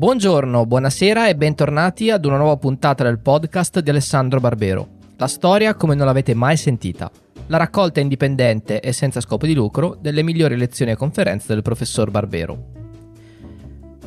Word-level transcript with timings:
Buongiorno, 0.00 0.64
buonasera 0.64 1.28
e 1.28 1.36
bentornati 1.36 2.10
ad 2.10 2.24
una 2.24 2.38
nuova 2.38 2.56
puntata 2.56 3.04
del 3.04 3.18
podcast 3.18 3.80
di 3.80 3.90
Alessandro 3.90 4.40
Barbero. 4.40 4.88
La 5.18 5.26
storia 5.26 5.74
come 5.74 5.94
non 5.94 6.06
l'avete 6.06 6.32
mai 6.32 6.56
sentita. 6.56 7.10
La 7.48 7.58
raccolta 7.58 8.00
indipendente 8.00 8.80
e 8.80 8.94
senza 8.94 9.20
scopo 9.20 9.44
di 9.44 9.52
lucro 9.52 9.98
delle 10.00 10.22
migliori 10.22 10.56
lezioni 10.56 10.92
e 10.92 10.96
conferenze 10.96 11.48
del 11.48 11.60
professor 11.60 12.10
Barbero. 12.10 12.64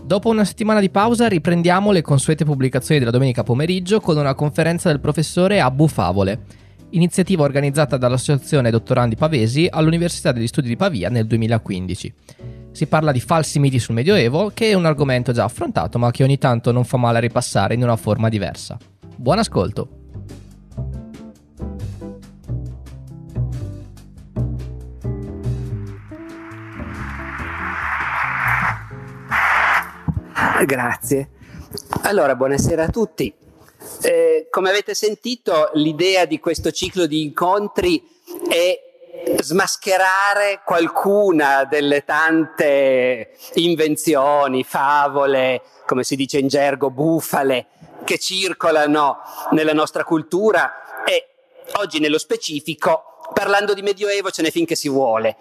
Dopo 0.03 0.29
una 0.29 0.45
settimana 0.45 0.79
di 0.79 0.89
pausa 0.89 1.27
riprendiamo 1.27 1.91
le 1.91 2.01
consuete 2.01 2.43
pubblicazioni 2.43 2.97
della 2.97 3.11
domenica 3.11 3.43
pomeriggio 3.43 3.99
con 3.99 4.17
una 4.17 4.33
conferenza 4.33 4.89
del 4.89 4.99
professore 4.99 5.61
a 5.61 5.69
Bufavole, 5.69 6.39
iniziativa 6.89 7.43
organizzata 7.43 7.97
dall'Associazione 7.97 8.71
Dottorandi 8.71 9.15
Pavesi 9.15 9.67
all'Università 9.69 10.31
degli 10.31 10.47
Studi 10.47 10.69
di 10.69 10.75
Pavia 10.75 11.09
nel 11.09 11.27
2015. 11.27 12.13
Si 12.73 12.87
parla 12.87 13.11
di 13.11 13.19
falsi 13.19 13.59
miti 13.59 13.77
sul 13.77 13.93
Medioevo, 13.93 14.49
che 14.51 14.71
è 14.71 14.73
un 14.73 14.85
argomento 14.85 15.31
già 15.31 15.43
affrontato, 15.43 15.99
ma 15.99 16.09
che 16.09 16.23
ogni 16.23 16.39
tanto 16.39 16.71
non 16.71 16.83
fa 16.83 16.97
male 16.97 17.19
ripassare 17.19 17.75
in 17.75 17.83
una 17.83 17.95
forma 17.95 18.29
diversa. 18.29 18.79
Buon 19.15 19.37
ascolto! 19.37 20.01
Grazie. 30.65 31.29
Allora, 32.03 32.35
buonasera 32.35 32.85
a 32.85 32.89
tutti. 32.89 33.31
Eh, 34.01 34.47
come 34.49 34.69
avete 34.69 34.95
sentito, 34.95 35.69
l'idea 35.73 36.25
di 36.25 36.39
questo 36.39 36.71
ciclo 36.71 37.05
di 37.05 37.21
incontri 37.21 38.01
è 38.49 38.82
smascherare 39.39 40.61
qualcuna 40.65 41.65
delle 41.65 42.03
tante 42.03 43.37
invenzioni, 43.55 44.63
favole, 44.63 45.61
come 45.85 46.03
si 46.03 46.15
dice 46.15 46.39
in 46.39 46.47
gergo, 46.47 46.89
bufale, 46.89 47.67
che 48.03 48.17
circolano 48.17 49.19
nella 49.51 49.73
nostra 49.73 50.03
cultura 50.03 51.03
e 51.05 51.27
oggi 51.73 51.99
nello 51.99 52.17
specifico 52.17 53.12
parlando 53.33 53.73
di 53.73 53.81
Medioevo 53.81 54.31
ce 54.31 54.41
n'è 54.41 54.51
finché 54.51 54.75
si 54.75 54.87
vuole. 54.87 55.35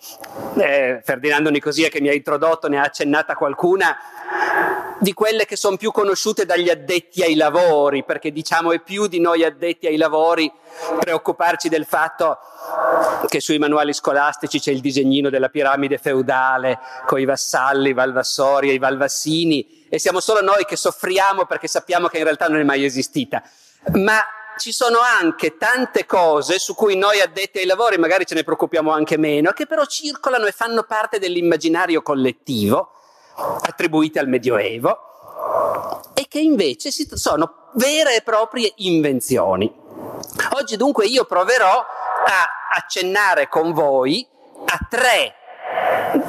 Eh, 0.56 1.00
Ferdinando 1.04 1.50
Nicosia 1.50 1.88
che 1.88 2.00
mi 2.00 2.08
ha 2.08 2.14
introdotto 2.14 2.68
ne 2.68 2.78
ha 2.78 2.82
accennata 2.82 3.34
qualcuna 3.34 3.96
di 4.98 5.12
quelle 5.14 5.46
che 5.46 5.56
sono 5.56 5.76
più 5.76 5.90
conosciute 5.90 6.46
dagli 6.46 6.70
addetti 6.70 7.22
ai 7.22 7.34
lavori, 7.34 8.04
perché 8.04 8.30
diciamo 8.30 8.72
è 8.72 8.80
più 8.80 9.06
di 9.08 9.20
noi 9.20 9.44
addetti 9.44 9.86
ai 9.86 9.96
lavori 9.96 10.50
preoccuparci 10.98 11.68
del 11.68 11.84
fatto 11.84 12.38
che 13.28 13.40
sui 13.40 13.58
manuali 13.58 13.92
scolastici 13.92 14.60
c'è 14.60 14.70
il 14.70 14.80
disegnino 14.80 15.28
della 15.28 15.48
piramide 15.48 15.98
feudale 15.98 16.78
con 17.06 17.18
i 17.18 17.24
vassalli, 17.24 17.90
i 17.90 17.94
valvassori 17.94 18.70
e 18.70 18.74
i 18.74 18.78
valvassini 18.78 19.86
e 19.88 19.98
siamo 19.98 20.20
solo 20.20 20.40
noi 20.40 20.64
che 20.64 20.76
soffriamo 20.76 21.46
perché 21.46 21.66
sappiamo 21.66 22.08
che 22.08 22.18
in 22.18 22.24
realtà 22.24 22.46
non 22.46 22.60
è 22.60 22.64
mai 22.64 22.84
esistita. 22.84 23.42
Ma 23.94 24.22
ci 24.56 24.72
sono 24.72 24.98
anche 25.00 25.56
tante 25.56 26.06
cose 26.06 26.58
su 26.58 26.74
cui 26.74 26.96
noi 26.96 27.20
addetti 27.20 27.58
ai 27.58 27.66
lavori 27.66 27.98
magari 27.98 28.26
ce 28.26 28.34
ne 28.34 28.44
preoccupiamo 28.44 28.90
anche 28.90 29.16
meno, 29.16 29.52
che 29.52 29.66
però 29.66 29.84
circolano 29.84 30.46
e 30.46 30.52
fanno 30.52 30.82
parte 30.82 31.18
dell'immaginario 31.18 32.02
collettivo 32.02 32.92
attribuite 33.34 34.18
al 34.18 34.28
Medioevo 34.28 36.12
e 36.14 36.26
che 36.28 36.40
invece 36.40 36.90
sono 36.90 37.70
vere 37.74 38.16
e 38.16 38.22
proprie 38.22 38.72
invenzioni. 38.76 39.72
Oggi 40.54 40.76
dunque 40.76 41.06
io 41.06 41.24
proverò 41.24 41.78
a 41.78 42.48
accennare 42.76 43.48
con 43.48 43.72
voi 43.72 44.26
a 44.66 44.78
tre, 44.88 45.34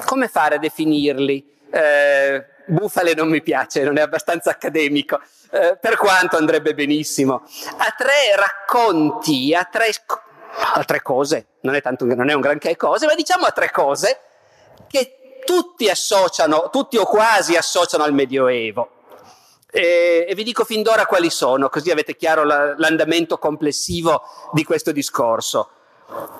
come 0.05 0.27
fare 0.27 0.55
a 0.55 0.59
definirli? 0.59 1.51
Eh, 1.71 2.45
bufale 2.67 3.13
non 3.13 3.29
mi 3.29 3.41
piace, 3.41 3.83
non 3.83 3.97
è 3.97 4.01
abbastanza 4.01 4.51
accademico, 4.51 5.19
eh, 5.51 5.77
per 5.79 5.97
quanto 5.97 6.37
andrebbe 6.37 6.73
benissimo, 6.73 7.43
a 7.77 7.93
tre 7.97 8.35
racconti, 8.35 9.53
a 9.53 9.67
tre, 9.71 9.89
a 10.73 10.83
tre 10.83 11.01
cose, 11.01 11.47
non 11.61 11.75
è, 11.75 11.81
tanto, 11.81 12.05
non 12.05 12.29
è 12.29 12.33
un 12.33 12.41
granché 12.41 12.75
cose, 12.75 13.05
ma 13.05 13.15
diciamo 13.15 13.45
a 13.45 13.51
tre 13.51 13.71
cose 13.71 14.19
che 14.87 15.41
tutti 15.45 15.89
associano, 15.89 16.69
tutti 16.71 16.97
o 16.97 17.05
quasi 17.05 17.55
associano 17.55 18.03
al 18.03 18.13
Medioevo. 18.13 18.89
E, 19.69 20.25
e 20.29 20.35
vi 20.35 20.43
dico 20.43 20.63
fin 20.63 20.83
d'ora 20.83 21.05
quali 21.05 21.29
sono, 21.29 21.67
così 21.69 21.89
avete 21.89 22.15
chiaro 22.15 22.43
la, 22.43 22.75
l'andamento 22.77 23.37
complessivo 23.37 24.21
di 24.53 24.63
questo 24.63 24.91
discorso. 24.91 25.69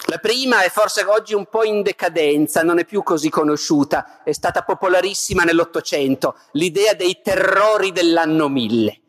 La 0.08 0.18
prima 0.18 0.62
è 0.62 0.70
forse 0.70 1.04
oggi 1.04 1.34
un 1.34 1.46
po' 1.48 1.64
in 1.64 1.82
decadenza, 1.82 2.62
non 2.62 2.80
è 2.80 2.86
più 2.86 3.02
così 3.04 3.30
conosciuta, 3.30 4.22
è 4.24 4.32
stata 4.32 4.64
popolarissima 4.64 5.44
nell'Ottocento, 5.44 6.36
l'idea 6.52 6.94
dei 6.94 7.22
terrori 7.22 7.92
dell'anno 7.92 8.50
mille. 8.50 9.00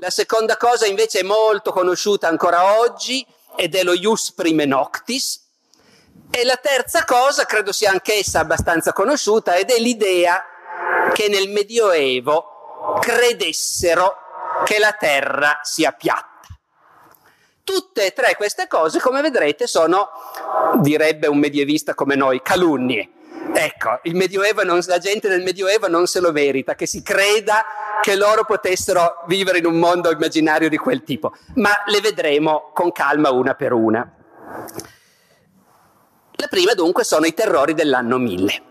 La 0.00 0.10
seconda 0.10 0.56
cosa 0.56 0.86
invece 0.86 1.20
è 1.20 1.22
molto 1.22 1.70
conosciuta 1.72 2.28
ancora 2.28 2.78
oggi 2.80 3.24
ed 3.56 3.74
è 3.74 3.82
lo 3.84 3.94
Ius 3.94 4.32
Prime 4.32 4.64
Noctis. 4.64 5.42
E 6.30 6.44
la 6.44 6.56
terza 6.56 7.04
cosa 7.04 7.44
credo 7.44 7.70
sia 7.72 7.92
anch'essa 7.92 8.40
abbastanza 8.40 8.92
conosciuta 8.92 9.54
ed 9.54 9.70
è 9.70 9.78
l'idea 9.78 10.42
che 11.12 11.28
nel 11.28 11.48
Medioevo 11.48 12.98
credessero 13.00 14.16
che 14.64 14.78
la 14.78 14.92
terra 14.92 15.60
sia 15.62 15.92
piatta. 15.92 16.33
Tutte 17.64 18.04
e 18.06 18.12
tre 18.12 18.36
queste 18.36 18.66
cose, 18.68 19.00
come 19.00 19.22
vedrete, 19.22 19.66
sono, 19.66 20.10
direbbe 20.82 21.28
un 21.28 21.38
medievista 21.38 21.94
come 21.94 22.14
noi, 22.14 22.42
calunnie. 22.42 23.08
Ecco, 23.54 24.00
non, 24.62 24.80
la 24.86 24.98
gente 24.98 25.28
del 25.28 25.42
Medioevo 25.42 25.88
non 25.88 26.06
se 26.06 26.20
lo 26.20 26.30
merita, 26.30 26.74
che 26.74 26.86
si 26.86 27.02
creda 27.02 27.64
che 28.02 28.16
loro 28.16 28.44
potessero 28.44 29.22
vivere 29.26 29.58
in 29.58 29.66
un 29.66 29.78
mondo 29.78 30.10
immaginario 30.10 30.68
di 30.68 30.76
quel 30.76 31.04
tipo, 31.04 31.32
ma 31.54 31.70
le 31.86 32.02
vedremo 32.02 32.70
con 32.74 32.92
calma 32.92 33.30
una 33.30 33.54
per 33.54 33.72
una. 33.72 34.12
La 36.32 36.46
prima 36.48 36.74
dunque 36.74 37.02
sono 37.02 37.24
i 37.24 37.32
terrori 37.32 37.72
dell'anno 37.72 38.18
1000. 38.18 38.62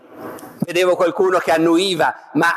Vedevo 0.60 0.94
qualcuno 0.94 1.38
che 1.38 1.50
annuiva, 1.50 2.30
ma 2.34 2.52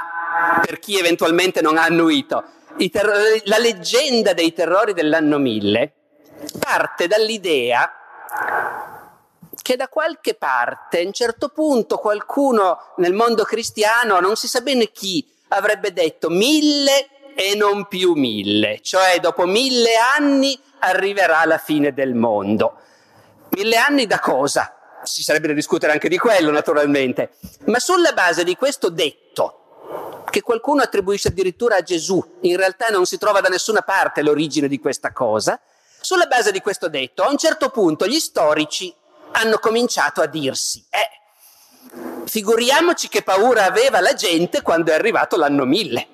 per 0.63 0.77
chi 0.77 0.99
eventualmente 0.99 1.61
non 1.61 1.77
ha 1.77 1.83
annuito, 1.83 2.43
terrori, 2.91 3.41
la 3.45 3.57
leggenda 3.57 4.33
dei 4.33 4.53
terrori 4.53 4.93
dell'anno 4.93 5.39
1000 5.39 5.93
parte 6.59 7.07
dall'idea 7.07 7.91
che 9.61 9.75
da 9.75 9.89
qualche 9.89 10.33
parte, 10.35 11.01
a 11.01 11.05
un 11.05 11.11
certo 11.11 11.49
punto, 11.49 11.97
qualcuno 11.97 12.93
nel 12.97 13.13
mondo 13.13 13.43
cristiano, 13.43 14.19
non 14.21 14.37
si 14.37 14.47
sa 14.47 14.61
bene 14.61 14.91
chi, 14.91 15.27
avrebbe 15.49 15.91
detto 15.91 16.29
mille 16.29 17.09
e 17.35 17.53
non 17.55 17.85
più 17.87 18.13
mille, 18.13 18.79
cioè 18.81 19.19
dopo 19.19 19.45
mille 19.45 19.95
anni 20.15 20.57
arriverà 20.79 21.43
la 21.45 21.57
fine 21.57 21.93
del 21.93 22.13
mondo. 22.13 22.79
Mille 23.49 23.75
anni 23.75 24.05
da 24.05 24.19
cosa? 24.19 24.73
Si 25.03 25.21
sarebbe 25.21 25.47
da 25.47 25.53
discutere 25.53 25.91
anche 25.91 26.09
di 26.09 26.17
quello, 26.17 26.49
naturalmente. 26.51 27.31
Ma 27.65 27.79
sulla 27.79 28.13
base 28.13 28.43
di 28.43 28.55
questo 28.55 28.89
detto, 28.89 30.23
che 30.29 30.41
qualcuno 30.41 30.81
attribuisce 30.81 31.29
addirittura 31.29 31.75
a 31.75 31.81
Gesù, 31.81 32.23
in 32.41 32.57
realtà 32.57 32.87
non 32.87 33.05
si 33.05 33.17
trova 33.17 33.41
da 33.41 33.49
nessuna 33.49 33.81
parte 33.81 34.21
l'origine 34.21 34.67
di 34.67 34.79
questa 34.79 35.11
cosa, 35.11 35.59
sulla 36.01 36.25
base 36.25 36.51
di 36.51 36.61
questo 36.61 36.89
detto, 36.89 37.23
a 37.23 37.29
un 37.29 37.37
certo 37.37 37.69
punto 37.69 38.07
gli 38.07 38.19
storici 38.19 38.93
hanno 39.31 39.57
cominciato 39.59 40.21
a 40.21 40.25
dirsi, 40.25 40.83
eh, 40.89 42.25
figuriamoci 42.25 43.07
che 43.07 43.23
paura 43.23 43.65
aveva 43.65 43.99
la 43.99 44.13
gente 44.13 44.61
quando 44.61 44.91
è 44.91 44.95
arrivato 44.95 45.37
l'anno 45.37 45.65
1000. 45.65 46.07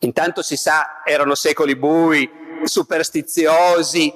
Intanto 0.00 0.42
si 0.42 0.56
sa, 0.56 1.02
erano 1.04 1.34
secoli 1.34 1.74
bui, 1.76 2.30
superstiziosi, 2.64 4.12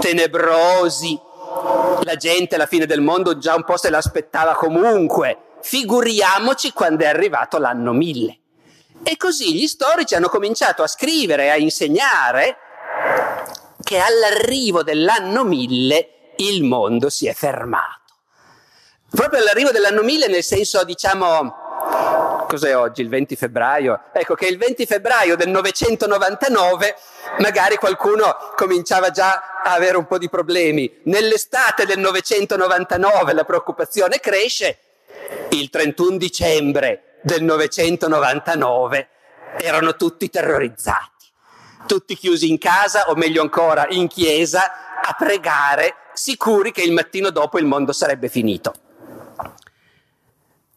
tenebrosi, 0.00 1.18
la 2.02 2.16
gente 2.16 2.54
alla 2.54 2.66
fine 2.66 2.86
del 2.86 3.00
mondo 3.00 3.38
già 3.38 3.54
un 3.54 3.64
po' 3.64 3.76
se 3.76 3.90
l'aspettava 3.90 4.54
comunque. 4.54 5.38
Figuriamoci 5.60 6.72
quando 6.72 7.04
è 7.04 7.08
arrivato 7.08 7.58
l'anno 7.58 7.92
1000. 7.92 8.38
E 9.02 9.16
così 9.16 9.54
gli 9.54 9.66
storici 9.66 10.14
hanno 10.14 10.28
cominciato 10.28 10.82
a 10.82 10.86
scrivere, 10.86 11.50
a 11.50 11.56
insegnare 11.56 12.58
che 13.86 14.00
all'arrivo 14.00 14.82
dell'anno 14.82 15.44
1000 15.44 16.08
il 16.38 16.64
mondo 16.64 17.08
si 17.08 17.28
è 17.28 17.32
fermato. 17.32 18.00
Proprio 19.08 19.38
all'arrivo 19.38 19.70
dell'anno 19.70 20.02
1000 20.02 20.26
nel 20.26 20.42
senso, 20.42 20.82
diciamo, 20.82 22.44
cos'è 22.48 22.76
oggi, 22.76 23.02
il 23.02 23.08
20 23.08 23.36
febbraio? 23.36 24.00
Ecco 24.12 24.34
che 24.34 24.48
il 24.48 24.58
20 24.58 24.86
febbraio 24.86 25.36
del 25.36 25.50
999 25.50 26.96
magari 27.38 27.76
qualcuno 27.76 28.36
cominciava 28.56 29.10
già 29.10 29.60
a 29.62 29.74
avere 29.74 29.96
un 29.96 30.08
po' 30.08 30.18
di 30.18 30.28
problemi. 30.28 31.02
Nell'estate 31.04 31.86
del 31.86 32.00
999 32.00 33.34
la 33.34 33.44
preoccupazione 33.44 34.18
cresce, 34.18 34.78
il 35.50 35.70
31 35.70 36.16
dicembre 36.16 37.20
del 37.22 37.44
999 37.44 39.08
erano 39.60 39.94
tutti 39.94 40.28
terrorizzati 40.28 41.15
tutti 41.86 42.16
chiusi 42.16 42.50
in 42.50 42.58
casa 42.58 43.08
o 43.08 43.14
meglio 43.14 43.40
ancora 43.40 43.86
in 43.88 44.08
chiesa 44.08 45.00
a 45.00 45.14
pregare, 45.14 45.94
sicuri 46.12 46.72
che 46.72 46.82
il 46.82 46.92
mattino 46.92 47.30
dopo 47.30 47.58
il 47.58 47.64
mondo 47.64 47.92
sarebbe 47.92 48.28
finito. 48.28 48.74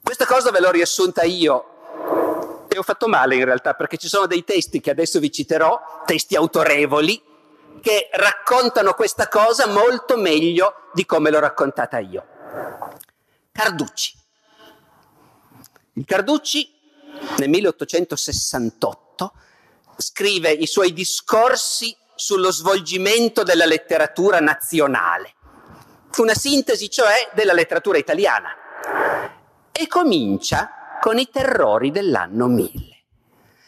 Questa 0.01 0.25
cosa 0.25 0.51
ve 0.51 0.59
l'ho 0.59 0.71
riassunta 0.71 1.23
io 1.23 2.65
E 2.71 2.77
ho 2.77 2.83
fatto 2.83 3.07
male 3.07 3.35
in 3.35 3.45
realtà 3.45 3.73
perché 3.73 3.97
ci 3.97 4.07
sono 4.07 4.27
dei 4.27 4.44
testi 4.44 4.79
che 4.79 4.91
adesso 4.91 5.19
vi 5.19 5.31
citerò, 5.31 6.03
testi 6.06 6.35
autorevoli, 6.35 7.21
che 7.81 8.09
raccontano 8.11 8.94
questa 8.94 9.27
cosa 9.27 9.67
molto 9.67 10.17
meglio 10.17 10.89
di 10.94 11.06
come 11.06 11.31
l'ho 11.31 11.39
raccontata 11.39 11.97
io. 11.97 12.25
Carducci. 13.51 14.13
Il 15.94 16.06
Carducci 16.06 16.71
nel 17.38 17.50
1868 17.50 19.08
scrive 20.01 20.50
i 20.50 20.66
suoi 20.66 20.94
discorsi 20.94 21.96
sullo 22.16 22.51
svolgimento 22.51 23.44
della 23.44 23.66
letteratura 23.66 24.40
nazionale, 24.40 25.34
una 26.18 26.34
sintesi 26.34 26.90
cioè 26.90 27.30
della 27.34 27.54
letteratura 27.54 27.98
italiana, 27.98 28.50
e 29.72 29.88
comincia 29.88 30.98
con 31.01 31.18
i 31.18 31.30
terrori 31.30 31.92
dell'anno 31.92 32.48
1000. 32.48 32.98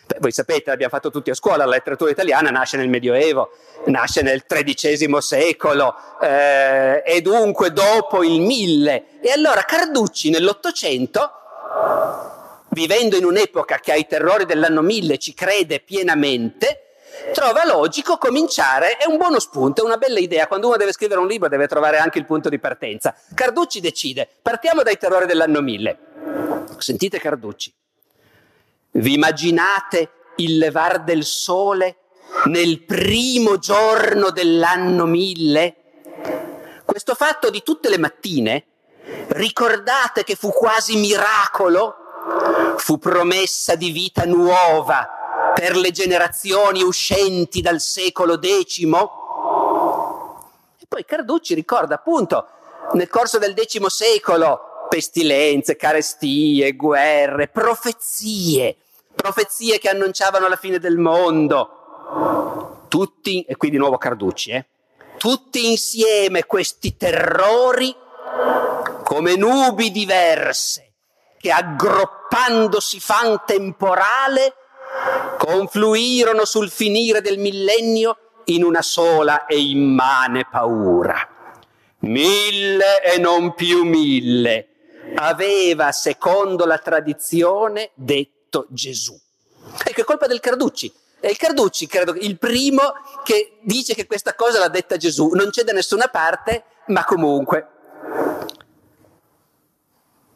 Beh, 0.07 0.18
voi 0.19 0.31
sapete, 0.31 0.69
l'abbiamo 0.69 0.92
fatto 0.92 1.10
tutti 1.10 1.30
a 1.30 1.36
scuola, 1.36 1.66
la 1.66 1.72
letteratura 1.72 2.12
italiana 2.12 2.50
nasce 2.50 2.75
nel 2.75 2.89
Medioevo, 2.89 3.51
nasce 3.86 4.22
nel 4.22 4.45
XIII 4.45 5.22
secolo 5.22 5.95
eh, 6.22 7.04
e 7.06 7.22
dunque 7.22 7.72
dopo 7.72 8.24
il 8.24 8.42
1000. 8.42 9.22
E 9.22 9.31
allora 9.31 9.63
Carducci 9.63 10.30
nell'Ottocento, 10.30 11.31
vivendo 12.71 13.18
in 13.18 13.25
un'epoca 13.25 13.77
che 13.77 13.91
ai 13.91 14.07
terrori 14.07 14.45
dell'anno 14.45 14.81
1000 14.81 15.18
ci 15.18 15.33
crede 15.33 15.79
pienamente, 15.79 16.91
trova 17.33 17.65
logico 17.65 18.18
cominciare, 18.18 18.97
è 18.97 19.06
un 19.06 19.18
buono 19.18 19.39
spunto, 19.39 19.81
è 19.81 19.85
una 19.85 19.97
bella 19.97 20.19
idea. 20.19 20.47
Quando 20.47 20.68
uno 20.68 20.77
deve 20.77 20.91
scrivere 20.91 21.19
un 21.19 21.27
libro 21.27 21.50
deve 21.50 21.68
trovare 21.68 21.97
anche 21.97 22.19
il 22.19 22.25
punto 22.25 22.50
di 22.50 22.59
partenza. 22.59 23.15
Carducci 23.33 23.79
decide, 23.79 24.27
partiamo 24.41 24.83
dai 24.83 24.97
terrori 24.97 25.25
dell'anno 25.25 25.62
1000. 25.62 26.00
Sentite 26.77 27.19
Carducci. 27.19 27.73
Vi 28.94 29.13
immaginate 29.13 30.12
il 30.38 30.57
levar 30.57 31.03
del 31.03 31.24
sole 31.24 31.97
nel 32.45 32.83
primo 32.83 33.57
giorno 33.57 34.31
dell'anno 34.31 35.06
1000? 35.06 35.75
Questo 36.85 37.15
fatto 37.15 37.50
di 37.50 37.62
tutte 37.63 37.89
le 37.89 37.97
mattine, 37.97 38.65
ricordate 39.29 40.24
che 40.24 40.35
fu 40.35 40.50
quasi 40.50 40.97
miracolo? 40.97 42.00
Fu 42.78 42.98
promessa 42.98 43.75
di 43.75 43.92
vita 43.92 44.25
nuova 44.25 45.07
per 45.54 45.75
le 45.75 45.92
generazioni 45.92 46.81
uscenti 46.81 47.62
dal 47.62 47.80
secolo 47.80 48.39
X. 48.42 48.80
E 48.80 48.88
poi 50.88 51.06
Carducci 51.06 51.54
ricorda 51.54 51.95
appunto 51.95 52.48
nel 52.94 53.10
corso 53.10 53.38
del 53.38 53.54
X 53.56 53.86
secolo 53.86 54.88
pestilenze, 54.89 55.78
carestie, 55.78 56.75
guerre, 56.75 57.48
profezie, 57.48 58.75
profezie 59.16 59.80
che 59.80 59.89
annunciavano 59.89 60.48
la 60.48 60.57
fine 60.57 60.80
del 60.80 60.98
mondo. 60.98 62.86
Tutti, 62.89 63.44
e 63.44 63.56
qui 63.56 63.69
di 63.69 63.77
nuovo 63.77 63.98
Carducci, 63.98 64.51
eh, 64.51 64.66
tutti 65.18 65.69
insieme 65.69 66.45
questi 66.45 66.98
terrori 66.98 67.95
come 69.04 69.36
nubi 69.36 69.92
diverse 69.92 70.90
che 71.41 71.51
aggruppandosi 71.51 72.99
fan 72.99 73.41
temporale 73.45 74.53
confluirono 75.38 76.45
sul 76.45 76.69
finire 76.69 77.21
del 77.21 77.39
millennio 77.39 78.17
in 78.45 78.63
una 78.63 78.81
sola 78.81 79.45
e 79.45 79.59
immane 79.59 80.45
paura. 80.49 81.27
Mille 81.99 83.01
e 83.03 83.17
non 83.17 83.53
più 83.53 83.83
mille, 83.83 84.67
aveva, 85.15 85.91
secondo 85.91 86.65
la 86.65 86.77
tradizione, 86.77 87.91
detto 87.95 88.65
Gesù. 88.69 89.19
Ecco, 89.83 90.01
è 90.01 90.03
colpa 90.03 90.27
del 90.27 90.39
Carducci. 90.39 90.91
È 91.19 91.27
il 91.27 91.38
Carducci, 91.38 91.85
credo, 91.85 92.15
il 92.15 92.38
primo 92.39 92.93
che 93.23 93.59
dice 93.61 93.93
che 93.93 94.07
questa 94.07 94.33
cosa 94.33 94.59
l'ha 94.59 94.69
detta 94.69 94.97
Gesù. 94.97 95.29
Non 95.33 95.51
c'è 95.51 95.63
da 95.63 95.71
nessuna 95.71 96.07
parte, 96.07 96.63
ma 96.88 97.03
comunque. 97.03 97.67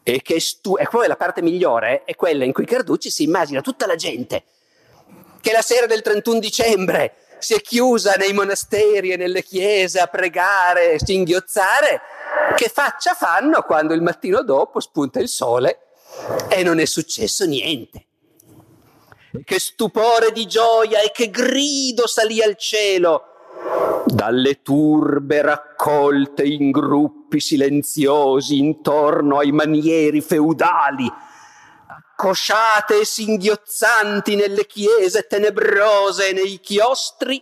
E, 0.08 0.22
che 0.22 0.38
stu- 0.38 0.78
e 0.78 0.86
poi 0.88 1.08
la 1.08 1.16
parte 1.16 1.42
migliore 1.42 2.04
è 2.04 2.14
quella 2.14 2.44
in 2.44 2.52
cui 2.52 2.64
Carducci 2.64 3.10
si 3.10 3.24
immagina 3.24 3.60
tutta 3.60 3.86
la 3.86 3.96
gente 3.96 4.44
che 5.40 5.52
la 5.52 5.62
sera 5.62 5.86
del 5.86 6.02
31 6.02 6.40
dicembre 6.40 7.14
si 7.38 7.54
è 7.54 7.60
chiusa 7.60 8.14
nei 8.14 8.32
monasteri 8.32 9.12
e 9.12 9.16
nelle 9.16 9.44
chiese 9.44 10.00
a 10.00 10.08
pregare, 10.08 10.98
singhiozzare, 10.98 12.00
che 12.56 12.68
faccia 12.68 13.14
fanno 13.14 13.62
quando 13.62 13.94
il 13.94 14.02
mattino 14.02 14.42
dopo 14.42 14.80
spunta 14.80 15.20
il 15.20 15.28
sole 15.28 15.88
e 16.48 16.64
non 16.64 16.80
è 16.80 16.84
successo 16.84 17.44
niente. 17.44 18.06
Che 19.44 19.60
stupore 19.60 20.32
di 20.32 20.46
gioia 20.46 21.00
e 21.00 21.12
che 21.12 21.30
grido 21.30 22.08
salì 22.08 22.42
al 22.42 22.56
cielo 22.56 23.35
dalle 24.06 24.62
turbe 24.62 25.42
raccolte 25.42 26.44
in 26.44 26.70
gruppi 26.70 27.40
silenziosi 27.40 28.58
intorno 28.58 29.38
ai 29.38 29.52
manieri 29.52 30.20
feudali 30.20 31.10
cosciate 32.16 33.00
e 33.00 33.04
singhiozzanti 33.04 34.34
nelle 34.34 34.66
chiese 34.66 35.26
tenebrose 35.26 36.30
e 36.30 36.32
nei 36.32 36.58
chiostri. 36.60 37.40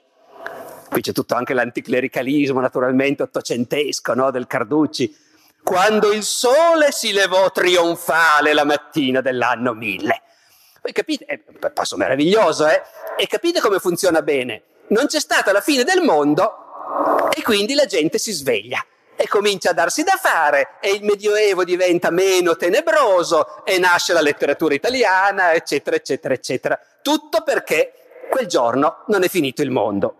Qui 0.90 1.00
c'è 1.00 1.12
tutto 1.12 1.34
anche 1.34 1.54
l'anticlericalismo, 1.54 2.60
naturalmente 2.60 3.22
ottocentesco, 3.22 4.14
no, 4.14 4.30
del 4.30 4.46
Carducci. 4.46 5.16
Quando 5.62 6.12
il 6.12 6.22
sole 6.22 6.90
si 6.90 7.12
levò 7.12 7.50
trionfale 7.50 8.52
la 8.52 8.64
mattina 8.64 9.20
dell'anno 9.20 9.72
1000. 9.72 10.22
Voi 10.82 10.92
capite, 10.92 11.24
è 11.24 11.40
un 11.46 11.70
passo 11.72 11.96
meraviglioso, 11.96 12.66
eh? 12.66 12.82
E 13.16 13.26
capite 13.26 13.60
come 13.60 13.78
funziona 13.78 14.20
bene? 14.22 14.62
Non 14.88 15.06
c'è 15.06 15.20
stata 15.20 15.52
la 15.52 15.60
fine 15.60 15.84
del 15.84 16.02
mondo 16.02 17.30
e 17.30 17.42
quindi 17.42 17.74
la 17.74 17.86
gente 17.86 18.18
si 18.18 18.32
sveglia 18.32 18.84
e 19.16 19.28
comincia 19.28 19.70
a 19.70 19.74
darsi 19.74 20.02
da 20.02 20.18
fare 20.20 20.76
e 20.80 20.90
il 20.90 21.04
Medioevo 21.04 21.64
diventa 21.64 22.10
meno 22.10 22.56
tenebroso 22.56 23.64
e 23.64 23.78
nasce 23.78 24.12
la 24.12 24.20
letteratura 24.20 24.74
italiana, 24.74 25.52
eccetera, 25.52 25.96
eccetera, 25.96 26.34
eccetera. 26.34 26.78
Tutto 27.00 27.42
perché 27.42 27.92
quel 28.30 28.46
giorno 28.46 29.04
non 29.06 29.22
è 29.22 29.28
finito 29.28 29.62
il 29.62 29.70
mondo. 29.70 30.16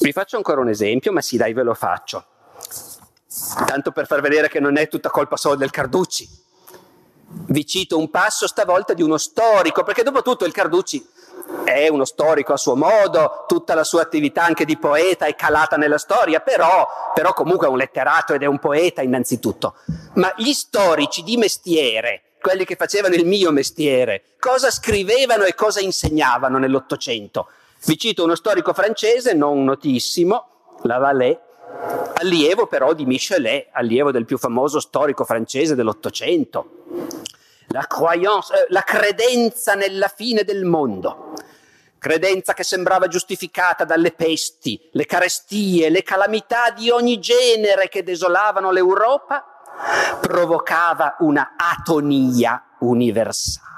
Vi 0.00 0.12
faccio 0.12 0.36
ancora 0.36 0.60
un 0.60 0.68
esempio, 0.68 1.12
ma 1.12 1.20
sì, 1.20 1.36
dai, 1.36 1.52
ve 1.52 1.62
lo 1.62 1.74
faccio. 1.74 2.26
Tanto 3.64 3.92
per 3.92 4.06
far 4.06 4.20
vedere 4.20 4.48
che 4.48 4.58
non 4.60 4.76
è 4.76 4.88
tutta 4.88 5.10
colpa 5.10 5.36
solo 5.36 5.54
del 5.54 5.70
Carducci. 5.70 6.42
Vi 7.26 7.66
cito 7.66 7.98
un 7.98 8.10
passo 8.10 8.46
stavolta 8.48 8.92
di 8.92 9.02
uno 9.02 9.18
storico, 9.18 9.84
perché 9.84 10.02
dopo 10.02 10.22
tutto 10.22 10.44
il 10.44 10.52
Carducci 10.52 11.06
è 11.64 11.88
uno 11.88 12.04
storico 12.04 12.52
a 12.52 12.56
suo 12.56 12.76
modo, 12.76 13.44
tutta 13.46 13.74
la 13.74 13.84
sua 13.84 14.02
attività 14.02 14.44
anche 14.44 14.64
di 14.64 14.76
poeta 14.76 15.26
è 15.26 15.34
calata 15.34 15.76
nella 15.76 15.98
storia, 15.98 16.40
però, 16.40 16.86
però 17.14 17.32
comunque 17.32 17.66
è 17.66 17.70
un 17.70 17.76
letterato 17.76 18.34
ed 18.34 18.42
è 18.42 18.46
un 18.46 18.58
poeta 18.58 19.02
innanzitutto. 19.02 19.74
Ma 20.14 20.32
gli 20.36 20.52
storici 20.52 21.22
di 21.22 21.36
mestiere, 21.36 22.22
quelli 22.40 22.64
che 22.64 22.76
facevano 22.76 23.14
il 23.14 23.26
mio 23.26 23.50
mestiere, 23.50 24.22
cosa 24.38 24.70
scrivevano 24.70 25.44
e 25.44 25.54
cosa 25.54 25.80
insegnavano 25.80 26.58
nell'Ottocento? 26.58 27.48
Vi 27.86 27.98
cito 27.98 28.24
uno 28.24 28.34
storico 28.34 28.72
francese 28.72 29.34
non 29.34 29.64
notissimo, 29.64 30.46
Lavalais, 30.82 31.36
allievo 32.14 32.66
però 32.66 32.92
di 32.92 33.04
Michelet, 33.04 33.68
allievo 33.72 34.10
del 34.10 34.24
più 34.24 34.38
famoso 34.38 34.80
storico 34.80 35.24
francese 35.24 35.74
dell'Ottocento. 35.74 36.73
La, 37.68 37.86
croyance, 37.86 38.54
eh, 38.54 38.66
la 38.68 38.82
credenza 38.82 39.74
nella 39.74 40.08
fine 40.08 40.44
del 40.44 40.64
mondo, 40.64 41.32
credenza 41.98 42.52
che 42.52 42.62
sembrava 42.62 43.08
giustificata 43.08 43.84
dalle 43.84 44.12
pesti, 44.12 44.90
le 44.92 45.06
carestie, 45.06 45.88
le 45.88 46.02
calamità 46.02 46.70
di 46.70 46.90
ogni 46.90 47.18
genere 47.18 47.88
che 47.88 48.02
desolavano 48.02 48.70
l'Europa, 48.70 49.44
provocava 50.20 51.16
una 51.20 51.54
atonia 51.56 52.76
universale. 52.80 53.72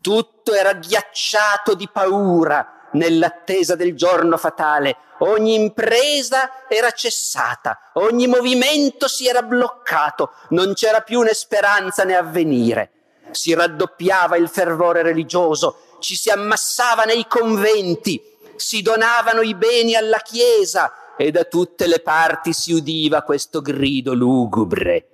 Tutto 0.00 0.52
era 0.52 0.74
ghiacciato 0.74 1.74
di 1.74 1.88
paura 1.90 2.88
nell'attesa 2.92 3.76
del 3.76 3.94
giorno 3.94 4.36
fatale. 4.36 4.96
Ogni 5.22 5.54
impresa 5.54 6.66
era 6.68 6.90
cessata, 6.90 7.90
ogni 7.94 8.26
movimento 8.26 9.06
si 9.06 9.28
era 9.28 9.42
bloccato, 9.42 10.32
non 10.48 10.74
c'era 10.74 11.00
più 11.02 11.20
né 11.20 11.32
speranza 11.32 12.02
né 12.02 12.16
avvenire. 12.16 12.90
Si 13.30 13.54
raddoppiava 13.54 14.36
il 14.36 14.48
fervore 14.48 15.02
religioso, 15.02 15.96
ci 16.00 16.16
si 16.16 16.28
ammassava 16.28 17.04
nei 17.04 17.26
conventi, 17.28 18.20
si 18.56 18.82
donavano 18.82 19.42
i 19.42 19.54
beni 19.54 19.94
alla 19.94 20.18
Chiesa 20.18 21.14
e 21.16 21.30
da 21.30 21.44
tutte 21.44 21.86
le 21.86 22.00
parti 22.00 22.52
si 22.52 22.72
udiva 22.72 23.22
questo 23.22 23.60
grido 23.60 24.14
lugubre. 24.14 25.06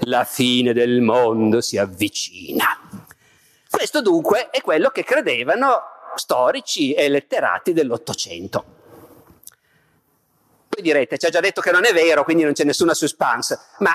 La 0.00 0.24
fine 0.24 0.72
del 0.72 1.00
mondo 1.02 1.60
si 1.60 1.78
avvicina. 1.78 2.66
Questo 3.70 4.02
dunque 4.02 4.50
è 4.50 4.60
quello 4.60 4.90
che 4.90 5.04
credevano 5.04 5.82
storici 6.16 6.94
e 6.94 7.08
letterati 7.08 7.72
dell'Ottocento. 7.72 8.80
Poi 10.74 10.82
direte, 10.82 11.18
ci 11.18 11.26
ha 11.26 11.28
già 11.28 11.40
detto 11.40 11.60
che 11.60 11.70
non 11.70 11.84
è 11.84 11.92
vero, 11.92 12.24
quindi 12.24 12.44
non 12.44 12.54
c'è 12.54 12.64
nessuna 12.64 12.94
suspense, 12.94 13.58
ma 13.80 13.92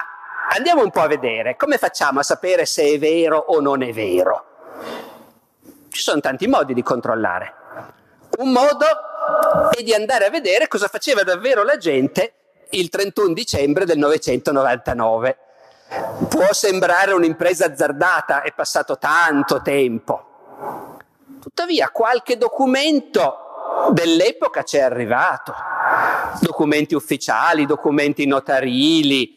andiamo 0.54 0.84
un 0.84 0.92
po' 0.92 1.02
a 1.02 1.08
vedere 1.08 1.56
come 1.56 1.80
facciamo 1.80 2.20
a 2.20 2.24
sapere 2.24 2.68
se 2.68 2.84
è 2.84 3.00
vero 3.00 3.36
o 3.40 3.60
non 3.62 3.82
è 3.82 3.92
vero. 3.92 4.46
Ci 5.90 6.04
sono 6.04 6.20
tanti 6.20 6.46
modi 6.46 6.76
di 6.76 6.84
controllare. 6.84 7.54
Un 8.38 8.52
modo 8.52 8.86
è 9.76 9.82
di 9.82 9.92
andare 9.96 10.28
a 10.28 10.30
vedere 10.30 10.68
cosa 10.68 10.88
faceva 10.88 11.24
davvero 11.24 11.64
la 11.64 11.78
gente 11.78 12.34
il 12.70 12.90
31 12.90 13.34
dicembre 13.34 13.84
del 13.84 13.98
1999. 13.98 15.38
Può 16.30 16.54
sembrare 16.54 17.14
un'impresa 17.14 17.66
azzardata, 17.66 18.44
è 18.44 18.54
passato 18.54 19.00
tanto 19.00 19.64
tempo. 19.64 20.26
Tuttavia 21.42 21.90
qualche 21.90 22.38
documento 22.38 23.47
dell'epoca 23.92 24.64
ci 24.64 24.78
è 24.78 24.82
arrivato, 24.82 25.54
documenti 26.40 26.96
ufficiali, 26.96 27.66
documenti 27.66 28.26
notarili. 28.26 29.36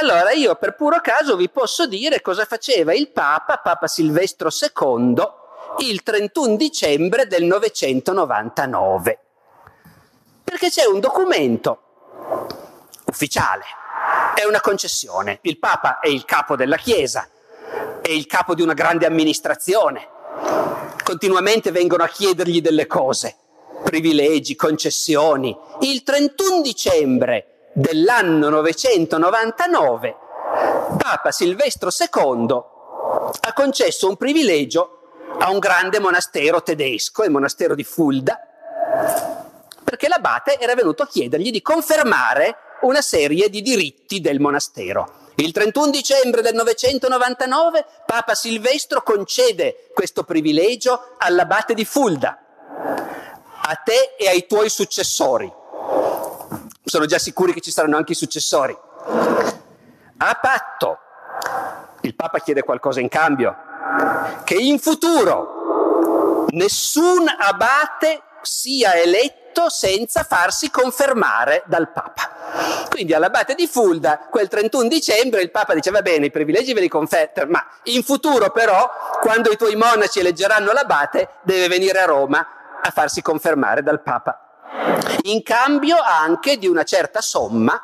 Allora 0.00 0.32
io 0.32 0.54
per 0.56 0.74
puro 0.74 1.00
caso 1.00 1.36
vi 1.36 1.48
posso 1.48 1.86
dire 1.86 2.20
cosa 2.20 2.44
faceva 2.44 2.92
il 2.92 3.08
Papa, 3.08 3.56
Papa 3.56 3.86
Silvestro 3.86 4.50
II, 4.50 5.14
il 5.78 6.02
31 6.02 6.56
dicembre 6.56 7.26
del 7.26 7.44
999. 7.44 9.18
Perché 10.44 10.68
c'è 10.68 10.84
un 10.84 11.00
documento 11.00 11.80
ufficiale, 13.06 13.64
è 14.34 14.44
una 14.44 14.60
concessione. 14.60 15.38
Il 15.42 15.58
Papa 15.58 16.00
è 16.00 16.08
il 16.08 16.24
capo 16.26 16.56
della 16.56 16.76
Chiesa, 16.76 17.26
è 18.02 18.10
il 18.10 18.26
capo 18.26 18.54
di 18.54 18.60
una 18.60 18.74
grande 18.74 19.06
amministrazione. 19.06 20.08
Continuamente 21.02 21.70
vengono 21.70 22.04
a 22.04 22.08
chiedergli 22.08 22.60
delle 22.60 22.86
cose, 22.86 23.36
privilegi, 23.82 24.56
concessioni. 24.56 25.56
Il 25.80 26.02
31 26.02 26.62
dicembre 26.62 27.70
dell'anno 27.74 28.48
999, 28.48 30.16
Papa 30.98 31.30
Silvestro 31.30 31.90
II 31.90 32.62
ha 33.40 33.52
concesso 33.54 34.08
un 34.08 34.16
privilegio 34.16 34.98
a 35.38 35.50
un 35.50 35.58
grande 35.58 35.98
monastero 35.98 36.62
tedesco, 36.62 37.24
il 37.24 37.30
monastero 37.30 37.74
di 37.74 37.84
Fulda, 37.84 38.38
perché 39.82 40.08
l'abate 40.08 40.58
era 40.58 40.74
venuto 40.74 41.02
a 41.02 41.08
chiedergli 41.08 41.50
di 41.50 41.62
confermare 41.62 42.56
una 42.82 43.00
serie 43.00 43.48
di 43.48 43.62
diritti 43.62 44.20
del 44.20 44.40
monastero. 44.40 45.20
Il 45.36 45.52
31 45.52 45.90
dicembre 45.90 46.42
del 46.42 46.54
999 46.54 47.86
Papa 48.04 48.34
Silvestro 48.34 49.02
concede 49.02 49.90
questo 49.94 50.24
privilegio 50.24 51.14
all'abate 51.18 51.74
di 51.74 51.84
Fulda, 51.84 52.41
a 53.64 53.76
te 53.76 54.14
e 54.18 54.28
ai 54.28 54.46
tuoi 54.46 54.68
successori. 54.68 55.50
Sono 56.84 57.06
già 57.06 57.18
sicuri 57.18 57.52
che 57.52 57.60
ci 57.60 57.70
saranno 57.70 57.96
anche 57.96 58.12
i 58.12 58.16
successori. 58.16 58.76
A 60.16 60.38
patto, 60.40 60.98
il 62.02 62.14
Papa 62.14 62.40
chiede 62.40 62.62
qualcosa 62.62 63.00
in 63.00 63.08
cambio, 63.08 63.56
che 64.44 64.54
in 64.54 64.78
futuro 64.78 66.46
nessun 66.50 67.26
abate 67.28 68.22
sia 68.42 68.94
eletto 68.96 69.68
senza 69.68 70.24
farsi 70.24 70.70
confermare 70.70 71.62
dal 71.66 71.92
Papa. 71.92 72.88
Quindi 72.90 73.14
all'abate 73.14 73.54
di 73.54 73.68
Fulda, 73.68 74.26
quel 74.30 74.48
31 74.48 74.88
dicembre, 74.88 75.40
il 75.40 75.50
Papa 75.52 75.74
dice 75.74 75.90
va 75.90 76.02
bene, 76.02 76.26
i 76.26 76.30
privilegi 76.30 76.72
ve 76.72 76.80
li 76.80 76.88
confermo, 76.88 77.50
ma 77.50 77.64
in 77.84 78.02
futuro 78.02 78.50
però, 78.50 78.90
quando 79.20 79.50
i 79.50 79.56
tuoi 79.56 79.76
monaci 79.76 80.18
eleggeranno 80.18 80.72
l'abate, 80.72 81.28
deve 81.42 81.68
venire 81.68 82.00
a 82.00 82.06
Roma 82.06 82.46
a 82.84 82.90
farsi 82.90 83.22
confermare 83.22 83.82
dal 83.82 84.02
Papa. 84.02 84.64
In 85.22 85.42
cambio 85.42 85.96
anche 86.00 86.58
di 86.58 86.66
una 86.66 86.82
certa 86.82 87.20
somma, 87.20 87.80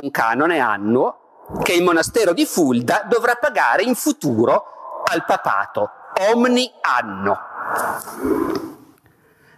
un 0.00 0.10
canone 0.10 0.58
annuo, 0.58 1.44
che 1.62 1.74
il 1.74 1.82
monastero 1.82 2.32
di 2.32 2.46
Fulda 2.46 3.04
dovrà 3.06 3.34
pagare 3.34 3.82
in 3.82 3.94
futuro 3.94 5.02
al 5.04 5.24
papato, 5.24 5.90
ogni 6.32 6.72
anno. 6.80 7.38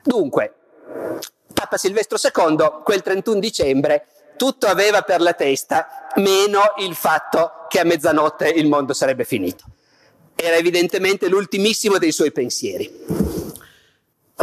Dunque, 0.03 0.55
Papa 1.53 1.77
Silvestro 1.77 2.19
II, 2.21 2.83
quel 2.83 3.03
31 3.03 3.39
dicembre, 3.39 4.07
tutto 4.37 4.67
aveva 4.67 5.03
per 5.03 5.21
la 5.21 5.33
testa, 5.33 6.09
meno 6.17 6.61
il 6.79 6.95
fatto 6.95 7.67
che 7.69 7.81
a 7.81 7.85
mezzanotte 7.85 8.49
il 8.49 8.69
mondo 8.69 8.93
sarebbe 8.93 9.25
finito. 9.25 9.65
Era 10.35 10.57
evidentemente 10.57 11.29
l'ultimissimo 11.29 11.99
dei 11.99 12.13
suoi 12.13 12.33
pensieri. 12.33 13.47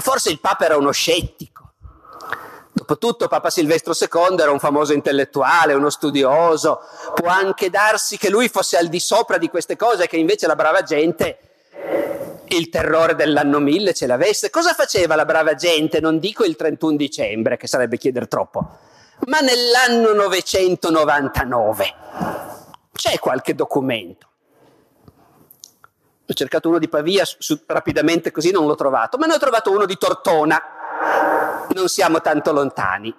Forse 0.02 0.30
il 0.30 0.40
Papa 0.40 0.66
era 0.66 0.78
uno 0.78 0.92
scettico. 0.92 1.74
Dopotutto 2.72 3.30
Papa 3.30 3.50
Silvestro 3.50 3.94
II 3.98 4.38
era 4.38 4.52
un 4.52 4.60
famoso 4.60 4.92
intellettuale, 4.92 5.74
uno 5.74 5.90
studioso, 5.90 6.82
può 7.14 7.30
anche 7.30 7.70
darsi 7.70 8.18
che 8.18 8.30
lui 8.30 8.50
fosse 8.50 8.78
al 8.78 8.88
di 8.88 9.00
sopra 9.00 9.38
di 9.38 9.48
queste 9.50 9.78
cose 9.78 10.04
e 10.04 10.08
che 10.08 10.18
invece 10.18 10.46
la 10.46 10.56
brava 10.56 10.82
gente 10.82 11.40
il 12.48 12.70
terrore 12.70 13.16
dell'anno 13.16 13.60
1000 13.60 13.94
ce 13.94 14.08
l'avesse. 14.08 14.50
Cosa 14.50 14.74
faceva 14.74 15.16
la 15.16 15.26
brava 15.26 15.56
gente? 15.56 16.00
Non 16.00 16.20
dico 16.20 16.44
il 16.44 16.56
31 16.56 16.98
dicembre, 16.98 17.58
che 17.58 17.68
sarebbe 17.68 17.98
chiedere 17.98 18.28
troppo, 18.28 18.78
ma 19.28 19.40
nell'anno 19.40 20.14
999. 20.14 21.94
C'è 22.94 23.20
qualche 23.20 23.56
documento. 23.56 24.28
Ho 26.28 26.34
cercato 26.34 26.70
uno 26.70 26.80
di 26.80 26.90
Pavia 26.90 27.24
su, 27.24 27.60
rapidamente 27.68 28.32
così 28.32 28.52
non 28.52 28.66
l'ho 28.66 28.76
trovato, 28.76 29.18
ma 29.18 29.26
ne 29.26 29.36
ho 29.36 29.40
trovato 29.40 29.72
uno 29.72 29.86
di 29.86 29.98
Tortona. 29.98 30.62
Non 31.74 31.88
siamo 31.88 32.22
tanto 32.22 32.52
lontani. 32.52 33.16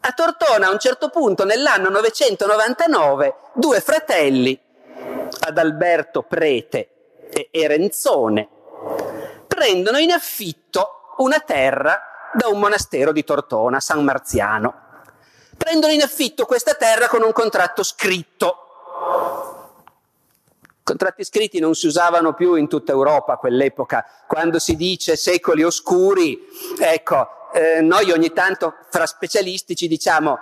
A 0.00 0.12
Tortona 0.12 0.66
a 0.66 0.70
un 0.70 0.78
certo 0.78 1.08
punto 1.08 1.44
nell'anno 1.44 1.88
999 1.90 3.36
due 3.54 3.80
fratelli, 3.80 4.60
Adalberto 5.40 6.22
Prete 6.22 6.88
e 7.30 7.48
Erenzone, 7.50 8.48
prendono 9.46 9.98
in 9.98 10.10
affitto 10.10 11.14
una 11.18 11.40
terra 11.40 12.30
da 12.34 12.48
un 12.48 12.58
monastero 12.58 13.12
di 13.12 13.24
Tortona, 13.24 13.80
San 13.80 14.02
Marziano. 14.02 14.82
Prendono 15.56 15.92
in 15.92 16.02
affitto 16.02 16.46
questa 16.46 16.74
terra 16.74 17.08
con 17.08 17.22
un 17.22 17.32
contratto 17.32 17.82
scritto. 17.82 18.58
Contratti 20.84 21.24
scritti 21.24 21.60
non 21.60 21.74
si 21.74 21.86
usavano 21.86 22.34
più 22.34 22.56
in 22.56 22.68
tutta 22.68 22.92
Europa 22.92 23.32
a 23.32 23.36
quell'epoca. 23.38 24.04
Quando 24.26 24.58
si 24.58 24.76
dice 24.76 25.16
secoli 25.16 25.62
oscuri, 25.62 26.38
ecco, 26.78 27.26
eh, 27.54 27.80
noi 27.80 28.10
ogni 28.10 28.34
tanto 28.34 28.74
fra 28.90 29.06
specialisti 29.06 29.74
ci 29.74 29.88
diciamo 29.88 30.38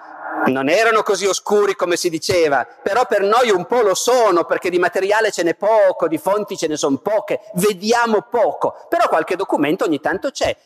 non 0.47 0.69
erano 0.69 1.05
così 1.05 1.27
oscuri 1.27 1.77
come 1.77 1.95
si 1.95 2.11
diceva, 2.11 2.67
però 2.83 3.07
per 3.07 3.23
noi 3.23 3.51
un 3.51 3.67
po' 3.67 3.83
lo 3.83 3.95
sono 3.95 4.45
perché 4.45 4.69
di 4.69 4.81
materiale 4.81 5.31
ce 5.31 5.45
n'è 5.45 5.55
poco, 5.55 6.09
di 6.09 6.19
fonti 6.19 6.57
ce 6.57 6.67
ne 6.67 6.77
sono 6.77 6.97
poche, 6.97 7.39
vediamo 7.55 8.23
poco, 8.23 8.75
però 8.89 9.07
qualche 9.07 9.37
documento 9.37 9.85
ogni 9.85 10.01
tanto 10.01 10.33
c'è. 10.33 10.57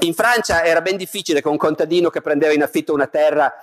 In 0.00 0.12
Francia 0.12 0.64
era 0.64 0.82
ben 0.82 0.98
difficile 0.98 1.40
che 1.40 1.48
un 1.48 1.56
contadino 1.56 2.10
che 2.10 2.20
prendeva 2.20 2.52
in 2.52 2.62
affitto 2.62 2.92
una 2.92 3.06
terra 3.06 3.54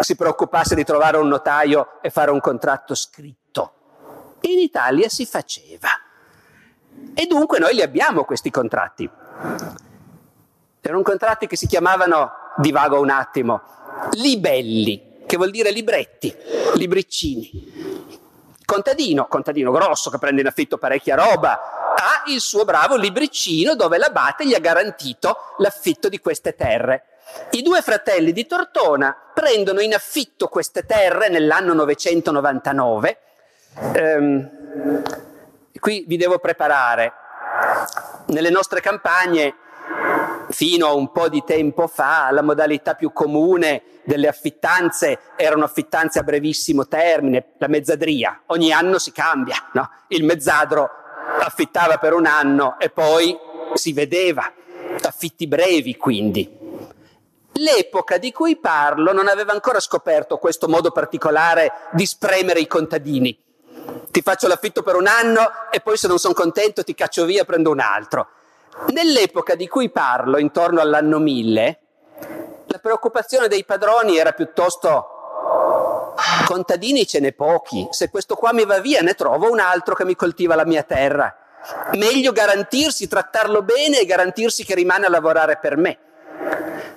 si 0.00 0.16
preoccupasse 0.16 0.74
di 0.74 0.82
trovare 0.82 1.18
un 1.18 1.28
notaio 1.28 2.00
e 2.02 2.10
fare 2.10 2.32
un 2.32 2.40
contratto 2.40 2.96
scritto. 2.96 3.37
In 4.42 4.58
Italia 4.58 5.08
si 5.08 5.26
faceva. 5.26 5.88
E 7.14 7.26
dunque 7.26 7.58
noi 7.58 7.74
li 7.74 7.82
abbiamo 7.82 8.24
questi 8.24 8.50
contratti. 8.50 9.08
Erano 10.80 11.02
contratti 11.02 11.46
che 11.46 11.56
si 11.56 11.66
chiamavano, 11.66 12.30
divago 12.56 13.00
un 13.00 13.10
attimo, 13.10 13.60
libelli, 14.12 15.24
che 15.26 15.36
vuol 15.36 15.50
dire 15.50 15.70
libretti, 15.70 16.34
libriccini. 16.76 18.06
Contadino, 18.64 19.26
contadino 19.26 19.70
grosso 19.70 20.10
che 20.10 20.18
prende 20.18 20.40
in 20.40 20.46
affitto 20.46 20.78
parecchia 20.78 21.16
roba, 21.16 21.94
ha 21.94 22.22
il 22.26 22.40
suo 22.40 22.64
bravo 22.64 22.96
libriccino 22.96 23.74
dove 23.74 23.98
l'abate 23.98 24.46
gli 24.46 24.54
ha 24.54 24.60
garantito 24.60 25.36
l'affitto 25.58 26.08
di 26.08 26.20
queste 26.20 26.54
terre. 26.54 27.04
I 27.50 27.62
due 27.62 27.82
fratelli 27.82 28.32
di 28.32 28.46
Tortona 28.46 29.14
prendono 29.34 29.80
in 29.80 29.94
affitto 29.94 30.48
queste 30.48 30.86
terre 30.86 31.28
nell'anno 31.28 31.74
999. 31.74 33.18
Ehm, 33.94 35.02
qui 35.78 36.04
vi 36.06 36.16
devo 36.16 36.38
preparare. 36.38 37.12
Nelle 38.26 38.50
nostre 38.50 38.80
campagne 38.80 39.54
fino 40.50 40.86
a 40.86 40.94
un 40.94 41.10
po' 41.12 41.28
di 41.28 41.42
tempo 41.44 41.86
fa 41.86 42.30
la 42.30 42.42
modalità 42.42 42.94
più 42.94 43.12
comune 43.12 43.82
delle 44.04 44.28
affittanze 44.28 45.18
erano 45.36 45.64
affittanze 45.64 46.18
a 46.18 46.22
brevissimo 46.22 46.86
termine, 46.86 47.52
la 47.58 47.68
mezzadria. 47.68 48.42
Ogni 48.46 48.72
anno 48.72 48.98
si 48.98 49.12
cambia, 49.12 49.56
no? 49.72 49.90
Il 50.08 50.24
mezzadro 50.24 50.90
affittava 51.40 51.98
per 51.98 52.14
un 52.14 52.26
anno 52.26 52.78
e 52.78 52.90
poi 52.90 53.36
si 53.74 53.92
vedeva, 53.92 54.50
affitti 55.02 55.46
brevi 55.46 55.96
quindi. 55.96 56.56
L'epoca 57.52 58.18
di 58.18 58.32
cui 58.32 58.56
parlo 58.56 59.12
non 59.12 59.26
aveva 59.26 59.52
ancora 59.52 59.80
scoperto 59.80 60.38
questo 60.38 60.68
modo 60.68 60.90
particolare 60.90 61.72
di 61.92 62.06
spremere 62.06 62.60
i 62.60 62.66
contadini. 62.66 63.46
Ti 64.18 64.24
faccio 64.24 64.48
l'affitto 64.48 64.82
per 64.82 64.96
un 64.96 65.06
anno 65.06 65.48
e 65.70 65.78
poi 65.78 65.96
se 65.96 66.08
non 66.08 66.18
sono 66.18 66.34
contento 66.34 66.82
ti 66.82 66.92
caccio 66.92 67.24
via 67.24 67.42
e 67.42 67.44
prendo 67.44 67.70
un 67.70 67.78
altro. 67.78 68.26
Nell'epoca 68.88 69.54
di 69.54 69.68
cui 69.68 69.90
parlo, 69.90 70.38
intorno 70.38 70.80
all'anno 70.80 71.20
1000, 71.20 71.78
la 72.66 72.78
preoccupazione 72.78 73.46
dei 73.46 73.64
padroni 73.64 74.18
era 74.18 74.32
piuttosto 74.32 76.14
Contadini 76.46 77.06
ce 77.06 77.20
n'è 77.20 77.32
pochi, 77.32 77.86
se 77.92 78.10
questo 78.10 78.34
qua 78.34 78.52
mi 78.52 78.64
va 78.64 78.80
via 78.80 79.02
ne 79.02 79.14
trovo 79.14 79.48
un 79.52 79.60
altro 79.60 79.94
che 79.94 80.04
mi 80.04 80.16
coltiva 80.16 80.56
la 80.56 80.66
mia 80.66 80.82
terra. 80.82 81.32
Meglio 81.92 82.32
garantirsi, 82.32 83.06
trattarlo 83.06 83.62
bene 83.62 84.00
e 84.00 84.04
garantirsi 84.04 84.64
che 84.64 84.74
rimane 84.74 85.06
a 85.06 85.10
lavorare 85.10 85.58
per 85.58 85.76
me. 85.76 85.96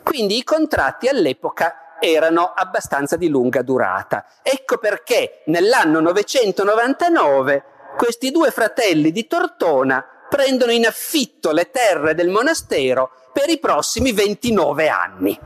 Quindi 0.01 0.37
i 0.37 0.43
contratti 0.43 1.07
all'epoca 1.07 1.90
erano 2.01 2.51
abbastanza 2.55 3.15
di 3.15 3.29
lunga 3.29 3.61
durata. 3.61 4.25
Ecco 4.41 4.77
perché 4.77 5.43
nell'anno 5.45 5.99
999 5.99 7.63
questi 7.95 8.31
due 8.31 8.49
fratelli 8.51 9.11
di 9.11 9.27
Tortona 9.27 10.03
prendono 10.27 10.71
in 10.71 10.85
affitto 10.85 11.51
le 11.51 11.69
terre 11.69 12.15
del 12.15 12.29
monastero 12.29 13.11
per 13.31 13.49
i 13.49 13.59
prossimi 13.59 14.11
29 14.11 14.87
anni. 14.89 15.39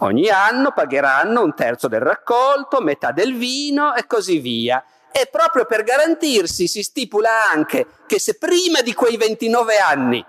Ogni 0.00 0.28
anno 0.28 0.72
pagheranno 0.72 1.42
un 1.42 1.54
terzo 1.54 1.88
del 1.88 2.00
raccolto, 2.00 2.80
metà 2.80 3.12
del 3.12 3.34
vino 3.34 3.94
e 3.94 4.06
così 4.06 4.38
via. 4.38 4.84
E 5.10 5.26
proprio 5.30 5.64
per 5.64 5.82
garantirsi 5.82 6.68
si 6.68 6.82
stipula 6.82 7.50
anche 7.50 7.86
che 8.06 8.20
se 8.20 8.36
prima 8.36 8.82
di 8.82 8.92
quei 8.92 9.16
29 9.16 9.78
anni 9.78 10.24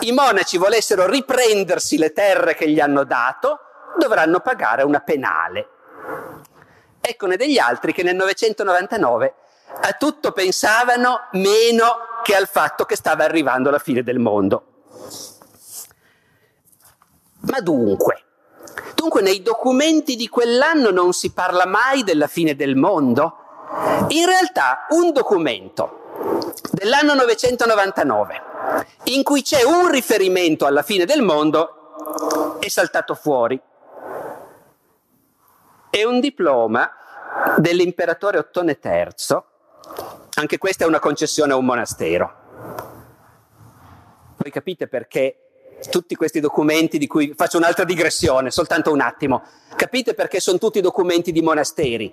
i 0.00 0.12
monaci 0.12 0.56
volessero 0.56 1.06
riprendersi 1.06 1.98
le 1.98 2.12
terre 2.12 2.54
che 2.54 2.68
gli 2.68 2.80
hanno 2.80 3.04
dato, 3.04 3.60
dovranno 3.98 4.40
pagare 4.40 4.82
una 4.82 5.00
penale. 5.00 5.68
Eccone 7.00 7.36
degli 7.36 7.58
altri 7.58 7.92
che 7.92 8.02
nel 8.02 8.16
999 8.16 9.34
a 9.80 9.92
tutto 9.92 10.32
pensavano 10.32 11.28
meno 11.32 11.96
che 12.22 12.34
al 12.34 12.48
fatto 12.48 12.84
che 12.84 12.96
stava 12.96 13.24
arrivando 13.24 13.70
la 13.70 13.78
fine 13.78 14.02
del 14.02 14.18
mondo. 14.18 14.66
Ma 17.40 17.60
dunque, 17.60 18.24
dunque 18.94 19.20
nei 19.20 19.42
documenti 19.42 20.16
di 20.16 20.28
quell'anno 20.28 20.90
non 20.90 21.12
si 21.12 21.32
parla 21.32 21.66
mai 21.66 22.04
della 22.04 22.26
fine 22.26 22.56
del 22.56 22.74
mondo? 22.74 23.38
In 24.08 24.26
realtà 24.26 24.86
un 24.90 25.12
documento 25.12 26.52
dell'anno 26.72 27.14
999 27.14 28.52
in 29.04 29.22
cui 29.22 29.42
c'è 29.42 29.62
un 29.62 29.90
riferimento 29.90 30.66
alla 30.66 30.82
fine 30.82 31.04
del 31.04 31.22
mondo 31.22 32.58
è 32.60 32.68
saltato 32.68 33.14
fuori. 33.14 33.60
È 35.90 36.02
un 36.02 36.20
diploma 36.20 36.90
dell'imperatore 37.56 38.38
Ottone 38.38 38.78
III, 38.82 39.42
anche 40.34 40.58
questa 40.58 40.84
è 40.84 40.86
una 40.86 40.98
concessione 40.98 41.52
a 41.52 41.56
un 41.56 41.64
monastero. 41.64 42.42
Voi 44.36 44.50
capite 44.50 44.88
perché 44.88 45.38
tutti 45.90 46.14
questi 46.16 46.40
documenti 46.40 46.98
di 46.98 47.06
cui 47.06 47.34
faccio 47.36 47.58
un'altra 47.58 47.84
digressione, 47.84 48.50
soltanto 48.50 48.92
un 48.92 49.00
attimo. 49.00 49.42
Capite 49.76 50.14
perché 50.14 50.40
sono 50.40 50.58
tutti 50.58 50.80
documenti 50.80 51.32
di 51.32 51.42
monasteri? 51.42 52.12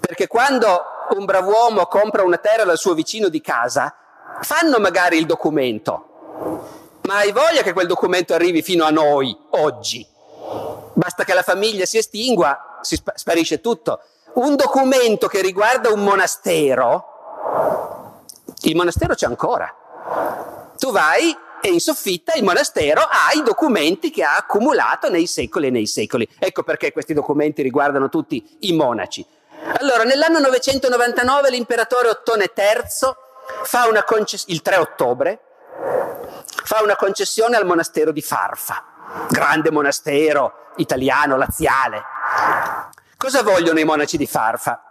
Perché 0.00 0.26
quando 0.26 0.82
un 1.16 1.24
brav'uomo 1.24 1.86
compra 1.86 2.22
una 2.22 2.38
terra 2.38 2.64
dal 2.64 2.78
suo 2.78 2.94
vicino 2.94 3.28
di 3.28 3.40
casa, 3.40 3.96
fanno 4.40 4.78
magari 4.78 5.18
il 5.18 5.26
documento, 5.26 6.98
ma 7.02 7.16
hai 7.16 7.32
voglia 7.32 7.62
che 7.62 7.72
quel 7.72 7.86
documento 7.86 8.34
arrivi 8.34 8.62
fino 8.62 8.84
a 8.84 8.90
noi 8.90 9.36
oggi. 9.50 10.06
Basta 10.94 11.24
che 11.24 11.34
la 11.34 11.42
famiglia 11.42 11.84
si 11.84 11.98
estingua, 11.98 12.78
si 12.82 12.96
sp- 12.96 13.14
sparisce 13.14 13.60
tutto. 13.60 14.00
Un 14.34 14.56
documento 14.56 15.26
che 15.26 15.42
riguarda 15.42 15.90
un 15.90 16.02
monastero, 16.02 18.22
il 18.62 18.76
monastero 18.76 19.14
c'è 19.14 19.26
ancora. 19.26 19.74
Tu 20.78 20.90
vai 20.90 21.36
e 21.60 21.68
in 21.68 21.80
soffitta 21.80 22.34
il 22.34 22.42
monastero 22.42 23.02
ha 23.02 23.32
i 23.34 23.42
documenti 23.42 24.10
che 24.10 24.24
ha 24.24 24.36
accumulato 24.36 25.08
nei 25.08 25.26
secoli 25.26 25.68
e 25.68 25.70
nei 25.70 25.86
secoli. 25.86 26.28
Ecco 26.38 26.62
perché 26.62 26.92
questi 26.92 27.14
documenti 27.14 27.62
riguardano 27.62 28.08
tutti 28.08 28.56
i 28.60 28.72
monaci. 28.72 29.24
Allora, 29.78 30.02
nell'anno 30.02 30.40
999 30.40 31.50
l'imperatore 31.50 32.08
Ottone 32.08 32.50
III 32.54 33.14
il 34.46 34.62
3 34.62 34.76
ottobre, 34.76 35.40
fa 36.64 36.82
una 36.82 36.96
concessione 36.96 37.56
al 37.56 37.66
monastero 37.66 38.12
di 38.12 38.22
Farfa, 38.22 38.84
grande 39.28 39.70
monastero 39.70 40.70
italiano, 40.76 41.36
laziale. 41.36 42.02
Cosa 43.16 43.42
vogliono 43.42 43.78
i 43.78 43.84
monaci 43.84 44.16
di 44.16 44.26
Farfa? 44.26 44.82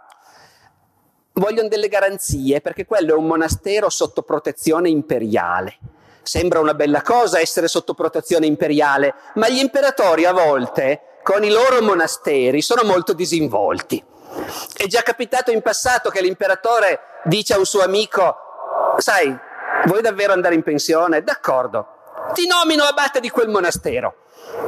Vogliono 1.33 1.69
delle 1.69 1.87
garanzie 1.87 2.61
perché 2.61 2.85
quello 2.85 3.13
è 3.13 3.17
un 3.17 3.25
monastero 3.25 3.89
sotto 3.89 4.21
protezione 4.21 4.89
imperiale. 4.89 5.77
Sembra 6.23 6.59
una 6.59 6.73
bella 6.73 7.01
cosa 7.01 7.39
essere 7.39 7.67
sotto 7.67 7.93
protezione 7.93 8.45
imperiale, 8.45 9.15
ma 9.35 9.49
gli 9.49 9.57
imperatori 9.57 10.25
a 10.25 10.33
volte 10.33 11.19
con 11.23 11.43
i 11.43 11.49
loro 11.49 11.81
monasteri 11.81 12.61
sono 12.61 12.83
molto 12.83 13.13
disinvolti. 13.13 14.03
È 14.75 14.85
già 14.85 15.01
capitato 15.01 15.51
in 15.51 15.61
passato 15.61 16.09
che 16.09 16.21
l'imperatore 16.21 16.99
dice 17.23 17.53
a 17.53 17.57
un 17.57 17.65
suo 17.65 17.81
amico, 17.81 18.50
sai, 18.97 19.37
vuoi 19.85 20.01
davvero 20.01 20.33
andare 20.33 20.55
in 20.55 20.63
pensione? 20.63 21.23
D'accordo, 21.23 21.87
ti 22.33 22.47
nomino 22.47 22.83
abate 22.83 23.19
di 23.19 23.29
quel 23.29 23.49
monastero. 23.49 24.15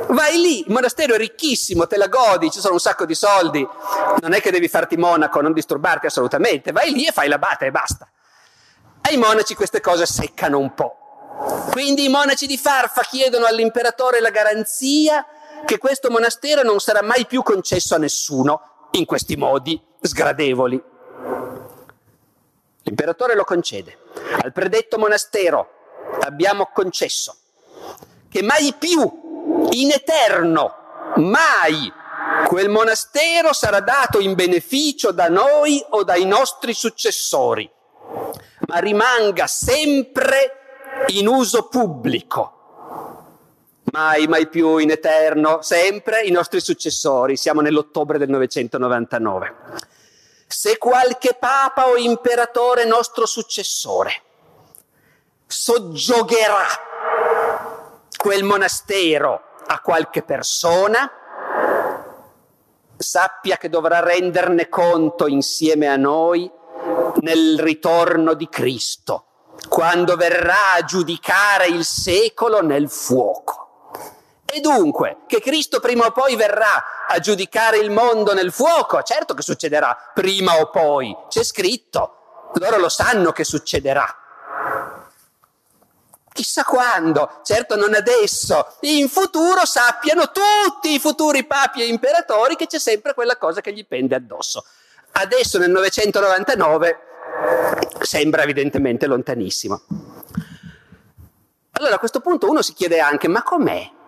Vai 0.07 0.37
lì, 0.39 0.59
il 0.59 0.71
monastero 0.71 1.13
è 1.15 1.17
ricchissimo, 1.17 1.87
te 1.87 1.97
la 1.97 2.07
godi, 2.07 2.51
ci 2.51 2.59
sono 2.59 2.73
un 2.73 2.79
sacco 2.79 3.05
di 3.05 3.15
soldi, 3.15 3.67
non 4.21 4.33
è 4.33 4.41
che 4.41 4.51
devi 4.51 4.67
farti 4.67 4.97
monaco, 4.97 5.41
non 5.41 5.53
disturbarti 5.53 6.05
assolutamente, 6.05 6.71
vai 6.71 6.91
lì 6.91 7.05
e 7.05 7.11
fai 7.11 7.27
l'abate 7.27 7.65
e 7.65 7.71
basta. 7.71 8.07
Ai 9.01 9.17
monaci 9.17 9.55
queste 9.55 9.81
cose 9.81 10.05
seccano 10.05 10.59
un 10.59 10.73
po'. 10.73 10.97
Quindi 11.71 12.05
i 12.05 12.09
monaci 12.09 12.45
di 12.45 12.57
Farfa 12.57 13.01
chiedono 13.01 13.45
all'imperatore 13.45 14.21
la 14.21 14.29
garanzia 14.29 15.25
che 15.65 15.77
questo 15.77 16.09
monastero 16.09 16.61
non 16.63 16.79
sarà 16.79 17.01
mai 17.01 17.25
più 17.25 17.41
concesso 17.41 17.95
a 17.95 17.97
nessuno 17.97 18.87
in 18.91 19.05
questi 19.05 19.35
modi 19.35 19.81
sgradevoli. 19.99 20.81
L'imperatore 22.83 23.35
lo 23.35 23.43
concede. 23.43 23.97
Al 24.41 24.51
predetto 24.51 24.97
monastero 24.97 25.69
abbiamo 26.21 26.69
concesso 26.73 27.35
che 28.29 28.41
mai 28.41 28.73
più, 28.77 29.67
in 29.71 29.91
eterno, 29.91 31.13
mai 31.17 31.91
quel 32.47 32.69
monastero 32.69 33.53
sarà 33.53 33.79
dato 33.79 34.19
in 34.19 34.33
beneficio 34.33 35.11
da 35.11 35.29
noi 35.29 35.83
o 35.89 36.03
dai 36.03 36.25
nostri 36.25 36.73
successori, 36.73 37.69
ma 38.67 38.77
rimanga 38.79 39.47
sempre 39.47 40.59
in 41.07 41.27
uso 41.27 41.67
pubblico. 41.67 42.49
Mai, 43.91 44.27
mai 44.27 44.47
più 44.47 44.77
in 44.77 44.89
eterno, 44.89 45.61
sempre 45.61 46.23
i 46.23 46.31
nostri 46.31 46.59
successori. 46.59 47.37
Siamo 47.37 47.61
nell'ottobre 47.61 48.17
del 48.17 48.29
999. 48.29 49.55
Se 50.55 50.77
qualche 50.77 51.33
papa 51.33 51.87
o 51.87 51.97
imperatore 51.97 52.85
nostro 52.85 53.25
successore 53.25 54.21
soggiogherà 55.47 56.67
quel 58.15 58.43
monastero 58.43 59.41
a 59.65 59.79
qualche 59.79 60.21
persona, 60.21 61.11
sappia 62.95 63.57
che 63.57 63.67
dovrà 63.67 64.01
renderne 64.01 64.69
conto 64.69 65.25
insieme 65.25 65.87
a 65.87 65.95
noi 65.95 66.49
nel 67.21 67.59
ritorno 67.59 68.35
di 68.35 68.47
Cristo 68.47 69.25
quando 69.67 70.15
verrà 70.15 70.73
a 70.75 70.83
giudicare 70.83 71.65
il 71.65 71.83
secolo 71.83 72.61
nel 72.61 72.91
fuoco. 72.91 73.62
E 74.53 74.59
dunque, 74.59 75.21
che 75.25 75.41
Cristo 75.41 75.79
prima 75.79 76.05
o 76.05 76.11
poi 76.11 76.35
verrà 76.35 77.07
a 77.07 77.17
giudicare 77.17 77.79
il 77.79 77.89
mondo 77.89 78.35
nel 78.35 78.51
fuoco, 78.51 79.01
certo 79.01 79.33
che 79.33 79.41
succederà 79.41 80.11
prima 80.13 80.59
o 80.59 80.69
poi, 80.69 81.17
c'è 81.27 81.43
scritto, 81.43 82.51
loro 82.59 82.77
lo 82.77 82.87
sanno 82.87 83.31
che 83.31 83.43
succederà. 83.43 84.05
Chissà 86.31 86.63
quando, 86.63 87.39
certo 87.41 87.75
non 87.75 87.95
adesso, 87.95 88.77
in 88.81 89.09
futuro 89.09 89.65
sappiano 89.65 90.29
tutti 90.29 90.93
i 90.93 90.99
futuri 90.99 91.45
papi 91.45 91.81
e 91.81 91.87
imperatori 91.87 92.55
che 92.55 92.67
c'è 92.67 92.77
sempre 92.77 93.15
quella 93.15 93.37
cosa 93.37 93.59
che 93.59 93.73
gli 93.73 93.87
pende 93.87 94.13
addosso. 94.13 94.63
Adesso 95.13 95.57
nel 95.57 95.71
999 95.71 96.99
sembra 98.01 98.43
evidentemente 98.43 99.07
lontanissimo. 99.07 99.81
Allora 101.71 101.95
a 101.95 101.99
questo 101.99 102.19
punto 102.19 102.47
uno 102.47 102.61
si 102.61 102.73
chiede 102.73 102.99
anche, 102.99 103.27
ma 103.27 103.41
com'è? 103.41 104.01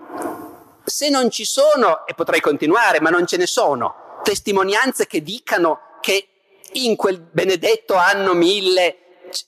Se 0.86 1.10
non 1.10 1.30
ci 1.30 1.46
sono, 1.46 2.06
e 2.06 2.14
potrei 2.14 2.40
continuare, 2.40 3.02
ma 3.02 3.10
non 3.10 3.26
ce 3.26 3.38
ne 3.38 3.48
sono, 3.48 4.20
testimonianze 4.24 5.08
che 5.08 5.22
dicano 5.22 5.98
che 6.00 6.28
in 6.74 6.96
quel 6.96 7.20
benedetto 7.20 7.96
anno 7.96 8.34
1000 8.34 8.98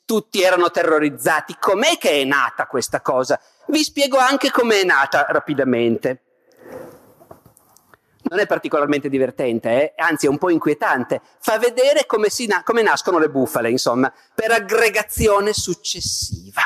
tutti 0.05 0.41
erano 0.41 0.71
terrorizzati, 0.71 1.55
com'è 1.59 1.97
che 1.97 2.21
è 2.21 2.23
nata 2.23 2.65
questa 2.67 3.01
cosa? 3.01 3.39
Vi 3.67 3.83
spiego 3.83 4.17
anche 4.17 4.51
com'è 4.51 4.83
nata 4.83 5.25
rapidamente 5.29 6.23
non 8.29 8.39
è 8.39 8.45
particolarmente 8.45 9.09
divertente, 9.09 9.69
eh? 9.69 9.93
anzi 10.01 10.25
è 10.25 10.29
un 10.29 10.37
po' 10.37 10.49
inquietante, 10.49 11.21
fa 11.39 11.57
vedere 11.57 12.05
come, 12.05 12.27
na- 12.47 12.63
come 12.63 12.81
nascono 12.81 13.19
le 13.19 13.29
bufale, 13.29 13.69
insomma, 13.69 14.11
per 14.33 14.51
aggregazione 14.51 15.53
successiva. 15.53 16.61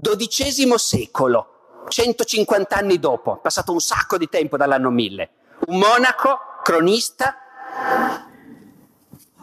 XII 0.00 0.74
secolo, 0.76 1.53
150 1.88 2.76
anni 2.76 2.98
dopo, 2.98 3.36
passato 3.36 3.72
un 3.72 3.80
sacco 3.80 4.16
di 4.16 4.28
tempo 4.28 4.56
dall'anno 4.56 4.90
1000, 4.90 5.30
un 5.66 5.78
monaco 5.78 6.38
cronista, 6.62 7.36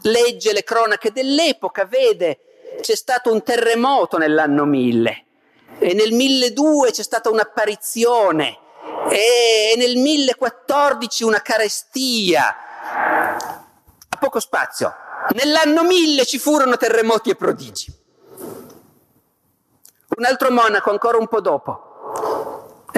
legge 0.01 0.53
le 0.53 0.63
cronache 0.63 1.11
dell'epoca, 1.11 1.85
vede 1.85 2.39
c'è 2.81 2.95
stato 2.95 3.31
un 3.31 3.43
terremoto 3.43 4.17
nell'anno 4.17 4.65
1000 4.65 5.25
e 5.77 5.93
nel 5.93 6.13
1002 6.13 6.91
c'è 6.91 7.03
stata 7.03 7.29
un'apparizione 7.29 8.57
e 9.09 9.73
nel 9.77 9.97
1014 9.97 11.23
una 11.23 11.41
carestia. 11.41 12.55
A 14.09 14.17
poco 14.19 14.39
spazio. 14.39 14.93
Nell'anno 15.33 15.83
1000 15.83 16.25
ci 16.25 16.39
furono 16.39 16.77
terremoti 16.77 17.29
e 17.29 17.35
prodigi. 17.35 17.93
Un 20.17 20.25
altro 20.25 20.51
monaco 20.51 20.91
ancora 20.91 21.17
un 21.17 21.27
po' 21.27 21.41
dopo. 21.41 21.90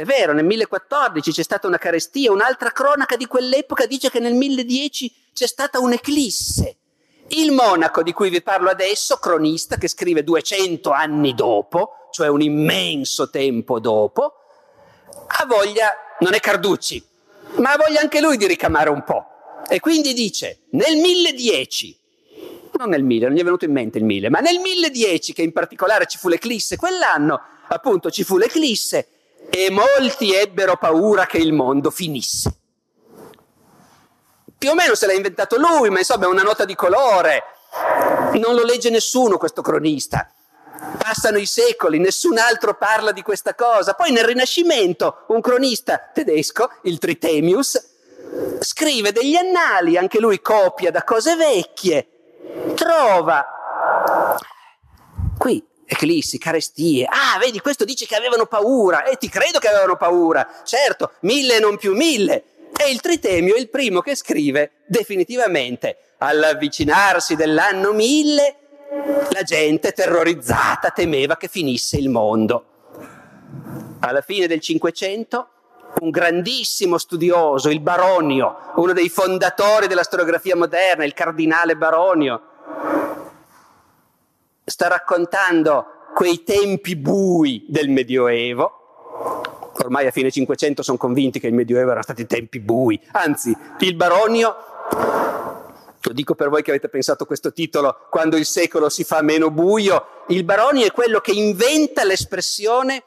È 0.03 0.05
vero, 0.05 0.33
nel 0.33 0.43
1014 0.43 1.31
c'è 1.31 1.43
stata 1.43 1.65
una 1.65 1.77
carestia, 1.77 2.29
un'altra 2.29 2.71
cronaca 2.71 3.15
di 3.15 3.25
quell'epoca 3.25 3.85
dice 3.85 4.09
che 4.09 4.19
nel 4.19 4.33
1010 4.33 5.13
c'è 5.31 5.47
stata 5.47 5.79
un'eclisse. 5.79 6.75
Il 7.29 7.53
monaco 7.53 8.03
di 8.03 8.11
cui 8.11 8.29
vi 8.29 8.41
parlo 8.41 8.69
adesso, 8.69 9.15
cronista, 9.15 9.77
che 9.77 9.87
scrive 9.87 10.25
200 10.25 10.91
anni 10.91 11.33
dopo, 11.33 12.09
cioè 12.11 12.27
un 12.27 12.41
immenso 12.41 13.29
tempo 13.29 13.79
dopo, 13.79 14.33
ha 15.25 15.45
voglia, 15.45 15.93
non 16.19 16.33
è 16.33 16.41
Carducci, 16.41 17.01
ma 17.59 17.71
ha 17.71 17.77
voglia 17.77 18.01
anche 18.01 18.19
lui 18.19 18.35
di 18.35 18.45
ricamare 18.45 18.89
un 18.89 19.05
po'. 19.05 19.25
E 19.69 19.79
quindi 19.79 20.11
dice, 20.11 20.63
nel 20.71 20.97
1010, 20.97 21.99
non 22.77 22.89
nel 22.89 23.03
1000, 23.03 23.27
non 23.27 23.37
gli 23.37 23.39
è 23.39 23.45
venuto 23.45 23.63
in 23.63 23.71
mente 23.71 23.99
il 23.99 24.03
1000, 24.03 24.29
ma 24.29 24.39
nel 24.41 24.59
1010 24.59 25.31
che 25.31 25.43
in 25.43 25.53
particolare 25.53 26.07
ci 26.07 26.17
fu 26.17 26.27
l'eclisse, 26.27 26.75
quell'anno 26.75 27.41
appunto 27.69 28.11
ci 28.11 28.25
fu 28.25 28.37
l'eclisse 28.37 29.07
e 29.49 29.69
molti 29.69 30.33
ebbero 30.33 30.77
paura 30.77 31.25
che 31.25 31.37
il 31.37 31.53
mondo 31.53 31.91
finisse. 31.91 32.57
Più 34.57 34.69
o 34.69 34.75
meno 34.75 34.95
se 34.95 35.07
l'ha 35.07 35.13
inventato 35.13 35.57
lui, 35.57 35.89
ma 35.89 35.99
insomma 35.99 36.25
è 36.25 36.29
una 36.29 36.43
nota 36.43 36.65
di 36.65 36.75
colore. 36.75 37.43
Non 38.33 38.55
lo 38.55 38.63
legge 38.63 38.89
nessuno 38.89 39.37
questo 39.37 39.61
cronista. 39.61 40.31
Passano 40.97 41.37
i 41.37 41.45
secoli, 41.45 41.99
nessun 41.99 42.37
altro 42.37 42.75
parla 42.75 43.11
di 43.11 43.21
questa 43.21 43.55
cosa. 43.55 43.93
Poi 43.93 44.11
nel 44.11 44.23
Rinascimento 44.23 45.25
un 45.27 45.41
cronista 45.41 46.09
tedesco, 46.13 46.69
il 46.83 46.97
Tritemius, 46.97 47.91
scrive 48.59 49.11
degli 49.11 49.35
annali, 49.35 49.97
anche 49.97 50.19
lui 50.19 50.41
copia 50.41 50.91
da 50.91 51.03
cose 51.03 51.35
vecchie, 51.35 52.07
trova 52.75 53.45
qui 55.37 55.65
eclissi, 55.93 56.37
carestie. 56.37 57.05
Ah, 57.05 57.37
vedi, 57.39 57.59
questo 57.59 57.85
dice 57.85 58.05
che 58.05 58.15
avevano 58.15 58.45
paura 58.45 59.03
e 59.03 59.15
ti 59.17 59.29
credo 59.29 59.59
che 59.59 59.69
avevano 59.69 59.95
paura. 59.95 60.47
Certo, 60.63 61.13
mille 61.21 61.59
non 61.59 61.77
più 61.77 61.95
mille. 61.95 62.43
E 62.75 62.91
il 62.91 62.99
Tritemio 62.99 63.55
è 63.55 63.59
il 63.59 63.69
primo 63.69 64.01
che 64.01 64.15
scrive 64.15 64.71
definitivamente 64.87 65.97
all'avvicinarsi 66.17 67.35
dell'anno 67.35 67.93
mille 67.93 68.57
la 69.31 69.43
gente 69.43 69.91
terrorizzata 69.91 70.89
temeva 70.89 71.37
che 71.37 71.47
finisse 71.47 71.97
il 71.97 72.09
mondo. 72.09 72.65
Alla 73.99 74.21
fine 74.21 74.47
del 74.47 74.59
Cinquecento 74.59 75.47
un 76.01 76.09
grandissimo 76.09 76.97
studioso, 76.97 77.69
il 77.69 77.79
Baronio, 77.79 78.55
uno 78.75 78.93
dei 78.93 79.09
fondatori 79.09 79.87
della 79.87 80.03
storiografia 80.03 80.55
moderna, 80.55 81.05
il 81.05 81.13
cardinale 81.13 81.75
Baronio, 81.75 82.41
sta 84.63 84.87
raccontando 84.87 85.85
quei 86.13 86.43
tempi 86.43 86.95
bui 86.95 87.65
del 87.67 87.89
Medioevo. 87.89 89.71
Ormai 89.79 90.07
a 90.07 90.11
fine 90.11 90.31
Cinquecento 90.31 90.83
sono 90.83 90.97
convinti 90.97 91.39
che 91.39 91.47
il 91.47 91.53
Medioevo 91.53 91.87
erano 91.87 92.03
stati 92.03 92.25
tempi 92.25 92.59
bui, 92.59 92.99
anzi 93.11 93.55
il 93.79 93.95
Baronio 93.95 94.55
lo 96.05 96.11
dico 96.11 96.35
per 96.35 96.49
voi 96.49 96.61
che 96.61 96.71
avete 96.71 96.89
pensato 96.89 97.25
questo 97.25 97.53
titolo, 97.53 98.07
quando 98.09 98.35
il 98.35 98.45
secolo 98.45 98.89
si 98.89 99.05
fa 99.05 99.21
meno 99.21 99.49
buio, 99.49 100.23
il 100.27 100.43
Baroni 100.43 100.81
è 100.81 100.91
quello 100.91 101.21
che 101.21 101.31
inventa 101.31 102.03
l'espressione 102.03 103.03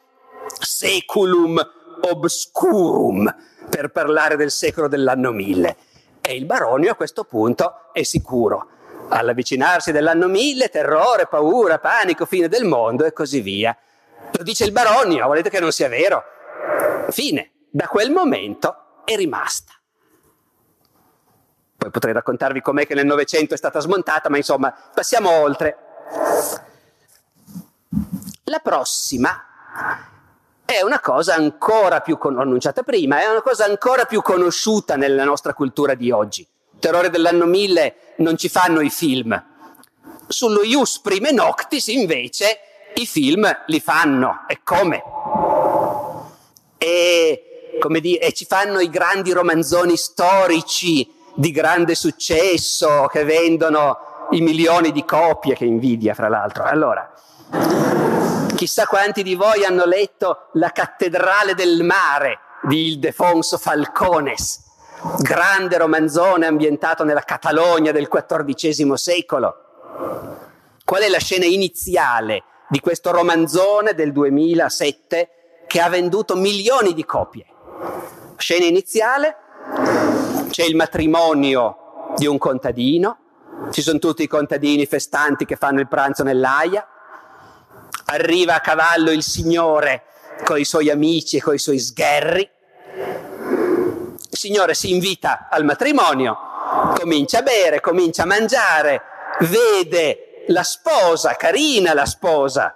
seculum 0.59 1.61
obscurum 2.01 3.35
per 3.69 3.91
parlare 3.91 4.37
del 4.37 4.51
secolo 4.51 4.89
dell'anno 4.89 5.31
1000. 5.31 5.77
E 6.23 6.37
il 6.37 6.47
Baronio 6.47 6.93
a 6.93 6.95
questo 6.95 7.25
punto 7.25 7.93
è 7.93 8.03
sicuro. 8.03 8.69
All'avvicinarsi 9.09 9.93
dell'anno 9.93 10.27
1000, 10.27 10.69
terrore, 10.69 11.27
paura, 11.27 11.79
panico, 11.79 12.27
fine 12.27 12.49
del 12.49 12.65
mondo 12.65 13.05
e 13.05 13.13
così 13.13 13.41
via. 13.41 13.77
Lo 14.33 14.43
dice 14.43 14.65
il 14.65 14.73
Baronio, 14.73 15.27
volete 15.27 15.51
che 15.51 15.61
non 15.61 15.73
sia 15.73 15.89
vero? 15.89 16.25
Fine. 17.11 17.51
Da 17.71 17.89
quel 17.89 18.11
momento 18.11 19.03
è 19.05 19.17
rimasta. 19.17 19.73
Poi 21.77 21.91
potrei 21.91 22.15
raccontarvi 22.15 22.61
com'è 22.63 22.87
che 22.87 22.95
nel 22.95 23.07
Novecento 23.07 23.55
è 23.55 23.57
stata 23.57 23.81
smontata, 23.81 24.29
ma 24.29 24.39
insomma, 24.39 24.75
passiamo 24.95 25.31
oltre. 25.31 25.79
La 28.45 28.59
prossima 28.61 29.45
è 30.65 30.83
una 30.83 31.01
cosa 31.01 31.35
ancora 31.35 32.01
più, 32.01 32.19
con- 32.19 32.59
prima, 32.85 33.21
è 33.21 33.29
una 33.29 33.43
cosa 33.43 33.65
ancora 33.65 34.05
più 34.05 34.23
conosciuta 34.23 34.97
nella 34.97 35.25
nostra 35.25 35.55
cultura 35.55 35.95
di 35.95 36.11
oggi. 36.11 36.47
Terrore 36.79 37.11
dell'anno 37.11 37.47
1000 37.47 37.95
non 38.17 38.37
ci 38.37 38.49
fanno 38.49 38.81
i 38.81 38.91
film. 38.91 39.43
Sullo 40.29 40.63
Ius 40.63 41.01
Prime 41.01 41.31
Noctis 41.31 41.87
invece 41.89 42.59
i 42.95 43.07
film 43.07 43.49
li 43.67 43.81
fanno. 43.81 44.45
E 44.49 44.61
come? 44.63 45.03
E, 46.79 47.77
come 47.81 48.01
dire, 48.01 48.21
e 48.21 48.33
ci 48.33 48.45
fanno 48.45 48.81
i 48.81 48.91
grandi 48.91 49.33
romanzoni 49.33 49.97
storici 49.97 51.13
di 51.35 51.51
grande 51.51 51.95
successo 51.95 53.07
che 53.11 53.25
vendono 53.25 53.99
i 54.31 54.41
milioni 54.41 54.93
di 54.93 55.05
copie 55.05 55.55
che 55.55 55.65
invidia, 55.65 56.15
fra 56.15 56.29
l'altro. 56.29 56.65
Allora, 56.65 57.13
chissà 58.55 58.87
quanti 58.87 59.23
di 59.23 59.35
voi 59.35 59.65
hanno 59.65 59.85
letto 59.85 60.49
La 60.55 60.71
cattedrale 60.71 61.55
del 61.55 61.83
mare 61.83 62.39
di 62.63 62.89
Ildefonso 62.89 63.59
Falcones, 63.59 64.65
grande 65.19 65.79
romanzone 65.79 66.47
ambientato 66.47 67.05
nella 67.05 67.23
Catalogna 67.23 67.93
del 67.93 68.09
XIV 68.09 68.95
secolo. 68.95 69.55
Qual 70.85 71.03
è 71.03 71.09
la 71.09 71.19
scena 71.19 71.45
iniziale 71.45 72.45
di 72.69 72.81
questo 72.81 73.11
romanzone 73.11 73.95
del 73.95 74.13
2007 74.13 75.31
che 75.67 75.81
ha 75.81 75.89
venduto 75.89 76.37
milioni 76.37 76.95
di 76.95 77.05
copie? 77.05 77.47
Scena 78.37 78.67
iniziale, 78.67 79.37
c'è 80.51 80.65
il 80.65 80.77
matrimonio 80.77 82.13
di 82.17 82.27
un 82.27 82.39
contadino, 82.39 83.19
ci 83.71 83.83
sono 83.83 83.99
tutti 83.99 84.23
i 84.23 84.29
contadini 84.29 84.87
festanti 84.87 85.45
che 85.45 85.57
fanno 85.57 85.81
il 85.81 85.89
pranzo 85.89 86.23
nell'aia, 86.23 86.87
arriva 88.07 88.55
a 88.55 88.61
cavallo 88.61 89.11
il 89.11 89.23
signore 89.23 90.05
con 90.45 90.59
i 90.59 90.65
suoi 90.65 90.91
amici 90.91 91.39
e 91.39 91.43
con 91.43 91.55
i 91.55 91.59
suoi 91.59 91.79
sgherri, 91.79 92.49
signore 94.37 94.75
si 94.75 94.93
invita 94.93 95.49
al 95.51 95.65
matrimonio, 95.65 96.37
comincia 96.99 97.39
a 97.39 97.43
bere, 97.43 97.81
comincia 97.81 98.23
a 98.23 98.27
mangiare, 98.27 99.03
vede 99.41 100.45
la 100.49 100.63
sposa, 100.63 101.35
carina 101.35 101.95
la 101.95 102.07
sposa, 102.07 102.75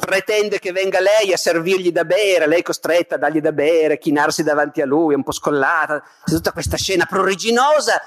pretende 0.00 0.58
che 0.58 0.72
venga 0.72 1.00
lei 1.00 1.32
a 1.32 1.36
servirgli 1.36 1.92
da 1.92 2.04
bere, 2.04 2.46
lei 2.46 2.62
costretta 2.62 3.14
a 3.14 3.18
dargli 3.18 3.40
da 3.40 3.52
bere, 3.52 3.98
chinarsi 3.98 4.42
davanti 4.42 4.80
a 4.80 4.86
lui, 4.86 5.14
un 5.14 5.22
po' 5.22 5.32
scollata, 5.32 6.02
c'è 6.24 6.34
tutta 6.34 6.52
questa 6.52 6.76
scena 6.76 7.06
pruriginosa 7.06 8.00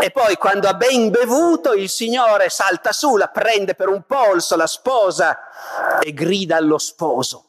e 0.00 0.10
poi 0.10 0.36
quando 0.36 0.68
ha 0.68 0.74
ben 0.74 1.10
bevuto 1.10 1.72
il 1.72 1.88
signore 1.88 2.48
salta 2.48 2.92
su, 2.92 3.16
la 3.16 3.28
prende 3.28 3.74
per 3.74 3.88
un 3.88 4.02
polso 4.06 4.56
la 4.56 4.66
sposa 4.66 5.38
e 6.00 6.12
grida 6.12 6.56
allo 6.56 6.78
sposo, 6.78 7.44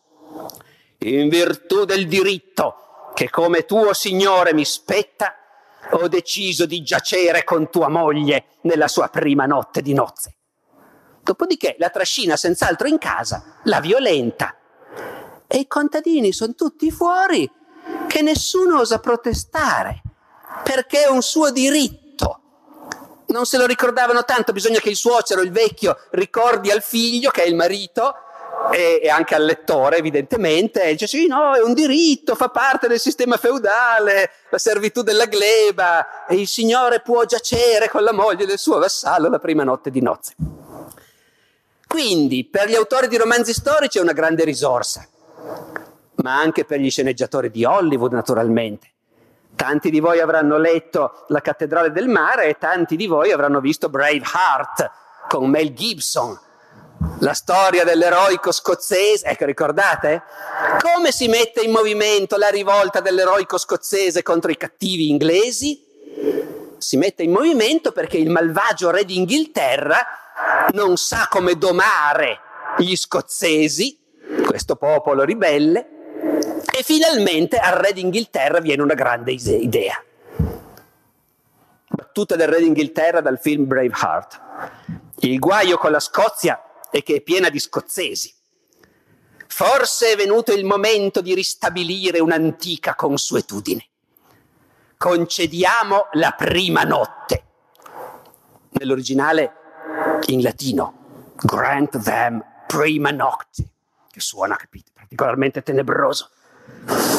in 0.99 1.29
virtù 1.29 1.85
del 1.85 2.07
diritto 2.07 2.88
che 3.13 3.29
come 3.29 3.65
tuo 3.65 3.93
signore 3.93 4.53
mi 4.53 4.65
spetta, 4.65 5.35
ho 5.91 6.07
deciso 6.07 6.65
di 6.65 6.81
giacere 6.81 7.43
con 7.43 7.69
tua 7.69 7.87
moglie 7.89 8.45
nella 8.61 8.87
sua 8.87 9.07
prima 9.07 9.45
notte 9.45 9.81
di 9.81 9.93
nozze. 9.93 10.35
Dopodiché 11.21 11.75
la 11.79 11.89
trascina 11.89 12.35
senz'altro 12.35 12.87
in 12.87 12.97
casa, 12.97 13.59
la 13.63 13.79
violenta. 13.79 14.55
E 15.47 15.57
i 15.57 15.67
contadini 15.67 16.31
sono 16.31 16.53
tutti 16.53 16.91
fuori 16.91 17.49
che 18.07 18.21
nessuno 18.21 18.79
osa 18.79 18.99
protestare, 18.99 20.01
perché 20.63 21.03
è 21.03 21.09
un 21.09 21.21
suo 21.21 21.51
diritto. 21.51 22.41
Non 23.27 23.45
se 23.45 23.57
lo 23.57 23.65
ricordavano 23.65 24.25
tanto, 24.25 24.53
bisogna 24.53 24.79
che 24.79 24.89
il 24.89 24.95
suocero, 24.95 25.41
il 25.41 25.51
vecchio, 25.51 25.97
ricordi 26.11 26.71
al 26.71 26.81
figlio, 26.81 27.29
che 27.29 27.43
è 27.43 27.47
il 27.47 27.55
marito, 27.55 28.13
e, 28.71 28.99
e, 29.03 29.09
anche 29.09 29.35
al 29.35 29.43
lettore 29.43 29.97
evidentemente, 29.97 30.89
dice 30.91 31.07
sì, 31.07 31.27
no, 31.27 31.53
è 31.53 31.61
un 31.61 31.73
diritto, 31.73 32.35
fa 32.35 32.49
parte 32.49 32.87
del 32.87 32.99
sistema 32.99 33.37
feudale, 33.37 34.31
la 34.49 34.57
servitù 34.57 35.01
della 35.01 35.25
gleba, 35.25 36.25
e 36.27 36.35
il 36.35 36.47
signore 36.47 37.01
può 37.01 37.25
giacere 37.25 37.89
con 37.89 38.03
la 38.03 38.13
moglie 38.13 38.45
del 38.45 38.57
suo 38.57 38.77
vassallo 38.77 39.29
la 39.29 39.39
prima 39.39 39.63
notte 39.63 39.89
di 39.89 40.01
nozze. 40.01 40.35
Quindi 41.87 42.45
per 42.45 42.69
gli 42.69 42.75
autori 42.75 43.07
di 43.07 43.17
romanzi 43.17 43.53
storici 43.53 43.97
è 43.97 44.01
una 44.01 44.13
grande 44.13 44.43
risorsa, 44.43 45.07
ma 46.15 46.39
anche 46.39 46.65
per 46.65 46.79
gli 46.79 46.89
sceneggiatori 46.89 47.49
di 47.49 47.65
Hollywood 47.65 48.13
naturalmente, 48.13 48.91
Tanti 49.59 49.89
di 49.89 49.99
voi 49.99 50.21
avranno 50.21 50.57
letto 50.57 51.25
La 51.27 51.41
cattedrale 51.41 51.91
del 51.91 52.07
mare 52.07 52.45
e 52.45 52.57
tanti 52.57 52.95
di 52.95 53.07
voi 53.07 53.33
avranno 53.33 53.59
visto 53.59 53.89
Braveheart 53.89 54.89
con 55.27 55.49
Mel 55.49 55.73
Gibson. 55.73 56.39
La 57.21 57.33
storia 57.33 57.83
dell'eroico 57.83 58.51
scozzese, 58.53 59.25
ecco 59.25 59.43
ricordate? 59.43 60.23
Come 60.81 61.11
si 61.11 61.27
mette 61.27 61.61
in 61.61 61.71
movimento 61.71 62.37
la 62.37 62.47
rivolta 62.47 63.01
dell'eroico 63.01 63.57
scozzese 63.57 64.23
contro 64.23 64.51
i 64.51 64.55
cattivi 64.55 65.09
inglesi? 65.09 65.85
Si 66.77 66.95
mette 66.95 67.23
in 67.23 67.31
movimento 67.31 67.91
perché 67.91 68.17
il 68.17 68.29
malvagio 68.29 68.89
re 68.89 69.03
d'Inghilterra 69.03 69.97
non 70.71 70.95
sa 70.95 71.27
come 71.29 71.57
domare 71.57 72.39
gli 72.77 72.95
scozzesi, 72.95 73.99
questo 74.45 74.77
popolo 74.77 75.23
ribelle, 75.23 75.89
e 76.71 76.83
finalmente 76.83 77.57
al 77.57 77.73
re 77.73 77.91
d'Inghilterra 77.91 78.61
viene 78.61 78.81
una 78.81 78.93
grande 78.93 79.33
idea. 79.33 80.01
Battuta 81.89 82.37
del 82.37 82.47
re 82.47 82.59
d'Inghilterra 82.59 83.19
dal 83.19 83.39
film 83.41 83.67
Braveheart. 83.67 84.41
Il 85.21 85.37
guaio 85.37 85.77
con 85.77 85.91
la 85.91 85.99
Scozia 85.99 86.63
è 86.97 87.03
che 87.03 87.15
è 87.15 87.21
piena 87.21 87.49
di 87.49 87.59
scozzesi. 87.59 88.33
Forse 89.47 90.13
è 90.13 90.15
venuto 90.15 90.53
il 90.53 90.63
momento 90.63 91.21
di 91.21 91.33
ristabilire 91.33 92.19
un'antica 92.19 92.95
consuetudine. 92.95 93.85
Concediamo 94.95 96.09
la 96.13 96.31
prima 96.31 96.83
notte. 96.83 97.43
Nell'originale 98.71 99.53
in 100.27 100.41
latino, 100.41 101.33
grant 101.35 102.01
them 102.01 102.43
prima 102.67 103.09
nocte, 103.09 103.63
che 104.11 104.19
suona, 104.19 104.55
capite, 104.55 104.91
particolarmente 104.93 105.63
tenebroso. 105.63 106.29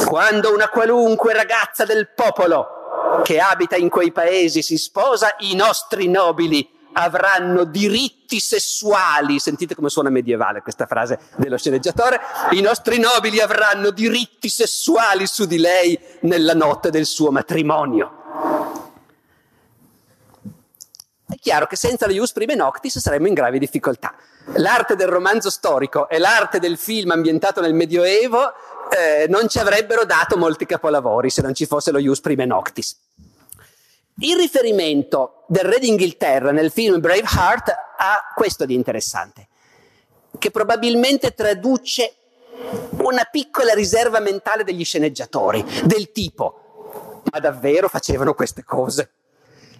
Quando 0.06 0.54
una 0.54 0.68
qualunque 0.68 1.34
ragazza 1.34 1.84
del 1.84 2.10
popolo 2.14 3.22
che 3.24 3.40
abita 3.40 3.76
in 3.76 3.88
quei 3.88 4.12
paesi 4.12 4.62
si 4.62 4.78
sposa, 4.78 5.34
i 5.40 5.54
nostri 5.54 6.08
nobili 6.08 6.78
avranno 6.92 7.64
diritti 7.64 8.40
sessuali. 8.40 9.38
Sentite 9.38 9.74
come 9.74 9.88
suona 9.88 10.10
medievale 10.10 10.62
questa 10.62 10.86
frase 10.86 11.18
dello 11.36 11.56
sceneggiatore. 11.56 12.20
I 12.52 12.60
nostri 12.60 12.98
nobili 12.98 13.40
avranno 13.40 13.90
diritti 13.90 14.48
sessuali 14.48 15.26
su 15.26 15.46
di 15.46 15.58
lei 15.58 15.98
nella 16.20 16.54
notte 16.54 16.90
del 16.90 17.06
suo 17.06 17.30
matrimonio. 17.30 18.18
È 21.30 21.36
chiaro 21.38 21.66
che 21.66 21.76
senza 21.76 22.06
lo 22.06 22.12
Ius 22.12 22.32
Prime 22.32 22.56
Noctis 22.56 22.98
saremmo 22.98 23.28
in 23.28 23.34
gravi 23.34 23.58
difficoltà. 23.60 24.14
L'arte 24.56 24.96
del 24.96 25.06
romanzo 25.06 25.48
storico 25.48 26.08
e 26.08 26.18
l'arte 26.18 26.58
del 26.58 26.76
film 26.76 27.12
ambientato 27.12 27.60
nel 27.60 27.72
Medioevo 27.72 28.52
eh, 28.90 29.26
non 29.28 29.48
ci 29.48 29.60
avrebbero 29.60 30.04
dato 30.04 30.36
molti 30.36 30.66
capolavori 30.66 31.30
se 31.30 31.42
non 31.42 31.54
ci 31.54 31.66
fosse 31.66 31.92
lo 31.92 31.98
Ius 31.98 32.20
Prime 32.20 32.46
Noctis. 32.46 32.96
Il 34.22 34.36
riferimento 34.36 35.44
del 35.46 35.64
re 35.64 35.78
d'Inghilterra 35.78 36.50
nel 36.50 36.70
film 36.70 37.00
Braveheart 37.00 37.70
ha 37.96 38.32
questo 38.34 38.66
di 38.66 38.74
interessante, 38.74 39.48
che 40.38 40.50
probabilmente 40.50 41.32
traduce 41.32 42.16
una 42.98 43.24
piccola 43.24 43.72
riserva 43.72 44.20
mentale 44.20 44.62
degli 44.62 44.84
sceneggiatori, 44.84 45.64
del 45.84 46.12
tipo, 46.12 47.22
ma 47.32 47.38
davvero 47.40 47.88
facevano 47.88 48.34
queste 48.34 48.62
cose? 48.62 49.12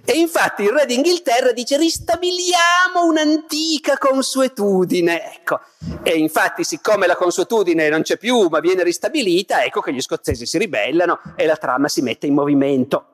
E 0.07 0.13
infatti 0.19 0.63
il 0.63 0.71
re 0.71 0.87
d'Inghilterra 0.87 1.53
dice 1.53 1.77
ristabiliamo 1.77 3.05
un'antica 3.05 3.99
consuetudine. 3.99 5.35
Ecco. 5.35 5.61
E 6.03 6.17
infatti 6.17 6.65
siccome 6.65 7.07
la 7.07 7.15
consuetudine 7.15 7.91
non 7.91 8.01
c'è 8.01 8.17
più 8.17 8.49
ma 8.49 8.61
viene 8.61 8.85
ristabilita, 8.85 9.63
ecco 9.63 9.83
che 9.83 9.93
gli 9.93 10.01
scozzesi 10.01 10.47
si 10.47 10.57
ribellano 10.57 11.21
e 11.37 11.45
la 11.45 11.57
trama 11.57 11.89
si 11.89 12.01
mette 12.01 12.27
in 12.27 12.33
movimento. 12.33 13.05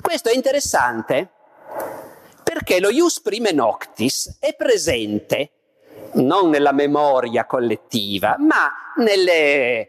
Questo 0.00 0.28
è 0.28 0.34
interessante 0.34 1.30
perché 2.42 2.80
lo 2.80 2.90
ius 2.90 3.20
prime 3.20 3.52
noctis 3.52 4.38
è 4.40 4.54
presente 4.54 5.50
non 6.14 6.48
nella 6.48 6.72
memoria 6.72 7.44
collettiva, 7.44 8.36
ma 8.38 8.72
nelle, 8.96 9.88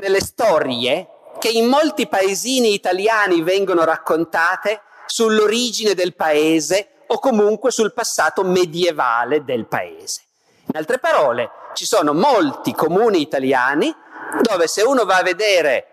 nelle 0.00 0.20
storie 0.20 1.08
che 1.38 1.48
in 1.48 1.66
molti 1.66 2.06
paesini 2.06 2.72
italiani 2.72 3.42
vengono 3.42 3.84
raccontate 3.84 4.80
sull'origine 5.06 5.94
del 5.94 6.14
paese 6.14 7.04
o 7.06 7.18
comunque 7.18 7.70
sul 7.70 7.92
passato 7.92 8.42
medievale 8.42 9.44
del 9.44 9.66
paese. 9.66 10.22
In 10.66 10.76
altre 10.76 10.98
parole, 10.98 11.50
ci 11.74 11.84
sono 11.84 12.14
molti 12.14 12.72
comuni 12.72 13.20
italiani 13.20 13.94
dove 14.40 14.66
se 14.66 14.82
uno 14.82 15.04
va 15.04 15.18
a 15.18 15.22
vedere, 15.22 15.86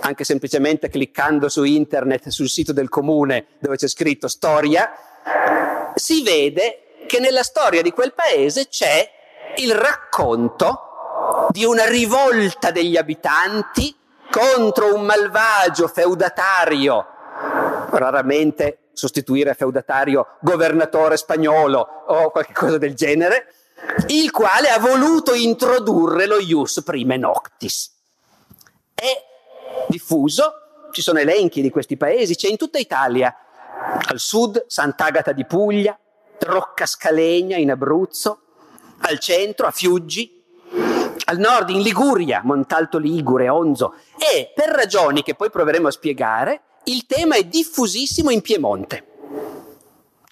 anche 0.00 0.24
semplicemente 0.24 0.88
cliccando 0.88 1.48
su 1.48 1.64
internet, 1.64 2.28
sul 2.28 2.48
sito 2.48 2.72
del 2.72 2.88
comune 2.88 3.46
dove 3.58 3.76
c'è 3.76 3.88
scritto 3.88 4.28
storia, 4.28 4.90
si 5.94 6.22
vede 6.22 7.04
che 7.06 7.18
nella 7.18 7.42
storia 7.42 7.82
di 7.82 7.92
quel 7.92 8.14
paese 8.14 8.68
c'è 8.68 9.08
il 9.56 9.74
racconto 9.74 11.48
di 11.50 11.64
una 11.64 11.86
rivolta 11.86 12.70
degli 12.70 12.96
abitanti 12.96 13.94
contro 14.30 14.94
un 14.94 15.02
malvagio 15.02 15.88
feudatario 15.88 17.06
raramente 17.90 18.90
sostituire 18.92 19.54
feudatario 19.54 20.36
governatore 20.40 21.16
spagnolo 21.16 22.04
o 22.06 22.30
qualcosa 22.30 22.78
del 22.78 22.94
genere, 22.94 23.52
il 24.08 24.30
quale 24.30 24.68
ha 24.68 24.78
voluto 24.78 25.34
introdurre 25.34 26.26
lo 26.26 26.38
ius 26.38 26.82
prime 26.84 27.16
noctis. 27.16 27.90
È 28.94 29.29
diffuso, 29.88 30.52
ci 30.92 31.02
sono 31.02 31.18
elenchi 31.18 31.62
di 31.62 31.70
questi 31.70 31.96
paesi, 31.96 32.34
c'è 32.34 32.48
in 32.48 32.56
tutta 32.56 32.78
Italia, 32.78 33.34
al 34.08 34.18
sud 34.18 34.64
Sant'Agata 34.66 35.32
di 35.32 35.44
Puglia, 35.44 35.98
Rocca 36.40 36.86
Scalegna 36.86 37.56
in 37.56 37.70
Abruzzo, 37.70 38.40
al 39.00 39.18
centro 39.18 39.66
a 39.66 39.70
Fiuggi, 39.70 40.42
al 41.24 41.38
nord 41.38 41.70
in 41.70 41.80
Liguria, 41.80 42.40
Montalto 42.44 42.98
Ligure, 42.98 43.48
Onzo, 43.48 43.94
e 44.16 44.52
per 44.54 44.70
ragioni 44.70 45.22
che 45.22 45.34
poi 45.34 45.50
proveremo 45.50 45.88
a 45.88 45.92
spiegare, 45.92 46.62
il 46.84 47.06
tema 47.06 47.36
è 47.36 47.44
diffusissimo 47.44 48.30
in 48.30 48.40
Piemonte. 48.40 49.04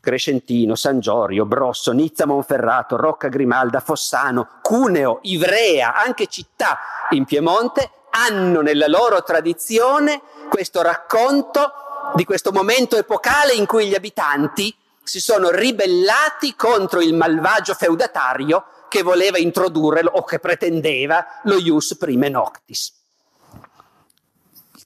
Crescentino, 0.00 0.74
San 0.74 1.00
Giorgio, 1.00 1.44
Brosso, 1.44 1.92
Nizza 1.92 2.26
Monferrato, 2.26 2.96
Rocca 2.96 3.28
Grimalda, 3.28 3.80
Fossano, 3.80 4.48
Cuneo, 4.62 5.18
Ivrea, 5.22 5.94
anche 5.94 6.26
città 6.26 6.78
in 7.10 7.24
Piemonte 7.24 7.90
hanno 8.10 8.60
nella 8.60 8.88
loro 8.88 9.22
tradizione 9.22 10.22
questo 10.48 10.82
racconto 10.82 11.72
di 12.14 12.24
questo 12.24 12.52
momento 12.52 12.96
epocale 12.96 13.52
in 13.52 13.66
cui 13.66 13.88
gli 13.88 13.94
abitanti 13.94 14.74
si 15.02 15.20
sono 15.20 15.50
ribellati 15.50 16.54
contro 16.54 17.00
il 17.00 17.14
malvagio 17.14 17.74
feudatario 17.74 18.64
che 18.88 19.02
voleva 19.02 19.38
introdurre 19.38 20.02
o 20.04 20.24
che 20.24 20.38
pretendeva 20.38 21.40
lo 21.44 21.58
ius 21.58 21.96
prime 21.96 22.28
noctis 22.28 22.96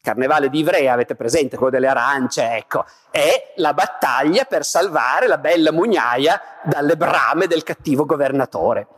carnevale 0.02 0.50
di 0.50 0.58
Ivrea, 0.58 0.92
avete 0.92 1.14
presente 1.14 1.56
quello 1.56 1.70
delle 1.70 1.86
arance, 1.86 2.56
ecco, 2.56 2.84
è 3.08 3.52
la 3.56 3.72
battaglia 3.72 4.44
per 4.44 4.64
salvare 4.64 5.28
la 5.28 5.38
bella 5.38 5.70
mugnaia 5.70 6.40
dalle 6.64 6.96
brame 6.96 7.46
del 7.46 7.62
cattivo 7.62 8.04
governatore. 8.04 8.88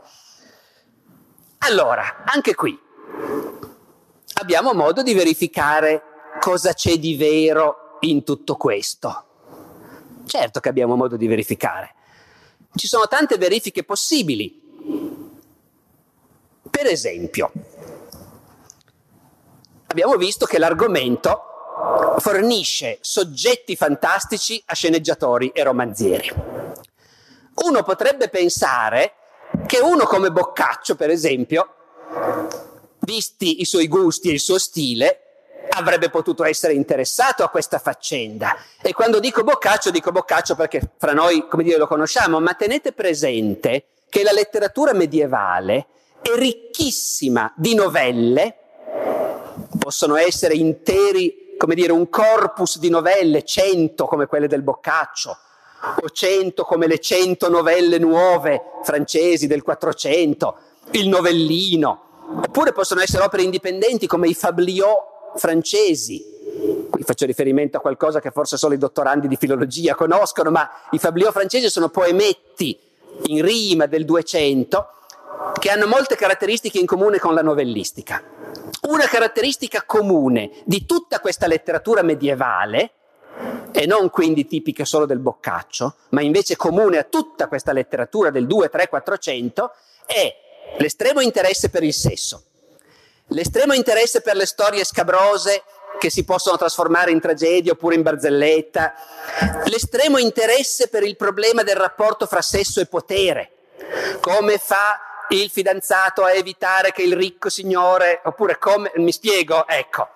Allora, 1.58 2.22
anche 2.24 2.54
qui 2.54 2.80
abbiamo 4.44 4.74
modo 4.74 5.02
di 5.02 5.14
verificare 5.14 6.02
cosa 6.38 6.74
c'è 6.74 6.98
di 6.98 7.16
vero 7.16 7.96
in 8.00 8.24
tutto 8.24 8.57
questo. 8.57 9.24
Certo 10.26 10.61
che 10.61 10.68
abbiamo 10.68 10.96
modo 10.96 11.16
di 11.16 11.26
verificare. 11.26 11.94
Ci 12.74 12.87
sono 12.87 13.09
tante 13.09 13.38
verifiche 13.38 13.85
possibili. 13.85 14.61
Per 16.70 16.87
esempio, 16.87 17.52
abbiamo 19.87 20.16
visto 20.16 20.44
che 20.44 20.59
l'argomento 20.59 21.42
fornisce 22.18 22.98
soggetti 23.00 23.76
fantastici 23.76 24.62
a 24.66 24.74
sceneggiatori 24.74 25.52
e 25.54 25.62
romanzieri. 25.62 26.30
Uno 27.64 27.83
potrebbe 27.83 28.28
pensare 28.28 29.14
che 29.66 29.78
uno 29.78 30.04
come 30.04 30.30
Boccaccio, 30.30 30.96
per 30.96 31.09
esempio, 31.09 31.74
visti 33.04 33.60
i 33.60 33.64
suoi 33.64 33.88
gusti 33.88 34.28
e 34.28 34.32
il 34.32 34.40
suo 34.40 34.58
stile, 34.58 35.20
avrebbe 35.70 36.10
potuto 36.10 36.44
essere 36.44 36.74
interessato 36.74 37.42
a 37.42 37.48
questa 37.48 37.78
faccenda. 37.78 38.56
E 38.82 38.92
quando 38.92 39.20
dico 39.20 39.42
Boccaccio, 39.42 39.90
dico 39.90 40.10
Boccaccio 40.10 40.54
perché 40.54 40.80
fra 40.96 41.12
noi, 41.12 41.46
come 41.48 41.62
dire, 41.62 41.78
lo 41.78 41.86
conosciamo, 41.86 42.40
ma 42.40 42.54
tenete 42.54 42.92
presente 42.92 43.86
che 44.08 44.22
la 44.22 44.32
letteratura 44.32 44.92
medievale 44.92 45.86
è 46.22 46.34
ricchissima 46.36 47.52
di 47.56 47.74
novelle 47.74 48.58
possono 49.78 50.16
essere 50.16 50.54
interi, 50.54 51.54
come 51.56 51.74
dire, 51.74 51.92
un 51.92 52.08
corpus 52.08 52.78
di 52.78 52.88
novelle, 52.88 53.44
cento 53.44 54.06
come 54.06 54.26
quelle 54.26 54.48
del 54.48 54.62
Boccaccio, 54.62 55.36
o 56.00 56.10
cento 56.10 56.64
come 56.64 56.86
le 56.86 56.98
cento 56.98 57.48
novelle 57.48 57.98
nuove 57.98 58.62
francesi 58.82 59.46
del 59.46 59.62
Quattrocento, 59.62 60.56
il 60.92 61.08
novellino, 61.08 62.03
oppure 62.26 62.72
possono 62.72 63.00
essere 63.00 63.24
opere 63.24 63.42
indipendenti 63.42 64.06
come 64.06 64.28
i 64.28 64.34
fabliaux 64.34 65.12
francesi, 65.37 66.22
faccio 67.00 67.26
riferimento 67.26 67.76
a 67.76 67.80
qualcosa 67.80 68.20
che 68.20 68.30
forse 68.30 68.56
solo 68.56 68.74
i 68.74 68.78
dottorandi 68.78 69.28
di 69.28 69.37
filologia 69.37 69.94
conoscono, 69.94 70.50
ma 70.50 70.68
i 70.90 70.98
fabliaux 70.98 71.32
francesi 71.32 71.68
sono 71.68 71.88
poemetti 71.88 72.78
in 73.26 73.44
rima 73.44 73.87
del 73.87 74.04
200 74.04 74.88
che 75.58 75.70
hanno 75.70 75.87
molte 75.87 76.16
caratteristiche 76.16 76.78
in 76.78 76.87
comune 76.87 77.18
con 77.18 77.34
la 77.34 77.42
novellistica. 77.42 78.22
Una 78.88 79.06
caratteristica 79.06 79.82
comune 79.84 80.50
di 80.64 80.87
tutta 80.87 81.20
questa 81.20 81.46
letteratura 81.46 82.02
medievale, 82.02 82.92
e 83.72 83.87
non 83.87 84.10
quindi 84.10 84.46
tipica 84.46 84.84
solo 84.84 85.06
del 85.06 85.18
Boccaccio, 85.18 85.96
ma 86.10 86.22
invece 86.22 86.54
comune 86.56 86.98
a 86.98 87.02
tutta 87.02 87.48
questa 87.48 87.72
letteratura 87.72 88.30
del 88.30 88.46
2, 88.46 88.68
3, 88.68 88.88
400, 88.88 89.72
è 90.06 90.32
l'estremo 90.79 91.20
interesse 91.20 91.70
per 91.70 91.83
il 91.83 91.94
sesso, 91.94 92.42
l'estremo 93.29 93.72
interesse 93.72 94.20
per 94.20 94.37
le 94.37 94.46
storie 94.46 94.85
scabrose 94.85 95.62
che 95.98 96.11
si 96.11 96.24
possono 96.24 96.57
trasformare 96.57 97.11
in 97.11 97.20
tragedia 97.20 97.72
oppure 97.72 97.94
in 97.94 98.03
barzelletta, 98.03 98.94
l'estremo 99.64 100.18
interesse 100.18 100.88
per 100.88 101.03
il 101.03 101.16
problema 101.16 101.62
del 101.62 101.77
rapporto 101.77 102.27
fra 102.27 102.42
sesso 102.42 102.81
e 102.81 102.87
potere, 102.87 103.53
come 104.20 104.59
fa 104.59 105.27
il 105.31 105.50
fidanzato 105.50 106.24
a 106.24 106.33
evitare 106.33 106.92
che 106.92 107.03
il 107.03 107.16
ricco 107.16 107.48
signore, 107.48 108.20
oppure 108.24 108.59
come, 108.59 108.92
mi 108.96 109.12
spiego, 109.12 109.66
ecco. 109.66 110.09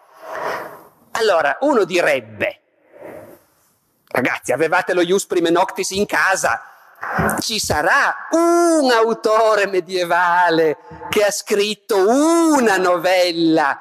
Allora, 1.13 1.57
uno 1.61 1.85
direbbe, 1.85 2.61
ragazzi, 4.09 4.53
avevate 4.53 4.93
lo 4.93 5.01
Ius 5.01 5.27
Prime 5.27 5.51
Noctis 5.51 5.91
in 5.91 6.07
casa, 6.07 6.63
ci 7.41 7.59
sarà 7.59 8.15
un 8.31 8.91
autore 8.91 9.67
medievale 9.67 10.79
che 11.09 11.25
ha 11.25 11.31
scritto 11.31 11.97
una 12.09 12.77
novella 12.77 13.81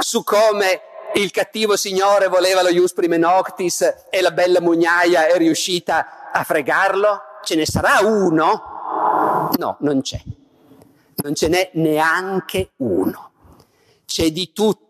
su 0.00 0.22
come 0.22 0.82
il 1.14 1.30
cattivo 1.30 1.76
signore 1.76 2.28
voleva 2.28 2.62
lo 2.62 2.68
Ius 2.68 2.92
Prime 2.92 3.16
Noctis 3.16 3.80
e 4.10 4.20
la 4.20 4.30
bella 4.30 4.60
mugnaia 4.60 5.26
è 5.26 5.36
riuscita 5.36 6.30
a 6.30 6.44
fregarlo? 6.44 7.22
Ce 7.42 7.54
ne 7.54 7.66
sarà 7.66 8.00
uno? 8.06 9.50
No, 9.56 9.76
non 9.80 10.02
c'è. 10.02 10.20
Non 11.16 11.34
ce 11.34 11.48
n'è 11.48 11.70
neanche 11.74 12.72
uno. 12.76 13.30
C'è 14.04 14.30
di 14.30 14.52
tutto 14.52 14.87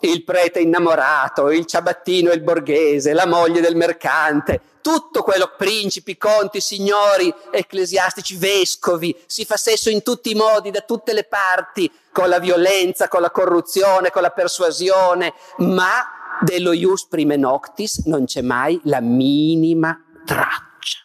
il 0.00 0.24
prete 0.24 0.60
innamorato, 0.60 1.50
il 1.50 1.66
ciabattino 1.66 2.32
il 2.32 2.42
borghese, 2.42 3.12
la 3.12 3.26
moglie 3.26 3.60
del 3.60 3.76
mercante, 3.76 4.60
tutto 4.86 5.22
quello, 5.22 5.52
principi, 5.56 6.16
conti, 6.16 6.60
signori, 6.60 7.34
ecclesiastici, 7.50 8.36
vescovi, 8.36 9.16
si 9.26 9.44
fa 9.44 9.56
sesso 9.56 9.90
in 9.90 10.02
tutti 10.02 10.30
i 10.30 10.34
modi, 10.34 10.70
da 10.70 10.82
tutte 10.82 11.12
le 11.12 11.24
parti, 11.24 11.90
con 12.12 12.28
la 12.28 12.38
violenza, 12.38 13.08
con 13.08 13.20
la 13.20 13.32
corruzione, 13.32 14.10
con 14.10 14.22
la 14.22 14.30
persuasione, 14.30 15.34
ma 15.58 16.06
dello 16.40 16.72
ius 16.72 17.06
prime 17.06 17.36
noctis 17.36 18.04
non 18.04 18.26
c'è 18.26 18.42
mai 18.42 18.80
la 18.84 19.00
minima 19.00 19.98
traccia. 20.24 20.98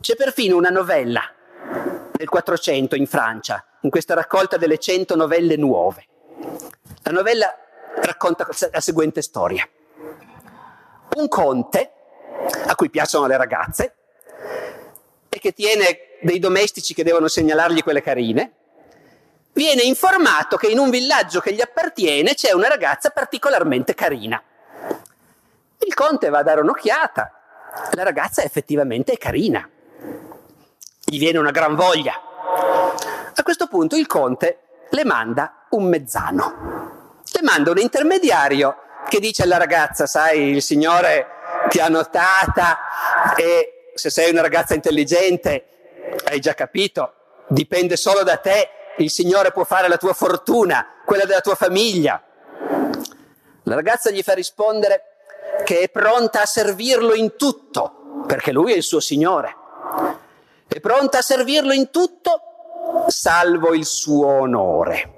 C'è 0.00 0.14
perfino 0.14 0.56
una 0.56 0.70
novella 0.70 1.22
nel 2.12 2.28
400 2.28 2.94
in 2.94 3.06
Francia, 3.06 3.64
in 3.80 3.90
questa 3.90 4.14
raccolta 4.14 4.56
delle 4.56 4.78
100 4.78 5.16
novelle 5.16 5.56
nuove. 5.56 6.06
La 7.02 7.10
novella 7.12 7.54
racconta 7.96 8.46
la 8.70 8.80
seguente 8.80 9.22
storia. 9.22 9.66
Un 11.16 11.28
conte 11.28 11.92
a 12.66 12.74
cui 12.74 12.90
piacciono 12.90 13.26
le 13.26 13.36
ragazze 13.36 13.94
e 15.28 15.38
che 15.38 15.52
tiene 15.52 16.18
dei 16.20 16.38
domestici 16.38 16.94
che 16.94 17.04
devono 17.04 17.28
segnalargli 17.28 17.82
quelle 17.82 18.02
carine, 18.02 18.52
viene 19.52 19.82
informato 19.82 20.56
che 20.56 20.66
in 20.66 20.78
un 20.78 20.90
villaggio 20.90 21.40
che 21.40 21.54
gli 21.54 21.60
appartiene 21.60 22.34
c'è 22.34 22.52
una 22.52 22.68
ragazza 22.68 23.10
particolarmente 23.10 23.94
carina. 23.94 24.42
Il 25.78 25.94
conte 25.94 26.28
va 26.28 26.38
a 26.38 26.42
dare 26.42 26.60
un'occhiata, 26.60 27.32
la 27.92 28.02
ragazza 28.02 28.42
effettivamente 28.42 29.12
è 29.12 29.18
carina, 29.18 29.68
gli 31.04 31.18
viene 31.18 31.38
una 31.38 31.50
gran 31.50 31.74
voglia. 31.74 32.20
A 33.34 33.42
questo 33.42 33.66
punto 33.68 33.96
il 33.96 34.06
conte 34.06 34.65
le 34.90 35.04
manda 35.04 35.66
un 35.70 35.88
mezzano, 35.88 37.22
le 37.32 37.42
manda 37.42 37.70
un 37.70 37.78
intermediario 37.78 38.76
che 39.08 39.20
dice 39.20 39.42
alla 39.42 39.58
ragazza, 39.58 40.06
sai, 40.06 40.50
il 40.50 40.62
signore 40.62 41.26
ti 41.68 41.78
ha 41.78 41.88
notata 41.88 42.78
e 43.36 43.90
se 43.94 44.10
sei 44.10 44.30
una 44.30 44.42
ragazza 44.42 44.74
intelligente, 44.74 45.66
hai 46.26 46.40
già 46.40 46.54
capito, 46.54 47.12
dipende 47.48 47.96
solo 47.96 48.22
da 48.22 48.36
te, 48.36 48.70
il 48.98 49.10
Signore 49.10 49.52
può 49.52 49.64
fare 49.64 49.88
la 49.88 49.98
tua 49.98 50.14
fortuna, 50.14 50.86
quella 51.04 51.24
della 51.24 51.40
tua 51.40 51.54
famiglia. 51.54 52.22
La 53.64 53.74
ragazza 53.74 54.10
gli 54.10 54.22
fa 54.22 54.32
rispondere 54.32 55.02
che 55.64 55.80
è 55.80 55.88
pronta 55.88 56.42
a 56.42 56.46
servirlo 56.46 57.14
in 57.14 57.36
tutto, 57.36 58.22
perché 58.26 58.52
lui 58.52 58.72
è 58.72 58.76
il 58.76 58.82
suo 58.82 59.00
Signore. 59.00 59.54
È 60.66 60.80
pronta 60.80 61.18
a 61.18 61.22
servirlo 61.22 61.72
in 61.72 61.90
tutto, 61.90 62.40
salvo 63.08 63.74
il 63.74 63.84
suo 63.84 64.26
onore. 64.26 65.12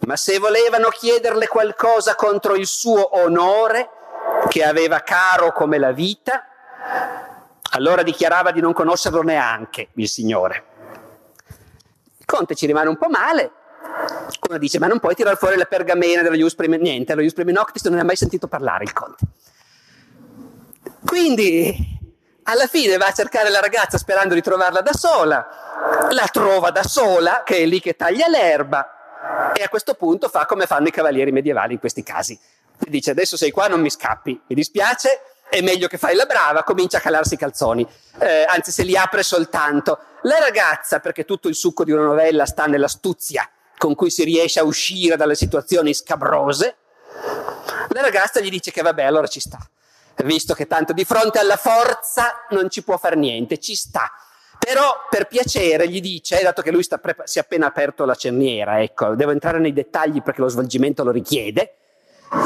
Ma 0.00 0.16
se 0.16 0.38
volevano 0.38 0.88
chiederle 0.88 1.46
qualcosa 1.46 2.14
contro 2.14 2.54
il 2.54 2.66
suo 2.66 3.16
onore, 3.18 3.88
che 4.48 4.64
aveva 4.64 5.00
caro 5.00 5.52
come 5.52 5.78
la 5.78 5.92
vita, 5.92 6.44
allora 7.70 8.02
dichiarava 8.02 8.50
di 8.50 8.60
non 8.60 8.72
conoscerlo 8.72 9.22
neanche 9.22 9.88
il 9.94 10.08
Signore. 10.08 10.64
Il 12.18 12.26
conte 12.26 12.54
ci 12.54 12.66
rimane 12.66 12.88
un 12.88 12.96
po' 12.96 13.08
male, 13.08 13.52
uno 14.48 14.58
dice 14.58 14.78
ma 14.78 14.86
non 14.86 14.98
puoi 14.98 15.14
tirare 15.14 15.36
fuori 15.36 15.56
la 15.56 15.64
pergamena 15.64 16.22
dello 16.22 16.36
Ius 16.36 16.54
Prime, 16.54 16.78
niente, 16.78 17.14
lo 17.14 17.22
Ius 17.22 17.32
Prime 17.32 17.52
Noctis 17.52 17.84
non 17.84 17.94
ne 17.94 18.00
ha 18.00 18.04
mai 18.04 18.16
sentito 18.16 18.48
parlare 18.48 18.84
il 18.84 18.92
conte. 18.92 19.24
Quindi 21.06 22.00
alla 22.44 22.66
fine 22.66 22.96
va 22.96 23.06
a 23.06 23.12
cercare 23.12 23.50
la 23.50 23.60
ragazza 23.60 23.98
sperando 23.98 24.34
di 24.34 24.42
trovarla 24.42 24.80
da 24.80 24.92
sola, 24.92 26.08
la 26.10 26.26
trova 26.26 26.70
da 26.70 26.82
sola, 26.82 27.42
che 27.44 27.58
è 27.58 27.66
lì 27.66 27.80
che 27.80 27.96
taglia 27.96 28.28
l'erba, 28.28 29.52
e 29.54 29.62
a 29.62 29.68
questo 29.68 29.94
punto 29.94 30.28
fa 30.28 30.46
come 30.46 30.66
fanno 30.66 30.88
i 30.88 30.90
cavalieri 30.90 31.32
medievali 31.32 31.74
in 31.74 31.78
questi 31.78 32.02
casi. 32.02 32.38
Ti 32.78 32.90
dice 32.90 33.12
adesso 33.12 33.36
sei 33.36 33.50
qua, 33.50 33.68
non 33.68 33.80
mi 33.80 33.90
scappi, 33.90 34.40
mi 34.46 34.54
dispiace, 34.54 35.20
è 35.48 35.60
meglio 35.60 35.86
che 35.86 35.98
fai 35.98 36.14
la 36.16 36.24
brava, 36.24 36.64
comincia 36.64 36.96
a 36.96 37.00
calarsi 37.00 37.34
i 37.34 37.36
calzoni, 37.36 37.86
eh, 38.18 38.44
anzi 38.48 38.72
se 38.72 38.82
li 38.82 38.96
apre 38.96 39.22
soltanto. 39.22 39.98
La 40.22 40.38
ragazza, 40.38 40.98
perché 40.98 41.24
tutto 41.24 41.48
il 41.48 41.54
succo 41.54 41.84
di 41.84 41.92
una 41.92 42.04
novella 42.04 42.46
sta 42.46 42.66
nell'astuzia 42.66 43.48
con 43.76 43.94
cui 43.94 44.10
si 44.10 44.24
riesce 44.24 44.60
a 44.60 44.64
uscire 44.64 45.16
dalle 45.16 45.34
situazioni 45.34 45.92
scabrose, 45.92 46.76
la 47.88 48.00
ragazza 48.00 48.40
gli 48.40 48.48
dice 48.48 48.70
che 48.70 48.80
vabbè, 48.80 49.02
allora 49.02 49.26
ci 49.26 49.40
sta, 49.40 49.58
visto 50.24 50.54
che 50.54 50.66
tanto 50.66 50.92
di 50.92 51.04
fronte 51.04 51.38
alla 51.38 51.56
forza 51.56 52.46
non 52.50 52.70
ci 52.70 52.82
può 52.82 52.96
fare 52.98 53.16
niente, 53.16 53.58
ci 53.58 53.74
sta. 53.74 54.10
Però 54.58 55.06
per 55.10 55.26
piacere 55.26 55.88
gli 55.88 56.00
dice, 56.00 56.40
dato 56.42 56.62
che 56.62 56.70
lui 56.70 56.86
prepa- 57.00 57.26
si 57.26 57.38
è 57.38 57.40
appena 57.40 57.66
aperto 57.66 58.04
la 58.04 58.14
cerniera, 58.14 58.80
ecco, 58.80 59.14
devo 59.16 59.32
entrare 59.32 59.58
nei 59.58 59.72
dettagli 59.72 60.22
perché 60.22 60.40
lo 60.40 60.48
svolgimento 60.48 61.02
lo 61.02 61.10
richiede, 61.10 61.78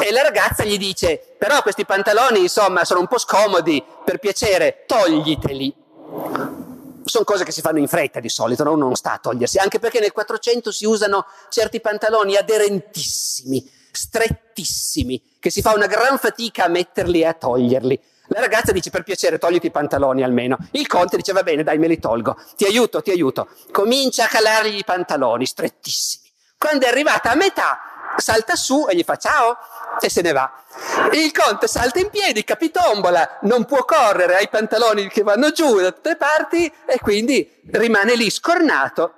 e 0.01 0.11
la 0.11 0.23
ragazza 0.23 0.65
gli 0.65 0.79
dice, 0.79 1.37
però 1.39 1.63
questi 1.63 1.85
pantaloni 1.85 2.41
insomma 2.41 2.85
sono 2.85 3.01
un 3.01 3.07
po' 3.07 3.19
scomodi, 3.19 3.85
per 4.05 4.19
piacere 4.19 4.85
togliteli. 4.87 5.75
Sono 7.05 7.25
cose 7.25 7.45
che 7.45 7.53
si 7.53 7.61
fanno 7.61 7.79
in 7.79 7.87
fretta 7.87 8.19
di 8.19 8.29
solito, 8.29 8.65
no? 8.65 8.75
non 8.75 8.97
sta 8.97 9.13
a 9.13 9.19
togliersi, 9.19 9.59
anche 9.59 9.79
perché 9.79 10.01
nel 10.01 10.11
400 10.11 10.73
si 10.73 10.87
usano 10.87 11.27
certi 11.51 11.81
pantaloni 11.81 12.35
aderentissimi, 12.35 13.71
strettissimi, 13.93 15.36
che 15.47 15.53
si 15.53 15.63
fa 15.63 15.75
una 15.75 15.87
gran 15.87 16.19
fatica 16.19 16.65
a 16.65 16.69
metterli 16.69 17.21
e 17.21 17.27
a 17.27 17.33
toglierli. 17.33 18.01
La 18.31 18.41
ragazza 18.41 18.73
dice 18.73 18.91
per 18.91 19.05
piacere 19.05 19.39
togliti 19.39 19.69
i 19.69 19.71
pantaloni 19.71 20.25
almeno. 20.25 20.59
Il 20.73 20.89
conte 20.89 21.17
dice 21.17 21.31
va 21.31 21.45
bene 21.45 21.63
dai 21.63 21.79
me 21.79 21.87
li 21.87 22.01
tolgo, 22.01 22.37
ti 22.57 22.65
aiuto, 22.65 23.01
ti 23.01 23.13
aiuto. 23.13 23.47
Comincia 23.71 24.25
a 24.25 24.27
calargli 24.27 24.79
i 24.79 24.85
pantaloni 24.85 25.47
strettissimi. 25.47 26.29
Quando 26.59 26.85
è 26.85 26.89
arrivata 26.89 27.31
a 27.31 27.37
metà 27.37 27.79
salta 28.17 28.57
su 28.57 28.87
e 28.89 28.97
gli 28.97 29.05
fa 29.05 29.15
ciao 29.15 29.57
e 30.01 30.11
se 30.11 30.21
ne 30.21 30.33
va. 30.33 30.51
Il 31.13 31.31
conte 31.31 31.69
salta 31.69 32.01
in 32.01 32.11
piedi, 32.11 32.43
capitombola, 32.43 33.39
non 33.43 33.67
può 33.67 33.85
correre, 33.85 34.35
ha 34.35 34.41
i 34.41 34.49
pantaloni 34.49 35.07
che 35.07 35.23
vanno 35.23 35.53
giù 35.53 35.79
da 35.79 35.93
tutte 35.93 36.09
le 36.09 36.17
parti 36.17 36.67
e 36.89 36.99
quindi 36.99 37.49
rimane 37.71 38.17
lì 38.17 38.31
scornato. 38.31 39.13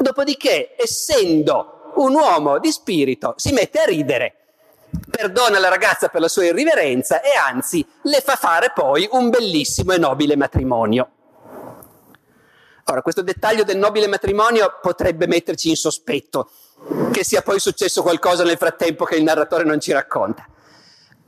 Dopodiché, 0.00 0.74
essendo 0.76 1.92
un 1.94 2.12
uomo 2.14 2.58
di 2.58 2.70
spirito, 2.70 3.32
si 3.38 3.52
mette 3.52 3.80
a 3.80 3.84
ridere, 3.84 4.41
perdona 5.10 5.58
la 5.58 5.68
ragazza 5.68 6.08
per 6.08 6.20
la 6.20 6.28
sua 6.28 6.44
irriverenza 6.44 7.20
e 7.20 7.30
anzi 7.36 7.86
le 8.02 8.20
fa 8.20 8.36
fare 8.36 8.72
poi 8.74 9.08
un 9.12 9.30
bellissimo 9.30 9.92
e 9.92 9.98
nobile 9.98 10.36
matrimonio. 10.36 11.10
Ora, 12.86 13.02
questo 13.02 13.22
dettaglio 13.22 13.62
del 13.62 13.76
nobile 13.78 14.08
matrimonio 14.08 14.78
potrebbe 14.80 15.26
metterci 15.26 15.68
in 15.68 15.76
sospetto, 15.76 16.50
che 17.12 17.24
sia 17.24 17.42
poi 17.42 17.60
successo 17.60 18.02
qualcosa 18.02 18.42
nel 18.42 18.56
frattempo 18.56 19.04
che 19.04 19.14
il 19.14 19.22
narratore 19.22 19.64
non 19.64 19.80
ci 19.80 19.92
racconta. 19.92 20.46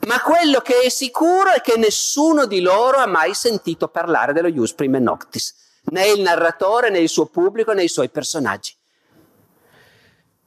Ma 0.06 0.20
quello 0.20 0.60
che 0.60 0.80
è 0.80 0.88
sicuro 0.88 1.52
è 1.52 1.60
che 1.60 1.76
nessuno 1.76 2.46
di 2.46 2.60
loro 2.60 2.98
ha 2.98 3.06
mai 3.06 3.34
sentito 3.34 3.88
parlare 3.88 4.32
dello 4.32 4.48
Ius 4.48 4.74
Prime 4.74 4.98
Noctis, 4.98 5.54
né 5.84 6.08
il 6.08 6.20
narratore, 6.20 6.90
né 6.90 6.98
il 6.98 7.08
suo 7.08 7.26
pubblico, 7.26 7.72
né 7.72 7.84
i 7.84 7.88
suoi 7.88 8.10
personaggi. 8.10 8.76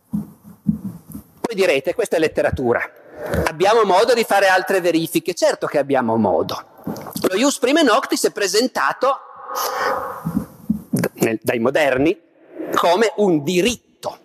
Voi 0.09 1.55
direte, 1.55 1.95
questa 1.95 2.17
è 2.17 2.19
letteratura. 2.19 3.05
Abbiamo 3.45 3.83
modo 3.83 4.13
di 4.13 4.23
fare 4.23 4.47
altre 4.47 4.81
verifiche? 4.81 5.33
Certo 5.33 5.67
che 5.67 5.77
abbiamo 5.77 6.15
modo. 6.15 6.75
Lo 7.29 7.35
Ius 7.35 7.57
Prime 7.59 7.83
Noctis 7.83 8.27
è 8.27 8.31
presentato 8.31 9.19
dai 11.41 11.59
moderni 11.59 12.19
come 12.73 13.11
un 13.17 13.43
diritto. 13.43 14.17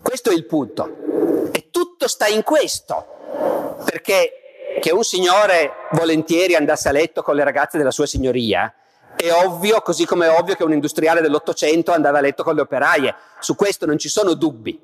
Questo 0.00 0.30
è 0.30 0.34
il 0.34 0.44
punto. 0.44 1.50
E 1.52 1.68
tutto 1.70 2.08
sta 2.08 2.26
in 2.26 2.42
questo, 2.42 3.76
perché 3.84 4.32
che 4.80 4.92
un 4.92 5.04
signore 5.04 5.72
volentieri 5.92 6.54
andasse 6.54 6.88
a 6.88 6.92
letto 6.92 7.22
con 7.22 7.36
le 7.36 7.44
ragazze 7.44 7.78
della 7.78 7.90
sua 7.90 8.06
signoria 8.06 8.72
è 9.16 9.32
ovvio, 9.32 9.80
così 9.80 10.04
come 10.04 10.26
è 10.26 10.38
ovvio 10.38 10.54
che 10.54 10.64
un 10.64 10.72
industriale 10.72 11.20
dell'Ottocento 11.20 11.92
andava 11.92 12.18
a 12.18 12.20
letto 12.20 12.42
con 12.42 12.54
le 12.54 12.60
operaie. 12.60 13.14
Su 13.40 13.54
questo 13.54 13.86
non 13.86 13.98
ci 13.98 14.08
sono 14.08 14.34
dubbi. 14.34 14.80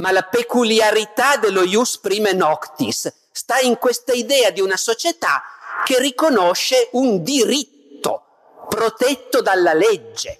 Ma 0.00 0.12
la 0.12 0.22
peculiarità 0.22 1.36
dello 1.36 1.62
ius 1.62 1.98
prime 1.98 2.32
noctis 2.32 3.12
sta 3.30 3.58
in 3.60 3.78
questa 3.78 4.12
idea 4.12 4.50
di 4.50 4.60
una 4.60 4.76
società 4.76 5.42
che 5.84 5.98
riconosce 5.98 6.88
un 6.92 7.22
diritto 7.22 8.22
protetto 8.68 9.40
dalla 9.40 9.72
legge. 9.72 10.38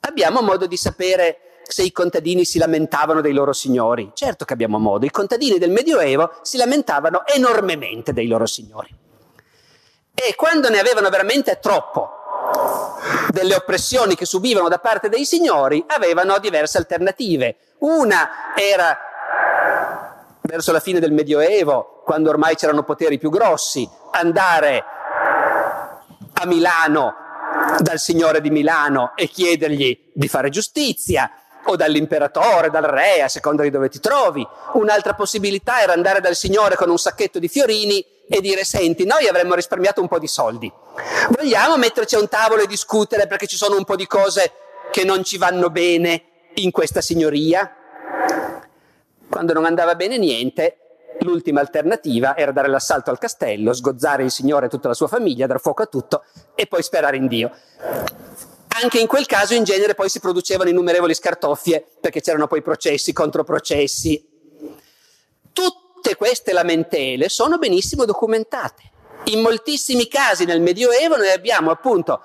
Abbiamo 0.00 0.40
modo 0.40 0.66
di 0.66 0.76
sapere 0.76 1.40
se 1.64 1.82
i 1.82 1.90
contadini 1.90 2.44
si 2.44 2.58
lamentavano 2.58 3.20
dei 3.20 3.32
loro 3.32 3.52
signori. 3.52 4.12
Certo 4.14 4.44
che 4.44 4.52
abbiamo 4.52 4.78
modo. 4.78 5.04
I 5.04 5.10
contadini 5.10 5.58
del 5.58 5.70
Medioevo 5.70 6.32
si 6.42 6.56
lamentavano 6.56 7.26
enormemente 7.26 8.12
dei 8.12 8.28
loro 8.28 8.46
signori. 8.46 9.04
E 10.18 10.34
quando 10.34 10.70
ne 10.70 10.78
avevano 10.78 11.10
veramente 11.10 11.58
troppo 11.60 12.10
delle 13.28 13.54
oppressioni 13.54 14.14
che 14.14 14.24
subivano 14.24 14.68
da 14.68 14.78
parte 14.78 15.10
dei 15.10 15.26
signori, 15.26 15.84
avevano 15.86 16.38
diverse 16.38 16.78
alternative. 16.78 17.56
Una 17.80 18.54
era 18.56 18.98
verso 20.40 20.72
la 20.72 20.80
fine 20.80 21.00
del 21.00 21.12
Medioevo, 21.12 22.00
quando 22.02 22.30
ormai 22.30 22.54
c'erano 22.54 22.82
poteri 22.82 23.18
più 23.18 23.28
grossi, 23.28 23.86
andare 24.12 24.84
a 26.32 26.46
Milano 26.46 27.14
dal 27.80 27.98
signore 27.98 28.40
di 28.40 28.50
Milano 28.50 29.12
e 29.16 29.26
chiedergli 29.26 30.12
di 30.14 30.28
fare 30.28 30.48
giustizia, 30.48 31.30
o 31.66 31.76
dall'imperatore, 31.76 32.70
dal 32.70 32.82
re, 32.82 33.22
a 33.22 33.28
seconda 33.28 33.62
di 33.62 33.70
dove 33.70 33.88
ti 33.88 34.00
trovi. 34.00 34.46
Un'altra 34.74 35.14
possibilità 35.14 35.80
era 35.80 35.92
andare 35.92 36.20
dal 36.20 36.34
signore 36.34 36.76
con 36.76 36.90
un 36.90 36.98
sacchetto 36.98 37.38
di 37.38 37.48
fiorini 37.48 38.04
e 38.28 38.40
dire 38.40 38.64
senti, 38.64 39.04
noi 39.04 39.28
avremmo 39.28 39.54
risparmiato 39.54 40.00
un 40.00 40.08
po' 40.08 40.18
di 40.18 40.26
soldi. 40.26 40.72
Vogliamo 41.30 41.76
metterci 41.76 42.16
a 42.16 42.20
un 42.20 42.28
tavolo 42.28 42.62
e 42.62 42.66
discutere 42.66 43.26
perché 43.26 43.46
ci 43.46 43.56
sono 43.56 43.76
un 43.76 43.84
po' 43.84 43.96
di 43.96 44.06
cose 44.06 44.52
che 44.90 45.04
non 45.04 45.24
ci 45.24 45.38
vanno 45.38 45.70
bene 45.70 46.22
in 46.54 46.70
questa 46.70 47.00
signoria? 47.00 47.74
Quando 49.28 49.52
non 49.52 49.64
andava 49.64 49.94
bene 49.94 50.18
niente, 50.18 50.78
l'ultima 51.20 51.60
alternativa 51.60 52.36
era 52.36 52.52
dare 52.52 52.68
l'assalto 52.68 53.10
al 53.10 53.18
castello, 53.18 53.72
sgozzare 53.72 54.22
il 54.22 54.30
signore 54.30 54.66
e 54.66 54.68
tutta 54.68 54.88
la 54.88 54.94
sua 54.94 55.08
famiglia, 55.08 55.46
dar 55.46 55.60
fuoco 55.60 55.82
a 55.82 55.86
tutto 55.86 56.24
e 56.54 56.66
poi 56.66 56.82
sperare 56.82 57.16
in 57.16 57.26
Dio. 57.26 57.50
Anche 58.82 58.98
in 58.98 59.06
quel 59.06 59.24
caso 59.24 59.54
in 59.54 59.64
genere 59.64 59.94
poi 59.94 60.10
si 60.10 60.20
producevano 60.20 60.68
innumerevoli 60.68 61.14
scartoffie 61.14 61.84
perché 61.98 62.20
c'erano 62.20 62.46
poi 62.46 62.60
processi, 62.60 63.14
controprocessi. 63.14 64.28
Tutte 65.52 66.16
queste 66.16 66.52
lamentele 66.52 67.30
sono 67.30 67.56
benissimo 67.56 68.04
documentate. 68.04 68.82
In 69.24 69.40
moltissimi 69.40 70.08
casi 70.08 70.44
nel 70.44 70.60
Medioevo 70.60 71.16
noi 71.16 71.30
abbiamo 71.30 71.70
appunto 71.70 72.20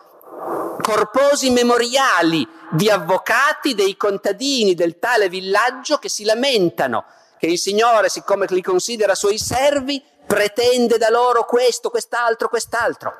corposi 0.82 1.52
memoriali 1.52 2.45
di 2.72 2.89
avvocati 2.89 3.74
dei 3.74 3.95
contadini 3.95 4.74
del 4.74 4.99
tale 4.99 5.30
villaggio 5.30 5.97
che 5.97 6.10
si 6.10 6.26
lamentano 6.26 7.06
che 7.38 7.47
il 7.47 7.58
Signore, 7.58 8.10
siccome 8.10 8.45
li 8.49 8.62
considera 8.62 9.16
suoi 9.16 9.39
servi, 9.39 10.04
pretende 10.28 10.97
da 10.97 11.10
loro 11.10 11.45
questo, 11.45 11.89
quest'altro, 11.89 12.49
quest'altro. 12.49 13.14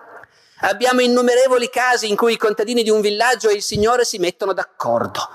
Abbiamo 0.64 1.02
innumerevoli 1.02 1.70
casi 1.70 2.08
in 2.08 2.16
cui 2.16 2.34
i 2.34 2.38
contadini 2.38 2.84
di 2.84 2.92
un 2.92 3.02
villaggio 3.02 3.50
e 3.50 3.56
il 3.56 3.64
Signore 3.64 4.06
si 4.06 4.20
mettono 4.20 4.54
d'accordo, 4.54 5.28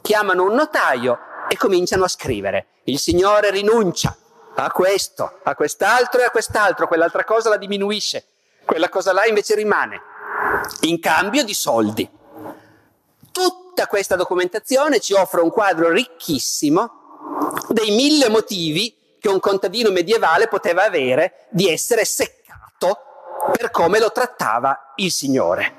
chiamano 0.00 0.42
un 0.42 0.54
notaio 0.54 1.18
e 1.48 1.56
cominciano 1.56 2.02
a 2.02 2.08
scrivere. 2.08 2.66
Il 2.84 2.98
Signore 2.98 3.50
rinuncia 3.50 4.16
a 4.56 4.72
questo, 4.72 5.38
a 5.44 5.54
quest'altro 5.54 6.20
e 6.20 6.24
a 6.24 6.30
quest'altro, 6.30 6.88
quell'altra 6.88 7.22
cosa 7.22 7.48
la 7.48 7.58
diminuisce, 7.58 8.26
quella 8.64 8.88
cosa 8.88 9.12
là 9.12 9.24
invece 9.26 9.54
rimane, 9.54 10.00
in 10.80 10.98
cambio 10.98 11.44
di 11.44 11.54
soldi. 11.54 12.10
Tutta 13.30 13.86
questa 13.86 14.16
documentazione 14.16 14.98
ci 14.98 15.12
offre 15.12 15.42
un 15.42 15.50
quadro 15.50 15.90
ricchissimo 15.90 17.60
dei 17.68 17.94
mille 17.94 18.28
motivi 18.30 19.16
che 19.20 19.28
un 19.28 19.38
contadino 19.38 19.90
medievale 19.92 20.48
poteva 20.48 20.84
avere 20.84 21.46
di 21.50 21.70
essere 21.70 22.04
seccato 22.04 23.05
per 23.52 23.70
come 23.70 23.98
lo 23.98 24.12
trattava 24.12 24.92
il 24.96 25.10
Signore. 25.10 25.74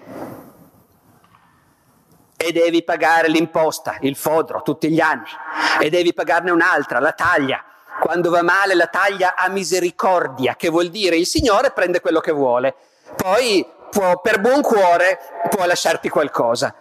E 2.37 2.51
devi 2.51 2.83
pagare 2.83 3.29
l'imposta, 3.29 3.97
il 4.01 4.15
fodro, 4.15 4.61
tutti 4.61 4.89
gli 4.89 4.99
anni, 4.99 5.25
e 5.79 5.89
devi 5.89 6.13
pagarne 6.13 6.51
un'altra, 6.51 6.99
la 6.99 7.13
taglia. 7.13 7.63
Quando 7.99 8.29
va 8.29 8.43
male 8.43 8.75
la 8.75 8.87
taglia 8.87 9.35
a 9.35 9.49
misericordia, 9.49 10.55
che 10.55 10.69
vuol 10.69 10.89
dire 10.89 11.17
il 11.17 11.25
Signore 11.25 11.71
prende 11.71 11.99
quello 11.99 12.19
che 12.19 12.31
vuole, 12.31 12.75
poi 13.15 13.65
può, 13.89 14.21
per 14.21 14.39
buon 14.39 14.61
cuore 14.61 15.17
può 15.49 15.65
lasciarti 15.65 16.09
qualcosa. 16.09 16.73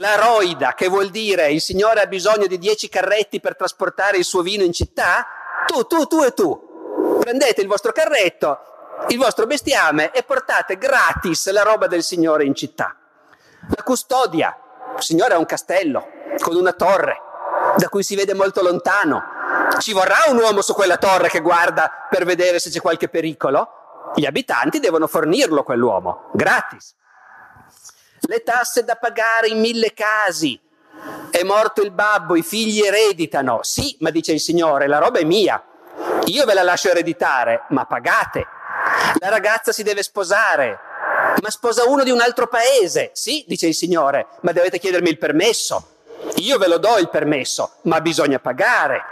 La 0.00 0.16
roida, 0.16 0.74
che 0.74 0.88
vuol 0.88 1.10
dire 1.10 1.50
il 1.52 1.60
Signore 1.60 2.00
ha 2.00 2.06
bisogno 2.06 2.46
di 2.46 2.58
dieci 2.58 2.88
carretti 2.88 3.40
per 3.40 3.56
trasportare 3.56 4.16
il 4.16 4.24
suo 4.24 4.42
vino 4.42 4.64
in 4.64 4.72
città, 4.72 5.26
tu, 5.66 5.86
tu, 5.86 6.06
tu 6.06 6.22
e 6.22 6.32
tu, 6.32 7.16
prendete 7.20 7.60
il 7.60 7.68
vostro 7.68 7.92
carretto, 7.92 8.58
il 9.08 9.18
vostro 9.18 9.46
bestiame 9.46 10.10
e 10.10 10.22
portate 10.22 10.76
gratis 10.76 11.50
la 11.50 11.62
roba 11.62 11.86
del 11.86 12.02
Signore 12.02 12.44
in 12.44 12.54
città. 12.54 12.96
La 13.74 13.82
custodia, 13.82 14.56
il 14.96 15.02
Signore 15.02 15.34
ha 15.34 15.38
un 15.38 15.46
castello 15.46 16.08
con 16.40 16.56
una 16.56 16.72
torre 16.72 17.22
da 17.76 17.88
cui 17.88 18.02
si 18.02 18.14
vede 18.16 18.34
molto 18.34 18.62
lontano. 18.62 19.22
Ci 19.78 19.92
vorrà 19.92 20.16
un 20.28 20.38
uomo 20.38 20.60
su 20.62 20.74
quella 20.74 20.96
torre 20.96 21.28
che 21.28 21.40
guarda 21.40 22.06
per 22.10 22.24
vedere 22.24 22.58
se 22.58 22.70
c'è 22.70 22.80
qualche 22.80 23.08
pericolo? 23.08 24.12
Gli 24.14 24.26
abitanti 24.26 24.80
devono 24.80 25.06
fornirlo 25.06 25.62
quell'uomo, 25.62 26.30
gratis. 26.32 26.94
Le 28.20 28.42
tasse 28.42 28.84
da 28.84 28.96
pagare 28.96 29.48
in 29.48 29.60
mille 29.60 29.92
casi. 29.94 30.60
È 31.30 31.42
morto 31.44 31.82
il 31.82 31.92
babbo, 31.92 32.34
i 32.34 32.42
figli 32.42 32.80
ereditano. 32.80 33.60
Sì, 33.62 33.96
ma 34.00 34.10
dice 34.10 34.32
il 34.32 34.40
Signore, 34.40 34.86
la 34.86 34.98
roba 34.98 35.18
è 35.18 35.24
mia. 35.24 35.62
Io 36.24 36.44
ve 36.44 36.54
la 36.54 36.62
lascio 36.62 36.90
ereditare, 36.90 37.64
ma 37.68 37.84
pagate. 37.86 38.46
La 39.20 39.28
ragazza 39.28 39.72
si 39.72 39.82
deve 39.82 40.02
sposare, 40.02 40.78
ma 41.42 41.50
sposa 41.50 41.88
uno 41.88 42.04
di 42.04 42.10
un 42.10 42.20
altro 42.20 42.46
paese. 42.46 43.10
Sì, 43.14 43.44
dice 43.46 43.66
il 43.66 43.74
Signore, 43.74 44.26
ma 44.42 44.52
dovete 44.52 44.78
chiedermi 44.78 45.08
il 45.08 45.18
permesso. 45.18 45.96
Io 46.36 46.58
ve 46.58 46.68
lo 46.68 46.78
do 46.78 46.98
il 46.98 47.08
permesso, 47.08 47.72
ma 47.82 48.00
bisogna 48.00 48.38
pagare. 48.38 49.02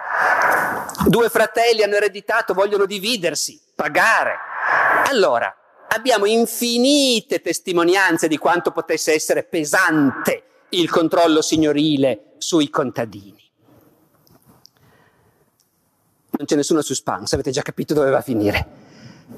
Due 1.06 1.28
fratelli 1.28 1.82
hanno 1.82 1.96
ereditato, 1.96 2.54
vogliono 2.54 2.84
dividersi, 2.84 3.60
pagare. 3.74 4.36
Allora, 5.08 5.54
abbiamo 5.88 6.26
infinite 6.26 7.40
testimonianze 7.40 8.28
di 8.28 8.38
quanto 8.38 8.72
potesse 8.72 9.12
essere 9.12 9.44
pesante 9.44 10.42
il 10.70 10.90
controllo 10.90 11.42
signorile 11.42 12.34
sui 12.38 12.70
contadini. 12.70 13.44
Non 16.38 16.46
c'è 16.46 16.56
nessuna 16.56 16.82
suspense, 16.82 17.34
avete 17.34 17.50
già 17.50 17.62
capito 17.62 17.94
dove 17.94 18.10
va 18.10 18.18
a 18.18 18.22
finire 18.22 18.84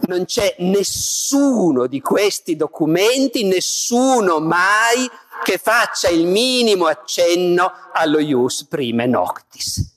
non 0.06 0.24
c'è 0.24 0.56
nessuno 0.58 1.86
di 1.86 2.00
questi 2.00 2.56
documenti, 2.56 3.44
nessuno 3.44 4.40
mai 4.40 5.08
che 5.42 5.58
faccia 5.58 6.08
il 6.08 6.26
minimo 6.26 6.86
accenno 6.86 7.72
allo 7.92 8.18
ius 8.18 8.64
prime 8.64 9.06
noctis. 9.06 9.96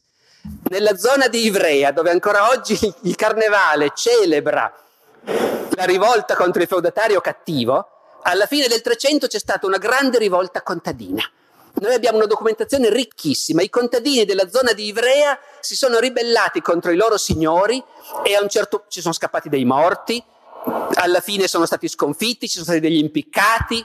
Nella 0.70 0.98
zona 0.98 1.28
di 1.28 1.46
Ivrea, 1.46 1.92
dove 1.92 2.10
ancora 2.10 2.50
oggi 2.50 2.78
il 3.04 3.16
carnevale 3.16 3.92
celebra 3.94 4.74
la 5.24 5.84
rivolta 5.84 6.36
contro 6.36 6.62
il 6.62 6.68
feudatario 6.68 7.22
cattivo, 7.22 7.88
alla 8.24 8.46
fine 8.46 8.68
del 8.68 8.82
Trecento 8.82 9.28
c'è 9.28 9.40
stata 9.40 9.68
una 9.68 9.78
grande 9.78 10.18
rivolta 10.18 10.62
contadina. 10.62 11.24
Noi 11.82 11.96
abbiamo 11.96 12.18
una 12.18 12.28
documentazione 12.28 12.92
ricchissima. 12.92 13.64
I 13.64 13.70
contadini 13.70 14.24
della 14.24 14.48
zona 14.50 14.72
di 14.72 14.86
Ivrea 14.86 15.38
si 15.62 15.76
sono 15.76 15.98
ribellati 15.98 16.62
contro 16.62 16.92
i 16.92 16.96
loro 16.96 17.18
signori 17.18 17.84
e 18.24 18.36
a 18.36 18.42
un 18.42 18.50
certo 18.50 18.86
ci 18.88 19.02
sono 19.02 19.16
scappati 19.16 19.50
dei 19.50 19.66
morti, 19.66 20.24
alla 20.94 21.22
fine 21.22 21.48
sono 21.48 21.66
stati 21.66 21.88
sconfitti, 21.88 22.46
ci 22.46 22.54
sono 22.54 22.66
stati 22.66 22.80
degli 22.82 23.00
impiccati, 23.00 23.84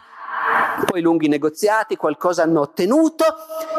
poi 0.85 1.01
lunghi 1.01 1.29
negoziati, 1.29 1.97
qualcosa 1.97 2.43
hanno 2.43 2.61
ottenuto. 2.61 3.25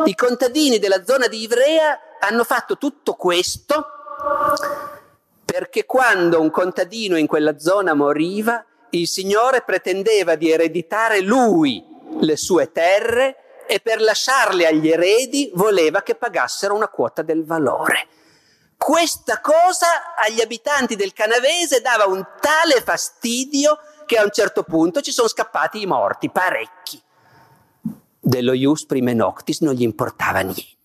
I 0.05 0.15
contadini 0.15 0.79
della 0.79 1.05
zona 1.05 1.27
di 1.27 1.43
Ivrea 1.43 1.99
hanno 2.19 2.43
fatto 2.43 2.79
tutto 2.79 3.13
questo 3.13 3.85
perché 5.45 5.85
quando 5.85 6.41
un 6.41 6.49
contadino 6.49 7.17
in 7.17 7.27
quella 7.27 7.59
zona 7.59 7.93
moriva, 7.93 8.65
il 8.89 9.07
Signore 9.07 9.61
pretendeva 9.61 10.33
di 10.33 10.49
ereditare 10.49 11.21
lui 11.21 11.85
le 12.19 12.35
sue 12.35 12.71
terre 12.71 13.43
e 13.67 13.79
per 13.79 14.01
lasciarle 14.01 14.65
agli 14.65 14.89
eredi 14.89 15.51
voleva 15.53 16.01
che 16.01 16.15
pagassero 16.15 16.73
una 16.73 16.87
quota 16.87 17.21
del 17.21 17.45
valore. 17.45 18.07
questa 18.77 19.41
cosa 19.41 20.15
agli 20.15 20.39
abitanti 20.39 20.95
del 20.95 21.11
Canavese 21.11 21.81
dava 21.81 22.05
un 22.05 22.25
tale 22.39 22.81
fastidio 22.81 23.77
che 24.05 24.17
a 24.17 24.23
un 24.23 24.29
certo 24.31 24.63
punto 24.63 25.01
ci 25.01 25.11
sono 25.11 25.27
scappati 25.27 25.81
i 25.81 25.85
morti, 25.85 26.29
parecchi. 26.29 27.01
Dello 28.19 28.53
Ius 28.53 28.85
Prime 28.85 29.13
Noctis 29.13 29.61
non 29.61 29.73
gli 29.73 29.81
importava 29.81 30.39
niente. 30.39 30.75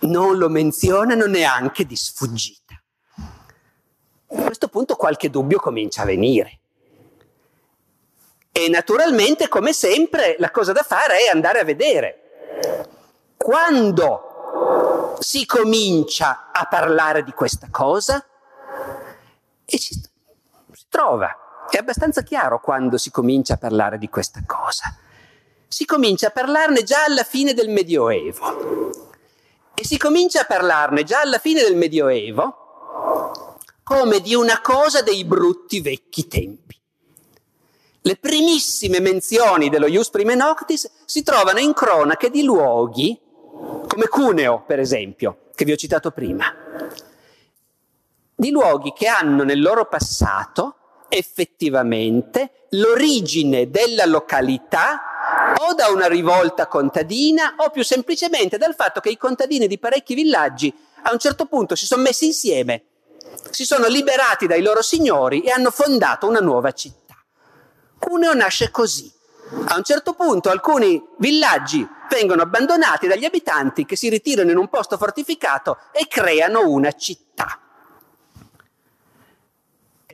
Non 0.00 0.36
lo 0.36 0.48
menzionano 0.48 1.26
neanche 1.26 1.86
di 1.86 1.96
sfuggita. 1.96 2.74
A 3.16 4.42
questo 4.42 4.68
punto 4.68 4.96
qualche 4.96 5.30
dubbio 5.30 5.58
comincia 5.58 6.02
a 6.02 6.06
venire. 6.06 6.60
E 8.56 8.68
naturalmente, 8.68 9.48
come 9.48 9.72
sempre, 9.72 10.36
la 10.38 10.50
cosa 10.52 10.72
da 10.72 10.84
fare 10.84 11.26
è 11.26 11.28
andare 11.28 11.58
a 11.58 11.64
vedere. 11.64 12.20
Quando 13.36 15.16
si 15.18 15.44
comincia 15.44 16.50
a 16.52 16.66
parlare 16.66 17.24
di 17.24 17.32
questa 17.32 17.66
cosa, 17.70 18.24
e 19.64 19.78
ci 19.78 19.94
si 19.94 20.84
trova 20.88 21.38
è 21.70 21.78
abbastanza 21.78 22.22
chiaro 22.22 22.60
quando 22.60 22.98
si 22.98 23.10
comincia 23.10 23.54
a 23.54 23.56
parlare 23.56 23.98
di 23.98 24.08
questa 24.08 24.42
cosa. 24.46 24.96
Si 25.66 25.84
comincia 25.84 26.28
a 26.28 26.30
parlarne 26.30 26.84
già 26.84 27.04
alla 27.04 27.24
fine 27.24 27.52
del 27.52 27.68
Medioevo. 27.68 28.92
E 29.74 29.84
si 29.84 29.98
comincia 29.98 30.42
a 30.42 30.44
parlarne 30.44 31.02
già 31.02 31.20
alla 31.20 31.38
fine 31.38 31.62
del 31.62 31.74
Medioevo 31.74 32.60
come 33.82 34.20
di 34.20 34.34
una 34.34 34.60
cosa 34.60 35.02
dei 35.02 35.24
brutti 35.24 35.80
vecchi 35.80 36.28
tempi. 36.28 36.73
Le 38.06 38.16
primissime 38.16 39.00
menzioni 39.00 39.70
dello 39.70 39.86
Ius 39.86 40.10
Prime 40.10 40.34
Noctis 40.34 40.90
si 41.06 41.22
trovano 41.22 41.58
in 41.58 41.72
cronache 41.72 42.28
di 42.28 42.42
luoghi 42.42 43.18
come 43.88 44.08
Cuneo, 44.08 44.62
per 44.66 44.78
esempio, 44.78 45.44
che 45.54 45.64
vi 45.64 45.72
ho 45.72 45.76
citato 45.76 46.10
prima, 46.10 46.44
di 48.34 48.50
luoghi 48.50 48.92
che 48.92 49.06
hanno 49.06 49.42
nel 49.42 49.58
loro 49.58 49.86
passato 49.86 51.06
effettivamente 51.08 52.66
l'origine 52.72 53.70
della 53.70 54.04
località 54.04 55.54
o 55.66 55.72
da 55.72 55.88
una 55.88 56.06
rivolta 56.06 56.66
contadina 56.66 57.54
o 57.56 57.70
più 57.70 57.82
semplicemente 57.82 58.58
dal 58.58 58.74
fatto 58.74 59.00
che 59.00 59.08
i 59.08 59.16
contadini 59.16 59.66
di 59.66 59.78
parecchi 59.78 60.12
villaggi 60.12 60.70
a 61.04 61.12
un 61.12 61.18
certo 61.18 61.46
punto 61.46 61.74
si 61.74 61.86
sono 61.86 62.02
messi 62.02 62.26
insieme, 62.26 62.82
si 63.48 63.64
sono 63.64 63.86
liberati 63.86 64.46
dai 64.46 64.60
loro 64.60 64.82
signori 64.82 65.40
e 65.40 65.52
hanno 65.52 65.70
fondato 65.70 66.28
una 66.28 66.40
nuova 66.40 66.70
città. 66.72 67.03
Cuneo 68.04 68.34
nasce 68.34 68.70
così. 68.70 69.10
A 69.68 69.76
un 69.76 69.82
certo 69.82 70.12
punto 70.12 70.50
alcuni 70.50 71.02
villaggi 71.18 71.86
vengono 72.10 72.42
abbandonati 72.42 73.06
dagli 73.06 73.24
abitanti 73.24 73.86
che 73.86 73.96
si 73.96 74.08
ritirano 74.10 74.50
in 74.50 74.58
un 74.58 74.68
posto 74.68 74.98
fortificato 74.98 75.78
e 75.90 76.06
creano 76.06 76.68
una 76.68 76.92
città 76.92 77.58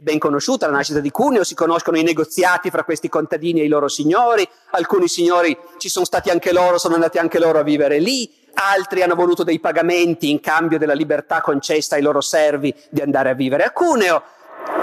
ben 0.00 0.18
conosciuta 0.18 0.66
la 0.66 0.72
nascita 0.72 1.00
di 1.00 1.10
Cuneo, 1.10 1.44
si 1.44 1.54
conoscono 1.54 1.98
i 1.98 2.02
negoziati 2.02 2.70
fra 2.70 2.84
questi 2.84 3.10
contadini 3.10 3.60
e 3.60 3.64
i 3.64 3.68
loro 3.68 3.86
signori, 3.88 4.48
alcuni 4.70 5.08
signori 5.08 5.56
ci 5.76 5.88
sono 5.88 6.06
stati 6.06 6.30
anche 6.30 6.52
loro, 6.52 6.78
sono 6.78 6.94
andati 6.94 7.18
anche 7.18 7.38
loro 7.38 7.58
a 7.58 7.62
vivere 7.62 7.98
lì, 7.98 8.32
altri 8.54 9.02
hanno 9.02 9.14
voluto 9.14 9.42
dei 9.42 9.60
pagamenti 9.60 10.30
in 10.30 10.40
cambio 10.40 10.78
della 10.78 10.94
libertà 10.94 11.42
concessa 11.42 11.96
ai 11.96 12.02
loro 12.02 12.22
servi 12.22 12.74
di 12.88 13.02
andare 13.02 13.30
a 13.30 13.34
vivere 13.34 13.64
a 13.64 13.72
Cuneo. 13.72 14.22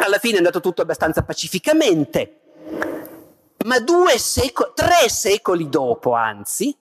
Alla 0.02 0.20
fine 0.20 0.36
è 0.36 0.38
andato 0.38 0.60
tutto 0.60 0.84
abbastanza 0.84 1.24
pacificamente, 1.24 2.37
ma 3.68 3.80
due 3.80 4.18
secoli, 4.18 4.72
tre 4.74 5.10
secoli 5.10 5.70
dopo, 5.70 6.14
anzi, 6.14 6.76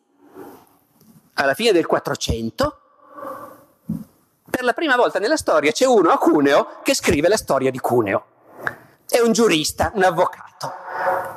alla 1.34 1.55
fine 1.55 1.72
del 1.72 1.84
400, 1.84 2.80
per 4.49 4.62
la 4.62 4.72
prima 4.72 4.97
volta 4.97 5.18
nella 5.18 5.37
storia 5.37 5.72
c'è 5.72 5.84
uno 5.84 6.11
a 6.11 6.16
Cuneo 6.16 6.80
che 6.82 6.95
scrive 6.95 7.28
la 7.28 7.37
storia 7.37 7.70
di 7.70 7.78
Cuneo. 7.78 8.24
È 9.07 9.18
un 9.18 9.32
giurista, 9.32 9.91
un 9.95 10.05
avvocato. 10.05 10.72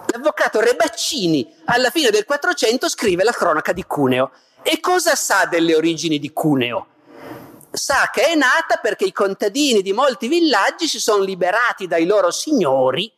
L'avvocato 0.05 0.59
Rebaccini 0.59 1.55
alla 1.65 1.89
fine 1.89 2.11
del 2.11 2.25
400 2.25 2.87
scrive 2.87 3.23
la 3.23 3.31
cronaca 3.31 3.73
di 3.73 3.83
Cuneo. 3.85 4.31
E 4.61 4.79
cosa 4.79 5.15
sa 5.15 5.45
delle 5.45 5.75
origini 5.75 6.19
di 6.19 6.31
Cuneo? 6.31 6.87
Sa 7.71 8.09
che 8.11 8.27
è 8.27 8.35
nata 8.35 8.77
perché 8.77 9.05
i 9.05 9.11
contadini 9.11 9.81
di 9.81 9.93
molti 9.93 10.27
villaggi 10.27 10.87
si 10.87 10.99
sono 10.99 11.23
liberati 11.23 11.87
dai 11.87 12.05
loro 12.05 12.31
signori 12.31 13.11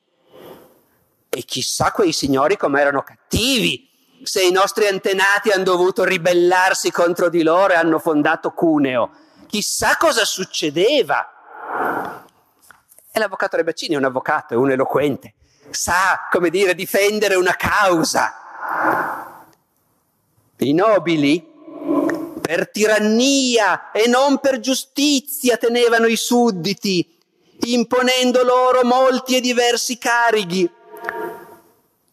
e 1.33 1.43
chissà 1.43 1.91
quei 1.91 2.11
signori 2.11 2.57
come 2.57 2.81
erano 2.81 3.01
cattivi, 3.03 3.89
se 4.23 4.43
i 4.43 4.51
nostri 4.51 4.85
antenati 4.87 5.49
hanno 5.49 5.63
dovuto 5.63 6.03
ribellarsi 6.03 6.91
contro 6.91 7.29
di 7.29 7.41
loro 7.41 7.73
e 7.73 7.75
hanno 7.77 7.97
fondato 7.97 8.51
Cuneo 8.51 9.11
chissà 9.51 9.97
cosa 9.97 10.23
succedeva. 10.23 11.27
E 13.11 13.19
l'avvocato 13.19 13.57
Rebaccini 13.57 13.95
è 13.95 13.97
un 13.97 14.05
avvocato, 14.05 14.53
è 14.53 14.57
un 14.57 14.71
eloquente, 14.71 15.33
sa, 15.69 16.27
come 16.31 16.49
dire, 16.49 16.73
difendere 16.73 17.35
una 17.35 17.55
causa. 17.57 19.43
I 20.57 20.73
nobili, 20.73 21.45
per 22.41 22.69
tirannia 22.69 23.91
e 23.91 24.07
non 24.07 24.39
per 24.39 24.61
giustizia, 24.61 25.57
tenevano 25.57 26.05
i 26.05 26.15
sudditi, 26.15 27.17
imponendo 27.65 28.43
loro 28.43 28.85
molti 28.85 29.35
e 29.35 29.41
diversi 29.41 29.97
carichi. 29.97 30.71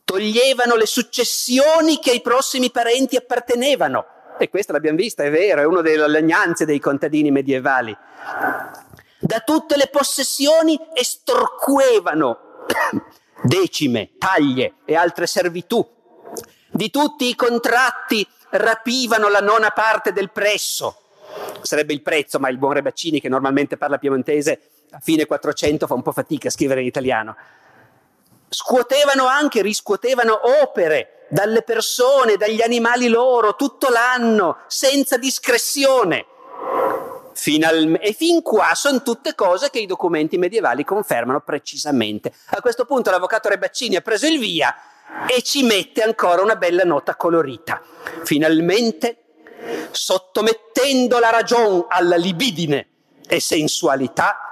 Toglievano 0.08 0.74
le 0.74 0.86
successioni 0.86 1.98
che 1.98 2.12
ai 2.12 2.22
prossimi 2.22 2.70
parenti 2.70 3.14
appartenevano 3.14 4.06
e 4.38 4.48
questa 4.48 4.72
l'abbiamo 4.72 4.96
vista, 4.96 5.22
è 5.22 5.30
vero, 5.30 5.60
è 5.60 5.66
una 5.66 5.82
delle 5.82 6.08
lagnanze 6.08 6.64
dei 6.64 6.78
contadini 6.78 7.30
medievali. 7.30 7.94
Da 9.18 9.40
tutte 9.40 9.76
le 9.76 9.88
possessioni 9.88 10.80
estorquevano 10.94 12.64
decime, 13.44 14.12
taglie 14.16 14.76
e 14.86 14.94
altre 14.94 15.26
servitù. 15.26 15.86
Di 16.70 16.88
tutti 16.88 17.28
i 17.28 17.34
contratti 17.34 18.26
rapivano 18.50 19.28
la 19.28 19.40
nona 19.40 19.68
parte 19.72 20.12
del 20.12 20.30
prezzo. 20.30 21.02
Sarebbe 21.60 21.92
il 21.92 22.00
prezzo, 22.00 22.38
ma 22.38 22.48
il 22.48 22.56
buon 22.56 22.72
Rebaccini, 22.72 23.20
che 23.20 23.28
normalmente 23.28 23.76
parla 23.76 23.98
piemontese, 23.98 24.60
a 24.92 25.00
fine 25.00 25.26
400 25.26 25.86
fa 25.86 25.92
un 25.92 26.00
po' 26.00 26.12
fatica 26.12 26.48
a 26.48 26.50
scrivere 26.50 26.80
in 26.80 26.86
italiano. 26.86 27.36
Scuotevano 28.48 29.26
anche, 29.26 29.62
riscuotevano 29.62 30.40
opere 30.62 31.26
dalle 31.28 31.62
persone, 31.62 32.36
dagli 32.36 32.62
animali 32.62 33.08
loro, 33.08 33.56
tutto 33.56 33.88
l'anno, 33.88 34.58
senza 34.66 35.16
discrezione. 35.16 36.26
Finalme- 37.34 38.00
e 38.00 38.12
fin 38.12 38.42
qua 38.42 38.74
sono 38.74 39.02
tutte 39.02 39.34
cose 39.34 39.70
che 39.70 39.78
i 39.78 39.86
documenti 39.86 40.38
medievali 40.38 40.84
confermano 40.84 41.40
precisamente. 41.40 42.32
A 42.50 42.60
questo 42.60 42.84
punto 42.84 43.10
l'avvocato 43.10 43.48
Rebaccini 43.48 43.96
ha 43.96 44.00
preso 44.00 44.26
il 44.26 44.38
via 44.38 44.74
e 45.26 45.42
ci 45.42 45.62
mette 45.62 46.02
ancora 46.02 46.42
una 46.42 46.56
bella 46.56 46.84
nota 46.84 47.14
colorita. 47.14 47.80
Finalmente, 48.24 49.22
sottomettendo 49.90 51.18
la 51.18 51.30
ragione 51.30 51.84
alla 51.88 52.16
libidine 52.16 52.88
e 53.28 53.40
sensualità, 53.40 54.47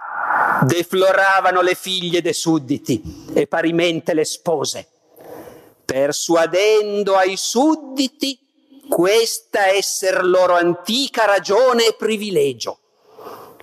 defloravano 0.62 1.61
le 1.61 1.74
figlie 1.74 2.22
dei 2.22 2.32
sudditi 2.32 3.03
e 3.32 3.47
parimente 3.47 4.14
le 4.14 4.24
spose 4.24 4.88
persuadendo 5.86 7.14
ai 7.16 7.36
sudditi 7.36 8.38
questa 8.88 9.68
esser 9.68 10.24
loro 10.24 10.55
antica 10.55 11.24
ragione 11.24 11.86
e 11.86 11.94
privilegio, 11.94 12.78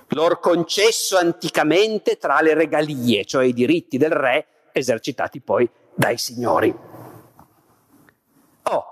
lor 0.08 0.40
concesso 0.40 1.18
anticamente 1.18 2.16
tra 2.16 2.40
le 2.40 2.54
regalie, 2.54 3.24
cioè 3.26 3.44
i 3.44 3.52
diritti 3.52 3.98
del 3.98 4.10
re 4.10 4.46
esercitati 4.72 5.40
poi 5.40 5.68
dai 5.94 6.16
signori. 6.16 6.74
Oh, 8.62 8.84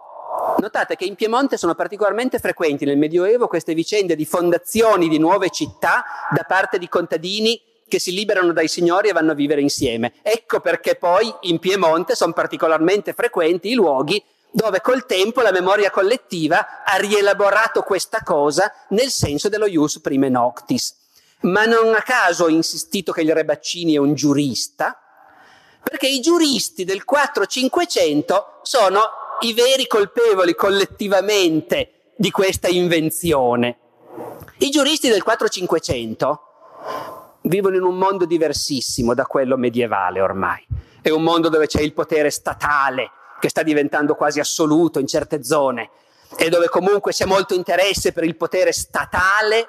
notate 0.58 0.94
che 0.96 1.06
in 1.06 1.14
Piemonte 1.14 1.56
sono 1.56 1.74
particolarmente 1.74 2.38
frequenti 2.38 2.84
nel 2.84 2.98
Medioevo 2.98 3.48
queste 3.48 3.72
vicende 3.72 4.14
di 4.14 4.26
fondazioni 4.26 5.08
di 5.08 5.18
nuove 5.18 5.48
città 5.48 6.04
da 6.30 6.44
parte 6.46 6.78
di 6.78 6.88
contadini 6.88 7.60
che 7.92 7.98
si 7.98 8.14
liberano 8.14 8.54
dai 8.54 8.68
signori 8.68 9.10
e 9.10 9.12
vanno 9.12 9.32
a 9.32 9.34
vivere 9.34 9.60
insieme. 9.60 10.14
Ecco 10.22 10.60
perché 10.60 10.94
poi 10.94 11.30
in 11.42 11.58
Piemonte 11.58 12.14
sono 12.14 12.32
particolarmente 12.32 13.12
frequenti 13.12 13.68
i 13.68 13.74
luoghi 13.74 14.24
dove 14.50 14.80
col 14.80 15.04
tempo 15.04 15.42
la 15.42 15.52
memoria 15.52 15.90
collettiva 15.90 16.84
ha 16.84 16.96
rielaborato 16.96 17.82
questa 17.82 18.22
cosa 18.22 18.72
nel 18.90 19.10
senso 19.10 19.50
dello 19.50 19.66
ius 19.66 20.00
prime 20.00 20.30
noctis. 20.30 20.96
Ma 21.40 21.66
non 21.66 21.92
a 21.94 22.00
caso 22.00 22.44
ho 22.44 22.48
insistito 22.48 23.12
che 23.12 23.20
il 23.20 23.34
Rebaccini 23.34 23.92
è 23.92 23.98
un 23.98 24.14
giurista, 24.14 24.98
perché 25.82 26.08
i 26.08 26.20
giuristi 26.20 26.84
del 26.84 27.02
4-500 27.04 28.44
sono 28.62 29.00
i 29.40 29.52
veri 29.52 29.86
colpevoli 29.86 30.54
collettivamente 30.54 32.12
di 32.16 32.30
questa 32.30 32.68
invenzione. 32.68 33.76
I 34.58 34.70
giuristi 34.70 35.10
del 35.10 35.22
4-500 35.26 36.51
vivono 37.42 37.76
in 37.76 37.82
un 37.82 37.96
mondo 37.96 38.24
diversissimo 38.24 39.14
da 39.14 39.26
quello 39.26 39.56
medievale 39.56 40.20
ormai. 40.20 40.64
È 41.00 41.10
un 41.10 41.22
mondo 41.22 41.48
dove 41.48 41.66
c'è 41.66 41.80
il 41.80 41.92
potere 41.92 42.30
statale 42.30 43.10
che 43.40 43.48
sta 43.48 43.62
diventando 43.62 44.14
quasi 44.14 44.40
assoluto 44.40 44.98
in 44.98 45.06
certe 45.06 45.42
zone 45.42 45.90
e 46.36 46.48
dove 46.48 46.68
comunque 46.68 47.12
c'è 47.12 47.24
molto 47.24 47.54
interesse 47.54 48.12
per 48.12 48.24
il 48.24 48.36
potere 48.36 48.72
statale 48.72 49.68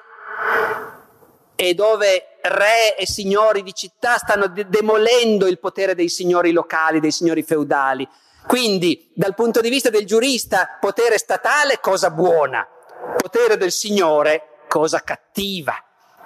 e 1.56 1.74
dove 1.74 2.38
re 2.42 2.96
e 2.96 3.06
signori 3.06 3.62
di 3.62 3.74
città 3.74 4.16
stanno 4.16 4.48
de- 4.48 4.68
demolendo 4.68 5.46
il 5.46 5.58
potere 5.58 5.94
dei 5.94 6.08
signori 6.08 6.52
locali, 6.52 7.00
dei 7.00 7.10
signori 7.10 7.42
feudali. 7.42 8.08
Quindi, 8.46 9.10
dal 9.14 9.34
punto 9.34 9.60
di 9.60 9.70
vista 9.70 9.88
del 9.88 10.04
giurista, 10.04 10.76
potere 10.80 11.16
statale, 11.16 11.78
cosa 11.80 12.10
buona, 12.10 12.66
potere 13.16 13.56
del 13.56 13.72
signore, 13.72 14.58
cosa 14.68 15.00
cattiva, 15.00 15.74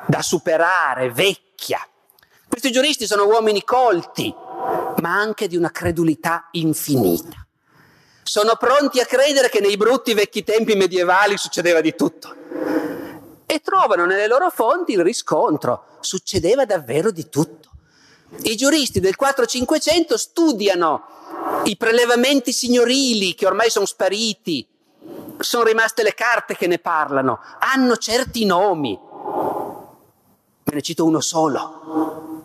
da 0.06 0.22
superare, 0.22 1.10
vecchia. 1.10 1.80
Questi 2.48 2.70
giuristi 2.70 3.06
sono 3.06 3.26
uomini 3.26 3.62
colti, 3.64 4.34
ma 5.00 5.18
anche 5.18 5.48
di 5.48 5.56
una 5.56 5.70
credulità 5.70 6.48
infinita. 6.52 7.46
Sono 8.22 8.56
pronti 8.56 9.00
a 9.00 9.06
credere 9.06 9.48
che 9.48 9.60
nei 9.60 9.76
brutti 9.76 10.12
vecchi 10.14 10.44
tempi 10.44 10.74
medievali 10.74 11.36
succedeva 11.36 11.80
di 11.80 11.94
tutto 11.94 12.34
e 13.46 13.60
trovano 13.60 14.04
nelle 14.04 14.26
loro 14.26 14.50
fonti 14.50 14.92
il 14.92 15.02
riscontro. 15.02 15.96
Succedeva 16.00 16.66
davvero 16.66 17.10
di 17.10 17.28
tutto. 17.30 17.70
I 18.42 18.56
giuristi 18.56 19.00
del 19.00 19.16
4-500 19.18 20.14
studiano 20.14 21.62
i 21.64 21.76
prelevamenti 21.76 22.52
signorili 22.52 23.34
che 23.34 23.46
ormai 23.46 23.70
sono 23.70 23.86
spariti, 23.86 24.66
sono 25.38 25.64
rimaste 25.64 26.02
le 26.02 26.12
carte 26.12 26.56
che 26.56 26.66
ne 26.66 26.78
parlano, 26.78 27.40
hanno 27.58 27.96
certi 27.96 28.44
nomi. 28.44 28.98
Me 30.68 30.74
ne 30.74 30.82
cito 30.82 31.06
uno 31.06 31.20
solo. 31.20 32.44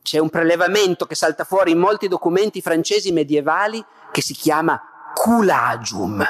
C'è 0.00 0.16
un 0.16 0.30
prelevamento 0.30 1.04
che 1.04 1.14
salta 1.14 1.44
fuori 1.44 1.72
in 1.72 1.78
molti 1.78 2.08
documenti 2.08 2.62
francesi 2.62 3.12
medievali 3.12 3.84
che 4.10 4.22
si 4.22 4.32
chiama 4.32 4.80
culagium. 5.12 6.26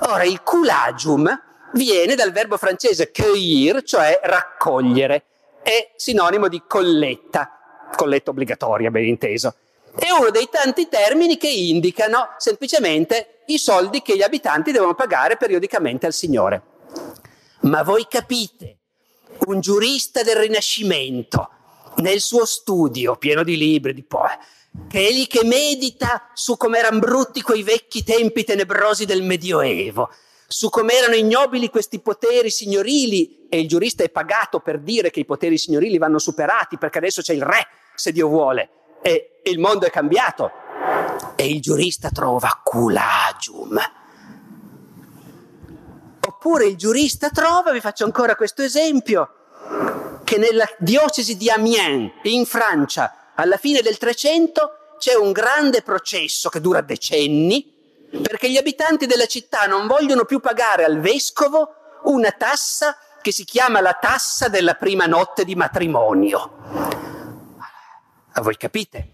Ora, 0.00 0.24
il 0.24 0.42
culagium 0.42 1.28
viene 1.72 2.14
dal 2.14 2.32
verbo 2.32 2.58
francese 2.58 3.10
cueillir, 3.10 3.82
cioè 3.84 4.20
raccogliere, 4.22 5.24
è 5.62 5.92
sinonimo 5.96 6.48
di 6.48 6.62
colletta, 6.66 7.88
colletta 7.96 8.30
obbligatoria, 8.30 8.90
ben 8.90 9.06
inteso. 9.06 9.54
È 9.98 10.10
uno 10.10 10.28
dei 10.28 10.48
tanti 10.50 10.88
termini 10.88 11.38
che 11.38 11.48
indicano 11.48 12.34
semplicemente 12.36 13.40
i 13.46 13.56
soldi 13.56 14.02
che 14.02 14.14
gli 14.14 14.22
abitanti 14.22 14.72
devono 14.72 14.94
pagare 14.94 15.38
periodicamente 15.38 16.04
al 16.04 16.12
Signore. 16.12 16.62
Ma 17.60 17.82
voi 17.82 18.06
capite, 18.08 18.77
un 19.46 19.60
giurista 19.60 20.22
del 20.22 20.36
Rinascimento, 20.36 21.50
nel 21.96 22.20
suo 22.20 22.44
studio 22.44 23.16
pieno 23.16 23.42
di 23.42 23.56
libri, 23.56 23.94
di 23.94 24.02
poe, 24.02 24.38
che 24.88 25.06
egli 25.06 25.26
che 25.26 25.44
medita 25.44 26.30
su 26.34 26.56
come 26.56 26.78
erano 26.78 26.98
brutti 26.98 27.42
quei 27.42 27.62
vecchi 27.62 28.04
tempi 28.04 28.44
tenebrosi 28.44 29.04
del 29.04 29.22
Medioevo, 29.22 30.10
su 30.46 30.70
come 30.70 30.94
erano 30.94 31.14
ignobili 31.14 31.68
questi 31.68 32.00
poteri 32.00 32.50
signorili 32.50 33.46
e 33.48 33.60
il 33.60 33.68
giurista 33.68 34.02
è 34.02 34.08
pagato 34.08 34.60
per 34.60 34.80
dire 34.80 35.10
che 35.10 35.20
i 35.20 35.24
poteri 35.24 35.58
signorili 35.58 35.98
vanno 35.98 36.18
superati 36.18 36.78
perché 36.78 36.98
adesso 36.98 37.20
c'è 37.20 37.34
il 37.34 37.42
re, 37.42 37.66
se 37.94 38.12
Dio 38.12 38.28
vuole, 38.28 38.70
e 39.02 39.40
il 39.44 39.58
mondo 39.58 39.86
è 39.86 39.90
cambiato. 39.90 40.50
E 41.36 41.48
il 41.48 41.60
giurista 41.60 42.10
trova 42.10 42.60
culagium. 42.62 43.78
Oppure 46.40 46.66
il 46.66 46.76
giurista 46.76 47.30
trova, 47.30 47.72
vi 47.72 47.80
faccio 47.80 48.04
ancora 48.04 48.36
questo 48.36 48.62
esempio, 48.62 50.20
che 50.22 50.38
nella 50.38 50.68
diocesi 50.78 51.36
di 51.36 51.50
Amiens, 51.50 52.12
in 52.22 52.46
Francia, 52.46 53.32
alla 53.34 53.56
fine 53.56 53.82
del 53.82 53.98
300, 53.98 54.94
c'è 54.98 55.16
un 55.16 55.32
grande 55.32 55.82
processo 55.82 56.48
che 56.48 56.60
dura 56.60 56.80
decenni, 56.80 57.74
perché 58.22 58.48
gli 58.48 58.56
abitanti 58.56 59.06
della 59.06 59.26
città 59.26 59.66
non 59.66 59.88
vogliono 59.88 60.26
più 60.26 60.38
pagare 60.38 60.84
al 60.84 61.00
vescovo 61.00 61.74
una 62.04 62.30
tassa 62.30 62.96
che 63.20 63.32
si 63.32 63.42
chiama 63.42 63.80
la 63.80 63.98
tassa 64.00 64.46
della 64.46 64.74
prima 64.74 65.06
notte 65.06 65.44
di 65.44 65.56
matrimonio. 65.56 66.52
A 68.30 68.40
voi 68.40 68.56
capite? 68.56 69.08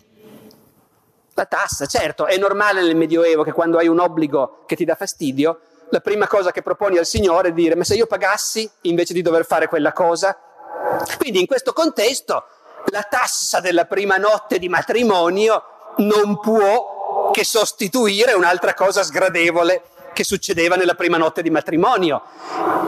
La 1.33 1.47
tassa, 1.47 1.87
certo, 1.87 2.27
è 2.27 2.37
normale 2.37 2.83
nel 2.83 2.95
Medioevo 2.95 3.45
che 3.45 3.53
quando 3.53 3.79
hai 3.79 3.89
un 3.89 3.99
obbligo 3.99 4.65
che 4.67 4.77
ti 4.77 4.85
dà 4.85 4.95
fastidio, 4.95 5.61
la 5.91 6.01
prima 6.01 6.27
cosa 6.27 6.51
che 6.51 6.63
proponi 6.63 6.99
al 6.99 7.07
Signore 7.07 7.49
è 7.49 7.53
dire, 7.53 7.75
ma 7.75 7.85
se 7.85 7.95
io 7.95 8.07
pagassi 8.07 8.69
invece 8.83 9.13
di 9.13 9.23
dover 9.23 9.45
fare 9.45 9.69
quella 9.69 9.93
cosa? 9.93 10.37
Quindi 11.19 11.41
in 11.41 11.47
questo 11.47 11.73
contesto 11.73 12.45
la 12.87 13.03
tassa 13.03 13.61
della 13.61 13.87
prima 13.87 14.17
notte 14.17 14.59
di 14.59 14.69
matrimonio 14.69 15.63
non 15.99 16.41
può 16.41 17.31
che 17.33 17.45
sostituire 17.45 18.33
un'altra 18.33 18.75
cosa 18.75 19.03
sgradevole 19.03 19.83
che 20.13 20.25
succedeva 20.25 20.77
nella 20.77 20.95
prima 20.95 21.17
notte 21.17 21.43
di 21.43 21.51
matrimonio. 21.51 22.23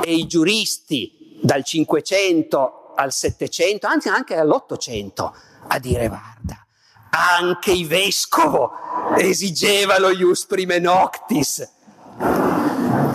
E 0.02 0.14
i 0.14 0.26
giuristi 0.26 1.38
dal 1.42 1.64
500 1.64 2.92
al 2.96 3.12
700, 3.12 3.86
anzi 3.86 4.08
anche 4.08 4.36
all'800, 4.36 5.30
a 5.68 5.78
dire 5.78 6.08
guarda, 6.08 6.66
anche 7.10 7.72
il 7.72 7.86
vescovo 7.86 8.72
esigeva 9.16 9.98
lo 9.98 10.10
ius 10.10 10.46
prime 10.46 10.78
noctis. 10.78 11.74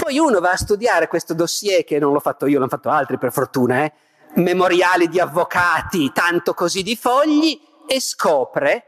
Poi 0.02 0.18
uno 0.18 0.40
va 0.40 0.50
a 0.50 0.58
studiare 0.58 1.08
questo 1.08 1.36
dossier, 1.36 1.84
che 1.84 2.00
non 2.00 2.12
l'ho 2.12 2.20
fatto 2.20 2.48
io, 2.48 2.58
l'hanno 2.58 2.72
fatto 2.72 2.90
altri 2.90 3.20
per 3.20 3.32
fortuna, 3.32 3.84
eh? 3.84 3.94
memoriali 4.34 5.08
di 5.08 5.20
avvocati, 5.20 6.12
tanto 6.12 6.56
così 6.56 6.82
di 6.82 6.96
fogli, 6.96 7.62
e 7.88 8.02
scopre 8.02 8.86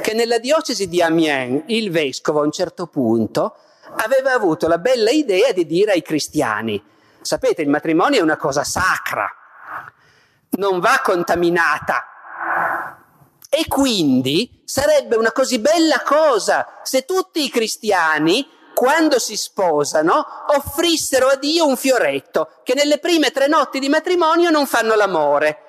che 0.00 0.14
nella 0.14 0.38
diocesi 0.38 0.88
di 0.88 1.02
Amiens 1.02 1.64
il 1.66 1.90
vescovo 1.90 2.40
a 2.40 2.44
un 2.44 2.52
certo 2.52 2.86
punto 2.86 3.54
aveva 3.96 4.32
avuto 4.32 4.66
la 4.66 4.78
bella 4.78 5.10
idea 5.10 5.52
di 5.52 5.66
dire 5.66 5.92
ai 5.92 6.00
cristiani, 6.00 6.82
sapete, 7.20 7.60
il 7.60 7.68
matrimonio 7.68 8.20
è 8.20 8.22
una 8.22 8.38
cosa 8.38 8.64
sacra, 8.64 9.30
non 10.52 10.80
va 10.80 11.02
contaminata. 11.04 12.06
E 13.50 13.66
quindi 13.68 14.62
sarebbe 14.64 15.16
una 15.16 15.32
così 15.32 15.58
bella 15.58 16.00
cosa 16.02 16.80
se 16.82 17.04
tutti 17.04 17.44
i 17.44 17.50
cristiani, 17.50 18.55
quando 18.76 19.18
si 19.18 19.38
sposano, 19.38 20.22
offrissero 20.48 21.28
a 21.28 21.36
Dio 21.36 21.66
un 21.66 21.78
fioretto, 21.78 22.50
che 22.62 22.74
nelle 22.74 22.98
prime 22.98 23.30
tre 23.30 23.46
notti 23.46 23.78
di 23.78 23.88
matrimonio 23.88 24.50
non 24.50 24.66
fanno 24.66 24.94
l'amore 24.94 25.60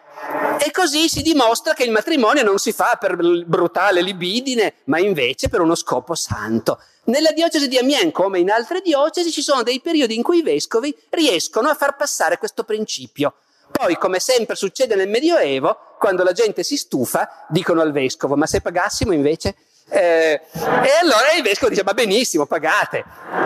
e 0.57 0.71
così 0.71 1.07
si 1.07 1.21
dimostra 1.21 1.73
che 1.73 1.85
il 1.85 1.91
matrimonio 1.91 2.43
non 2.43 2.57
si 2.57 2.73
fa 2.73 2.97
per 2.99 3.15
brutale 3.45 4.01
libidine, 4.01 4.73
ma 4.85 4.99
invece 4.99 5.47
per 5.47 5.61
uno 5.61 5.73
scopo 5.73 6.15
santo. 6.15 6.81
Nella 7.05 7.31
diocesi 7.31 7.69
di 7.69 7.77
Amiens, 7.77 8.11
come 8.11 8.39
in 8.39 8.51
altre 8.51 8.81
diocesi, 8.81 9.31
ci 9.31 9.41
sono 9.41 9.63
dei 9.63 9.79
periodi 9.79 10.13
in 10.13 10.23
cui 10.23 10.39
i 10.39 10.43
vescovi 10.43 10.93
riescono 11.11 11.69
a 11.69 11.75
far 11.75 11.95
passare 11.95 12.37
questo 12.37 12.65
principio. 12.65 13.35
Poi, 13.71 13.95
come 13.97 14.19
sempre 14.19 14.57
succede 14.57 14.95
nel 14.95 15.07
Medioevo, 15.07 15.95
quando 15.97 16.23
la 16.23 16.33
gente 16.33 16.61
si 16.63 16.75
stufa, 16.75 17.45
dicono 17.47 17.79
al 17.79 17.93
vescovo, 17.93 18.35
ma 18.35 18.47
se 18.47 18.59
pagassimo 18.59 19.13
invece... 19.13 19.55
Eh, 19.89 20.41
e 20.53 20.89
allora 21.01 21.31
il 21.35 21.43
vescovo 21.43 21.69
dice, 21.69 21.83
va 21.83 21.93
benissimo, 21.93 22.45
pagate. 22.45 23.03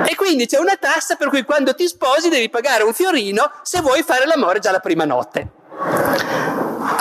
E 0.07 0.15
quindi 0.15 0.47
c'è 0.47 0.59
una 0.59 0.75
tassa 0.75 1.15
per 1.15 1.29
cui 1.29 1.43
quando 1.43 1.75
ti 1.75 1.87
sposi 1.87 2.29
devi 2.29 2.49
pagare 2.49 2.83
un 2.83 2.93
fiorino 2.93 3.51
se 3.61 3.81
vuoi 3.81 4.03
fare 4.03 4.25
l'amore 4.25 4.59
già 4.59 4.71
la 4.71 4.79
prima 4.79 5.05
notte 5.05 5.59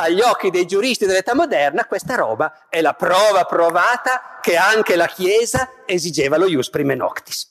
agli 0.00 0.20
occhi 0.20 0.50
dei 0.50 0.66
giuristi 0.66 1.06
dell'età 1.06 1.34
moderna, 1.34 1.84
questa 1.84 2.14
roba 2.14 2.68
è 2.68 2.80
la 2.80 2.94
prova 2.94 3.44
provata 3.44 4.38
che 4.40 4.56
anche 4.56 4.96
la 4.96 5.06
Chiesa 5.06 5.70
esigeva 5.84 6.36
lo 6.36 6.46
ius 6.46 6.70
prime 6.70 6.94
noctis. 6.94 7.48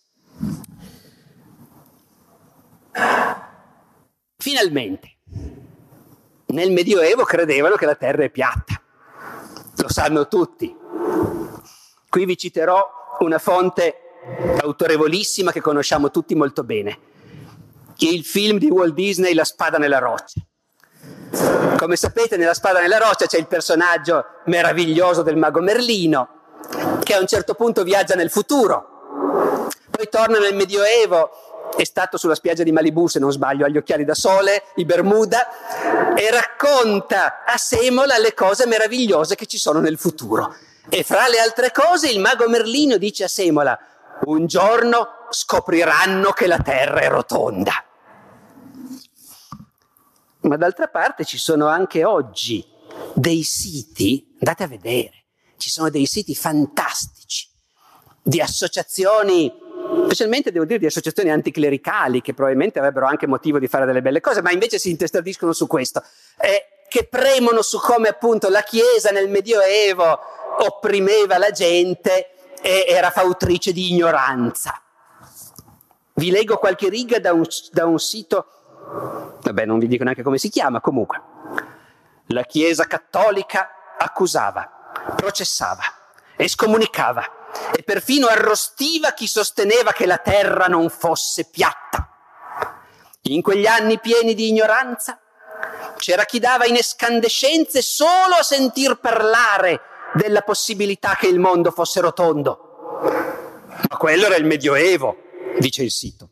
Finalmente, 4.38 5.18
nel 6.48 6.72
Medioevo 6.72 7.24
credevano 7.24 7.76
che 7.76 7.86
la 7.86 7.96
terra 7.96 8.24
è 8.24 8.30
piatta, 8.30 8.82
lo 9.76 9.90
sanno 9.90 10.28
tutti. 10.28 10.76
Qui 12.10 12.26
vi 12.26 12.38
citerò 12.38 12.90
una 13.20 13.38
fonte 13.38 13.96
autorevolissima 14.62 15.52
che 15.52 15.62
conosciamo 15.62 16.10
tutti 16.10 16.34
molto 16.34 16.64
bene, 16.64 16.98
il 17.98 18.26
film 18.26 18.58
di 18.58 18.68
Walt 18.70 18.94
Disney 18.94 19.34
La 19.34 19.44
spada 19.44 19.78
nella 19.78 20.00
roccia. 20.00 20.42
Come 21.78 21.96
sapete, 21.96 22.36
nella 22.36 22.54
Spada 22.54 22.82
nella 22.82 22.98
roccia 22.98 23.28
c'è 23.28 23.38
il 23.38 23.48
personaggio 23.48 24.26
meraviglioso 24.46 25.22
del 25.22 25.38
mago 25.38 25.62
Merlino, 25.62 26.30
che 27.04 27.14
a 27.14 27.20
un 27.20 27.28
certo 27.28 27.54
punto 27.54 27.84
viaggia 27.84 28.16
nel 28.16 28.32
futuro, 28.32 29.70
poi 29.90 30.10
torna 30.10 30.40
nel 30.40 30.56
Medioevo, 30.56 31.30
è 31.78 31.84
stato 31.84 32.18
sulla 32.18 32.36
spiaggia 32.36 32.64
di 32.64 32.72
Malibu, 32.72 33.08
se 33.08 33.20
non 33.20 33.32
sbaglio, 33.32 33.66
agli 33.66 33.78
occhiali 33.78 34.04
da 34.04 34.16
sole, 34.16 34.64
i 34.76 34.86
Bermuda, 34.86 36.16
e 36.16 36.32
racconta 36.32 37.44
a 37.46 37.58
Semola 37.58 38.18
le 38.18 38.34
cose 38.34 38.66
meravigliose 38.66 39.36
che 39.36 39.46
ci 39.46 39.58
sono 39.58 39.80
nel 39.80 39.98
futuro. 39.98 40.56
E 40.92 41.04
fra 41.04 41.28
le 41.28 41.40
altre 41.40 41.72
cose 41.72 42.10
il 42.10 42.20
mago 42.20 42.50
Merlino 42.50 42.98
dice 42.98 43.26
a 43.26 43.28
Semola, 43.28 43.78
un 44.26 44.48
giorno 44.48 45.28
scopriranno 45.30 46.32
che 46.32 46.48
la 46.48 46.58
terra 46.58 47.02
è 47.02 47.10
rotonda. 47.10 47.74
Ma 50.42 50.58
d'altra 50.58 50.88
parte 50.88 51.26
ci 51.26 51.38
sono 51.38 51.68
anche 51.68 52.04
oggi 52.04 52.66
dei 53.14 53.44
siti, 53.44 54.36
andate 54.40 54.64
a 54.64 54.68
vedere, 54.68 55.26
ci 55.58 55.70
sono 55.70 55.90
dei 55.90 56.08
siti 56.08 56.34
fantastici 56.34 57.48
di 58.22 58.42
associazioni 58.42 59.68
specialmente 60.06 60.52
devo 60.52 60.66
dire 60.66 60.80
di 60.80 60.86
associazioni 60.86 61.32
anticlericali 61.32 62.22
che 62.22 62.34
probabilmente 62.34 62.80
avrebbero 62.80 63.08
anche 63.08 63.28
motivo 63.28 63.60
di 63.60 63.68
fare 63.68 63.86
delle 63.86 64.02
belle 64.02 64.22
cose, 64.22 64.42
ma 64.42 64.52
invece 64.52 64.78
si 64.78 64.90
intestardiscono 64.90 65.54
su 65.54 65.68
questo, 65.68 66.04
eh, 66.40 66.79
che 66.90 67.08
premono 67.08 67.62
su 67.62 67.80
come 67.80 68.10
appunto 68.10 68.50
la 68.50 68.64
Chiesa 68.64 69.12
nel 69.12 69.30
Medioevo 69.30 70.20
opprimeva 70.60 71.38
la 71.38 71.52
gente 71.52 72.32
e 72.62 72.86
era 72.88 73.12
fautrice 73.12 73.72
di 73.72 73.94
ignoranza. 73.94 74.82
Vi 76.16 76.32
leggo 76.32 76.58
qualche 76.58 76.90
riga 76.90 77.20
da 77.20 77.32
un, 77.32 77.46
da 77.72 77.86
un 77.86 77.98
sito, 77.98 78.48
vabbè 79.42 79.66
non 79.66 79.80
vi 79.80 79.88
dico 79.88 80.04
neanche 80.04 80.24
come 80.24 80.38
si 80.38 80.50
chiama, 80.50 80.82
comunque. 80.82 81.22
La 82.28 82.44
Chiesa 82.44 82.86
cattolica 82.86 83.96
accusava, 83.98 84.70
processava, 85.16 85.84
escomunicava 86.36 87.38
e 87.74 87.84
perfino 87.84 88.28
arrostiva 88.28 89.14
chi 89.14 89.28
sosteneva 89.28 89.92
che 89.92 90.06
la 90.06 90.18
terra 90.18 90.66
non 90.66 90.90
fosse 90.90 91.46
piatta. 91.50 92.08
In 93.24 93.42
quegli 93.42 93.68
anni 93.68 94.00
pieni 94.00 94.34
di 94.34 94.50
ignoranza 94.50 95.20
c'era 96.00 96.24
chi 96.24 96.40
dava 96.40 96.66
in 96.66 96.76
escandescenze 96.76 97.82
solo 97.82 98.36
a 98.40 98.44
sentir 98.44 99.00
parlare 99.00 99.82
della 100.14 100.42
possibilità 100.42 101.16
che 101.20 101.28
il 101.28 101.40
mondo 101.40 101.72
fosse 101.72 102.00
rotondo. 102.00 103.00
Ma 103.90 103.98
quello 103.98 104.26
era 104.26 104.36
il 104.36 104.46
Medioevo, 104.46 105.18
dice 105.60 105.84
il 105.84 105.92
sito. 105.92 106.30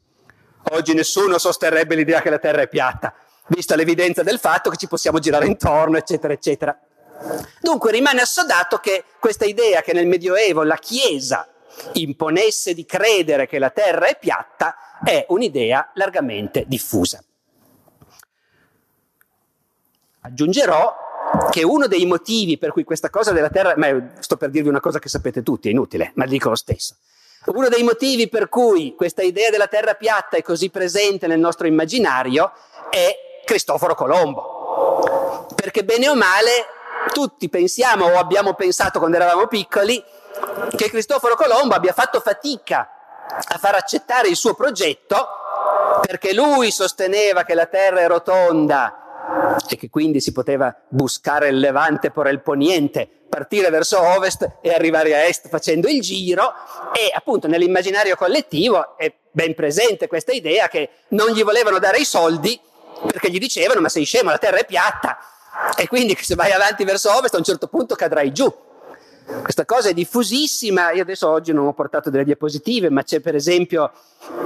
Oggi 0.72 0.94
nessuno 0.94 1.38
sosterrebbe 1.38 1.96
l'idea 1.96 2.22
che 2.22 2.30
la 2.30 2.40
Terra 2.40 2.62
è 2.62 2.68
piatta, 2.68 3.14
vista 3.48 3.76
l'evidenza 3.76 4.24
del 4.24 4.40
fatto 4.40 4.70
che 4.70 4.78
ci 4.78 4.88
possiamo 4.88 5.20
girare 5.20 5.46
intorno, 5.46 5.98
eccetera, 5.98 6.34
eccetera. 6.34 6.78
Dunque 7.62 7.92
rimane 7.92 8.22
assodato 8.22 8.78
che 8.78 9.04
questa 9.20 9.46
idea 9.46 9.82
che 9.82 9.94
nel 9.94 10.08
Medioevo 10.08 10.64
la 10.64 10.78
Chiesa 10.78 11.48
imponesse 11.94 12.74
di 12.74 12.86
credere 12.86 13.48
che 13.48 13.60
la 13.60 13.70
terra 13.70 14.08
è 14.08 14.18
piatta 14.18 15.00
è 15.04 15.26
un'idea 15.30 15.92
largamente 15.94 16.64
diffusa. 16.68 17.22
Aggiungerò 20.28 20.94
che 21.50 21.64
uno 21.64 21.88
dei 21.88 22.06
motivi 22.06 22.58
per 22.58 22.72
cui 22.72 22.84
questa 22.84 23.10
cosa 23.10 23.32
della 23.32 23.50
terra, 23.50 23.74
ma 23.78 23.88
sto 24.20 24.36
per 24.36 24.50
dirvi 24.50 24.68
una 24.68 24.82
cosa 24.82 25.00
che 25.00 25.08
sapete 25.08 25.42
tutti, 25.42 25.70
è 25.70 25.72
inutile, 25.72 26.12
ma 26.16 26.26
dico 26.26 26.50
lo 26.50 26.56
stesso. 26.56 26.96
Uno 27.46 27.70
dei 27.70 27.84
motivi 27.84 28.28
per 28.28 28.50
cui 28.50 28.94
questa 28.94 29.22
idea 29.22 29.50
della 29.50 29.68
terra 29.68 29.94
piatta 29.94 30.36
è 30.36 30.42
così 30.42 30.70
presente 30.70 31.28
nel 31.28 31.40
nostro 31.40 31.66
immaginario 31.66 32.52
è 32.90 33.42
Cristoforo 33.46 33.96
Colombo. 33.96 35.48
Perché 35.56 35.86
bene 35.86 36.10
o 36.10 36.16
male 36.16 36.66
tutti 37.14 37.48
pensiamo 37.48 38.06
o 38.06 38.18
abbiamo 38.18 38.54
pensato 38.54 39.00
quando 39.00 39.16
eravamo 39.16 39.48
piccoli 39.48 40.04
che 40.76 40.90
Cristoforo 40.90 41.36
Colombo 41.36 41.74
abbia 41.74 41.94
fatto 41.94 42.20
fatica 42.20 42.90
a 43.30 43.58
far 43.58 43.76
accettare 43.76 44.28
il 44.28 44.36
suo 44.36 44.54
progetto 44.54 45.26
perché 46.06 46.34
lui 46.34 46.70
sosteneva 46.72 47.44
che 47.44 47.54
la 47.54 47.66
Terra 47.66 48.02
è 48.02 48.08
rotonda 48.08 49.07
e 49.70 49.76
che 49.76 49.90
quindi 49.90 50.22
si 50.22 50.32
poteva 50.32 50.76
buscare 50.90 51.50
il 51.50 51.60
levante 51.60 52.12
por 52.12 52.28
il 52.28 52.42
poniente, 52.42 53.08
partire 53.28 53.70
verso 53.70 54.02
ovest 54.02 54.60
e 54.62 54.72
arrivare 54.74 55.16
a 55.16 55.26
est 55.26 55.50
facendo 55.50 55.88
il 55.88 56.02
giro. 56.02 56.54
E 56.94 57.12
appunto 57.14 57.48
nell'immaginario 57.48 58.16
collettivo 58.16 58.98
è 58.98 59.14
ben 59.32 59.54
presente 59.54 60.08
questa 60.08 60.32
idea 60.32 60.68
che 60.68 60.90
non 61.10 61.32
gli 61.32 61.44
volevano 61.44 61.80
dare 61.80 62.00
i 62.00 62.06
soldi 62.06 62.60
perché 63.06 63.30
gli 63.30 63.38
dicevano 63.38 63.82
ma 63.82 63.90
sei 63.90 64.06
scemo, 64.06 64.32
la 64.32 64.38
terra 64.38 64.58
è 64.58 64.66
piatta 64.66 65.18
e 65.78 65.88
quindi 65.88 66.18
se 66.20 66.36
vai 66.36 66.52
avanti 66.52 66.84
verso 66.84 67.16
ovest 67.16 67.36
a 67.36 67.38
un 67.38 67.44
certo 67.44 67.68
punto 67.68 67.96
cadrai 67.96 68.32
giù. 68.32 68.52
Questa 69.42 69.66
cosa 69.66 69.90
è 69.90 69.94
diffusissima, 69.94 70.92
io 70.92 71.02
adesso 71.02 71.30
oggi 71.30 71.52
non 71.52 71.68
ho 71.68 71.74
portato 71.74 72.10
delle 72.10 72.24
diapositive, 72.24 72.90
ma 72.90 73.04
c'è 73.04 73.20
per 73.20 73.36
esempio, 73.36 73.92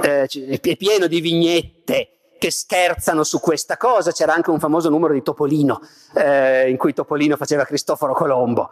eh, 0.02 0.26
è 0.26 0.76
pieno 0.76 1.06
di 1.06 1.20
vignette 1.20 2.21
che 2.42 2.50
scherzano 2.50 3.22
su 3.22 3.38
questa 3.38 3.76
cosa, 3.76 4.10
c'era 4.10 4.34
anche 4.34 4.50
un 4.50 4.58
famoso 4.58 4.88
numero 4.88 5.12
di 5.12 5.22
Topolino, 5.22 5.80
eh, 6.12 6.68
in 6.68 6.76
cui 6.76 6.92
Topolino 6.92 7.36
faceva 7.36 7.64
Cristoforo 7.64 8.14
Colombo. 8.14 8.68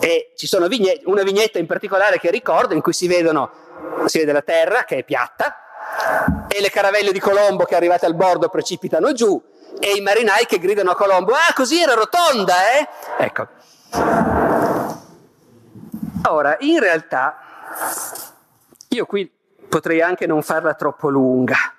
E 0.00 0.32
ci 0.36 0.46
sono 0.46 0.68
vignette, 0.68 1.02
una 1.04 1.22
vignetta 1.22 1.58
in 1.58 1.66
particolare 1.66 2.18
che 2.18 2.30
ricordo 2.30 2.72
in 2.72 2.80
cui 2.80 2.94
si 2.94 3.06
vedono, 3.08 3.50
si 4.06 4.20
vede 4.20 4.32
la 4.32 4.40
terra 4.40 4.84
che 4.84 4.96
è 4.96 5.04
piatta 5.04 6.46
e 6.48 6.62
le 6.62 6.70
caravelle 6.70 7.12
di 7.12 7.20
Colombo 7.20 7.64
che 7.64 7.74
arrivate 7.74 8.06
al 8.06 8.14
bordo 8.14 8.48
precipitano 8.48 9.12
giù 9.12 9.38
e 9.78 9.92
i 9.92 10.00
marinai 10.00 10.46
che 10.46 10.58
gridano 10.58 10.92
a 10.92 10.96
Colombo, 10.96 11.32
ah 11.32 11.52
così 11.54 11.78
era 11.78 11.92
rotonda, 11.92 12.54
eh? 12.72 12.88
Ecco. 13.18 13.48
Ora, 16.26 16.56
in 16.60 16.80
realtà, 16.80 17.36
io 18.88 19.04
qui 19.04 19.30
potrei 19.68 20.00
anche 20.00 20.26
non 20.26 20.40
farla 20.40 20.72
troppo 20.72 21.10
lunga, 21.10 21.74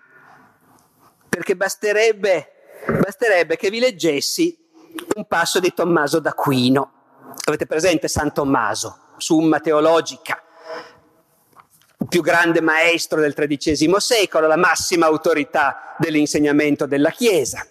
perché 1.31 1.55
basterebbe, 1.55 2.51
basterebbe 2.99 3.55
che 3.55 3.69
vi 3.69 3.79
leggessi 3.79 4.57
un 5.15 5.25
passo 5.25 5.61
di 5.61 5.73
Tommaso 5.73 6.19
d'Aquino. 6.19 6.91
Avete 7.45 7.65
presente 7.65 8.09
San 8.09 8.33
Tommaso, 8.33 9.13
Summa 9.15 9.61
Teologica, 9.61 10.43
il 11.99 12.07
più 12.07 12.21
grande 12.21 12.59
maestro 12.59 13.21
del 13.21 13.33
XIII 13.33 13.95
secolo, 13.99 14.47
la 14.47 14.57
massima 14.57 15.05
autorità 15.05 15.95
dell'insegnamento 15.97 16.85
della 16.85 17.11
Chiesa 17.11 17.65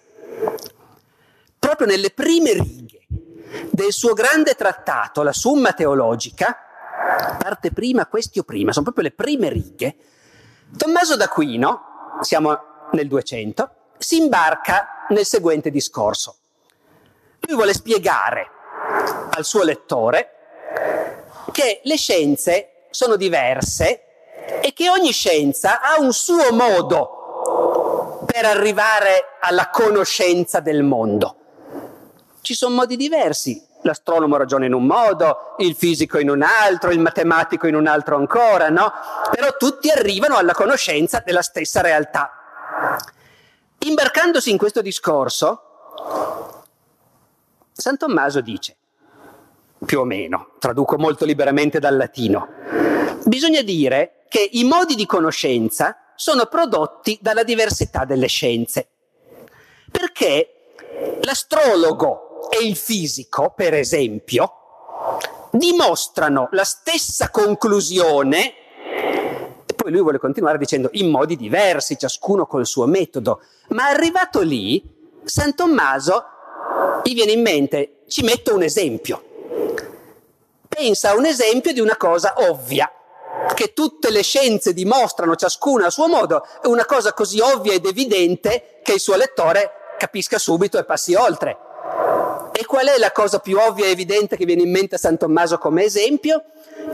proprio 1.61 1.85
nelle 1.85 2.09
prime 2.09 2.53
righe 2.53 3.05
del 3.69 3.91
suo 3.91 4.13
grande 4.13 4.55
trattato, 4.55 5.21
la 5.21 5.31
Summa 5.31 5.73
Teologica, 5.73 6.57
parte 7.37 7.71
prima, 7.71 8.07
questio 8.07 8.43
prima, 8.43 8.71
sono 8.71 8.85
proprio 8.85 9.05
le 9.05 9.11
prime 9.11 9.49
righe, 9.49 9.95
Tommaso 10.75 11.15
d'Aquino, 11.15 12.17
siamo 12.21 12.59
nel 12.91 13.07
200, 13.07 13.69
si 13.97 14.17
imbarca 14.17 15.05
nel 15.09 15.25
seguente 15.25 15.69
discorso. 15.69 16.35
Lui 17.41 17.55
vuole 17.55 17.73
spiegare 17.73 18.49
al 19.31 19.45
suo 19.45 19.63
lettore 19.63 20.35
che 21.51 21.81
le 21.83 21.97
scienze 21.97 22.85
sono 22.89 23.15
diverse 23.15 24.03
e 24.61 24.73
che 24.73 24.89
ogni 24.89 25.11
scienza 25.11 25.81
ha 25.81 25.99
un 25.99 26.13
suo 26.13 26.51
modo 26.51 28.23
per 28.25 28.45
arrivare 28.45 29.37
alla 29.39 29.69
conoscenza 29.69 30.59
del 30.59 30.83
mondo. 30.83 31.35
Ci 32.41 32.53
sono 32.53 32.75
modi 32.75 32.95
diversi. 32.95 33.69
L'astronomo 33.83 34.37
ragiona 34.37 34.65
in 34.65 34.73
un 34.73 34.85
modo, 34.85 35.55
il 35.57 35.75
fisico 35.75 36.19
in 36.19 36.29
un 36.29 36.43
altro, 36.43 36.91
il 36.91 36.99
matematico 36.99 37.65
in 37.65 37.75
un 37.75 37.87
altro 37.87 38.15
ancora, 38.15 38.69
no? 38.69 38.91
Però 39.31 39.55
tutti 39.57 39.89
arrivano 39.89 40.37
alla 40.37 40.53
conoscenza 40.53 41.21
della 41.25 41.41
stessa 41.41 41.81
realtà. 41.81 42.40
Imbarcandosi 43.83 44.51
in 44.51 44.57
questo 44.57 44.81
discorso, 44.81 46.63
San 47.71 47.97
Tommaso 47.97 48.41
dice, 48.41 48.77
più 49.83 50.01
o 50.01 50.03
meno, 50.03 50.51
traduco 50.59 50.99
molto 50.99 51.25
liberamente 51.25 51.79
dal 51.79 51.97
latino, 51.97 52.47
bisogna 53.25 53.63
dire 53.63 54.25
che 54.29 54.47
i 54.53 54.63
modi 54.65 54.93
di 54.93 55.07
conoscenza 55.07 56.13
sono 56.15 56.45
prodotti 56.45 57.17
dalla 57.21 57.43
diversità 57.43 58.05
delle 58.05 58.27
scienze. 58.27 58.87
Perché 59.89 60.73
l'astrologo 61.21 62.49
e 62.51 62.63
il 62.63 62.75
fisico, 62.75 63.51
per 63.55 63.73
esempio, 63.73 64.53
dimostrano 65.51 66.49
la 66.51 66.63
stessa 66.63 67.31
conclusione, 67.31 68.53
poi 69.81 69.91
lui 69.91 70.01
vuole 70.01 70.19
continuare 70.19 70.59
dicendo 70.59 70.89
in 70.93 71.09
modi 71.09 71.35
diversi, 71.35 71.97
ciascuno 71.97 72.45
col 72.45 72.67
suo 72.67 72.85
metodo, 72.85 73.41
ma 73.69 73.87
arrivato 73.87 74.41
lì, 74.41 74.83
San 75.23 75.55
Tommaso 75.55 76.23
gli 77.03 77.15
viene 77.15 77.31
in 77.31 77.41
mente, 77.41 78.03
ci 78.07 78.23
metto 78.23 78.53
un 78.53 78.61
esempio. 78.61 79.23
Pensa 80.67 81.09
a 81.09 81.15
un 81.15 81.25
esempio 81.25 81.73
di 81.73 81.79
una 81.79 81.97
cosa 81.97 82.35
ovvia, 82.37 82.91
che 83.55 83.73
tutte 83.73 84.11
le 84.11 84.21
scienze 84.21 84.73
dimostrano 84.73 85.35
ciascuna 85.35 85.87
a 85.87 85.89
suo 85.89 86.07
modo, 86.07 86.45
è 86.61 86.67
una 86.67 86.85
cosa 86.85 87.13
così 87.13 87.39
ovvia 87.39 87.73
ed 87.73 87.85
evidente 87.85 88.81
che 88.83 88.93
il 88.93 88.99
suo 88.99 89.15
lettore 89.15 89.95
capisca 89.97 90.37
subito 90.37 90.77
e 90.77 90.85
passi 90.85 91.15
oltre. 91.15 91.57
E 92.51 92.65
qual 92.65 92.85
è 92.85 92.99
la 92.99 93.11
cosa 93.11 93.39
più 93.39 93.57
ovvia 93.57 93.85
e 93.85 93.91
evidente 93.91 94.37
che 94.37 94.45
viene 94.45 94.61
in 94.61 94.69
mente 94.71 94.95
a 94.95 94.99
San 94.99 95.17
Tommaso 95.17 95.57
come 95.57 95.83
esempio? 95.83 96.43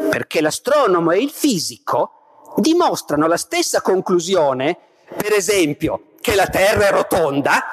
Perché 0.10 0.40
l'astronomo 0.40 1.12
e 1.12 1.20
il 1.20 1.30
fisico 1.30 2.17
dimostrano 2.58 3.28
la 3.28 3.38
stessa 3.38 3.82
conclusione, 3.82 4.78
per 5.16 5.34
esempio, 5.34 6.14
che 6.20 6.36
la 6.36 6.48
Terra 6.48 6.88
è 6.88 6.92
rotonda, 6.92 7.64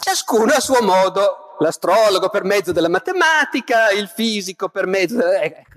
ciascuno 0.00 0.52
a 0.52 0.60
suo 0.60 0.82
modo, 0.82 1.56
l'astrologo 1.58 2.28
per 2.28 2.44
mezzo 2.44 2.72
della 2.72 2.88
matematica, 2.88 3.90
il 3.90 4.08
fisico 4.08 4.68
per 4.68 4.86
mezzo... 4.86 5.18
Eh, 5.30 5.44
ecco. 5.44 5.70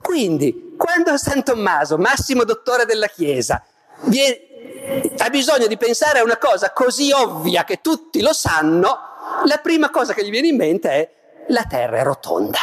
Quindi, 0.00 0.74
quando 0.76 1.16
San 1.16 1.44
Tommaso, 1.44 1.96
massimo 1.96 2.42
dottore 2.42 2.84
della 2.84 3.06
Chiesa, 3.06 3.64
viene, 4.02 5.14
ha 5.18 5.30
bisogno 5.30 5.68
di 5.68 5.76
pensare 5.76 6.18
a 6.18 6.24
una 6.24 6.38
cosa 6.38 6.72
così 6.72 7.12
ovvia 7.12 7.62
che 7.62 7.80
tutti 7.80 8.20
lo 8.20 8.32
sanno, 8.32 8.98
la 9.44 9.58
prima 9.58 9.90
cosa 9.90 10.12
che 10.12 10.24
gli 10.24 10.30
viene 10.30 10.48
in 10.48 10.56
mente 10.56 10.90
è 10.90 11.10
la 11.48 11.62
Terra 11.64 11.98
è 11.98 12.02
rotonda. 12.02 12.58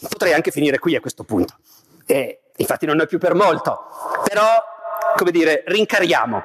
Potrei 0.00 0.34
anche 0.34 0.50
finire 0.50 0.78
qui 0.78 0.94
a 0.94 1.00
questo 1.00 1.24
punto. 1.24 1.56
Eh, 2.06 2.40
infatti 2.58 2.86
non 2.86 3.00
è 3.00 3.06
più 3.06 3.18
per 3.18 3.34
molto, 3.34 3.86
però, 4.24 4.46
come 5.16 5.30
dire, 5.30 5.64
rincariamo. 5.66 6.42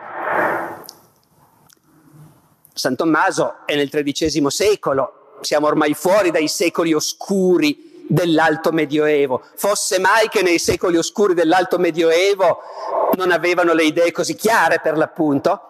San 2.74 2.96
Tommaso 2.96 3.58
è 3.66 3.76
nel 3.76 3.90
XIII 3.90 4.50
secolo, 4.50 5.38
siamo 5.42 5.68
ormai 5.68 5.94
fuori 5.94 6.32
dai 6.32 6.48
secoli 6.48 6.94
oscuri 6.94 8.06
dell'alto 8.08 8.72
medioevo. 8.72 9.44
Fosse 9.56 10.00
mai 10.00 10.28
che 10.30 10.42
nei 10.42 10.60
secoli 10.60 10.98
oscuri 10.98 11.34
dell'alto 11.34 11.78
medioevo 11.78 12.60
non 13.16 13.32
avevano 13.32 13.74
le 13.74 13.84
idee 13.84 14.12
così 14.12 14.36
chiare 14.36 14.80
per 14.80 14.98
l'appunto? 14.98 15.62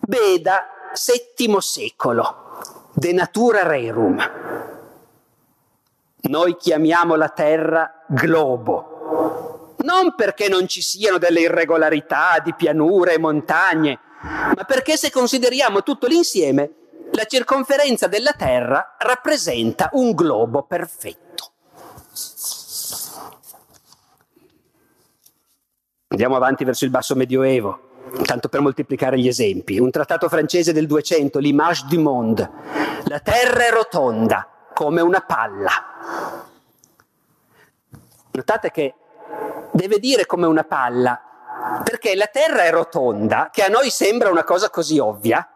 Beda, 0.00 0.66
VII 0.92 1.60
secolo, 1.60 2.58
de 2.92 3.12
natura 3.12 3.66
rerum. 3.66 4.18
Noi 6.22 6.56
chiamiamo 6.56 7.16
la 7.16 7.28
Terra 7.28 8.04
globo, 8.06 8.89
non 9.82 10.14
perché 10.14 10.48
non 10.48 10.68
ci 10.68 10.82
siano 10.82 11.18
delle 11.18 11.40
irregolarità 11.40 12.40
di 12.42 12.54
pianure 12.54 13.14
e 13.14 13.18
montagne, 13.18 13.98
ma 14.22 14.64
perché 14.66 14.96
se 14.96 15.10
consideriamo 15.10 15.82
tutto 15.82 16.06
l'insieme, 16.06 16.72
la 17.12 17.24
circonferenza 17.24 18.06
della 18.06 18.32
Terra 18.32 18.96
rappresenta 18.98 19.90
un 19.92 20.12
globo 20.12 20.62
perfetto. 20.62 21.52
Andiamo 26.08 26.36
avanti 26.36 26.64
verso 26.64 26.84
il 26.84 26.90
basso 26.90 27.14
medioevo, 27.14 27.90
tanto 28.24 28.48
per 28.48 28.60
moltiplicare 28.60 29.18
gli 29.18 29.28
esempi. 29.28 29.78
Un 29.78 29.90
trattato 29.90 30.28
francese 30.28 30.72
del 30.72 30.86
200, 30.86 31.38
l'Image 31.38 31.86
du 31.88 32.00
Monde. 32.00 32.50
La 33.04 33.20
Terra 33.20 33.66
è 33.66 33.70
rotonda 33.70 34.48
come 34.74 35.00
una 35.00 35.20
palla. 35.20 36.48
Notate 38.32 38.70
che 38.70 38.94
deve 39.72 39.98
dire 39.98 40.26
come 40.26 40.46
una 40.46 40.64
palla, 40.64 41.20
perché 41.84 42.14
la 42.14 42.26
Terra 42.26 42.64
è 42.64 42.70
rotonda, 42.70 43.50
che 43.52 43.62
a 43.62 43.68
noi 43.68 43.90
sembra 43.90 44.30
una 44.30 44.44
cosa 44.44 44.70
così 44.70 44.98
ovvia, 44.98 45.46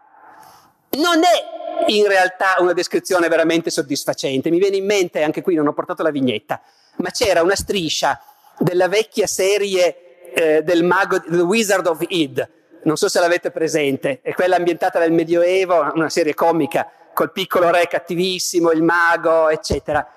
non 0.91 1.23
è 1.23 1.89
in 1.91 2.07
realtà 2.07 2.55
una 2.59 2.73
descrizione 2.73 3.27
veramente 3.27 3.69
soddisfacente. 3.69 4.49
Mi 4.49 4.59
viene 4.59 4.77
in 4.77 4.85
mente, 4.85 5.23
anche 5.23 5.41
qui 5.41 5.55
non 5.55 5.67
ho 5.67 5.73
portato 5.73 6.03
la 6.03 6.11
vignetta, 6.11 6.61
ma 6.97 7.09
c'era 7.11 7.41
una 7.41 7.55
striscia 7.55 8.21
della 8.57 8.87
vecchia 8.87 9.27
serie 9.27 10.31
eh, 10.33 10.63
del 10.63 10.83
mago, 10.83 11.19
The 11.21 11.41
Wizard 11.41 11.87
of 11.87 12.03
Id, 12.07 12.49
non 12.83 12.97
so 12.97 13.09
se 13.09 13.19
l'avete 13.19 13.51
presente, 13.51 14.19
è 14.21 14.33
quella 14.33 14.57
ambientata 14.57 14.99
nel 14.99 15.11
Medioevo, 15.11 15.91
una 15.95 16.09
serie 16.09 16.33
comica 16.33 16.89
col 17.13 17.31
piccolo 17.31 17.71
re 17.71 17.87
cattivissimo, 17.87 18.71
il 18.71 18.83
mago, 18.83 19.49
eccetera. 19.49 20.07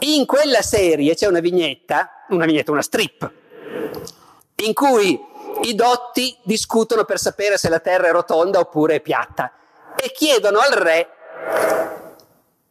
In 0.00 0.26
quella 0.26 0.62
serie 0.62 1.14
c'è 1.14 1.26
una 1.26 1.40
vignetta, 1.40 2.24
una 2.28 2.46
vignetta, 2.46 2.72
una 2.72 2.82
strip, 2.82 3.30
in 4.56 4.72
cui 4.72 5.20
i 5.62 5.74
dotti 5.74 6.36
discutono 6.42 7.04
per 7.04 7.18
sapere 7.18 7.56
se 7.56 7.68
la 7.68 7.78
terra 7.80 8.08
è 8.08 8.12
rotonda 8.12 8.58
oppure 8.58 8.96
è 8.96 9.00
piatta 9.00 9.52
e 9.94 10.10
chiedono 10.12 10.58
al 10.58 10.72
re 10.72 11.08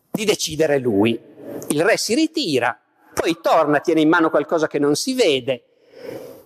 di 0.09 0.25
decidere 0.25 0.79
lui. 0.79 1.19
Il 1.69 1.83
re 1.83 1.97
si 1.97 2.15
ritira, 2.15 2.77
poi 3.13 3.37
torna, 3.41 3.79
tiene 3.79 4.01
in 4.01 4.09
mano 4.09 4.29
qualcosa 4.29 4.67
che 4.67 4.79
non 4.79 4.95
si 4.95 5.13
vede 5.13 5.65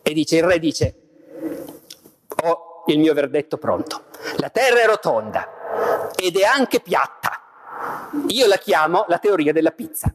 e 0.02 0.14
dice, 0.14 0.38
il 0.38 0.44
re 0.44 0.60
dice, 0.60 0.96
ho 2.44 2.84
il 2.88 3.00
mio 3.00 3.14
verdetto 3.14 3.58
pronto. 3.58 4.06
La 4.38 4.50
terra 4.50 4.82
è 4.82 4.86
rotonda 4.86 6.12
ed 6.16 6.38
è 6.38 6.44
anche 6.44 6.80
piatta. 6.80 7.42
Io 8.28 8.48
la 8.48 8.58
chiamo 8.58 9.06
la 9.08 9.18
teoria 9.18 9.52
della 9.52 9.72
pizza. 9.72 10.14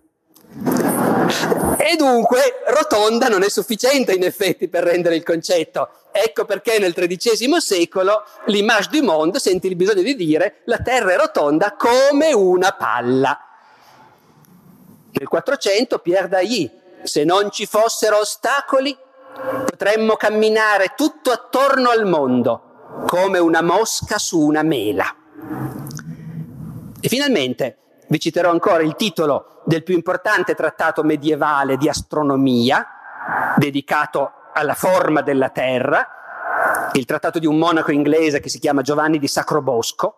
E 1.77 1.97
dunque 1.97 2.41
rotonda 2.67 3.29
non 3.29 3.43
è 3.43 3.49
sufficiente 3.49 4.13
in 4.13 4.25
effetti 4.25 4.69
per 4.69 4.83
rendere 4.83 5.17
il 5.17 5.23
concetto. 5.23 5.89
Ecco 6.11 6.45
perché 6.45 6.79
nel 6.79 6.93
XIII 6.93 7.61
secolo 7.61 8.25
l'image 8.47 8.89
du 8.91 9.03
monde 9.05 9.39
sente 9.39 9.69
il 9.69 9.77
bisogno 9.77 10.03
di 10.03 10.17
dire 10.17 10.63
la 10.65 10.79
terra 10.79 11.13
è 11.13 11.17
rotonda 11.17 11.77
come 11.77 12.33
una 12.33 12.73
palla. 12.73 13.39
Nel 15.13 15.29
400 15.29 15.99
Pierre 15.99 16.29
Dailly, 16.29 16.71
se 17.03 17.25
non 17.25 17.51
ci 17.51 17.67
fossero 17.67 18.19
ostacoli, 18.19 18.97
potremmo 19.65 20.17
camminare 20.17 20.95
tutto 20.97 21.31
attorno 21.31 21.91
al 21.91 22.07
mondo 22.07 23.05
come 23.07 23.39
una 23.39 23.63
mosca 23.63 24.19
su 24.19 24.41
una 24.41 24.63
mela. 24.63 25.15
E 27.01 27.09
finalmente 27.09 27.79
vi 28.11 28.19
citerò 28.19 28.51
ancora 28.51 28.83
il 28.83 28.97
titolo 28.97 29.63
del 29.65 29.85
più 29.85 29.95
importante 29.95 30.57
trattato 30.57 31.05
medievale 31.05 31.77
di 31.77 31.89
astronomia, 31.89 32.85
dedicato 33.57 34.33
alla 34.53 34.75
forma 34.75 35.23
della 35.23 35.51
Terra, 35.51 36.91
il 36.95 37.05
trattato 37.05 37.39
di 37.39 37.47
un 37.47 37.57
monaco 37.57 37.93
inglese 37.93 38.41
che 38.41 38.49
si 38.49 38.59
chiama 38.59 38.83
Giovanni 38.83 39.19
di 39.19 39.29
Sacrobosco, 39.29 40.17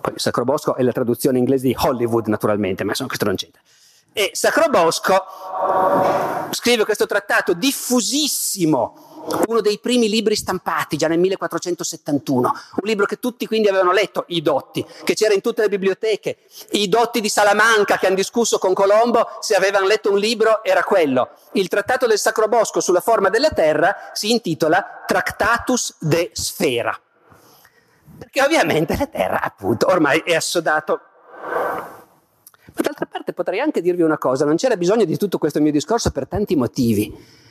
poi 0.00 0.14
Sacrobosco 0.16 0.74
è 0.74 0.82
la 0.82 0.90
traduzione 0.90 1.38
inglese 1.38 1.68
di 1.68 1.76
Hollywood 1.78 2.26
naturalmente, 2.26 2.82
ma 2.82 2.90
insomma 2.90 3.08
questo 3.08 3.26
non 3.26 3.36
c'entra. 3.36 3.60
E 4.12 4.30
Sacrobosco 4.32 5.24
scrive 6.50 6.84
questo 6.84 7.06
trattato 7.06 7.52
diffusissimo 7.52 9.15
uno 9.48 9.60
dei 9.60 9.78
primi 9.78 10.08
libri 10.08 10.36
stampati 10.36 10.96
già 10.96 11.08
nel 11.08 11.18
1471, 11.18 12.48
un 12.48 12.82
libro 12.82 13.06
che 13.06 13.18
tutti 13.18 13.46
quindi 13.46 13.68
avevano 13.68 13.92
letto, 13.92 14.24
I 14.28 14.42
Dotti, 14.42 14.84
che 15.04 15.14
c'era 15.14 15.34
in 15.34 15.40
tutte 15.40 15.62
le 15.62 15.68
biblioteche, 15.68 16.38
i 16.72 16.88
Dotti 16.88 17.20
di 17.20 17.28
Salamanca 17.28 17.98
che 17.98 18.06
hanno 18.06 18.14
discusso 18.14 18.58
con 18.58 18.74
Colombo, 18.74 19.26
se 19.40 19.54
avevano 19.54 19.86
letto 19.86 20.10
un 20.10 20.18
libro 20.18 20.62
era 20.62 20.82
quello. 20.82 21.30
Il 21.52 21.68
trattato 21.68 22.06
del 22.06 22.18
Sacro 22.18 22.48
Bosco 22.48 22.80
sulla 22.80 23.00
forma 23.00 23.28
della 23.28 23.50
Terra 23.50 24.10
si 24.12 24.30
intitola 24.30 25.04
Tractatus 25.06 25.96
de 25.98 26.30
Sfera, 26.32 26.98
perché 28.18 28.42
ovviamente 28.42 28.96
la 28.96 29.06
Terra 29.06 29.40
appunto 29.40 29.86
ormai 29.88 30.22
è 30.24 30.34
assodato 30.34 31.00
ma 32.76 32.82
d'altra 32.82 33.06
parte 33.06 33.32
potrei 33.32 33.58
anche 33.58 33.80
dirvi 33.80 34.02
una 34.02 34.18
cosa, 34.18 34.44
non 34.44 34.56
c'era 34.56 34.76
bisogno 34.76 35.06
di 35.06 35.16
tutto 35.16 35.38
questo 35.38 35.62
mio 35.62 35.72
discorso 35.72 36.10
per 36.10 36.28
tanti 36.28 36.56
motivi. 36.56 37.44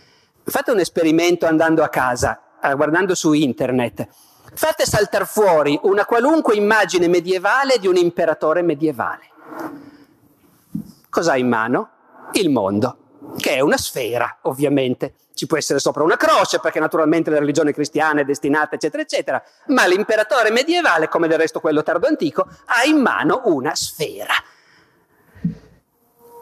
Fate 0.48 0.72
un 0.72 0.80
esperimento 0.80 1.48
andando 1.48 1.84
a 1.84 1.90
casa, 1.90 2.40
eh, 2.62 2.76
guardando 2.76 3.16
su 3.16 3.34
internet. 3.34 4.08
Fate 4.54 4.86
saltare 4.86 5.26
fuori 5.26 5.78
una 5.84 6.06
qualunque 6.06 6.56
immagine 6.56 7.08
medievale 7.08 7.80
di 7.80 7.88
un 7.88 7.96
imperatore 7.96 8.62
medievale. 8.62 9.24
Cosa 11.10 11.32
ha 11.32 11.38
in 11.38 11.48
mano? 11.48 11.90
Il 12.34 12.52
mondo, 12.52 12.98
che 13.38 13.56
è 13.56 13.60
una 13.60 13.78
sfera, 13.78 14.38
ovviamente. 14.44 15.16
Ci 15.34 15.48
può 15.48 15.58
essere 15.58 15.80
sopra 15.80 16.04
una 16.04 16.16
croce, 16.16 16.60
perché 16.60 16.80
naturalmente 16.80 17.32
la 17.32 17.40
religione 17.40 17.74
cristiana 17.74 18.22
è 18.22 18.24
destinata, 18.24 18.76
eccetera, 18.76 19.02
eccetera. 19.02 19.44
Ma 19.68 19.88
l'imperatore 19.88 20.52
medievale, 20.52 21.10
come 21.10 21.28
del 21.28 21.40
resto 21.40 21.60
quello 21.60 21.82
tardo 21.82 22.06
antico, 22.06 22.48
ha 22.66 22.84
in 22.86 22.98
mano 22.98 23.42
una 23.46 23.74
sfera. 23.74 24.34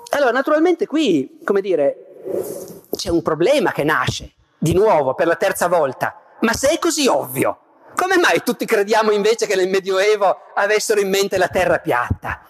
Allora, 0.09 0.31
naturalmente 0.31 0.85
qui, 0.85 1.39
come 1.43 1.61
dire, 1.61 2.82
c'è 3.03 3.09
un 3.09 3.21
problema 3.21 3.73
che 3.73 3.83
nasce, 3.83 4.31
di 4.57 4.73
nuovo, 4.73 5.13
per 5.13 5.27
la 5.27 5.35
terza 5.35 5.67
volta. 5.67 6.21
Ma 6.39 6.53
se 6.53 6.69
è 6.69 6.79
così 6.79 7.05
ovvio, 7.05 7.57
come 7.97 8.17
mai 8.17 8.41
tutti 8.43 8.65
crediamo 8.65 9.11
invece 9.11 9.45
che 9.45 9.57
nel 9.57 9.67
Medioevo 9.67 10.37
avessero 10.55 11.01
in 11.01 11.09
mente 11.09 11.37
la 11.37 11.49
terra 11.49 11.79
piatta? 11.79 12.45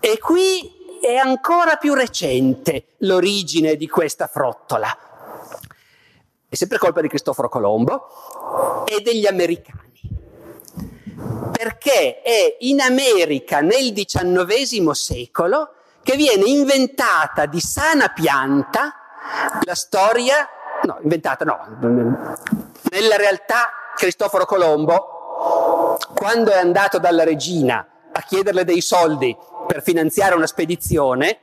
E 0.00 0.18
qui 0.18 0.98
è 1.00 1.14
ancora 1.14 1.76
più 1.76 1.94
recente 1.94 2.86
l'origine 2.98 3.76
di 3.76 3.88
questa 3.88 4.26
frottola. 4.26 4.88
È 6.48 6.54
sempre 6.56 6.78
colpa 6.78 7.00
di 7.00 7.06
Cristoforo 7.06 7.48
Colombo 7.48 8.84
e 8.86 9.02
degli 9.02 9.26
americani. 9.26 10.00
Perché 11.52 12.22
è 12.22 12.56
in 12.60 12.80
America 12.80 13.60
nel 13.60 13.92
XIX 13.92 14.90
secolo 14.90 15.74
che 16.02 16.16
viene 16.16 16.48
inventata 16.48 17.46
di 17.46 17.60
sana 17.60 18.08
pianta 18.08 18.96
la 19.62 19.74
storia, 19.74 20.48
no, 20.82 20.98
inventata 21.02 21.44
no, 21.44 21.78
nella 22.90 23.16
realtà 23.16 23.70
Cristoforo 23.96 24.44
Colombo, 24.44 25.98
quando 26.14 26.50
è 26.50 26.58
andato 26.58 26.98
dalla 26.98 27.24
regina 27.24 27.86
a 28.12 28.20
chiederle 28.22 28.64
dei 28.64 28.80
soldi 28.80 29.36
per 29.66 29.82
finanziare 29.82 30.34
una 30.34 30.46
spedizione, 30.46 31.38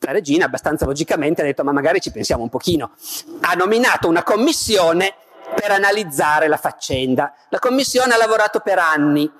la 0.00 0.12
regina 0.12 0.46
abbastanza 0.46 0.86
logicamente 0.86 1.42
ha 1.42 1.44
detto 1.44 1.64
ma 1.64 1.72
magari 1.72 2.00
ci 2.00 2.10
pensiamo 2.10 2.42
un 2.42 2.48
pochino. 2.48 2.92
Ha 3.40 3.54
nominato 3.54 4.08
una 4.08 4.22
commissione 4.22 5.14
per 5.54 5.70
analizzare 5.70 6.48
la 6.48 6.56
faccenda. 6.56 7.34
La 7.48 7.58
commissione 7.58 8.14
ha 8.14 8.16
lavorato 8.16 8.60
per 8.60 8.78
anni, 8.78 9.30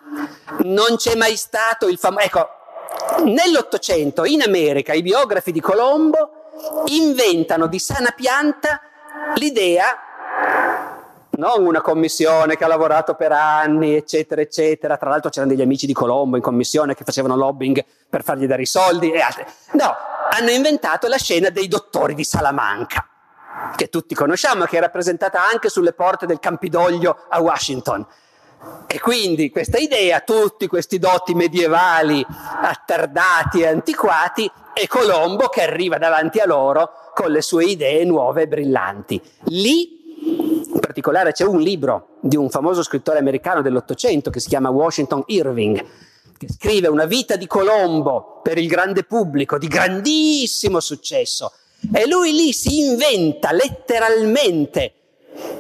non 0.65 0.97
c'è 0.97 1.15
mai 1.15 1.37
stato 1.37 1.89
il 1.89 1.99
famoso... 1.99 2.25
Ecco, 2.25 2.49
nell'Ottocento 3.25 4.25
in 4.25 4.43
America 4.43 4.93
i 4.93 5.03
biografi 5.03 5.53
di 5.53 5.61
Colombo 5.61 6.38
inventano 6.87 7.67
di 7.67 7.79
sana 7.79 8.11
pianta 8.11 8.81
l'idea, 9.37 10.03
non 11.33 11.65
una 11.65 11.81
commissione 11.81 12.57
che 12.57 12.65
ha 12.65 12.69
lavorato 12.69 13.15
per 13.15 13.31
anni, 13.31 13.95
eccetera, 13.95 14.41
eccetera. 14.41 14.97
Tra 14.97 15.11
l'altro 15.11 15.31
c'erano 15.31 15.53
degli 15.53 15.63
amici 15.63 15.87
di 15.87 15.93
Colombo 15.93 16.37
in 16.37 16.43
commissione 16.43 16.95
che 16.95 17.05
facevano 17.05 17.37
lobbying 17.37 17.85
per 18.09 18.25
fargli 18.25 18.47
dare 18.47 18.63
i 18.63 18.67
soldi 18.67 19.13
e 19.13 19.21
altri. 19.21 19.45
No, 19.73 19.95
hanno 20.31 20.51
inventato 20.51 21.07
la 21.07 21.17
scena 21.17 21.51
dei 21.51 21.69
dottori 21.69 22.15
di 22.15 22.25
Salamanca. 22.25 23.07
che 23.77 23.89
tutti 23.89 24.15
conosciamo, 24.15 24.65
che 24.65 24.79
è 24.79 24.81
rappresentata 24.81 25.45
anche 25.45 25.69
sulle 25.69 25.93
porte 25.93 26.27
del 26.27 26.39
Campidoglio 26.39 27.25
a 27.29 27.41
Washington. 27.41 28.07
E 28.87 28.99
quindi 29.01 29.51
questa 29.51 29.79
idea, 29.79 30.21
tutti 30.21 30.67
questi 30.67 30.99
doti 30.99 31.35
medievali 31.35 32.25
attardati 32.29 33.61
e 33.61 33.69
antiquati, 33.69 34.51
e 34.81 34.87
Colombo 34.87 35.49
che 35.49 35.63
arriva 35.63 35.99
davanti 35.99 36.39
a 36.39 36.47
loro 36.47 36.91
con 37.13 37.33
le 37.33 37.43
sue 37.43 37.65
idee 37.65 38.05
nuove 38.05 38.43
e 38.43 38.49
brillanti. 38.49 39.21
Lì 39.47 39.97
in 40.21 40.79
particolare 40.81 41.33
c'è 41.33 41.45
un 41.45 41.61
libro 41.61 42.19
di 42.21 42.37
un 42.37 42.49
famoso 42.49 42.85
scrittore 42.85 43.19
americano 43.19 43.61
dell'Ottocento 43.61 44.31
che 44.31 44.39
si 44.39 44.49
chiama 44.49 44.71
Washington 44.71 45.25
Irving, 45.27 45.85
che 46.39 46.47
scrive 46.49 46.87
una 46.87 47.07
vita 47.07 47.35
di 47.35 47.49
Colombo 47.49 48.41
per 48.41 48.57
il 48.57 48.69
grande 48.69 49.03
pubblico, 49.03 49.59
di 49.59 49.67
grandissimo 49.67 50.79
successo. 50.79 51.53
E 51.93 52.07
lui 52.07 52.33
lì 52.33 52.53
si 52.53 52.79
inventa 52.79 53.51
letteralmente 53.51 54.93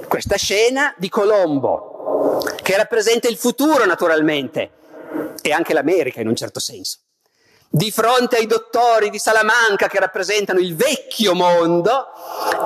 questa 0.06 0.36
scena 0.36 0.94
di 0.96 1.08
Colombo, 1.08 2.38
che 2.62 2.76
rappresenta 2.76 3.28
il 3.28 3.36
futuro 3.36 3.84
naturalmente, 3.84 4.70
e 5.42 5.50
anche 5.50 5.74
l'America 5.74 6.20
in 6.20 6.28
un 6.28 6.36
certo 6.36 6.60
senso. 6.60 6.98
Di 7.70 7.90
fronte 7.90 8.36
ai 8.36 8.46
dottori 8.46 9.10
di 9.10 9.18
Salamanca 9.18 9.88
che 9.88 10.00
rappresentano 10.00 10.58
il 10.58 10.74
vecchio 10.74 11.34
mondo, 11.34 12.06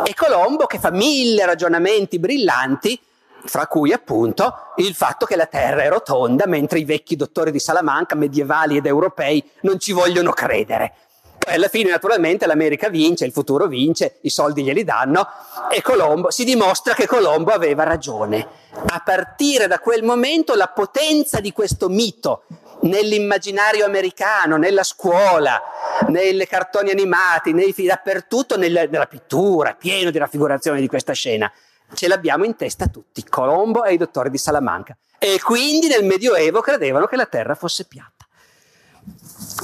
e 0.05 0.15
Colombo 0.15 0.67
che 0.67 0.79
fa 0.79 0.93
mille 0.93 1.45
ragionamenti 1.45 2.21
brillanti 2.21 3.01
fra 3.45 3.67
cui 3.67 3.93
appunto 3.93 4.55
il 4.77 4.95
fatto 4.95 5.27
che 5.27 5.35
la 5.35 5.47
Terra 5.47 5.83
è 5.83 5.89
rotonda, 5.89 6.47
mentre 6.47 6.79
i 6.79 6.85
vecchi 6.85 7.17
dottori 7.17 7.51
di 7.51 7.59
Salamanca, 7.59 8.15
medievali 8.15 8.77
ed 8.77 8.87
europei, 8.87 9.43
non 9.63 9.81
ci 9.81 9.91
vogliono 9.91 10.31
credere. 10.31 10.95
Poi 11.37 11.55
alla 11.55 11.67
fine 11.67 11.91
naturalmente 11.91 12.47
l'America 12.47 12.89
vince, 12.89 13.25
il 13.25 13.33
futuro 13.33 13.67
vince, 13.67 14.19
i 14.21 14.31
soldi 14.31 14.63
glieli 14.63 14.85
danno 14.85 15.27
e 15.73 15.83
Colombo, 15.83 16.31
si 16.31 16.45
dimostra 16.45 16.95
che 16.95 17.09
Colombo 17.09 17.51
aveva 17.51 17.83
ragione. 17.83 18.47
A 18.87 19.03
partire 19.05 19.67
da 19.67 19.81
quel 19.81 20.05
momento 20.05 20.55
la 20.55 20.69
potenza 20.69 21.41
di 21.41 21.51
questo 21.51 21.89
mito 21.89 22.45
nell'immaginario 22.83 23.85
americano, 23.85 24.57
nella 24.57 24.83
scuola, 24.83 25.61
nei 26.09 26.47
cartoni 26.47 26.91
animati, 26.91 27.53
nei, 27.53 27.75
dappertutto 27.77 28.57
nella, 28.57 28.85
nella 28.85 29.07
pittura, 29.07 29.75
pieno 29.75 30.11
di 30.11 30.19
raffigurazioni 30.19 30.81
di 30.81 30.89
questa 30.89 31.13
scena 31.13 31.51
ce 31.95 32.09
l'abbiamo 32.09 32.45
in 32.45 32.57
testa 32.57 32.87
tutti, 32.87 33.25
Colombo 33.25 33.85
e 33.85 33.95
i 33.95 33.97
dottori 33.97 34.31
di 34.31 34.39
Salamanca. 34.39 34.97
E 35.19 35.41
quindi 35.41 35.89
nel 35.89 36.05
Medioevo 36.05 36.61
credevano 36.61 37.07
che 37.07 37.17
la 37.17 37.27
terra 37.27 37.55
fosse 37.55 37.85
piatta. 37.85 38.27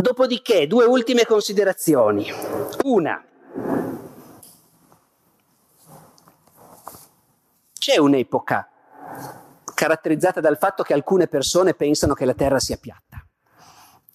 Dopodiché, 0.00 0.66
due 0.66 0.84
ultime 0.84 1.24
considerazioni. 1.24 2.32
Una, 2.84 3.24
c'è 7.78 7.96
un'epoca 7.98 8.68
caratterizzata 9.74 10.40
dal 10.40 10.58
fatto 10.58 10.82
che 10.82 10.92
alcune 10.92 11.28
persone 11.28 11.74
pensano 11.74 12.14
che 12.14 12.24
la 12.24 12.34
terra 12.34 12.58
sia 12.58 12.76
piatta. 12.76 13.07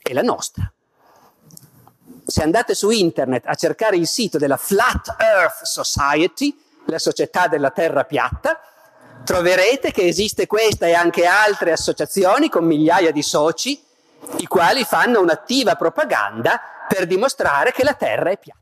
È 0.04 0.12
la 0.12 0.22
nostra. 0.22 0.70
Se 2.26 2.44
andate 2.44 2.76
su 2.76 2.90
internet 2.90 3.46
a 3.48 3.56
cercare 3.56 3.96
il 3.96 4.06
sito 4.06 4.38
della 4.38 4.58
Flat 4.58 5.16
Earth 5.18 5.64
Society, 5.64 6.54
la 6.88 7.00
società 7.00 7.48
della 7.48 7.72
terra 7.72 8.04
piatta, 8.04 8.60
troverete 9.24 9.92
che 9.92 10.06
esiste 10.06 10.46
questa 10.46 10.88
e 10.88 10.94
anche 10.94 11.26
altre 11.26 11.72
associazioni 11.72 12.50
con 12.50 12.66
migliaia 12.66 13.12
di 13.12 13.22
soci, 13.22 13.82
i 14.40 14.46
quali 14.46 14.84
fanno 14.84 15.22
un'attiva 15.22 15.76
propaganda 15.76 16.60
per 16.86 17.08
dimostrare 17.08 17.72
che 17.72 17.86
la 17.86 17.94
terra 17.94 18.30
è 18.30 18.38
piatta. 18.38 18.60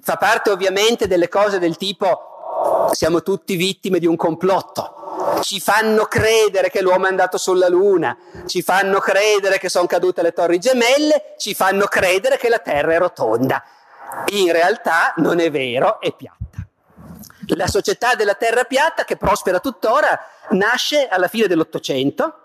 Fa 0.00 0.16
parte 0.16 0.50
ovviamente 0.50 1.08
delle 1.08 1.28
cose 1.28 1.58
del 1.58 1.76
tipo 1.76 2.90
siamo 2.92 3.22
tutti 3.22 3.56
vittime 3.56 3.98
di 3.98 4.06
un 4.06 4.14
complotto, 4.14 5.03
ci 5.42 5.60
fanno 5.60 6.04
credere 6.04 6.70
che 6.70 6.80
l'uomo 6.80 7.06
è 7.06 7.08
andato 7.08 7.38
sulla 7.38 7.68
Luna, 7.68 8.16
ci 8.46 8.62
fanno 8.62 8.98
credere 8.98 9.58
che 9.58 9.68
sono 9.68 9.86
cadute 9.86 10.22
le 10.22 10.32
torri 10.32 10.58
gemelle, 10.58 11.34
ci 11.38 11.54
fanno 11.54 11.86
credere 11.86 12.36
che 12.36 12.48
la 12.48 12.58
terra 12.58 12.94
è 12.94 12.98
rotonda. 12.98 13.62
In 14.32 14.52
realtà 14.52 15.12
non 15.16 15.40
è 15.40 15.50
vero, 15.50 16.00
è 16.00 16.14
piatta. 16.14 16.66
La 17.48 17.66
società 17.66 18.14
della 18.14 18.34
terra 18.34 18.64
piatta, 18.64 19.04
che 19.04 19.16
prospera 19.16 19.60
tuttora, 19.60 20.18
nasce 20.50 21.08
alla 21.08 21.28
fine 21.28 21.46
dell'Ottocento 21.46 22.38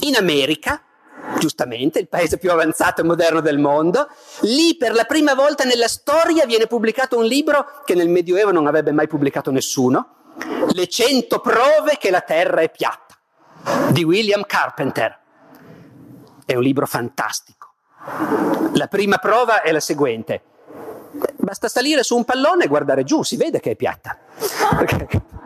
in 0.00 0.16
America, 0.16 0.82
giustamente, 1.38 1.98
il 1.98 2.08
paese 2.08 2.38
più 2.38 2.50
avanzato 2.50 3.00
e 3.00 3.04
moderno 3.04 3.40
del 3.40 3.58
mondo. 3.58 4.08
Lì 4.40 4.76
per 4.76 4.94
la 4.94 5.04
prima 5.04 5.34
volta 5.34 5.64
nella 5.64 5.88
storia 5.88 6.44
viene 6.46 6.66
pubblicato 6.66 7.16
un 7.16 7.24
libro 7.24 7.82
che 7.84 7.94
nel 7.94 8.08
Medioevo 8.08 8.50
non 8.50 8.66
avrebbe 8.66 8.92
mai 8.92 9.06
pubblicato 9.06 9.50
nessuno, 9.50 10.19
Le 10.72 10.86
cento 10.88 11.40
prove 11.40 11.96
che 11.98 12.10
la 12.10 12.20
Terra 12.20 12.60
è 12.60 12.70
piatta, 12.70 13.16
di 13.90 14.04
William 14.04 14.44
Carpenter. 14.44 15.18
È 16.44 16.54
un 16.54 16.62
libro 16.62 16.86
fantastico. 16.86 17.72
La 18.74 18.86
prima 18.86 19.18
prova 19.18 19.62
è 19.62 19.72
la 19.72 19.80
seguente. 19.80 20.42
Basta 21.36 21.68
salire 21.68 22.02
su 22.02 22.16
un 22.16 22.24
pallone 22.24 22.64
e 22.64 22.68
guardare 22.68 23.04
giù, 23.04 23.22
si 23.22 23.36
vede 23.36 23.60
che 23.60 23.72
è 23.72 23.76
piatta. 23.76 24.18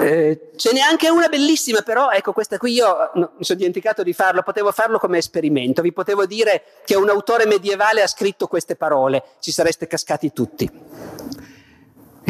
Eh, 0.00 0.50
ce 0.56 0.72
n'è 0.72 0.80
anche 0.80 1.08
una 1.08 1.28
bellissima, 1.28 1.82
però 1.82 2.10
ecco 2.10 2.32
questa 2.32 2.58
qui 2.58 2.72
io 2.72 3.10
no, 3.14 3.32
mi 3.36 3.44
sono 3.44 3.58
dimenticato 3.58 4.02
di 4.02 4.12
farlo, 4.12 4.42
potevo 4.42 4.72
farlo 4.72 4.98
come 4.98 5.18
esperimento, 5.18 5.80
vi 5.80 5.92
potevo 5.92 6.26
dire 6.26 6.64
che 6.84 6.96
un 6.96 7.08
autore 7.08 7.46
medievale 7.46 8.02
ha 8.02 8.06
scritto 8.08 8.48
queste 8.48 8.74
parole, 8.74 9.22
ci 9.38 9.52
sareste 9.52 9.86
cascati 9.86 10.32
tutti. 10.32 10.68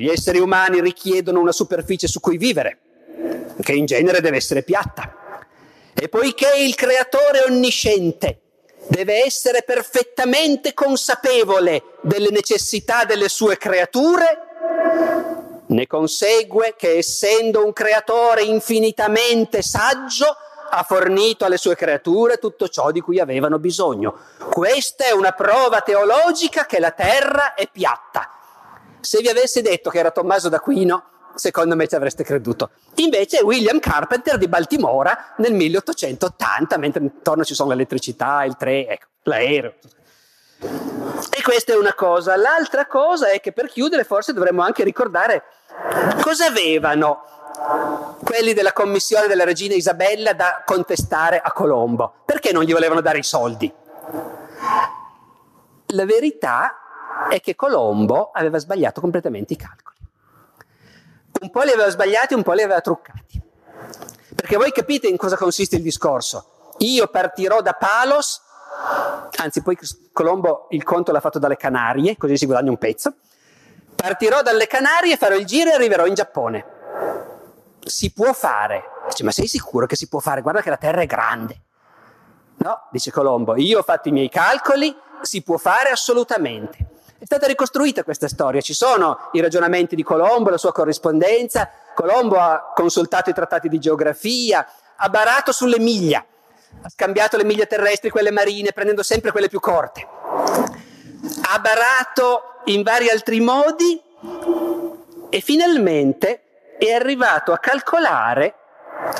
Gli 0.02 0.08
esseri 0.08 0.40
umani 0.40 0.80
richiedono 0.80 1.38
una 1.38 1.52
superficie 1.52 2.08
su 2.08 2.18
cui 2.18 2.36
vivere, 2.36 2.78
che 3.62 3.72
in 3.72 3.86
genere 3.86 4.20
deve 4.20 4.38
essere 4.38 4.64
piatta. 4.64 5.14
E 5.94 6.08
poiché 6.08 6.56
il 6.58 6.74
creatore 6.74 7.44
onnisciente 7.46 8.40
deve 8.88 9.24
essere 9.24 9.62
perfettamente 9.62 10.74
consapevole 10.74 11.84
delle 12.00 12.30
necessità 12.30 13.04
delle 13.04 13.28
sue 13.28 13.56
creature, 13.56 14.38
ne 15.66 15.86
consegue 15.86 16.74
che 16.76 16.96
essendo 16.96 17.64
un 17.64 17.72
creatore 17.72 18.42
infinitamente 18.42 19.62
saggio, 19.62 20.34
ha 20.68 20.82
fornito 20.82 21.44
alle 21.44 21.58
sue 21.58 21.76
creature 21.76 22.38
tutto 22.38 22.66
ciò 22.66 22.90
di 22.90 22.98
cui 22.98 23.20
avevano 23.20 23.60
bisogno. 23.60 24.18
Questa 24.50 25.04
è 25.04 25.12
una 25.12 25.30
prova 25.30 25.80
teologica 25.80 26.66
che 26.66 26.80
la 26.80 26.90
terra 26.90 27.54
è 27.54 27.68
piatta. 27.70 28.38
Se 29.02 29.20
vi 29.20 29.28
avessi 29.28 29.62
detto 29.62 29.90
che 29.90 29.98
era 29.98 30.12
Tommaso 30.12 30.48
d'Aquino, 30.48 31.04
secondo 31.34 31.74
me 31.74 31.88
ci 31.88 31.96
avreste 31.96 32.22
creduto. 32.22 32.70
Invece 32.96 33.38
è 33.38 33.42
William 33.42 33.80
Carpenter 33.80 34.38
di 34.38 34.46
Baltimora 34.46 35.34
nel 35.38 35.52
1880, 35.54 36.78
mentre 36.78 37.02
intorno 37.02 37.44
ci 37.44 37.54
sono 37.54 37.70
l'elettricità, 37.70 38.44
il 38.44 38.56
treno, 38.56 38.90
ecco, 38.90 39.06
l'aereo. 39.24 39.74
E 40.60 41.42
questa 41.42 41.72
è 41.72 41.76
una 41.76 41.94
cosa. 41.94 42.36
L'altra 42.36 42.86
cosa 42.86 43.30
è 43.30 43.40
che 43.40 43.52
per 43.52 43.66
chiudere 43.66 44.04
forse 44.04 44.32
dovremmo 44.32 44.62
anche 44.62 44.84
ricordare 44.84 45.42
cosa 46.20 46.46
avevano 46.46 47.24
quelli 48.22 48.52
della 48.52 48.72
commissione 48.72 49.26
della 49.26 49.44
regina 49.44 49.74
Isabella 49.74 50.32
da 50.32 50.62
contestare 50.64 51.40
a 51.40 51.50
Colombo. 51.50 52.14
Perché 52.24 52.52
non 52.52 52.62
gli 52.62 52.72
volevano 52.72 53.00
dare 53.00 53.18
i 53.18 53.24
soldi? 53.24 53.72
La 55.86 56.04
verità 56.06 56.81
è 57.30 57.40
che 57.40 57.54
Colombo 57.54 58.30
aveva 58.32 58.58
sbagliato 58.58 59.00
completamente 59.00 59.52
i 59.54 59.56
calcoli 59.56 59.92
un 61.42 61.50
po' 61.50 61.62
li 61.62 61.70
aveva 61.70 61.90
sbagliati, 61.90 62.34
un 62.34 62.42
po' 62.42 62.52
li 62.52 62.62
aveva 62.62 62.80
truccati. 62.80 63.40
Perché 64.34 64.56
voi 64.56 64.72
capite 64.72 65.08
in 65.08 65.16
cosa 65.16 65.36
consiste 65.36 65.76
il 65.76 65.82
discorso. 65.82 66.70
Io 66.78 67.08
partirò 67.08 67.60
da 67.60 67.72
Palos, 67.72 68.40
anzi 69.36 69.62
poi 69.62 69.76
Colombo 70.12 70.66
il 70.70 70.82
conto 70.84 71.12
l'ha 71.12 71.20
fatto 71.20 71.38
dalle 71.38 71.56
Canarie, 71.56 72.16
così 72.16 72.36
si 72.36 72.46
guadagna 72.46 72.70
un 72.70 72.78
pezzo. 72.78 73.14
Partirò 73.94 74.42
dalle 74.42 74.66
Canarie, 74.66 75.16
farò 75.16 75.34
il 75.34 75.44
giro 75.44 75.70
e 75.70 75.74
arriverò 75.74 76.06
in 76.06 76.14
Giappone. 76.14 76.66
Si 77.84 78.12
può 78.12 78.32
fare. 78.32 78.84
Dice, 79.08 79.24
ma 79.24 79.32
sei 79.32 79.46
sicuro 79.46 79.86
che 79.86 79.96
si 79.96 80.08
può 80.08 80.20
fare? 80.20 80.42
Guarda 80.42 80.62
che 80.62 80.70
la 80.70 80.76
Terra 80.76 81.02
è 81.02 81.06
grande. 81.06 81.60
No, 82.58 82.88
dice 82.90 83.10
Colombo, 83.10 83.56
io 83.56 83.80
ho 83.80 83.82
fatto 83.82 84.08
i 84.08 84.12
miei 84.12 84.28
calcoli, 84.28 84.94
si 85.20 85.42
può 85.42 85.56
fare 85.56 85.90
assolutamente. 85.90 86.91
Stata 87.32 87.46
ricostruita 87.46 88.04
questa 88.04 88.28
storia, 88.28 88.60
ci 88.60 88.74
sono 88.74 89.30
i 89.32 89.40
ragionamenti 89.40 89.96
di 89.96 90.02
Colombo, 90.02 90.50
la 90.50 90.58
sua 90.58 90.70
corrispondenza, 90.70 91.66
Colombo 91.94 92.38
ha 92.38 92.72
consultato 92.74 93.30
i 93.30 93.32
trattati 93.32 93.70
di 93.70 93.78
geografia, 93.78 94.66
ha 94.96 95.08
barato 95.08 95.50
sulle 95.50 95.78
miglia, 95.78 96.22
ha 96.82 96.90
scambiato 96.90 97.38
le 97.38 97.44
miglia 97.44 97.64
terrestri, 97.64 98.10
quelle 98.10 98.30
marine, 98.30 98.72
prendendo 98.72 99.02
sempre 99.02 99.30
quelle 99.30 99.48
più 99.48 99.60
corte. 99.60 100.06
Ha 101.50 101.58
barato 101.58 102.60
in 102.66 102.82
vari 102.82 103.08
altri 103.08 103.40
modi 103.40 103.98
e 105.30 105.40
finalmente 105.40 106.42
è 106.76 106.92
arrivato 106.92 107.54
a 107.54 107.58
calcolare 107.58 108.56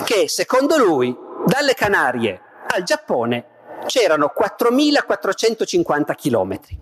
che, 0.05 0.29
secondo 0.29 0.77
lui, 0.77 1.17
dalle 1.47 1.73
Canarie 1.73 2.39
al 2.75 2.83
Giappone 2.83 3.47
c'erano 3.87 4.35
4.450 4.39 6.15
chilometri 6.15 6.82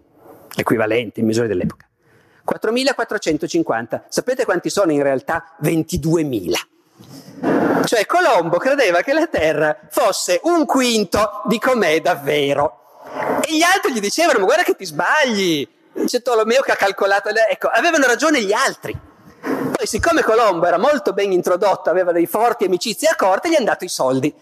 equivalente 0.55 1.21
in 1.21 1.27
misure 1.27 1.47
dell'epoca. 1.47 1.87
4.450. 2.47 4.03
Sapete 4.09 4.45
quanti 4.45 4.71
sono 4.71 4.93
in 4.93 5.03
realtà? 5.03 5.57
22.000. 5.63 6.55
Cioè 7.85 8.07
Colombo 8.07 8.59
credeva 8.59 9.03
che 9.03 9.13
la 9.13 9.27
Terra 9.27 9.77
fosse 9.89 10.41
un 10.45 10.67
quinto 10.67 11.43
di 11.47 11.59
com'è 11.59 12.01
davvero. 12.01 12.77
E 13.47 13.57
gli 13.57 13.63
altri 13.63 13.93
gli 13.93 14.01
dicevano, 14.01 14.41
ma 14.41 14.45
guarda 14.45 14.63
che 14.63 14.77
ti 14.77 14.85
sbagli. 14.85 15.69
C'è 16.05 16.23
Tolomeo 16.23 16.63
che 16.63 16.73
ha 16.73 16.77
calcolato. 16.77 17.29
Ecco, 17.29 17.69
avevano 17.69 18.07
ragione 18.07 18.43
gli 18.43 18.53
altri. 18.53 18.99
Poi 19.41 19.87
siccome 19.87 20.23
Colombo 20.23 20.67
era 20.67 20.79
molto 20.79 21.13
ben 21.13 21.33
introdotto, 21.33 21.89
aveva 21.89 22.13
dei 22.13 22.27
forti 22.27 22.65
amicizie 22.65 23.09
a 23.09 23.17
corte, 23.17 23.49
gli 23.49 23.55
hanno 23.55 23.65
dato 23.65 23.85
i 23.85 23.89
soldi. 23.89 24.33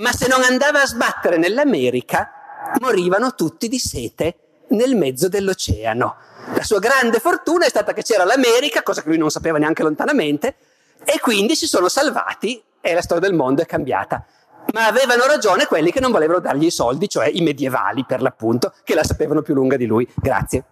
Ma 0.00 0.12
se 0.12 0.26
non 0.26 0.42
andava 0.42 0.82
a 0.82 0.86
sbattere 0.86 1.36
nell'America, 1.36 2.32
morivano 2.80 3.34
tutti 3.34 3.68
di 3.68 3.78
sete 3.78 4.47
nel 4.70 4.96
mezzo 4.96 5.28
dell'oceano. 5.28 6.16
La 6.54 6.62
sua 6.62 6.78
grande 6.78 7.20
fortuna 7.20 7.66
è 7.66 7.68
stata 7.68 7.92
che 7.92 8.02
c'era 8.02 8.24
l'America, 8.24 8.82
cosa 8.82 9.02
che 9.02 9.08
lui 9.08 9.18
non 9.18 9.30
sapeva 9.30 9.58
neanche 9.58 9.82
lontanamente, 9.82 10.56
e 11.04 11.20
quindi 11.20 11.54
si 11.54 11.66
sono 11.66 11.88
salvati 11.88 12.62
e 12.80 12.94
la 12.94 13.02
storia 13.02 13.28
del 13.28 13.36
mondo 13.36 13.62
è 13.62 13.66
cambiata. 13.66 14.24
Ma 14.72 14.86
avevano 14.86 15.24
ragione 15.26 15.66
quelli 15.66 15.90
che 15.90 16.00
non 16.00 16.10
volevano 16.10 16.40
dargli 16.40 16.66
i 16.66 16.70
soldi, 16.70 17.08
cioè 17.08 17.28
i 17.28 17.40
medievali 17.40 18.04
per 18.06 18.20
l'appunto, 18.20 18.72
che 18.84 18.94
la 18.94 19.04
sapevano 19.04 19.42
più 19.42 19.54
lunga 19.54 19.76
di 19.76 19.86
lui. 19.86 20.06
Grazie. 20.14 20.64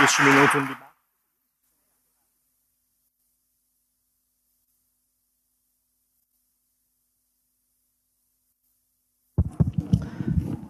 10 0.00 0.22
minuti 0.22 0.56
un 0.56 0.66
dibattito. 0.66 0.88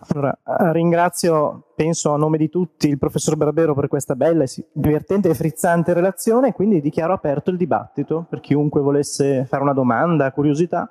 Allora, 0.08 0.36
eh, 0.44 0.72
ringrazio, 0.72 1.66
penso 1.76 2.12
a 2.12 2.16
nome 2.16 2.38
di 2.38 2.48
tutti, 2.48 2.88
il 2.88 2.98
professor 2.98 3.36
Barbero 3.36 3.74
per 3.74 3.86
questa 3.86 4.16
bella, 4.16 4.44
divertente 4.72 5.28
e 5.28 5.34
frizzante 5.34 5.92
relazione, 5.92 6.52
quindi 6.52 6.80
dichiaro 6.80 7.12
aperto 7.12 7.50
il 7.50 7.56
dibattito 7.56 8.26
per 8.28 8.40
chiunque 8.40 8.80
volesse 8.80 9.44
fare 9.44 9.62
una 9.62 9.72
domanda, 9.72 10.32
curiosità. 10.32 10.90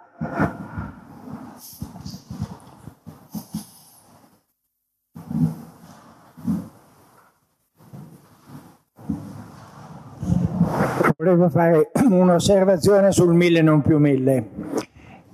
Volevo 11.21 11.49
fare 11.49 11.91
un'osservazione 12.09 13.11
sul 13.11 13.33
mille 13.33 13.61
non 13.61 13.81
più 13.81 13.97
mille, 13.97 14.41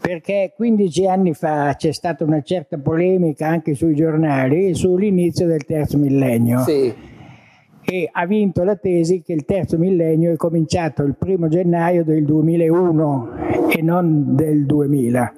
perché 0.01 0.51
15 0.55 1.07
anni 1.07 1.35
fa 1.35 1.75
c'è 1.77 1.91
stata 1.91 2.23
una 2.23 2.41
certa 2.41 2.79
polemica 2.79 3.47
anche 3.47 3.75
sui 3.75 3.93
giornali 3.93 4.73
sull'inizio 4.73 5.45
del 5.45 5.63
terzo 5.63 5.99
millennio. 5.99 6.61
Sì. 6.61 6.91
E 7.83 8.09
ha 8.11 8.25
vinto 8.25 8.63
la 8.63 8.75
tesi 8.77 9.21
che 9.21 9.33
il 9.33 9.45
terzo 9.45 9.77
millennio 9.77 10.31
è 10.33 10.35
cominciato 10.37 11.03
il 11.03 11.13
primo 11.19 11.49
gennaio 11.49 12.03
del 12.03 12.25
2001 12.25 13.29
e 13.69 13.81
non 13.83 14.35
del 14.35 14.65
2000. 14.65 15.33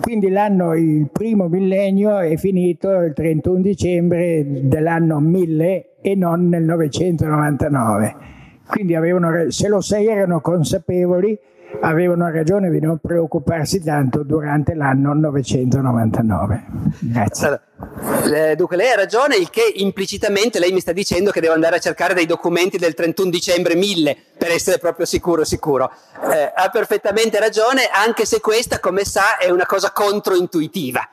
Quindi 0.00 0.28
l'anno, 0.28 0.74
il 0.74 1.08
primo 1.10 1.48
millennio 1.48 2.20
è 2.20 2.36
finito 2.36 2.88
il 3.00 3.12
31 3.14 3.60
dicembre 3.60 4.46
dell'anno 4.62 5.18
1000 5.18 5.96
e 6.00 6.14
non 6.14 6.46
nel 6.46 6.62
999. 6.62 8.41
Quindi 8.72 8.94
avevano, 8.94 9.50
se 9.50 9.68
lo 9.68 9.82
sei 9.82 10.06
erano 10.06 10.40
consapevoli, 10.40 11.38
avevano 11.82 12.30
ragione 12.30 12.70
di 12.70 12.80
non 12.80 12.96
preoccuparsi 12.96 13.82
tanto 13.84 14.22
durante 14.22 14.72
l'anno 14.72 15.12
999. 15.12 16.64
Grazie. 17.00 17.46
Allora, 17.46 18.54
dunque 18.54 18.76
lei 18.76 18.92
ha 18.92 18.96
ragione, 18.96 19.36
il 19.36 19.50
che 19.50 19.70
implicitamente 19.76 20.58
lei 20.58 20.72
mi 20.72 20.80
sta 20.80 20.92
dicendo 20.92 21.30
che 21.30 21.42
devo 21.42 21.52
andare 21.52 21.76
a 21.76 21.80
cercare 21.80 22.14
dei 22.14 22.24
documenti 22.24 22.78
del 22.78 22.94
31 22.94 23.28
dicembre 23.28 23.74
1000 23.74 24.16
per 24.38 24.50
essere 24.52 24.78
proprio 24.78 25.04
sicuro 25.04 25.44
sicuro. 25.44 25.92
Eh, 26.32 26.50
ha 26.54 26.70
perfettamente 26.70 27.38
ragione, 27.38 27.90
anche 27.92 28.24
se 28.24 28.40
questa, 28.40 28.80
come 28.80 29.04
sa, 29.04 29.36
è 29.36 29.50
una 29.50 29.66
cosa 29.66 29.92
controintuitiva 29.92 31.06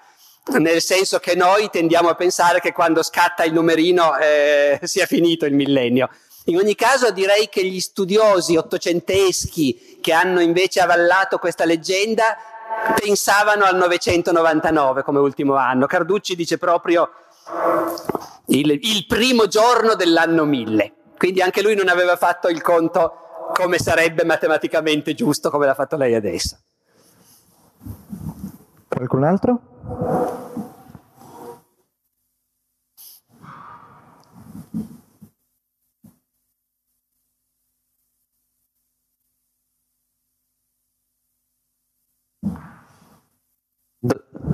nel 0.58 0.82
senso 0.82 1.20
che 1.20 1.36
noi 1.36 1.70
tendiamo 1.70 2.08
a 2.08 2.16
pensare 2.16 2.60
che 2.60 2.72
quando 2.72 3.04
scatta 3.04 3.44
il 3.44 3.54
numerino 3.54 4.18
eh, 4.18 4.80
sia 4.84 5.06
finito 5.06 5.46
il 5.46 5.54
millennio. 5.54 6.10
In 6.50 6.58
ogni 6.58 6.74
caso 6.74 7.12
direi 7.12 7.48
che 7.48 7.64
gli 7.64 7.80
studiosi 7.80 8.58
ottocenteschi 8.58 10.00
che 10.02 10.14
hanno 10.14 10.40
invece 10.40 10.80
avallato 10.80 11.38
questa 11.38 11.64
leggenda 11.64 12.24
pensavano 13.00 13.66
al 13.66 13.76
999 13.76 15.04
come 15.04 15.20
ultimo 15.20 15.56
anno. 15.56 15.86
Carducci 15.86 16.36
dice 16.36 16.58
proprio 16.58 17.12
il, 18.48 18.72
il 18.72 19.06
primo 19.08 19.46
giorno 19.46 19.94
dell'anno 19.94 20.44
1000. 20.46 20.94
Quindi 21.18 21.42
anche 21.42 21.62
lui 21.62 21.76
non 21.76 21.88
aveva 21.88 22.16
fatto 22.16 22.48
il 22.48 22.62
conto 22.62 23.52
come 23.54 23.78
sarebbe 23.78 24.24
matematicamente 24.26 25.14
giusto 25.14 25.52
come 25.52 25.68
l'ha 25.68 25.76
fatto 25.76 25.98
lei 25.98 26.16
adesso. 26.16 26.58
Qualcun 28.88 29.24
altro? 29.24 30.69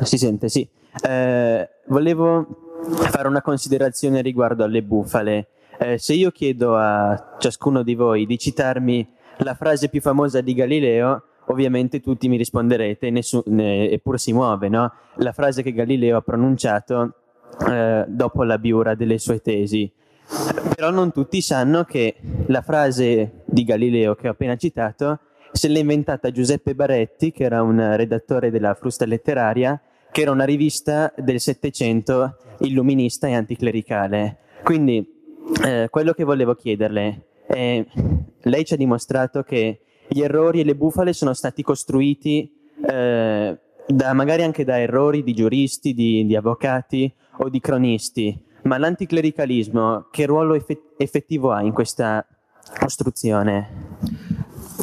Si 0.02 0.18
sente, 0.18 0.50
sì. 0.50 0.68
Eh, 1.08 1.70
volevo 1.88 2.80
fare 2.84 3.28
una 3.28 3.42
considerazione 3.42 4.22
riguardo 4.22 4.64
alle 4.64 4.84
bufale. 4.84 5.48
Eh, 5.78 5.98
se 5.98 6.14
io 6.14 6.32
chiedo 6.32 6.78
a 6.78 7.36
ciascuno 7.38 7.84
di 7.84 7.96
voi 7.96 8.26
di 8.26 8.38
citarmi 8.38 9.08
la 9.38 9.56
frase 9.56 9.90
più 9.90 10.02
famosa 10.02 10.42
di 10.42 10.54
Galileo, 10.54 11.24
ovviamente 11.48 12.00
tutti 12.00 12.28
mi 12.30 12.38
risponderete, 12.38 13.10
ne, 13.10 13.90
eppure 13.90 14.18
si 14.18 14.34
muove, 14.34 14.70
no? 14.70 14.92
La 15.16 15.32
frase 15.32 15.62
che 15.64 15.74
Galileo 15.74 16.18
ha 16.18 16.22
pronunciato 16.22 17.14
eh, 17.70 18.06
dopo 18.08 18.44
la 18.44 18.58
biura 18.58 18.96
delle 18.96 19.18
sue 19.18 19.42
tesi. 19.42 19.92
Però 20.76 20.90
non 20.90 21.12
tutti 21.12 21.42
sanno 21.42 21.84
che 21.84 22.16
la 22.48 22.62
frase 22.62 23.44
di 23.46 23.64
Galileo 23.64 24.16
che 24.16 24.28
ho 24.28 24.32
appena 24.32 24.56
citato 24.56 25.20
se 25.56 25.70
l'ha 25.70 25.80
inventata 25.80 26.32
Giuseppe 26.32 26.76
Baretti, 26.76 27.32
che 27.32 27.46
era 27.46 27.64
un 27.64 27.96
redattore 27.96 28.52
della 28.52 28.74
Frusta 28.74 29.06
Letteraria, 29.06 29.80
che 30.12 30.22
era 30.22 30.32
una 30.32 30.44
rivista 30.44 31.14
del 31.16 31.40
Settecento 31.40 32.38
illuminista 32.60 33.28
e 33.28 33.36
anticlericale. 33.36 34.38
Quindi 34.64 35.08
eh, 35.64 35.88
quello 35.90 36.12
che 36.12 36.26
volevo 36.26 36.56
chiederle 36.56 37.28
è, 37.48 37.86
lei 38.42 38.66
ci 38.66 38.74
ha 38.74 38.78
dimostrato 38.78 39.44
che 39.44 39.80
gli 40.10 40.20
errori 40.20 40.60
e 40.60 40.66
le 40.66 40.76
bufale 40.76 41.14
sono 41.14 41.34
stati 41.34 41.64
costruiti 41.64 42.54
eh, 42.86 43.58
da, 43.88 44.14
magari 44.14 44.44
anche 44.44 44.66
da 44.66 44.78
errori 44.78 45.24
di 45.24 45.34
giuristi, 45.34 45.94
di, 45.94 46.26
di 46.26 46.36
avvocati 46.36 47.12
o 47.38 47.48
di 47.48 47.62
cronisti, 47.62 48.38
ma 48.64 48.78
l'anticlericalismo 48.78 50.08
che 50.12 50.26
ruolo 50.26 50.62
effettivo 50.98 51.52
ha 51.52 51.62
in 51.62 51.72
questa 51.72 52.28
costruzione? 52.78 54.25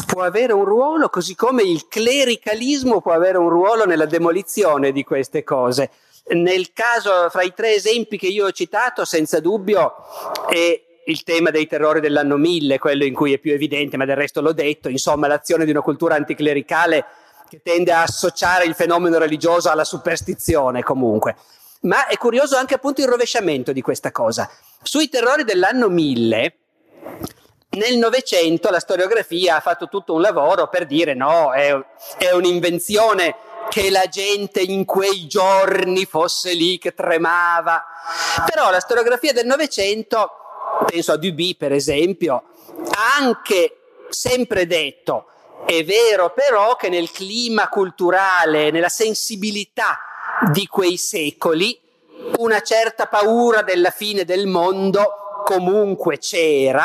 Può 0.06 0.22
avere 0.22 0.52
un 0.52 0.64
ruolo, 0.64 1.08
così 1.08 1.34
come 1.34 1.62
il 1.62 1.86
clericalismo 1.88 3.00
può 3.00 3.12
avere 3.12 3.38
un 3.38 3.48
ruolo 3.48 3.84
nella 3.84 4.06
demolizione 4.06 4.92
di 4.92 5.04
queste 5.04 5.42
cose. 5.42 5.90
Nel 6.28 6.72
caso, 6.72 7.28
fra 7.30 7.42
i 7.42 7.52
tre 7.52 7.74
esempi 7.74 8.16
che 8.16 8.28
io 8.28 8.46
ho 8.46 8.50
citato, 8.52 9.04
senza 9.04 9.40
dubbio 9.40 9.94
è 10.48 10.80
il 11.06 11.22
tema 11.24 11.50
dei 11.50 11.66
terrori 11.66 12.00
dell'anno 12.00 12.36
1000, 12.36 12.78
quello 12.78 13.04
in 13.04 13.14
cui 13.14 13.32
è 13.32 13.38
più 13.38 13.52
evidente, 13.52 13.96
ma 13.96 14.04
del 14.04 14.16
resto 14.16 14.40
l'ho 14.40 14.52
detto, 14.52 14.88
insomma 14.88 15.26
l'azione 15.26 15.64
di 15.64 15.70
una 15.70 15.80
cultura 15.80 16.14
anticlericale 16.14 17.04
che 17.48 17.60
tende 17.62 17.92
a 17.92 18.02
associare 18.02 18.64
il 18.64 18.74
fenomeno 18.74 19.18
religioso 19.18 19.68
alla 19.68 19.84
superstizione 19.84 20.82
comunque. 20.82 21.36
Ma 21.82 22.06
è 22.06 22.16
curioso 22.16 22.56
anche 22.56 22.74
appunto 22.74 23.00
il 23.00 23.08
rovesciamento 23.08 23.72
di 23.72 23.82
questa 23.82 24.12
cosa. 24.12 24.48
Sui 24.80 25.08
terrori 25.08 25.44
dell'anno 25.44 25.88
1000 25.88 26.56
nel 27.72 27.96
Novecento 27.96 28.70
la 28.70 28.80
storiografia 28.80 29.56
ha 29.56 29.60
fatto 29.60 29.88
tutto 29.88 30.14
un 30.14 30.20
lavoro 30.20 30.68
per 30.68 30.86
dire 30.86 31.14
no, 31.14 31.52
è, 31.52 31.74
è 32.18 32.32
un'invenzione 32.32 33.36
che 33.70 33.90
la 33.90 34.06
gente 34.06 34.60
in 34.60 34.84
quei 34.84 35.26
giorni 35.26 36.04
fosse 36.04 36.52
lì 36.52 36.78
che 36.78 36.94
tremava. 36.94 37.82
Però 38.46 38.70
la 38.70 38.80
storiografia 38.80 39.32
del 39.32 39.46
Novecento, 39.46 40.30
penso 40.86 41.12
a 41.12 41.16
Duby 41.16 41.56
per 41.56 41.72
esempio, 41.72 42.42
ha 42.90 43.16
anche 43.18 43.76
sempre 44.10 44.66
detto, 44.66 45.26
è 45.64 45.82
vero 45.84 46.32
però 46.34 46.76
che 46.76 46.90
nel 46.90 47.10
clima 47.10 47.68
culturale, 47.68 48.70
nella 48.70 48.90
sensibilità 48.90 49.98
di 50.52 50.66
quei 50.66 50.98
secoli, 50.98 51.78
una 52.36 52.60
certa 52.60 53.06
paura 53.06 53.62
della 53.62 53.90
fine 53.90 54.24
del 54.24 54.46
mondo 54.46 55.42
comunque 55.44 56.18
c'era, 56.18 56.84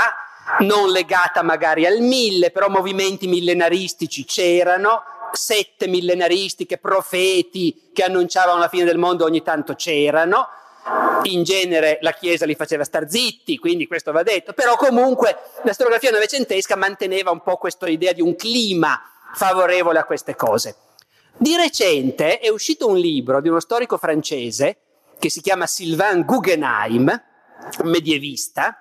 non 0.59 0.89
legata 0.89 1.43
magari 1.43 1.85
al 1.85 1.99
mille, 1.99 2.51
però 2.51 2.69
movimenti 2.69 3.27
millenaristici 3.27 4.25
c'erano, 4.25 5.03
sette 5.31 5.87
millenaristiche, 5.87 6.77
profeti 6.77 7.89
che 7.93 8.03
annunciavano 8.03 8.59
la 8.59 8.69
fine 8.69 8.85
del 8.85 8.97
mondo 8.97 9.25
ogni 9.25 9.43
tanto 9.43 9.75
c'erano, 9.75 10.47
in 11.23 11.43
genere 11.43 11.97
la 12.01 12.13
Chiesa 12.13 12.45
li 12.45 12.55
faceva 12.55 12.83
star 12.83 13.09
zitti, 13.09 13.57
quindi 13.57 13.87
questo 13.87 14.11
va 14.11 14.23
detto, 14.23 14.53
però 14.53 14.77
comunque 14.77 15.35
la 15.63 15.73
storiografia 15.73 16.11
novecentesca 16.11 16.75
manteneva 16.75 17.31
un 17.31 17.41
po' 17.41 17.57
questa 17.57 17.87
idea 17.89 18.13
di 18.13 18.21
un 18.21 18.35
clima 18.35 18.99
favorevole 19.33 19.99
a 19.99 20.05
queste 20.05 20.35
cose. 20.35 20.75
Di 21.35 21.55
recente 21.55 22.39
è 22.39 22.49
uscito 22.49 22.87
un 22.87 22.97
libro 22.97 23.41
di 23.41 23.49
uno 23.49 23.59
storico 23.59 23.97
francese 23.97 24.77
che 25.19 25.29
si 25.29 25.41
chiama 25.41 25.67
Sylvain 25.67 26.23
Guggenheim, 26.23 27.23
medievista, 27.83 28.77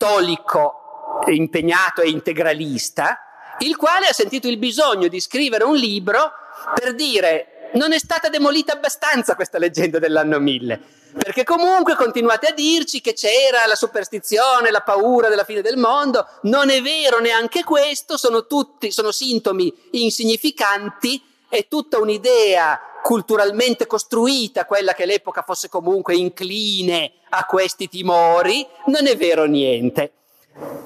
cattolico 0.00 1.20
impegnato 1.26 2.00
e 2.00 2.08
integralista, 2.08 3.18
il 3.58 3.76
quale 3.76 4.06
ha 4.06 4.12
sentito 4.14 4.48
il 4.48 4.56
bisogno 4.56 5.08
di 5.08 5.20
scrivere 5.20 5.64
un 5.64 5.76
libro 5.76 6.32
per 6.74 6.94
dire 6.94 7.70
non 7.74 7.92
è 7.92 7.98
stata 7.98 8.30
demolita 8.30 8.72
abbastanza 8.72 9.34
questa 9.34 9.58
leggenda 9.58 9.98
dell'anno 9.98 10.38
1000, 10.38 10.80
perché 11.18 11.44
comunque 11.44 11.96
continuate 11.96 12.46
a 12.46 12.52
dirci 12.52 13.02
che 13.02 13.12
c'era 13.12 13.66
la 13.66 13.74
superstizione, 13.74 14.70
la 14.70 14.80
paura 14.80 15.28
della 15.28 15.44
fine 15.44 15.60
del 15.60 15.76
mondo, 15.76 16.26
non 16.44 16.70
è 16.70 16.80
vero 16.80 17.20
neanche 17.20 17.62
questo, 17.62 18.16
sono 18.16 18.46
tutti, 18.46 18.90
sono 18.90 19.12
sintomi 19.12 19.72
insignificanti, 19.90 21.22
è 21.50 21.68
tutta 21.68 21.98
un'idea 21.98 22.80
culturalmente 23.02 23.86
costruita, 23.86 24.64
quella 24.64 24.94
che 24.94 25.04
l'epoca 25.04 25.42
fosse 25.42 25.68
comunque 25.68 26.14
incline 26.16 27.12
a 27.30 27.44
questi 27.46 27.88
timori, 27.88 28.66
non 28.86 29.06
è 29.06 29.16
vero 29.16 29.44
niente. 29.44 30.12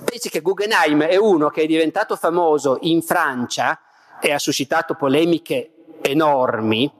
Pensi 0.05 0.29
che 0.29 0.41
Guggenheim 0.41 1.03
è 1.03 1.17
uno 1.17 1.49
che 1.49 1.63
è 1.63 1.67
diventato 1.67 2.17
famoso 2.17 2.79
in 2.83 3.03
Francia 3.03 3.81
e 4.21 4.33
ha 4.33 4.39
suscitato 4.39 4.95
polemiche 4.95 5.73
enormi 6.03 6.91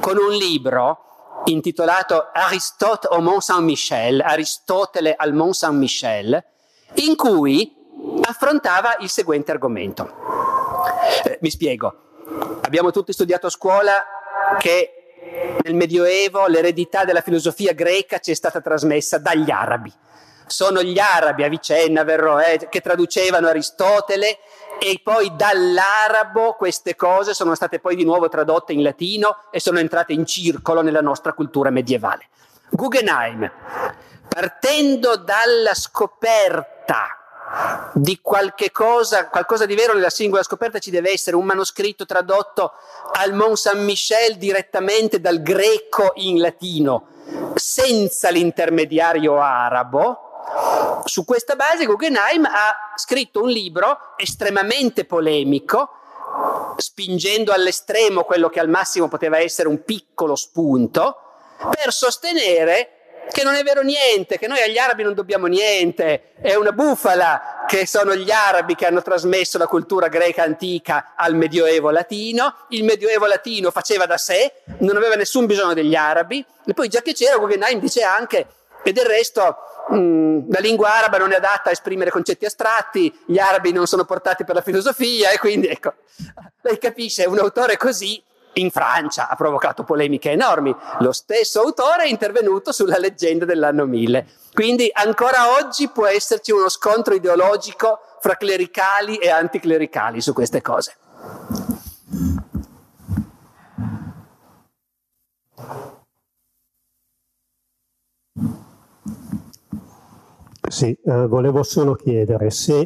con 0.00 0.16
un 0.16 0.32
libro 0.32 1.40
intitolato 1.46 2.30
Aristote 2.32 3.08
au 3.08 3.20
Mont 3.20 3.40
Saint-Michel, 3.40 4.20
Aristotele 4.20 5.14
al 5.16 5.32
Mont 5.32 5.54
Saint-Michel, 5.54 6.42
in 6.94 7.16
cui 7.16 7.74
affrontava 8.22 8.96
il 9.00 9.10
seguente 9.10 9.50
argomento. 9.50 10.12
Eh, 11.24 11.38
mi 11.42 11.50
spiego. 11.50 12.02
Abbiamo 12.62 12.90
tutti 12.90 13.12
studiato 13.12 13.46
a 13.46 13.50
scuola 13.50 13.92
che 14.58 14.95
nel 15.62 15.74
Medioevo 15.74 16.46
l'eredità 16.46 17.04
della 17.04 17.20
filosofia 17.20 17.72
greca 17.72 18.18
ci 18.18 18.30
è 18.30 18.34
stata 18.34 18.60
trasmessa 18.60 19.18
dagli 19.18 19.50
arabi. 19.50 19.92
Sono 20.46 20.82
gli 20.82 20.98
arabi, 20.98 21.42
Avicenna, 21.42 22.04
Verroè, 22.04 22.68
che 22.68 22.80
traducevano 22.80 23.48
Aristotele 23.48 24.38
e 24.78 25.00
poi 25.02 25.34
dall'arabo 25.34 26.52
queste 26.52 26.94
cose 26.94 27.34
sono 27.34 27.54
state 27.54 27.80
poi 27.80 27.96
di 27.96 28.04
nuovo 28.04 28.28
tradotte 28.28 28.72
in 28.72 28.82
latino 28.82 29.38
e 29.50 29.58
sono 29.58 29.78
entrate 29.80 30.12
in 30.12 30.24
circolo 30.24 30.82
nella 30.82 31.00
nostra 31.00 31.32
cultura 31.32 31.70
medievale. 31.70 32.28
Guggenheim, 32.70 33.50
partendo 34.28 35.16
dalla 35.16 35.74
scoperta 35.74 37.25
di 37.92 38.18
qualche 38.20 38.70
cosa, 38.70 39.28
qualcosa 39.28 39.66
di 39.66 39.74
vero 39.74 39.94
nella 39.94 40.10
singola 40.10 40.42
scoperta 40.42 40.78
ci 40.78 40.90
deve 40.90 41.12
essere 41.12 41.36
un 41.36 41.44
manoscritto 41.44 42.04
tradotto 42.04 42.72
al 43.12 43.32
Mont 43.32 43.56
Saint-Michel 43.56 44.36
direttamente 44.36 45.20
dal 45.20 45.42
greco 45.42 46.12
in 46.16 46.40
latino, 46.40 47.06
senza 47.54 48.30
l'intermediario 48.30 49.40
arabo, 49.40 50.20
su 51.04 51.24
questa 51.24 51.56
base 51.56 51.86
Guggenheim 51.86 52.44
ha 52.44 52.94
scritto 52.96 53.42
un 53.42 53.48
libro 53.48 54.14
estremamente 54.16 55.04
polemico, 55.04 55.90
spingendo 56.76 57.52
all'estremo 57.52 58.24
quello 58.24 58.48
che 58.48 58.60
al 58.60 58.68
massimo 58.68 59.08
poteva 59.08 59.38
essere 59.38 59.68
un 59.68 59.82
piccolo 59.84 60.34
spunto, 60.34 61.20
per 61.70 61.92
sostenere 61.92 62.95
che 63.30 63.42
non 63.42 63.54
è 63.54 63.62
vero 63.62 63.82
niente, 63.82 64.38
che 64.38 64.46
noi 64.46 64.60
agli 64.60 64.78
arabi 64.78 65.02
non 65.02 65.14
dobbiamo 65.14 65.46
niente, 65.46 66.32
è 66.40 66.54
una 66.54 66.72
bufala 66.72 67.64
che 67.66 67.86
sono 67.86 68.14
gli 68.14 68.30
arabi 68.30 68.74
che 68.74 68.86
hanno 68.86 69.02
trasmesso 69.02 69.58
la 69.58 69.66
cultura 69.66 70.08
greca 70.08 70.42
antica 70.42 71.14
al 71.16 71.34
medioevo 71.34 71.90
latino, 71.90 72.54
il 72.70 72.84
medioevo 72.84 73.26
latino 73.26 73.70
faceva 73.70 74.06
da 74.06 74.16
sé, 74.16 74.52
non 74.78 74.96
aveva 74.96 75.14
nessun 75.14 75.46
bisogno 75.46 75.74
degli 75.74 75.94
arabi, 75.94 76.44
e 76.64 76.74
poi 76.74 76.88
già 76.88 77.02
che 77.02 77.12
c'era 77.12 77.36
Guggenheim 77.36 77.80
dice 77.80 78.02
anche, 78.02 78.46
e 78.82 78.92
del 78.92 79.06
resto 79.06 79.56
Mm, 79.92 80.50
la 80.50 80.58
lingua 80.58 80.94
araba 80.94 81.18
non 81.18 81.30
è 81.30 81.36
adatta 81.36 81.68
a 81.68 81.72
esprimere 81.72 82.10
concetti 82.10 82.44
astratti, 82.44 83.16
gli 83.24 83.38
arabi 83.38 83.70
non 83.70 83.86
sono 83.86 84.04
portati 84.04 84.44
per 84.44 84.56
la 84.56 84.60
filosofia 84.60 85.30
e 85.30 85.38
quindi 85.38 85.68
ecco, 85.68 85.94
lei 86.62 86.78
capisce, 86.78 87.24
un 87.26 87.38
autore 87.38 87.76
così 87.76 88.20
in 88.58 88.70
Francia 88.70 89.28
ha 89.28 89.36
provocato 89.36 89.84
polemiche 89.84 90.30
enormi. 90.30 90.74
Lo 91.00 91.12
stesso 91.12 91.60
autore 91.60 92.04
è 92.04 92.08
intervenuto 92.08 92.72
sulla 92.72 92.98
leggenda 92.98 93.44
dell'anno 93.44 93.84
1000. 93.86 94.26
Quindi 94.52 94.90
ancora 94.92 95.56
oggi 95.58 95.88
può 95.88 96.06
esserci 96.06 96.52
uno 96.52 96.68
scontro 96.68 97.14
ideologico 97.14 98.00
fra 98.20 98.36
clericali 98.36 99.16
e 99.16 99.30
anticlericali 99.30 100.20
su 100.20 100.32
queste 100.32 100.62
cose. 100.62 100.96
Sì, 110.68 110.96
eh, 111.04 111.26
volevo 111.26 111.62
solo 111.62 111.94
chiedere 111.94 112.50
se 112.50 112.78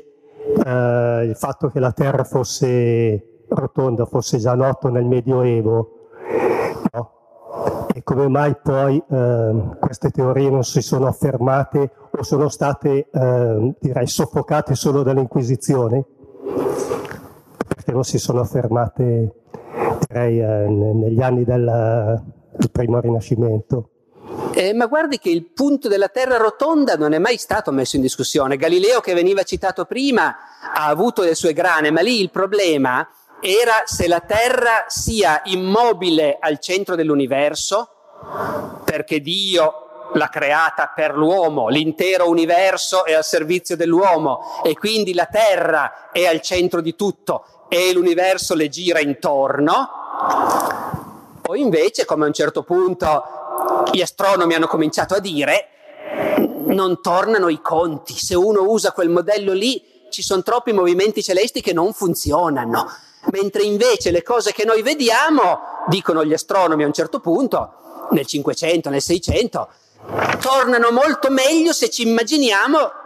eh, 0.64 1.24
il 1.24 1.34
fatto 1.36 1.70
che 1.70 1.80
la 1.80 1.92
Terra 1.92 2.24
fosse 2.24 3.29
rotonda 3.50 4.04
fosse 4.06 4.38
già 4.38 4.54
noto 4.54 4.88
nel 4.88 5.04
Medioevo, 5.04 5.90
no? 6.92 7.10
e 7.92 8.02
come 8.02 8.28
mai 8.28 8.56
poi 8.62 9.02
eh, 9.10 9.52
queste 9.78 10.10
teorie 10.10 10.50
non 10.50 10.64
si 10.64 10.80
sono 10.80 11.06
affermate 11.06 11.90
o 12.10 12.22
sono 12.22 12.48
state, 12.48 13.08
eh, 13.10 13.74
direi, 13.78 14.06
soffocate 14.06 14.74
solo 14.74 15.02
dall'Inquisizione? 15.02 16.04
Perché 17.66 17.92
non 17.92 18.04
si 18.04 18.18
sono 18.18 18.40
affermate, 18.40 19.34
direi, 20.06 20.40
eh, 20.40 20.68
negli 20.68 21.20
anni 21.20 21.44
del, 21.44 22.22
del 22.56 22.70
primo 22.70 23.00
Rinascimento? 23.00 23.90
Eh, 24.54 24.74
ma 24.74 24.86
guardi 24.86 25.18
che 25.18 25.30
il 25.30 25.46
punto 25.46 25.88
della 25.88 26.08
Terra 26.08 26.36
rotonda 26.36 26.96
non 26.96 27.12
è 27.12 27.18
mai 27.18 27.36
stato 27.36 27.70
messo 27.70 27.96
in 27.96 28.02
discussione. 28.02 28.56
Galileo, 28.56 29.00
che 29.00 29.14
veniva 29.14 29.42
citato 29.42 29.84
prima, 29.84 30.34
ha 30.74 30.86
avuto 30.86 31.22
le 31.22 31.34
sue 31.34 31.52
grane, 31.52 31.90
ma 31.90 32.00
lì 32.00 32.20
il 32.20 32.30
problema 32.30 33.06
era 33.40 33.82
se 33.84 34.06
la 34.06 34.20
Terra 34.20 34.84
sia 34.88 35.40
immobile 35.44 36.36
al 36.38 36.58
centro 36.58 36.94
dell'universo, 36.94 37.88
perché 38.84 39.20
Dio 39.20 40.10
l'ha 40.14 40.28
creata 40.28 40.92
per 40.94 41.14
l'uomo, 41.16 41.68
l'intero 41.68 42.28
universo 42.28 43.04
è 43.04 43.14
al 43.14 43.24
servizio 43.24 43.76
dell'uomo 43.76 44.60
e 44.64 44.76
quindi 44.76 45.14
la 45.14 45.26
Terra 45.26 46.10
è 46.10 46.26
al 46.26 46.40
centro 46.40 46.80
di 46.80 46.96
tutto 46.96 47.66
e 47.68 47.92
l'universo 47.92 48.54
le 48.54 48.68
gira 48.68 49.00
intorno, 49.00 49.88
o 51.46 51.54
invece, 51.54 52.04
come 52.04 52.24
a 52.24 52.26
un 52.26 52.32
certo 52.32 52.62
punto 52.62 53.24
gli 53.92 54.00
astronomi 54.00 54.54
hanno 54.54 54.66
cominciato 54.66 55.14
a 55.14 55.20
dire 55.20 55.68
non 56.66 57.00
tornano 57.00 57.48
i 57.48 57.60
conti, 57.60 58.14
se 58.14 58.34
uno 58.34 58.62
usa 58.62 58.92
quel 58.92 59.08
modello 59.08 59.52
lì 59.52 59.82
ci 60.10 60.22
sono 60.22 60.42
troppi 60.42 60.72
movimenti 60.72 61.22
celesti 61.22 61.60
che 61.60 61.72
non 61.72 61.92
funzionano, 61.92 62.88
mentre 63.32 63.62
invece 63.62 64.10
le 64.10 64.22
cose 64.22 64.52
che 64.52 64.64
noi 64.64 64.82
vediamo, 64.82 65.84
dicono 65.88 66.24
gli 66.24 66.32
astronomi 66.32 66.82
a 66.82 66.86
un 66.86 66.92
certo 66.92 67.20
punto, 67.20 68.08
nel 68.10 68.26
500, 68.26 68.90
nel 68.90 69.02
600, 69.02 69.68
tornano 70.40 70.90
molto 70.90 71.30
meglio 71.30 71.72
se 71.72 71.90
ci 71.90 72.06
immaginiamo 72.06 72.98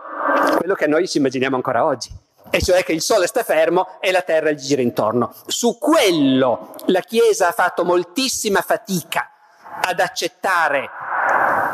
quello 0.56 0.74
che 0.74 0.86
noi 0.86 1.06
ci 1.06 1.18
immaginiamo 1.18 1.56
ancora 1.56 1.84
oggi, 1.84 2.10
e 2.50 2.62
cioè 2.62 2.82
che 2.84 2.92
il 2.92 3.02
Sole 3.02 3.26
sta 3.26 3.42
fermo 3.42 3.98
e 4.00 4.10
la 4.10 4.22
Terra 4.22 4.50
gli 4.50 4.60
gira 4.60 4.80
intorno. 4.80 5.34
Su 5.46 5.76
quello 5.78 6.74
la 6.86 7.00
Chiesa 7.00 7.48
ha 7.48 7.52
fatto 7.52 7.84
moltissima 7.84 8.62
fatica 8.62 9.30
ad 9.82 10.00
accettare 10.00 10.88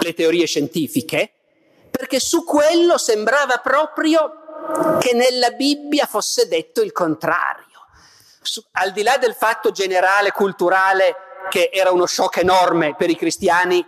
le 0.00 0.14
teorie 0.14 0.46
scientifiche, 0.46 1.32
perché 1.90 2.18
su 2.18 2.44
quello 2.44 2.98
sembrava 2.98 3.58
proprio 3.58 4.98
che 4.98 5.12
nella 5.12 5.50
Bibbia 5.50 6.06
fosse 6.06 6.48
detto 6.48 6.82
il 6.82 6.92
contrario. 6.92 7.69
Al 8.72 8.92
di 8.92 9.02
là 9.02 9.16
del 9.18 9.34
fatto 9.34 9.70
generale, 9.70 10.32
culturale, 10.32 11.14
che 11.48 11.70
era 11.72 11.90
uno 11.90 12.06
shock 12.06 12.38
enorme 12.38 12.94
per 12.96 13.10
i 13.10 13.16
cristiani, 13.16 13.84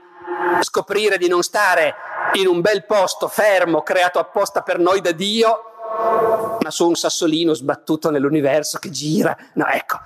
scoprire 0.61 1.19
di 1.19 1.29
non 1.29 1.43
stare 1.43 1.95
in 2.35 2.47
un 2.47 2.61
bel 2.61 2.87
posto 2.87 3.29
fermo, 3.29 3.83
creato 3.83 4.19
apposta 4.19 4.63
per 4.63 4.79
noi 4.79 5.01
da 5.01 5.13
Dio, 5.13 6.59
ma 6.61 6.71
su 6.71 6.89
un 6.89 6.95
sassolino 6.95 7.55
sbattuto 7.55 8.11
nell'universo 8.11 8.79
che 8.79 8.91
gira. 8.91 9.37
No, 9.55 9.67
ecco. 9.67 9.99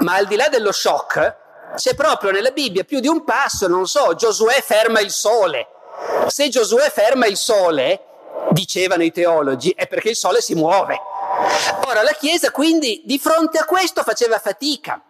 Ma 0.00 0.14
al 0.14 0.26
di 0.26 0.36
là 0.36 0.48
dello 0.48 0.72
shock, 0.72 1.36
c'è 1.74 1.94
proprio 1.94 2.30
nella 2.30 2.50
Bibbia 2.50 2.84
più 2.84 3.00
di 3.00 3.08
un 3.08 3.24
passo, 3.24 3.66
non 3.66 3.86
so, 3.86 4.14
Giosuè 4.14 4.60
ferma 4.62 5.00
il 5.00 5.10
sole. 5.10 5.68
Se 6.28 6.48
Giosuè 6.48 6.90
ferma 6.90 7.26
il 7.26 7.36
sole, 7.36 8.00
dicevano 8.50 9.02
i 9.02 9.12
teologi, 9.12 9.70
è 9.70 9.86
perché 9.86 10.10
il 10.10 10.16
sole 10.16 10.40
si 10.40 10.54
muove. 10.54 10.98
Ora 11.86 12.02
la 12.02 12.12
Chiesa 12.18 12.50
quindi 12.50 13.02
di 13.04 13.18
fronte 13.18 13.58
a 13.58 13.64
questo 13.64 14.02
faceva 14.02 14.38
fatica, 14.38 15.00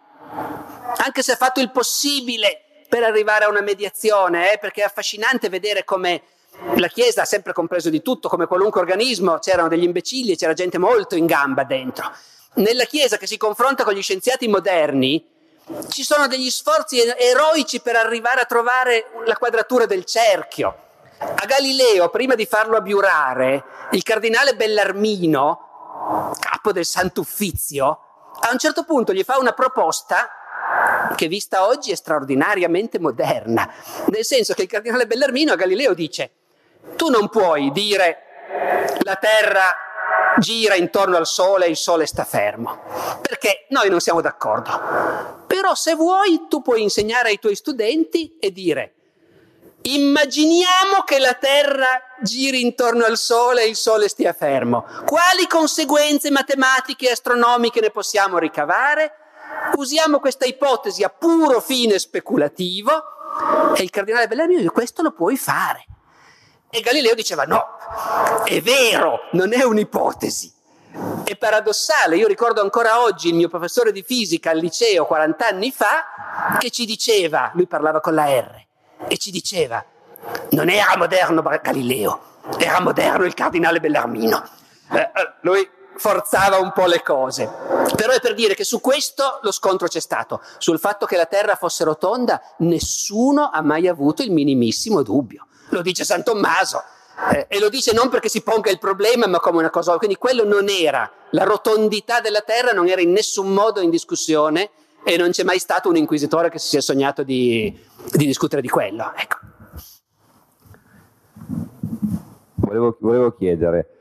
anche 0.97 1.21
se 1.21 1.33
ha 1.33 1.35
fatto 1.35 1.59
il 1.59 1.71
possibile 1.71 2.85
per 2.87 3.03
arrivare 3.03 3.45
a 3.45 3.49
una 3.49 3.61
mediazione, 3.61 4.53
eh, 4.53 4.57
perché 4.57 4.81
è 4.81 4.85
affascinante 4.85 5.49
vedere 5.49 5.83
come 5.83 6.21
la 6.75 6.87
Chiesa 6.87 7.23
ha 7.23 7.25
sempre 7.25 7.53
compreso 7.53 7.89
di 7.89 8.01
tutto, 8.01 8.29
come 8.29 8.45
qualunque 8.45 8.81
organismo, 8.81 9.39
c'erano 9.39 9.67
degli 9.67 9.83
imbecilli, 9.83 10.35
c'era 10.35 10.53
gente 10.53 10.77
molto 10.77 11.15
in 11.15 11.25
gamba 11.25 11.63
dentro. 11.63 12.11
Nella 12.55 12.85
Chiesa 12.85 13.17
che 13.17 13.27
si 13.27 13.37
confronta 13.37 13.83
con 13.83 13.93
gli 13.93 14.01
scienziati 14.01 14.47
moderni, 14.47 15.25
ci 15.89 16.03
sono 16.03 16.27
degli 16.27 16.49
sforzi 16.49 17.01
eroici 17.01 17.79
per 17.79 17.95
arrivare 17.95 18.41
a 18.41 18.45
trovare 18.45 19.05
la 19.25 19.37
quadratura 19.37 19.85
del 19.85 20.05
cerchio. 20.05 20.77
A 21.17 21.45
Galileo, 21.45 22.09
prima 22.09 22.35
di 22.35 22.45
farlo 22.45 22.75
abiurare, 22.75 23.63
il 23.91 24.03
cardinale 24.03 24.55
Bellarmino, 24.55 25.72
capo 26.39 26.71
del 26.71 26.85
Sant'Uffizio, 26.85 27.85
a 28.39 28.51
un 28.51 28.57
certo 28.57 28.83
punto 28.83 29.13
gli 29.13 29.23
fa 29.23 29.37
una 29.37 29.53
proposta 29.53 30.29
che 31.15 31.27
vista 31.27 31.67
oggi 31.67 31.91
è 31.91 31.95
straordinariamente 31.95 32.99
moderna, 32.99 33.71
nel 34.07 34.25
senso 34.25 34.53
che 34.53 34.63
il 34.63 34.67
cardinale 34.67 35.07
Bellarmino 35.07 35.53
a 35.53 35.55
Galileo 35.55 35.93
dice, 35.93 36.31
tu 36.95 37.09
non 37.09 37.29
puoi 37.29 37.71
dire 37.71 38.17
la 39.03 39.15
Terra 39.15 39.75
gira 40.39 40.75
intorno 40.75 41.17
al 41.17 41.27
Sole 41.27 41.65
e 41.65 41.69
il 41.69 41.77
Sole 41.77 42.05
sta 42.05 42.23
fermo, 42.23 42.81
perché 43.21 43.65
noi 43.69 43.89
non 43.89 43.99
siamo 43.99 44.21
d'accordo. 44.21 45.41
Però 45.47 45.75
se 45.75 45.95
vuoi 45.95 46.47
tu 46.49 46.61
puoi 46.61 46.81
insegnare 46.81 47.29
ai 47.29 47.39
tuoi 47.39 47.55
studenti 47.55 48.37
e 48.39 48.51
dire 48.51 48.92
Immaginiamo 49.85 51.03
che 51.03 51.19
la 51.19 51.33
Terra 51.33 51.87
giri 52.21 52.61
intorno 52.61 53.03
al 53.03 53.17
Sole 53.17 53.63
e 53.63 53.67
il 53.67 53.75
Sole 53.75 54.07
stia 54.07 54.31
fermo. 54.31 54.85
Quali 55.05 55.45
conseguenze 55.47 56.31
matematiche 56.31 57.09
e 57.09 57.11
astronomiche 57.11 57.81
ne 57.81 57.89
possiamo 57.89 58.37
ricavare? 58.37 59.11
Usiamo 59.75 60.19
questa 60.19 60.45
ipotesi 60.45 61.03
a 61.03 61.09
puro 61.09 61.59
fine 61.59 61.99
speculativo 61.99 62.91
e 63.75 63.83
il 63.83 63.89
cardinale 63.89 64.27
Bellarmino 64.27 64.59
dice 64.59 64.71
questo 64.71 65.01
lo 65.01 65.11
puoi 65.11 65.35
fare. 65.35 65.85
E 66.69 66.79
Galileo 66.79 67.13
diceva 67.13 67.43
no, 67.43 67.63
è 68.45 68.61
vero, 68.61 69.27
non 69.33 69.53
è 69.53 69.63
un'ipotesi. 69.63 70.51
È 71.23 71.35
paradossale, 71.35 72.15
io 72.15 72.27
ricordo 72.27 72.61
ancora 72.61 73.01
oggi 73.01 73.27
il 73.27 73.35
mio 73.35 73.49
professore 73.49 73.91
di 73.91 74.03
fisica 74.03 74.51
al 74.51 74.59
liceo 74.59 75.05
40 75.05 75.47
anni 75.47 75.71
fa 75.71 76.57
che 76.57 76.69
ci 76.69 76.85
diceva, 76.85 77.51
lui 77.53 77.67
parlava 77.67 77.99
con 77.99 78.13
la 78.13 78.25
R, 78.25 78.62
e 79.07 79.17
ci 79.17 79.31
diceva, 79.31 79.83
non 80.51 80.69
era 80.69 80.97
moderno 80.97 81.41
Galileo, 81.41 82.19
era 82.57 82.79
moderno 82.79 83.25
il 83.25 83.33
cardinale 83.33 83.79
Bellarmino. 83.79 84.43
Eh, 84.91 84.99
eh, 84.99 85.33
lui 85.41 85.67
forzava 85.95 86.57
un 86.57 86.71
po' 86.73 86.85
le 86.85 87.01
cose, 87.01 87.49
però 87.95 88.13
è 88.13 88.19
per 88.19 88.33
dire 88.33 88.55
che 88.55 88.63
su 88.63 88.81
questo 88.81 89.39
lo 89.41 89.51
scontro 89.51 89.87
c'è 89.87 89.99
stato, 89.99 90.41
sul 90.57 90.79
fatto 90.79 91.05
che 91.05 91.17
la 91.17 91.25
Terra 91.25 91.55
fosse 91.55 91.83
rotonda 91.83 92.41
nessuno 92.59 93.49
ha 93.51 93.61
mai 93.61 93.87
avuto 93.87 94.23
il 94.23 94.31
minimissimo 94.31 95.03
dubbio, 95.03 95.47
lo 95.69 95.81
dice 95.81 96.03
San 96.03 96.23
Tommaso. 96.23 96.83
Eh, 97.31 97.45
e 97.47 97.59
lo 97.59 97.69
dice 97.69 97.93
non 97.93 98.09
perché 98.09 98.27
si 98.27 98.41
ponga 98.41 98.71
il 98.71 98.79
problema, 98.79 99.27
ma 99.27 99.39
come 99.39 99.59
una 99.59 99.69
cosa. 99.69 99.95
Quindi 99.97 100.15
quello 100.15 100.45
non 100.45 100.67
era, 100.67 101.09
la 101.29 101.43
rotondità 101.43 102.21
della 102.21 102.41
Terra 102.41 102.71
non 102.71 102.87
era 102.87 103.01
in 103.01 103.11
nessun 103.11 103.53
modo 103.53 103.81
in 103.81 103.91
discussione 103.91 104.71
e 105.03 105.15
non 105.17 105.29
c'è 105.29 105.43
mai 105.43 105.59
stato 105.59 105.89
un 105.89 105.95
inquisitore 105.95 106.49
che 106.49 106.57
si 106.57 106.69
sia 106.69 106.81
sognato 106.81 107.23
di, 107.23 107.77
di 108.11 108.25
discutere 108.25 108.61
di 108.61 108.69
quello. 108.69 109.11
Ecco. 109.15 109.37
Volevo, 112.55 112.97
volevo, 112.99 113.31
chiedere, 113.33 113.99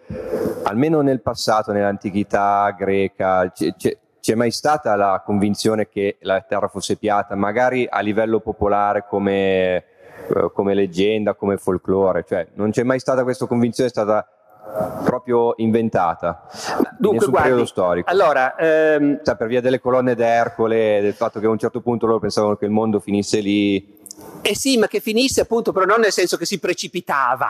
almeno 0.63 1.01
nel 1.03 1.21
passato, 1.21 1.73
nell'antichità 1.73 2.75
greca, 2.79 3.51
c'è, 3.51 3.75
c'è, 3.77 3.99
c'è, 4.19 4.35
mai 4.35 4.51
stata 4.51 4.95
la 4.97 5.21
convinzione 5.25 5.89
che 5.89 6.17
la 6.21 6.41
terra 6.41 6.69
fosse 6.69 6.97
piatta, 6.97 7.35
magari 7.35 7.87
a 7.91 8.01
livello 8.01 8.41
popolare 8.41 9.05
come, 9.07 9.77
eh, 9.77 10.51
come 10.55 10.75
leggenda, 10.75 11.35
come 11.35 11.59
folklore? 11.59 12.25
Cioè, 12.27 12.49
non 12.55 12.71
c'è 12.71 12.83
mai 12.83 12.99
stata 12.99 13.25
questa 13.25 13.47
convinzione, 13.47 13.89
è 13.91 13.93
stata 13.93 14.27
proprio 15.05 15.55
inventata 15.57 16.47
Dunque, 16.99 17.27
guardi, 17.27 17.49
periodo 17.49 17.67
storico. 17.67 18.11
Allora, 18.11 18.55
ehm... 18.57 19.21
cioè, 19.25 19.37
per 19.37 19.49
via 19.49 19.61
delle 19.61 19.81
colonne 19.81 20.15
d'Ercole, 20.15 21.01
del 21.01 21.15
fatto 21.15 21.41
che 21.41 21.47
a 21.47 21.51
un 21.51 21.59
certo 21.59 21.81
punto 21.81 22.07
loro 22.07 22.19
pensavano 22.19 22.57
che 22.57 22.65
il 22.65 22.71
mondo 22.71 23.01
finisse 23.01 23.41
lì. 23.41 24.01
Eh 24.41 24.57
sì, 24.57 24.79
ma 24.79 24.87
che 24.87 25.01
finisse 25.01 25.43
appunto, 25.43 25.73
però 25.73 25.85
non 25.85 26.01
nel 26.01 26.13
senso 26.13 26.37
che 26.37 26.47
si 26.47 26.59
precipitava, 26.59 27.49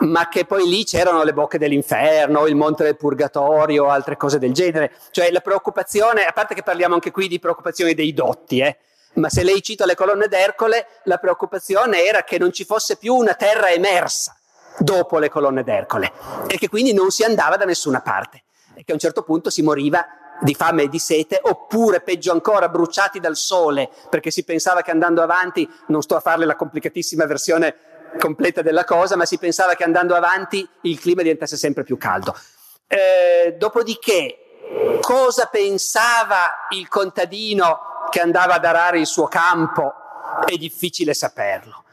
ma 0.00 0.28
che 0.28 0.44
poi 0.44 0.68
lì 0.68 0.84
c'erano 0.84 1.22
le 1.22 1.32
bocche 1.32 1.58
dell'inferno, 1.58 2.46
il 2.46 2.56
monte 2.56 2.84
del 2.84 2.96
purgatorio, 2.96 3.88
altre 3.88 4.16
cose 4.16 4.38
del 4.38 4.52
genere. 4.52 4.92
Cioè 5.10 5.30
la 5.30 5.40
preoccupazione, 5.40 6.24
a 6.24 6.32
parte 6.32 6.54
che 6.54 6.62
parliamo 6.62 6.94
anche 6.94 7.10
qui 7.10 7.28
di 7.28 7.38
preoccupazioni 7.38 7.94
dei 7.94 8.12
dotti, 8.12 8.60
eh, 8.60 8.78
ma 9.14 9.28
se 9.28 9.42
lei 9.42 9.62
cita 9.62 9.86
le 9.86 9.94
colonne 9.94 10.28
d'Ercole, 10.28 10.86
la 11.04 11.18
preoccupazione 11.18 12.04
era 12.04 12.22
che 12.22 12.38
non 12.38 12.52
ci 12.52 12.64
fosse 12.64 12.96
più 12.96 13.14
una 13.14 13.34
terra 13.34 13.70
emersa 13.70 14.36
dopo 14.78 15.18
le 15.18 15.28
colonne 15.28 15.62
d'Ercole 15.62 16.12
e 16.46 16.58
che 16.58 16.68
quindi 16.68 16.92
non 16.92 17.10
si 17.10 17.22
andava 17.22 17.56
da 17.56 17.64
nessuna 17.64 18.00
parte 18.00 18.44
e 18.74 18.84
che 18.84 18.90
a 18.90 18.94
un 18.94 19.00
certo 19.00 19.22
punto 19.22 19.50
si 19.50 19.62
moriva 19.62 20.04
di 20.40 20.54
fame 20.54 20.84
e 20.84 20.88
di 20.88 20.98
sete 20.98 21.38
oppure 21.42 22.00
peggio 22.00 22.32
ancora 22.32 22.68
bruciati 22.68 23.20
dal 23.20 23.36
sole 23.36 23.88
perché 24.10 24.30
si 24.30 24.44
pensava 24.44 24.82
che 24.82 24.90
andando 24.90 25.22
avanti, 25.22 25.68
non 25.88 26.02
sto 26.02 26.16
a 26.16 26.20
farle 26.20 26.44
la 26.44 26.56
complicatissima 26.56 27.24
versione 27.24 27.76
completa 28.18 28.62
della 28.62 28.84
cosa, 28.84 29.16
ma 29.16 29.24
si 29.24 29.38
pensava 29.38 29.74
che 29.74 29.84
andando 29.84 30.14
avanti 30.14 30.68
il 30.82 31.00
clima 31.00 31.22
diventasse 31.22 31.56
sempre 31.56 31.82
più 31.82 31.96
caldo. 31.96 32.36
Eh, 32.86 33.56
dopodiché, 33.58 34.98
cosa 35.00 35.46
pensava 35.46 36.66
il 36.70 36.88
contadino 36.88 37.78
che 38.10 38.20
andava 38.20 38.54
ad 38.54 38.64
arare 38.64 39.00
il 39.00 39.06
suo 39.06 39.26
campo? 39.26 39.94
È 40.44 40.56
difficile 40.56 41.14
saperlo 41.14 41.83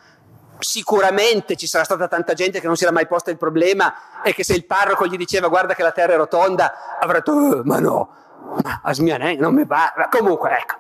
sicuramente 0.62 1.56
ci 1.56 1.68
sarà 1.68 1.84
stata 1.84 2.08
tanta 2.08 2.34
gente 2.34 2.60
che 2.60 2.68
non 2.68 2.76
si 2.76 2.84
era 2.84 2.92
mai 2.92 3.08
posta 3.08 3.32
il 3.32 3.38
problema 3.38 4.22
e 4.24 4.34
che 4.34 4.44
se 4.44 4.54
il 4.54 4.66
parroco 4.66 5.08
gli 5.08 5.18
diceva 5.18 5.48
guarda 5.48 5.74
che 5.74 5.84
la 5.84 5.92
terra 5.92 6.14
è 6.14 6.18
rotonda 6.18 6.98
avrà 7.00 7.18
detto 7.18 7.32
oh, 7.32 7.62
ma 7.64 7.80
no, 7.80 8.16
ma 8.64 8.82
Asmianè 8.84 9.36
non 9.36 9.54
mi 9.54 9.66
va. 9.66 9.94
Comunque 10.10 10.52
ecco, 10.52 10.76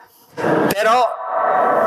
però 0.71 1.07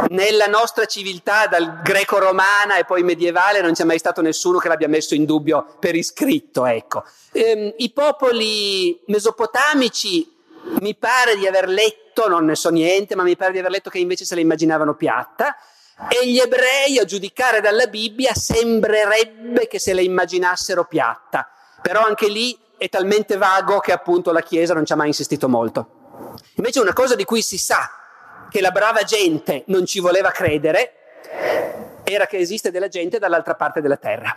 nella 0.08 0.46
nostra 0.46 0.84
civiltà 0.86 1.46
dal 1.46 1.80
greco-romana 1.82 2.76
e 2.76 2.84
poi 2.84 3.02
medievale 3.02 3.60
non 3.60 3.72
c'è 3.72 3.84
mai 3.84 3.98
stato 3.98 4.20
nessuno 4.20 4.58
che 4.58 4.68
l'abbia 4.68 4.88
messo 4.88 5.14
in 5.14 5.24
dubbio 5.24 5.76
per 5.78 5.94
iscritto, 5.94 6.66
ecco. 6.66 7.04
Ehm, 7.32 7.74
I 7.78 7.90
popoli 7.92 9.00
mesopotamici 9.06 10.32
mi 10.80 10.94
pare 10.96 11.36
di 11.36 11.46
aver 11.46 11.68
letto, 11.68 12.28
non 12.28 12.44
ne 12.44 12.54
so 12.54 12.70
niente, 12.70 13.14
ma 13.14 13.22
mi 13.22 13.36
pare 13.36 13.52
di 13.52 13.58
aver 13.58 13.70
letto 13.70 13.90
che 13.90 13.98
invece 13.98 14.24
se 14.24 14.34
la 14.34 14.40
immaginavano 14.40 14.94
piatta 14.94 15.56
e 16.08 16.28
gli 16.28 16.38
ebrei, 16.38 16.98
a 16.98 17.04
giudicare 17.04 17.60
dalla 17.60 17.86
Bibbia, 17.86 18.34
sembrerebbe 18.34 19.66
che 19.68 19.78
se 19.78 19.94
la 19.94 20.00
immaginassero 20.00 20.84
piatta, 20.84 21.48
però 21.80 22.04
anche 22.04 22.28
lì 22.28 22.58
è 22.76 22.88
talmente 22.88 23.36
vago 23.36 23.78
che 23.78 23.92
appunto 23.92 24.32
la 24.32 24.42
Chiesa 24.42 24.74
non 24.74 24.84
ci 24.84 24.92
ha 24.92 24.96
mai 24.96 25.08
insistito 25.08 25.48
molto. 25.48 26.02
Invece 26.54 26.80
una 26.80 26.92
cosa 26.92 27.14
di 27.14 27.24
cui 27.24 27.42
si 27.42 27.58
sa 27.58 27.90
che 28.50 28.60
la 28.60 28.70
brava 28.70 29.02
gente 29.02 29.64
non 29.66 29.86
ci 29.86 30.00
voleva 30.00 30.30
credere 30.30 30.94
era 32.02 32.26
che 32.26 32.38
esiste 32.38 32.70
della 32.70 32.88
gente 32.88 33.18
dall'altra 33.18 33.54
parte 33.54 33.80
della 33.80 33.96
terra. 33.96 34.36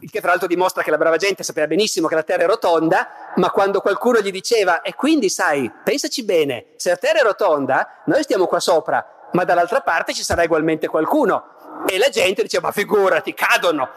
Il 0.00 0.10
che 0.10 0.20
fra 0.20 0.30
l'altro 0.30 0.48
dimostra 0.48 0.82
che 0.82 0.90
la 0.90 0.96
brava 0.96 1.16
gente 1.16 1.42
sapeva 1.42 1.66
benissimo 1.66 2.08
che 2.08 2.14
la 2.14 2.22
terra 2.22 2.42
è 2.42 2.46
rotonda, 2.46 3.32
ma 3.36 3.50
quando 3.50 3.80
qualcuno 3.80 4.20
gli 4.20 4.30
diceva, 4.30 4.82
e 4.82 4.94
quindi 4.94 5.28
sai, 5.28 5.70
pensaci 5.84 6.24
bene, 6.24 6.66
se 6.76 6.90
la 6.90 6.96
terra 6.96 7.20
è 7.20 7.22
rotonda, 7.22 8.02
noi 8.06 8.22
stiamo 8.22 8.46
qua 8.46 8.60
sopra, 8.60 9.19
ma 9.32 9.44
dall'altra 9.44 9.80
parte 9.80 10.12
ci 10.12 10.22
sarà 10.22 10.42
ugualmente 10.44 10.88
qualcuno. 10.88 11.44
E 11.86 11.98
la 11.98 12.08
gente 12.08 12.42
diceva, 12.42 12.66
ma 12.66 12.72
figurati, 12.72 13.32
cadono. 13.32 13.88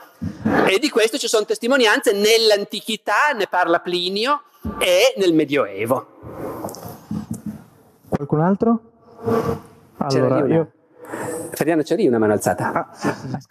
E 0.67 0.79
di 0.79 0.89
questo 0.89 1.17
ci 1.17 1.27
sono 1.27 1.45
testimonianze 1.45 2.13
nell'antichità, 2.13 3.31
ne 3.35 3.47
parla 3.47 3.79
Plinio, 3.79 4.43
e 4.79 5.13
nel 5.17 5.33
Medioevo. 5.33 6.07
Qualcun 8.09 8.41
altro? 8.41 8.79
Allora, 9.97 10.45
io... 10.47 10.71
Ferdinando, 11.51 11.83
c'è 11.83 11.95
lì 11.95 12.07
una 12.07 12.17
mano 12.17 12.33
alzata? 12.33 12.71
Ah, 12.73 12.89
sì, 12.95 13.09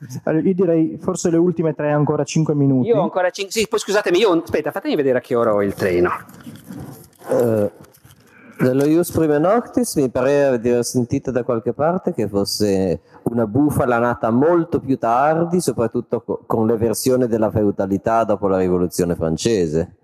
sì. 0.09 0.21
Allora, 0.25 0.43
io 0.45 0.55
direi 0.55 0.99
forse 1.01 1.31
le 1.31 1.37
ultime 1.37 1.75
tre, 1.75 1.93
ancora 1.93 2.25
cinque 2.25 2.55
minuti. 2.55 2.89
Io 2.89 2.97
ho 2.97 3.03
ancora 3.03 3.31
cinque. 3.31 3.53
Sì, 3.53 3.69
poi 3.69 3.79
scusatemi, 3.79 4.19
io. 4.19 4.43
Aspetta, 4.43 4.73
fatemi 4.73 4.97
vedere 4.97 5.19
a 5.19 5.21
che 5.21 5.35
ora 5.37 5.55
ho 5.55 5.63
il 5.63 5.75
treno. 5.75 6.11
Uh, 7.29 7.71
dello 8.63 8.85
Ius 8.85 9.11
Prime 9.11 9.39
Noctis 9.39 9.97
mi 9.97 10.09
pareva 10.09 10.57
di 10.57 10.71
aver 10.71 10.85
sentito 10.85 11.33
da 11.33 11.43
qualche 11.43 11.73
parte 11.73 12.15
che 12.15 12.29
fosse 12.29 13.01
una 13.25 13.47
bufala 13.47 13.99
nata 13.99 14.31
molto 14.31 14.79
più 14.79 14.99
tardi, 14.99 15.61
soprattutto 15.61 16.23
con 16.47 16.67
l'eversione 16.67 17.27
della 17.27 17.51
feudalità 17.51 18.23
dopo 18.23 18.47
la 18.47 18.59
rivoluzione 18.59 19.17
francese. 19.17 19.97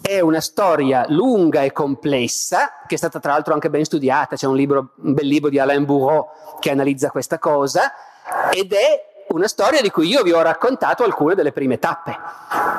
È 0.00 0.20
una 0.20 0.40
storia 0.40 1.06
lunga 1.08 1.62
e 1.62 1.72
complessa, 1.72 2.70
che 2.86 2.96
è 2.96 2.98
stata 2.98 3.18
tra 3.18 3.32
l'altro 3.32 3.54
anche 3.54 3.70
ben 3.70 3.84
studiata, 3.84 4.36
c'è 4.36 4.46
un, 4.46 4.56
libro, 4.56 4.90
un 5.02 5.14
bel 5.14 5.26
libro 5.26 5.48
di 5.48 5.58
Alain 5.58 5.84
Bourreau 5.84 6.26
che 6.60 6.70
analizza 6.70 7.10
questa 7.10 7.38
cosa, 7.38 7.92
ed 8.50 8.72
è 8.72 9.11
una 9.32 9.48
storia 9.48 9.80
di 9.80 9.90
cui 9.90 10.08
io 10.08 10.22
vi 10.22 10.32
ho 10.32 10.42
raccontato 10.42 11.04
alcune 11.04 11.34
delle 11.34 11.52
prime 11.52 11.78
tappe. 11.78 12.16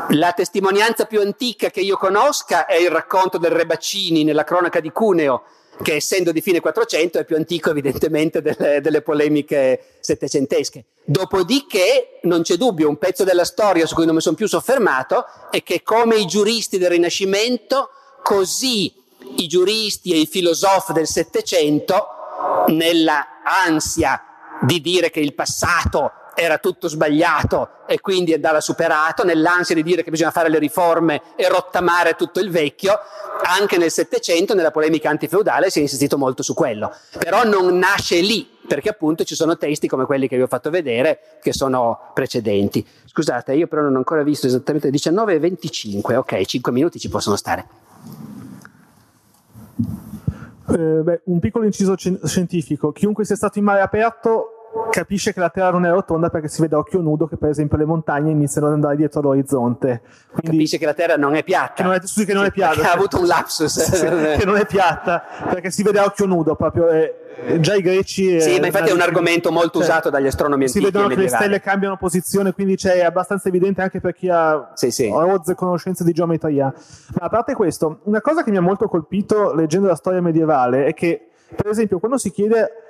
La 0.09 0.31
testimonianza 0.33 1.05
più 1.05 1.19
antica 1.19 1.69
che 1.69 1.81
io 1.81 1.97
conosca 1.97 2.65
è 2.65 2.75
il 2.75 2.89
racconto 2.89 3.37
del 3.37 3.51
Re 3.51 3.65
Baccini 3.65 4.23
nella 4.23 4.43
cronaca 4.43 4.79
di 4.79 4.91
Cuneo, 4.91 5.43
che 5.81 5.95
essendo 5.95 6.31
di 6.31 6.41
fine 6.41 6.59
400 6.59 7.19
è 7.19 7.25
più 7.25 7.35
antico 7.35 7.71
evidentemente 7.71 8.41
delle, 8.41 8.79
delle 8.81 9.01
polemiche 9.01 9.97
settecentesche. 9.99 10.85
Dopodiché 11.03 12.19
non 12.23 12.43
c'è 12.43 12.55
dubbio, 12.55 12.87
un 12.87 12.97
pezzo 12.97 13.23
della 13.23 13.45
storia 13.45 13.85
su 13.85 13.95
cui 13.95 14.05
non 14.05 14.15
mi 14.15 14.21
sono 14.21 14.35
più 14.35 14.47
soffermato 14.47 15.25
è 15.49 15.63
che 15.63 15.81
come 15.81 16.15
i 16.17 16.25
giuristi 16.25 16.77
del 16.77 16.91
Rinascimento, 16.91 17.89
così 18.21 18.93
i 19.37 19.47
giuristi 19.47 20.13
e 20.13 20.19
i 20.19 20.27
filosofi 20.27 20.93
del 20.93 21.07
Settecento, 21.07 22.07
nella 22.67 23.41
ansia 23.43 24.21
di 24.61 24.79
dire 24.81 25.09
che 25.09 25.19
il 25.19 25.33
passato 25.33 26.11
era 26.35 26.57
tutto 26.57 26.87
sbagliato 26.87 27.69
e 27.85 27.99
quindi 27.99 28.33
andava 28.33 28.61
superato, 28.61 29.23
nell'ansia 29.23 29.75
di 29.75 29.83
dire 29.83 30.03
che 30.03 30.11
bisogna 30.11 30.31
fare 30.31 30.49
le 30.49 30.59
riforme 30.59 31.21
e 31.35 31.47
rottamare 31.47 32.15
tutto 32.15 32.39
il 32.39 32.49
vecchio, 32.49 32.97
anche 33.43 33.77
nel 33.77 33.91
Settecento, 33.91 34.53
nella 34.53 34.71
polemica 34.71 35.09
antifeudale, 35.09 35.69
si 35.69 35.79
è 35.79 35.81
insistito 35.81 36.17
molto 36.17 36.43
su 36.43 36.53
quello. 36.53 36.93
Però 37.17 37.43
non 37.43 37.77
nasce 37.77 38.19
lì, 38.21 38.49
perché 38.67 38.89
appunto 38.89 39.23
ci 39.23 39.35
sono 39.35 39.57
testi 39.57 39.87
come 39.87 40.05
quelli 40.05 40.27
che 40.27 40.35
vi 40.35 40.43
ho 40.43 40.47
fatto 40.47 40.69
vedere, 40.69 41.37
che 41.41 41.53
sono 41.53 42.11
precedenti. 42.13 42.85
Scusate, 43.05 43.53
io 43.53 43.67
però 43.67 43.81
non 43.81 43.95
ho 43.95 43.97
ancora 43.97 44.23
visto 44.23 44.47
esattamente 44.47 44.89
19 44.89 45.33
e 45.33 45.39
25, 45.39 46.15
ok, 46.15 46.45
5 46.45 46.71
minuti 46.71 46.99
ci 46.99 47.09
possono 47.09 47.35
stare. 47.35 47.67
Eh, 50.69 51.01
beh, 51.03 51.21
un 51.25 51.39
piccolo 51.39 51.65
inciso 51.65 51.95
scientifico. 51.97 52.91
Chiunque 52.91 53.25
sia 53.25 53.35
stato 53.35 53.59
in 53.59 53.65
mare 53.65 53.81
aperto 53.81 54.52
capisce 54.89 55.33
che 55.33 55.39
la 55.39 55.49
Terra 55.49 55.71
non 55.71 55.85
è 55.85 55.89
rotonda 55.89 56.29
perché 56.29 56.47
si 56.47 56.61
vede 56.61 56.75
a 56.75 56.77
occhio 56.77 56.99
nudo 57.01 57.27
che 57.27 57.37
per 57.37 57.49
esempio 57.49 57.77
le 57.77 57.85
montagne 57.85 58.31
iniziano 58.31 58.67
ad 58.67 58.73
andare 58.73 58.95
dietro 58.95 59.21
l'orizzonte. 59.21 60.01
Quindi, 60.31 60.57
capisce 60.57 60.77
che 60.77 60.85
la 60.85 60.93
Terra 60.93 61.15
non 61.15 61.35
è 61.35 61.43
piatta. 61.43 61.73
Che 61.73 61.83
non 61.83 61.93
è, 61.93 61.99
scusi, 62.01 62.25
che 62.25 62.33
non 62.33 62.45
è 62.45 62.51
piatta. 62.51 62.89
ha 62.89 62.93
avuto 62.93 63.19
un 63.19 63.25
lapsus. 63.25 63.81
Sì, 63.81 64.05
che 64.37 64.45
non 64.45 64.57
è 64.57 64.65
piatta 64.65 65.23
perché 65.49 65.71
si 65.71 65.83
vede 65.83 65.99
a 65.99 66.05
occhio 66.05 66.25
nudo 66.25 66.55
proprio. 66.55 66.89
Eh, 66.89 67.59
già 67.59 67.75
i 67.75 67.81
greci. 67.81 68.39
Sì, 68.39 68.59
ma 68.59 68.67
infatti 68.67 68.89
è 68.89 68.93
un 68.93 69.01
argomento 69.01 69.51
molto 69.51 69.79
cioè, 69.79 69.89
usato 69.89 70.09
dagli 70.09 70.27
astronomi 70.27 70.65
antichi. 70.65 70.85
Si 70.85 70.91
vedono 70.91 71.07
che 71.07 71.21
le 71.21 71.27
stelle 71.27 71.59
cambiano 71.59 71.97
posizione, 71.97 72.53
quindi 72.53 72.75
c'è, 72.75 72.93
è 72.93 73.03
abbastanza 73.03 73.49
evidente 73.49 73.81
anche 73.81 73.99
per 73.99 74.13
chi 74.13 74.29
ha 74.29 74.71
sì, 74.73 74.91
sì. 74.91 75.09
rozze 75.09 75.55
conoscenze 75.55 76.03
di 76.03 76.13
geometria. 76.13 76.73
Ma 77.19 77.25
a 77.25 77.29
parte 77.29 77.53
questo, 77.53 77.99
una 78.03 78.21
cosa 78.21 78.43
che 78.43 78.51
mi 78.51 78.57
ha 78.57 78.61
molto 78.61 78.87
colpito 78.87 79.53
leggendo 79.53 79.87
la 79.87 79.95
storia 79.95 80.21
medievale 80.21 80.85
è 80.85 80.93
che 80.93 81.27
per 81.55 81.67
esempio, 81.67 81.99
quando 81.99 82.17
si 82.17 82.31
chiede 82.31 82.82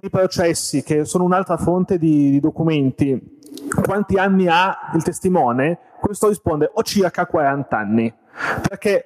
i 0.00 0.10
processi, 0.10 0.82
che 0.82 1.04
sono 1.04 1.24
un'altra 1.24 1.56
fonte 1.56 1.98
di, 1.98 2.30
di 2.30 2.40
documenti, 2.40 3.38
quanti 3.82 4.16
anni 4.16 4.46
ha 4.48 4.90
il 4.94 5.02
testimone, 5.02 5.78
questo 6.00 6.28
risponde 6.28 6.70
ho 6.72 6.82
circa 6.82 7.26
40 7.26 7.76
anni, 7.76 8.14
perché 8.68 9.04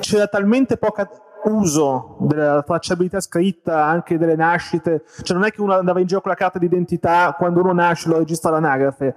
c'era 0.00 0.26
talmente 0.26 0.76
poco 0.76 1.06
uso 1.44 2.16
della 2.20 2.62
tracciabilità 2.62 3.20
scritta, 3.20 3.84
anche 3.84 4.18
delle 4.18 4.36
nascite, 4.36 5.04
cioè 5.22 5.36
non 5.36 5.46
è 5.46 5.50
che 5.50 5.60
uno 5.60 5.74
andava 5.74 6.00
in 6.00 6.06
giro 6.06 6.20
con 6.20 6.30
la 6.30 6.36
carta 6.36 6.58
d'identità, 6.58 7.34
quando 7.36 7.60
uno 7.60 7.72
nasce 7.72 8.08
lo 8.08 8.18
registra 8.18 8.50
all'anagrafe, 8.50 9.14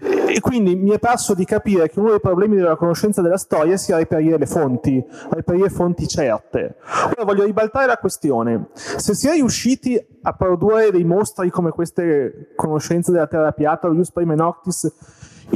e 0.00 0.40
quindi 0.40 0.76
mi 0.76 0.90
è 0.90 0.98
parso 0.98 1.34
di 1.34 1.44
capire 1.44 1.88
che 1.88 1.98
uno 1.98 2.10
dei 2.10 2.20
problemi 2.20 2.54
della 2.54 2.76
conoscenza 2.76 3.20
della 3.20 3.36
storia 3.36 3.76
sia 3.76 3.96
reperire 3.96 4.38
le 4.38 4.46
fonti, 4.46 5.04
reperire 5.30 5.70
fonti 5.70 6.06
certe. 6.06 6.76
Ora 7.16 7.24
voglio 7.24 7.44
ribaltare 7.44 7.86
la 7.86 7.96
questione. 7.96 8.68
Se 8.74 9.14
si 9.14 9.26
è 9.26 9.32
riusciti 9.32 10.00
a 10.22 10.32
produrre 10.34 10.92
dei 10.92 11.04
mostri 11.04 11.50
come 11.50 11.70
queste 11.70 12.52
conoscenze 12.54 13.10
della 13.10 13.26
Terra 13.26 13.50
piatta, 13.50 13.88
Ius 13.88 14.12
Prime 14.12 14.36
Noctis, 14.36 14.92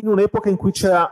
in 0.01 0.09
un'epoca 0.09 0.49
in 0.49 0.57
cui 0.57 0.73
c'era 0.73 1.09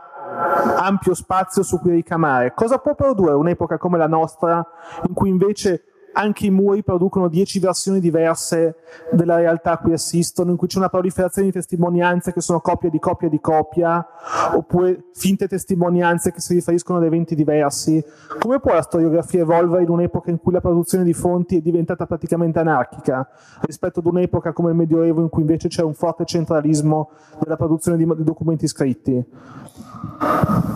ampio 0.77 1.13
spazio 1.13 1.63
su 1.63 1.79
cui 1.79 1.91
ricamare, 1.91 2.53
cosa 2.53 2.79
può 2.79 2.95
produrre 2.95 3.33
un'epoca 3.33 3.77
come 3.77 3.97
la 3.97 4.07
nostra, 4.07 4.65
in 5.07 5.13
cui 5.13 5.29
invece 5.29 5.83
anche 6.13 6.45
i 6.45 6.49
muri 6.49 6.83
producono 6.83 7.27
dieci 7.27 7.59
versioni 7.59 7.99
diverse 7.99 8.75
della 9.11 9.37
realtà 9.37 9.71
a 9.73 9.77
cui 9.77 9.93
assistono, 9.93 10.51
in 10.51 10.57
cui 10.57 10.67
c'è 10.67 10.77
una 10.77 10.89
proliferazione 10.89 11.47
di 11.47 11.53
testimonianze 11.53 12.33
che 12.33 12.41
sono 12.41 12.59
copia 12.59 12.89
di 12.89 12.99
copia 12.99 13.29
di 13.29 13.39
copia, 13.39 14.05
oppure 14.53 15.05
finte 15.13 15.47
testimonianze 15.47 16.31
che 16.31 16.41
si 16.41 16.53
riferiscono 16.53 16.99
ad 16.99 17.05
eventi 17.05 17.35
diversi. 17.35 18.03
Come 18.39 18.59
può 18.59 18.73
la 18.73 18.81
storiografia 18.81 19.41
evolvere 19.41 19.83
in 19.83 19.89
un'epoca 19.89 20.29
in 20.29 20.39
cui 20.39 20.51
la 20.51 20.61
produzione 20.61 21.03
di 21.03 21.13
fonti 21.13 21.57
è 21.57 21.61
diventata 21.61 22.05
praticamente 22.05 22.59
anarchica, 22.59 23.27
rispetto 23.61 23.99
ad 23.99 24.05
un'epoca 24.05 24.53
come 24.53 24.71
il 24.71 24.75
Medioevo 24.75 25.21
in 25.21 25.29
cui 25.29 25.41
invece 25.41 25.67
c'è 25.67 25.83
un 25.83 25.93
forte 25.93 26.25
centralismo 26.25 27.11
della 27.39 27.55
produzione 27.55 27.97
di 27.97 28.05
documenti 28.23 28.67
scritti? 28.67 29.23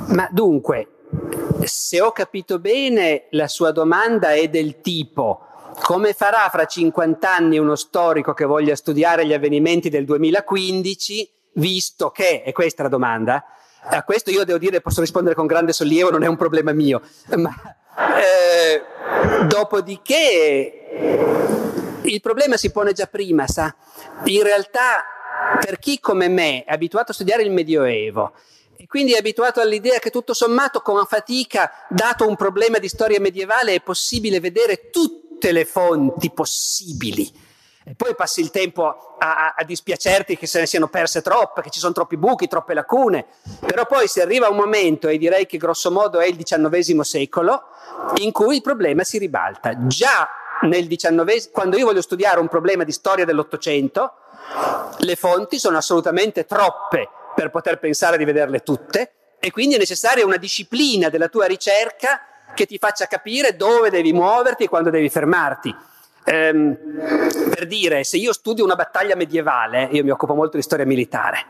Ma 0.07 0.29
dunque, 0.31 0.87
se 1.63 2.01
ho 2.01 2.11
capito 2.11 2.59
bene, 2.59 3.25
la 3.31 3.47
sua 3.47 3.71
domanda 3.71 4.33
è 4.33 4.47
del 4.47 4.81
tipo 4.81 5.45
come 5.81 6.13
farà 6.13 6.47
fra 6.49 6.65
50 6.65 7.33
anni 7.33 7.57
uno 7.57 7.75
storico 7.75 8.33
che 8.33 8.45
voglia 8.45 8.75
studiare 8.75 9.25
gli 9.25 9.33
avvenimenti 9.33 9.89
del 9.89 10.05
2015, 10.05 11.29
visto 11.53 12.11
che, 12.11 12.43
e 12.45 12.51
questa 12.53 12.81
è 12.81 12.83
la 12.83 12.89
domanda, 12.89 13.43
a 13.81 14.03
questo 14.03 14.31
io 14.31 14.45
devo 14.45 14.57
dire, 14.57 14.81
posso 14.81 15.01
rispondere 15.01 15.35
con 15.35 15.45
grande 15.45 15.73
sollievo, 15.73 16.11
non 16.11 16.23
è 16.23 16.27
un 16.27 16.37
problema 16.37 16.71
mio, 16.71 17.01
ma 17.35 17.53
eh, 18.17 19.45
dopodiché 19.45 20.89
il 22.03 22.21
problema 22.21 22.57
si 22.57 22.71
pone 22.71 22.93
già 22.93 23.07
prima, 23.07 23.47
sa? 23.47 23.73
In 24.25 24.43
realtà, 24.43 25.03
per 25.59 25.77
chi 25.77 25.99
come 25.99 26.27
me 26.29 26.63
è 26.63 26.73
abituato 26.73 27.11
a 27.11 27.13
studiare 27.13 27.43
il 27.43 27.51
Medioevo, 27.51 28.33
e 28.85 28.87
quindi 28.87 29.13
è 29.13 29.17
abituato 29.17 29.61
all'idea 29.61 29.97
che 29.97 30.11
tutto 30.11 30.35
sommato 30.35 30.81
con 30.81 31.03
fatica, 31.07 31.71
dato 31.89 32.27
un 32.27 32.35
problema 32.35 32.77
di 32.77 32.87
storia 32.87 33.19
medievale, 33.19 33.73
è 33.73 33.81
possibile 33.81 34.39
vedere 34.39 34.91
tutte 34.91 35.51
le 35.51 35.65
fonti 35.65 36.29
possibili. 36.29 37.33
E 37.83 37.95
poi 37.95 38.13
passi 38.13 38.41
il 38.41 38.51
tempo 38.51 38.85
a, 38.85 39.15
a, 39.17 39.53
a, 39.57 39.63
dispiacerti 39.63 40.37
che 40.37 40.45
se 40.45 40.59
ne 40.59 40.67
siano 40.67 40.87
perse 40.87 41.23
troppe, 41.23 41.63
che 41.63 41.71
ci 41.71 41.79
sono 41.79 41.93
troppi 41.93 42.15
buchi, 42.15 42.47
troppe 42.47 42.75
lacune. 42.75 43.25
Però 43.59 43.87
poi 43.87 44.07
si 44.07 44.21
arriva 44.21 44.45
a 44.45 44.51
un 44.51 44.57
momento, 44.57 45.07
e 45.07 45.17
direi 45.17 45.47
che 45.47 45.57
grosso 45.57 45.89
modo 45.89 46.19
è 46.19 46.27
il 46.27 46.37
XIX 46.37 46.99
secolo, 46.99 47.63
in 48.17 48.31
cui 48.31 48.57
il 48.57 48.61
problema 48.61 49.03
si 49.03 49.17
ribalta. 49.17 49.87
Già 49.87 50.29
nel 50.61 50.85
XIX, 50.85 51.49
quando 51.49 51.75
io 51.75 51.85
voglio 51.85 52.03
studiare 52.03 52.39
un 52.39 52.49
problema 52.49 52.83
di 52.83 52.91
storia 52.91 53.25
dell'Ottocento, 53.25 54.13
le 54.99 55.15
fonti 55.15 55.57
sono 55.57 55.77
assolutamente 55.77 56.45
troppe 56.45 57.09
per 57.35 57.49
poter 57.49 57.77
pensare 57.77 58.17
di 58.17 58.25
vederle 58.25 58.61
tutte 58.61 59.11
e 59.39 59.51
quindi 59.51 59.75
è 59.75 59.77
necessaria 59.77 60.25
una 60.25 60.37
disciplina 60.37 61.09
della 61.09 61.27
tua 61.27 61.45
ricerca 61.45 62.21
che 62.55 62.65
ti 62.65 62.77
faccia 62.79 63.05
capire 63.05 63.55
dove 63.55 63.89
devi 63.89 64.13
muoverti 64.13 64.63
e 64.63 64.69
quando 64.69 64.89
devi 64.89 65.09
fermarti. 65.09 65.75
Ehm, 66.23 66.75
per 67.49 67.67
dire, 67.67 68.03
se 68.03 68.17
io 68.17 68.33
studio 68.33 68.63
una 68.63 68.75
battaglia 68.75 69.15
medievale, 69.15 69.89
io 69.91 70.03
mi 70.03 70.09
occupo 70.09 70.33
molto 70.33 70.57
di 70.57 70.63
storia 70.63 70.85
militare, 70.85 71.45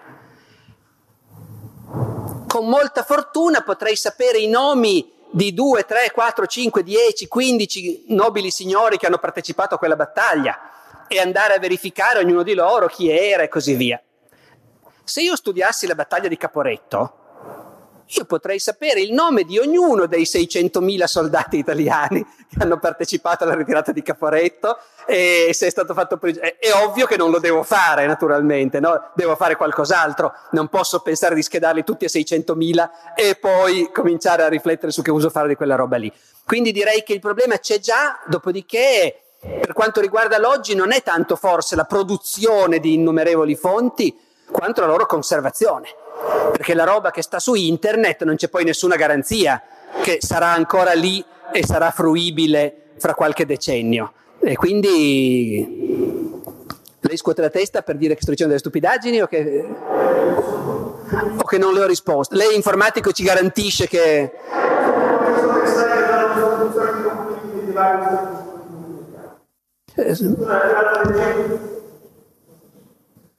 con 2.48 2.68
molta 2.68 3.03
fortuna 3.03 3.62
potrei 3.62 3.95
sapere 3.95 4.40
i 4.40 4.48
nomi 4.48 5.14
di 5.32 5.53
2, 5.53 5.84
3, 5.84 6.12
4, 6.14 6.45
5, 6.45 6.84
10, 6.84 7.28
15 7.28 8.06
nobili 8.10 8.52
signori 8.52 8.98
che 8.98 9.06
hanno 9.06 9.18
partecipato 9.18 9.76
a 9.76 9.78
quella 9.78 9.95
battaglia 9.95 10.60
e 11.07 11.20
andare 11.20 11.53
a 11.53 11.60
verificare 11.60 12.20
ognuno 12.20 12.44
di 12.44 12.53
loro 12.53 12.88
chi 12.88 13.10
era 13.10 13.44
e 13.44 13.48
così 13.48 13.76
via. 13.76 14.02
Se 15.06 15.22
io 15.22 15.36
studiassi 15.36 15.86
la 15.86 15.94
battaglia 15.94 16.27
di 16.27 16.36
Caporetto, 16.36 17.19
io 18.07 18.26
potrei 18.26 18.57
sapere 18.57 19.02
il 19.02 19.14
nome 19.14 19.44
di 19.44 19.60
ognuno 19.60 20.07
dei 20.07 20.23
600.000 20.23 21.03
soldati 21.03 21.57
italiani 21.57 22.26
che 22.49 22.57
hanno 22.60 22.80
partecipato 22.80 23.44
alla 23.44 23.53
ritirata 23.53 23.91
di 23.91 24.02
Caporetto 24.02 24.80
e 25.06 25.52
se 25.53 25.68
è 25.68 25.69
stato 25.69 25.94
fatto 25.94 26.18
prigioniero. 26.18 26.56
È 26.60 26.72
ovvio 26.84 27.06
che 27.06 27.18
non 27.18 27.30
lo 27.30 27.38
devo 27.38 27.61
fare, 27.61 28.07
naturalmente, 28.07 28.80
no? 28.80 29.11
devo 29.14 29.36
fare 29.36 29.56
qualcos'altro. 29.56 30.34
Non 30.52 30.69
posso 30.69 31.02
pensare 31.02 31.36
di 31.36 31.44
schedarli 31.44 31.84
tutti 31.84 32.06
a 32.06 32.10
600.000 32.10 32.90
e 33.15 33.36
poi 33.36 33.91
cominciare 33.94 34.41
a 34.41 34.48
riflettere 34.48 34.91
su 34.91 35.03
che 35.03 35.11
uso 35.11 35.30
fare 35.30 35.48
di 35.48 35.56
quella 35.56 35.76
roba 35.76 35.98
lì. 35.98 36.11
Quindi 36.44 36.72
direi 36.72 37.03
che 37.03 37.14
il 37.14 37.19
problema 37.19 37.60
c'è 37.60 37.80
già, 37.80 38.19
dopodiché 38.26 39.19
per 39.40 39.73
quanto 39.73 40.02
riguarda 40.02 40.40
l'oggi 40.40 40.73
non 40.73 40.91
è 40.91 41.03
tanto 41.03 41.36
forse 41.36 41.76
la 41.76 41.86
produzione 41.86 42.80
di 42.80 42.95
innumerevoli 42.95 43.56
fonti, 43.56 44.24
quanto 44.51 44.81
la 44.81 44.88
loro 44.88 45.05
conservazione. 45.05 45.88
Perché 46.51 46.73
la 46.73 46.85
roba 46.85 47.11
che 47.11 47.22
sta 47.22 47.39
su 47.39 47.53
internet 47.53 48.23
non 48.23 48.35
c'è 48.35 48.47
poi 48.47 48.63
nessuna 48.63 48.95
garanzia 48.95 49.61
che 50.01 50.19
sarà 50.22 50.47
ancora 50.47 50.93
lì 50.93 51.23
e 51.51 51.65
sarà 51.65 51.91
fruibile 51.91 52.91
fra 52.97 53.13
qualche 53.13 53.45
decennio. 53.45 54.13
E 54.39 54.55
quindi 54.55 56.34
lei 56.99 57.17
scuote 57.17 57.41
la 57.41 57.49
testa 57.49 57.81
per 57.81 57.97
dire 57.97 58.15
che 58.15 58.22
sto 58.22 58.31
dicendo 58.31 58.53
delle 58.53 58.63
stupidaggini 58.63 59.22
o 59.22 59.27
che, 59.27 59.65
o 61.38 61.43
che 61.43 61.57
non 61.57 61.73
le 61.73 61.81
ho 61.81 61.88
risposto? 61.88 62.35
Lei 62.35 62.55
informatico 62.55 63.11
ci 63.11 63.23
garantisce 63.23 63.88
che... 63.88 64.31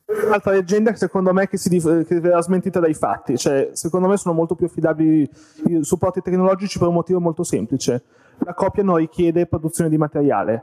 Un'altra 0.08 0.52
leggenda 0.52 0.92
che 0.92 0.98
secondo 0.98 1.32
me 1.32 1.48
che, 1.48 1.56
si, 1.56 1.68
che 1.68 2.20
verrà 2.20 2.40
smentita 2.40 2.78
dai 2.78 2.94
fatti, 2.94 3.36
cioè 3.36 3.70
secondo 3.72 4.06
me 4.06 4.16
sono 4.16 4.36
molto 4.36 4.54
più 4.54 4.66
affidabili 4.66 5.28
i 5.66 5.82
supporti 5.82 6.22
tecnologici 6.22 6.78
per 6.78 6.86
un 6.86 6.94
motivo 6.94 7.18
molto 7.18 7.42
semplice. 7.42 8.04
La 8.38 8.54
copia 8.54 8.84
non 8.84 8.96
richiede 8.96 9.46
produzione 9.46 9.90
di 9.90 9.98
materiale. 9.98 10.62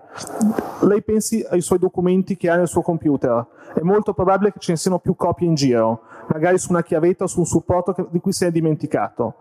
Lei 0.84 1.04
pensi 1.04 1.46
ai 1.50 1.60
suoi 1.60 1.78
documenti 1.78 2.38
che 2.38 2.50
ha 2.50 2.56
nel 2.56 2.70
suo 2.70 2.82
computer, 2.82 3.46
è 3.74 3.82
molto 3.82 4.14
probabile 4.14 4.54
che 4.54 4.60
ce 4.60 4.72
ne 4.72 4.78
siano 4.78 5.00
più 5.00 5.14
copie 5.14 5.46
in 5.46 5.56
giro, 5.56 6.04
magari 6.28 6.58
su 6.58 6.72
una 6.72 6.82
chiavetta 6.82 7.26
o 7.26 7.28
su 7.28 7.40
un 7.40 7.46
supporto 7.46 7.92
che, 7.92 8.06
di 8.12 8.22
cui 8.22 8.32
si 8.32 8.46
è 8.46 8.52
dimenticato 8.52 9.36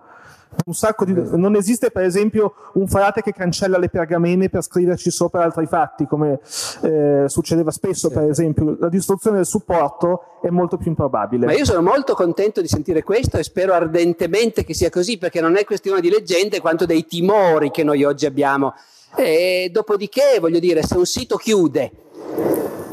un 0.67 0.75
sacco 0.75 1.05
di... 1.05 1.13
Non 1.13 1.57
esiste, 1.57 1.91
per 1.91 2.05
esempio, 2.05 2.55
un 2.75 2.87
frate 2.87 3.23
che 3.23 3.33
cancella 3.33 3.79
le 3.79 3.89
pergamene 3.89 4.49
per 4.49 4.63
scriverci 4.63 5.11
sopra 5.11 5.43
altri 5.43 5.67
fatti, 5.67 6.07
come 6.07 6.41
eh, 6.83 7.25
succedeva 7.27 7.71
spesso, 7.71 8.11
per 8.11 8.25
esempio. 8.25 8.77
La 8.79 8.89
distruzione 8.89 9.37
del 9.37 9.47
supporto 9.47 10.39
è 10.43 10.49
molto 10.49 10.77
più 10.77 10.89
improbabile. 10.89 11.47
Ma 11.47 11.53
io 11.53 11.65
sono 11.65 11.83
molto 11.83 12.15
contento 12.15 12.61
di 12.61 12.69
sentire 12.69 13.03
questo 13.03 13.39
e 13.39 13.43
spero 13.43 13.73
ardentemente 13.73 14.65
che 14.65 14.75
sia 14.75 14.91
così, 14.91 15.19
perché 15.19 15.41
non 15.41 15.57
è 15.57 15.65
questione 15.65 16.01
di 16.01 16.11
leggende 16.11 16.61
quanto 16.61 16.87
dei 16.87 17.07
timori 17.07 17.71
che 17.71 17.83
noi 17.83 18.05
oggi 18.05 18.27
abbiamo. 18.27 18.75
E 19.17 19.69
dopodiché, 19.73 20.39
voglio 20.41 20.59
dire, 20.59 20.83
se 20.83 20.97
un 20.97 21.07
sito 21.07 21.37
chiude, 21.37 21.91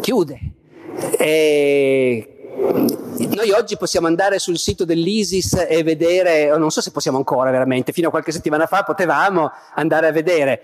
chiude. 0.01 0.39
E 1.17 2.38
noi 3.39 3.51
oggi 3.51 3.77
possiamo 3.77 4.07
andare 4.07 4.39
sul 4.39 4.57
sito 4.57 4.85
dell'ISIS 4.85 5.65
e 5.67 5.83
vedere, 5.83 6.55
non 6.57 6.71
so 6.71 6.81
se 6.81 6.91
possiamo 6.91 7.17
ancora 7.17 7.51
veramente, 7.51 7.91
fino 7.91 8.07
a 8.07 8.11
qualche 8.11 8.31
settimana 8.31 8.65
fa 8.65 8.83
potevamo 8.83 9.51
andare 9.75 10.07
a 10.07 10.11
vedere, 10.11 10.63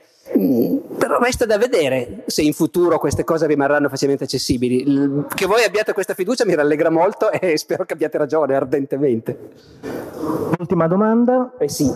però 0.98 1.20
resta 1.20 1.46
da 1.46 1.58
vedere 1.58 2.24
se 2.26 2.42
in 2.42 2.54
futuro 2.54 2.98
queste 2.98 3.24
cose 3.24 3.46
rimarranno 3.46 3.90
facilmente 3.90 4.24
accessibili. 4.24 5.26
Che 5.34 5.46
voi 5.46 5.64
abbiate 5.64 5.94
questa 5.94 6.14
fiducia 6.14 6.46
mi 6.46 6.56
rallegra 6.56 6.90
molto 6.90 7.32
e 7.32 7.56
spero 7.60 7.86
che 7.86 7.94
abbiate 7.94 8.18
ragione 8.18 8.56
ardentemente. 8.56 9.38
Ultima 10.58 10.88
domanda. 10.88 11.54
Eh 11.60 11.70
sì. 11.70 11.92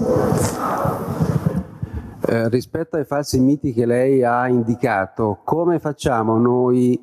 Eh, 2.27 2.49
rispetto 2.49 2.97
ai 2.97 3.05
falsi 3.05 3.39
miti 3.39 3.73
che 3.73 3.87
lei 3.87 4.23
ha 4.23 4.47
indicato, 4.47 5.39
come 5.43 5.79
facciamo 5.79 6.37
noi 6.37 7.01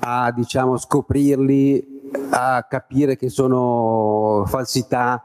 a 0.00 0.30
diciamo, 0.30 0.76
scoprirli 0.76 1.89
a 2.30 2.66
capire 2.68 3.16
che 3.16 3.28
sono 3.28 4.44
falsità 4.46 5.24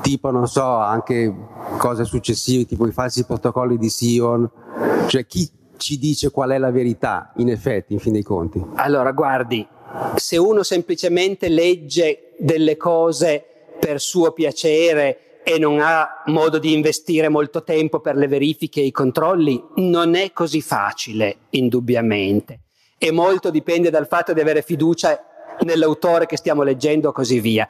tipo 0.00 0.30
non 0.30 0.48
so 0.48 0.64
anche 0.64 1.32
cose 1.76 2.04
successive 2.04 2.64
tipo 2.64 2.86
i 2.86 2.92
falsi 2.92 3.24
protocolli 3.24 3.76
di 3.76 3.88
Sion. 3.88 4.48
Cioè 5.06 5.26
chi 5.26 5.48
ci 5.76 5.98
dice 5.98 6.30
qual 6.30 6.50
è 6.50 6.58
la 6.58 6.70
verità 6.70 7.32
in 7.36 7.50
effetti 7.50 7.92
in 7.92 7.98
fin 7.98 8.12
dei 8.12 8.22
conti? 8.22 8.64
Allora 8.76 9.12
guardi 9.12 9.66
se 10.16 10.36
uno 10.36 10.62
semplicemente 10.62 11.48
legge 11.48 12.32
delle 12.38 12.76
cose 12.76 13.44
per 13.78 14.00
suo 14.00 14.32
piacere 14.32 15.40
e 15.44 15.58
non 15.58 15.78
ha 15.80 16.22
modo 16.26 16.58
di 16.58 16.72
investire 16.72 17.28
molto 17.28 17.62
tempo 17.62 18.00
per 18.00 18.16
le 18.16 18.26
verifiche 18.26 18.80
e 18.80 18.86
i 18.86 18.90
controlli 18.90 19.62
non 19.76 20.14
è 20.14 20.32
così 20.32 20.60
facile 20.60 21.36
indubbiamente. 21.50 22.60
E 22.98 23.12
molto 23.12 23.50
dipende 23.50 23.90
dal 23.90 24.08
fatto 24.08 24.32
di 24.32 24.40
avere 24.40 24.62
fiducia 24.62 25.35
nell'autore 25.66 26.26
che 26.26 26.36
stiamo 26.36 26.62
leggendo 26.62 27.12
così 27.12 27.40
via. 27.40 27.68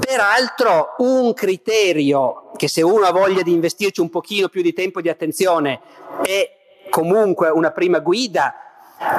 Peraltro 0.00 0.94
un 0.98 1.34
criterio 1.34 2.50
che 2.56 2.68
se 2.68 2.82
uno 2.82 3.04
ha 3.04 3.12
voglia 3.12 3.42
di 3.42 3.52
investirci 3.52 4.00
un 4.00 4.08
pochino 4.08 4.48
più 4.48 4.62
di 4.62 4.72
tempo 4.72 4.98
e 4.98 5.02
di 5.02 5.08
attenzione 5.08 5.80
è 6.22 6.86
comunque 6.90 7.48
una 7.48 7.70
prima 7.70 7.98
guida 7.98 8.54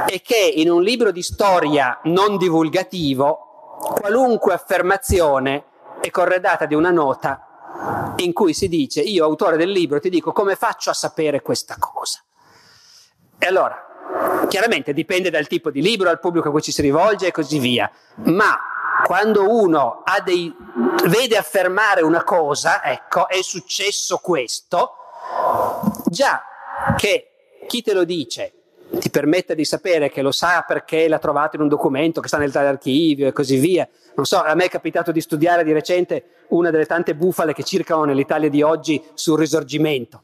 è 0.06 0.22
che 0.22 0.38
in 0.56 0.70
un 0.70 0.82
libro 0.82 1.12
di 1.12 1.22
storia 1.22 2.00
non 2.04 2.38
divulgativo 2.38 3.78
qualunque 4.00 4.54
affermazione 4.54 5.66
è 6.00 6.10
corredata 6.10 6.66
di 6.66 6.76
una 6.76 6.92
nota 6.92 8.14
in 8.18 8.34
cui 8.34 8.54
si 8.54 8.68
dice 8.68 9.02
io 9.02 9.26
autore 9.26 9.58
del 9.58 9.70
libro 9.70 10.00
ti 10.00 10.10
dico 10.10 10.32
come 10.32 10.56
faccio 10.56 10.90
a 10.90 10.94
sapere 10.94 11.42
questa 11.42 11.76
cosa. 11.80 12.22
E 13.38 13.46
allora 13.46 13.93
Chiaramente 14.48 14.94
dipende 14.94 15.30
dal 15.30 15.48
tipo 15.48 15.72
di 15.72 15.82
libro, 15.82 16.06
dal 16.06 16.20
pubblico 16.20 16.50
a 16.50 16.52
cui 16.52 16.62
ci 16.62 16.72
si 16.72 16.82
rivolge 16.82 17.28
e 17.28 17.32
così 17.32 17.60
via, 17.60 17.90
ma 18.26 18.58
quando 19.06 19.50
uno 19.50 20.04
dei, 20.24 20.54
vede 21.08 21.38
affermare 21.38 22.02
una 22.02 22.24
cosa, 22.24 22.84
ecco, 22.84 23.28
è 23.28 23.42
successo 23.42 24.18
questo, 24.18 24.94
già 26.06 26.44
che 26.98 27.30
chi 27.68 27.82
te 27.82 27.94
lo 27.94 28.04
dice 28.04 28.54
ti 29.00 29.10
permette 29.10 29.56
di 29.56 29.66
sapere 29.66 30.12
che 30.12 30.22
lo 30.22 30.32
sa 30.32 30.64
perché 30.68 31.08
l'ha 31.08 31.18
trovato 31.18 31.56
in 31.56 31.64
un 31.64 31.68
documento 31.68 32.22
che 32.22 32.28
sta 32.28 32.38
nel 32.38 32.52
tale 32.52 32.68
archivio 32.68 33.28
e 33.28 33.32
così 33.32 33.58
via. 33.58 33.88
Non 34.16 34.26
so, 34.26 34.42
a 34.42 34.54
me 34.54 34.66
è 34.66 34.70
capitato 34.70 35.12
di 35.12 35.20
studiare 35.20 35.64
di 35.64 35.72
recente 35.72 36.46
una 36.50 36.70
delle 36.70 36.86
tante 36.86 37.16
bufale 37.16 37.54
che 37.54 37.64
circolano 37.64 38.06
nell'Italia 38.06 38.50
di 38.50 38.62
oggi 38.62 39.04
sul 39.16 39.40
risorgimento 39.40 40.22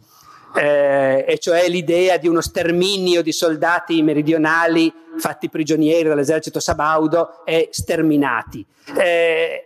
eh, 0.55 1.26
e 1.27 1.38
cioè 1.38 1.67
l'idea 1.67 2.17
di 2.17 2.27
uno 2.27 2.41
sterminio 2.41 3.21
di 3.21 3.31
soldati 3.31 4.01
meridionali 4.01 4.91
fatti 5.17 5.49
prigionieri 5.49 6.07
dall'esercito 6.07 6.59
sabaudo 6.59 7.45
e 7.45 7.69
sterminati. 7.71 8.65
Eh, 8.97 9.65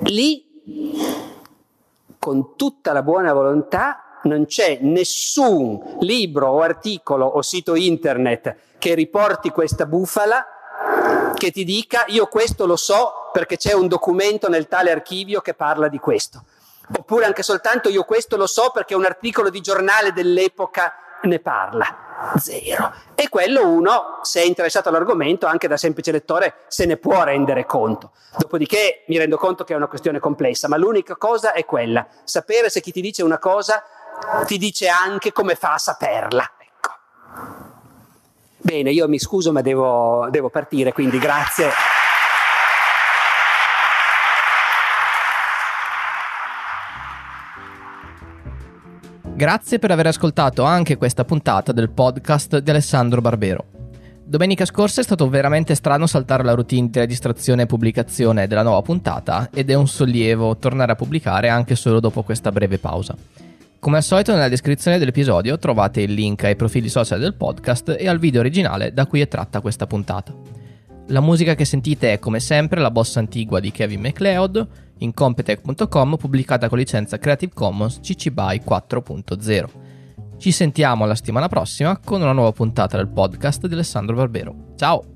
lì, 0.00 0.44
con 2.18 2.56
tutta 2.56 2.92
la 2.92 3.02
buona 3.02 3.32
volontà, 3.32 4.20
non 4.24 4.46
c'è 4.46 4.78
nessun 4.82 5.96
libro 6.00 6.48
o 6.48 6.60
articolo 6.60 7.26
o 7.26 7.42
sito 7.42 7.74
internet 7.74 8.54
che 8.78 8.94
riporti 8.94 9.50
questa 9.50 9.86
bufala 9.86 10.46
che 11.34 11.50
ti 11.50 11.64
dica 11.64 12.04
io 12.08 12.26
questo 12.26 12.66
lo 12.66 12.76
so 12.76 13.30
perché 13.32 13.56
c'è 13.56 13.72
un 13.72 13.88
documento 13.88 14.48
nel 14.48 14.68
tale 14.68 14.90
archivio 14.90 15.40
che 15.40 15.54
parla 15.54 15.88
di 15.88 15.98
questo. 15.98 16.44
Oppure 16.96 17.24
anche 17.24 17.42
soltanto 17.42 17.88
io 17.88 18.04
questo 18.04 18.36
lo 18.36 18.46
so 18.46 18.70
perché 18.70 18.94
un 18.94 19.04
articolo 19.04 19.50
di 19.50 19.60
giornale 19.60 20.12
dell'epoca 20.12 20.94
ne 21.22 21.38
parla. 21.38 22.34
Zero. 22.36 22.92
E 23.14 23.28
quello 23.28 23.66
uno, 23.66 24.18
se 24.22 24.42
è 24.42 24.44
interessato 24.44 24.88
all'argomento, 24.88 25.46
anche 25.46 25.68
da 25.68 25.76
semplice 25.76 26.12
lettore, 26.12 26.64
se 26.68 26.84
ne 26.86 26.96
può 26.96 27.22
rendere 27.24 27.66
conto. 27.66 28.12
Dopodiché 28.36 29.04
mi 29.08 29.18
rendo 29.18 29.36
conto 29.36 29.64
che 29.64 29.72
è 29.72 29.76
una 29.76 29.88
questione 29.88 30.18
complessa, 30.18 30.68
ma 30.68 30.76
l'unica 30.76 31.16
cosa 31.16 31.52
è 31.52 31.64
quella, 31.64 32.06
sapere 32.24 32.70
se 32.70 32.80
chi 32.80 32.92
ti 32.92 33.00
dice 33.00 33.22
una 33.22 33.38
cosa 33.38 33.82
ti 34.46 34.58
dice 34.58 34.88
anche 34.88 35.32
come 35.32 35.54
fa 35.54 35.74
a 35.74 35.78
saperla. 35.78 36.52
Ecco. 36.58 36.90
Bene, 38.58 38.90
io 38.90 39.08
mi 39.08 39.18
scuso 39.18 39.52
ma 39.52 39.60
devo, 39.60 40.28
devo 40.30 40.48
partire, 40.48 40.92
quindi 40.92 41.18
grazie. 41.18 41.70
Grazie 49.34 49.78
per 49.78 49.90
aver 49.90 50.08
ascoltato 50.08 50.62
anche 50.62 50.98
questa 50.98 51.24
puntata 51.24 51.72
del 51.72 51.88
podcast 51.88 52.58
di 52.58 52.70
Alessandro 52.70 53.22
Barbero. 53.22 53.64
Domenica 54.22 54.66
scorsa 54.66 55.00
è 55.00 55.04
stato 55.04 55.28
veramente 55.30 55.74
strano 55.74 56.06
saltare 56.06 56.44
la 56.44 56.52
routine 56.52 56.90
di 56.90 56.98
registrazione 56.98 57.62
e 57.62 57.66
pubblicazione 57.66 58.46
della 58.46 58.62
nuova 58.62 58.82
puntata 58.82 59.48
ed 59.52 59.70
è 59.70 59.74
un 59.74 59.88
sollievo 59.88 60.58
tornare 60.58 60.92
a 60.92 60.96
pubblicare 60.96 61.48
anche 61.48 61.74
solo 61.76 61.98
dopo 61.98 62.22
questa 62.22 62.52
breve 62.52 62.78
pausa. 62.78 63.16
Come 63.78 63.96
al 63.96 64.02
solito 64.02 64.32
nella 64.32 64.48
descrizione 64.48 64.98
dell'episodio 64.98 65.58
trovate 65.58 66.02
il 66.02 66.12
link 66.12 66.44
ai 66.44 66.54
profili 66.54 66.90
social 66.90 67.18
del 67.18 67.34
podcast 67.34 67.96
e 67.98 68.06
al 68.08 68.18
video 68.18 68.40
originale 68.40 68.92
da 68.92 69.06
cui 69.06 69.22
è 69.22 69.28
tratta 69.28 69.60
questa 69.60 69.86
puntata. 69.86 70.51
La 71.08 71.20
musica 71.20 71.54
che 71.54 71.64
sentite 71.64 72.12
è 72.12 72.18
come 72.18 72.40
sempre 72.40 72.80
la 72.80 72.90
bossa 72.90 73.18
antigua 73.18 73.60
di 73.60 73.70
Kevin 73.70 74.00
MacLeod 74.00 74.68
in 74.98 75.12
Competech.com 75.12 76.16
pubblicata 76.16 76.68
con 76.68 76.78
licenza 76.78 77.18
Creative 77.18 77.52
Commons 77.52 78.00
CC 78.00 78.30
BY 78.30 78.62
4.0. 78.66 79.64
Ci 80.38 80.50
sentiamo 80.50 81.04
la 81.04 81.14
settimana 81.14 81.48
prossima 81.48 81.98
con 81.98 82.22
una 82.22 82.32
nuova 82.32 82.52
puntata 82.52 82.96
del 82.96 83.08
podcast 83.08 83.66
di 83.66 83.74
Alessandro 83.74 84.16
Barbero. 84.16 84.72
Ciao! 84.76 85.11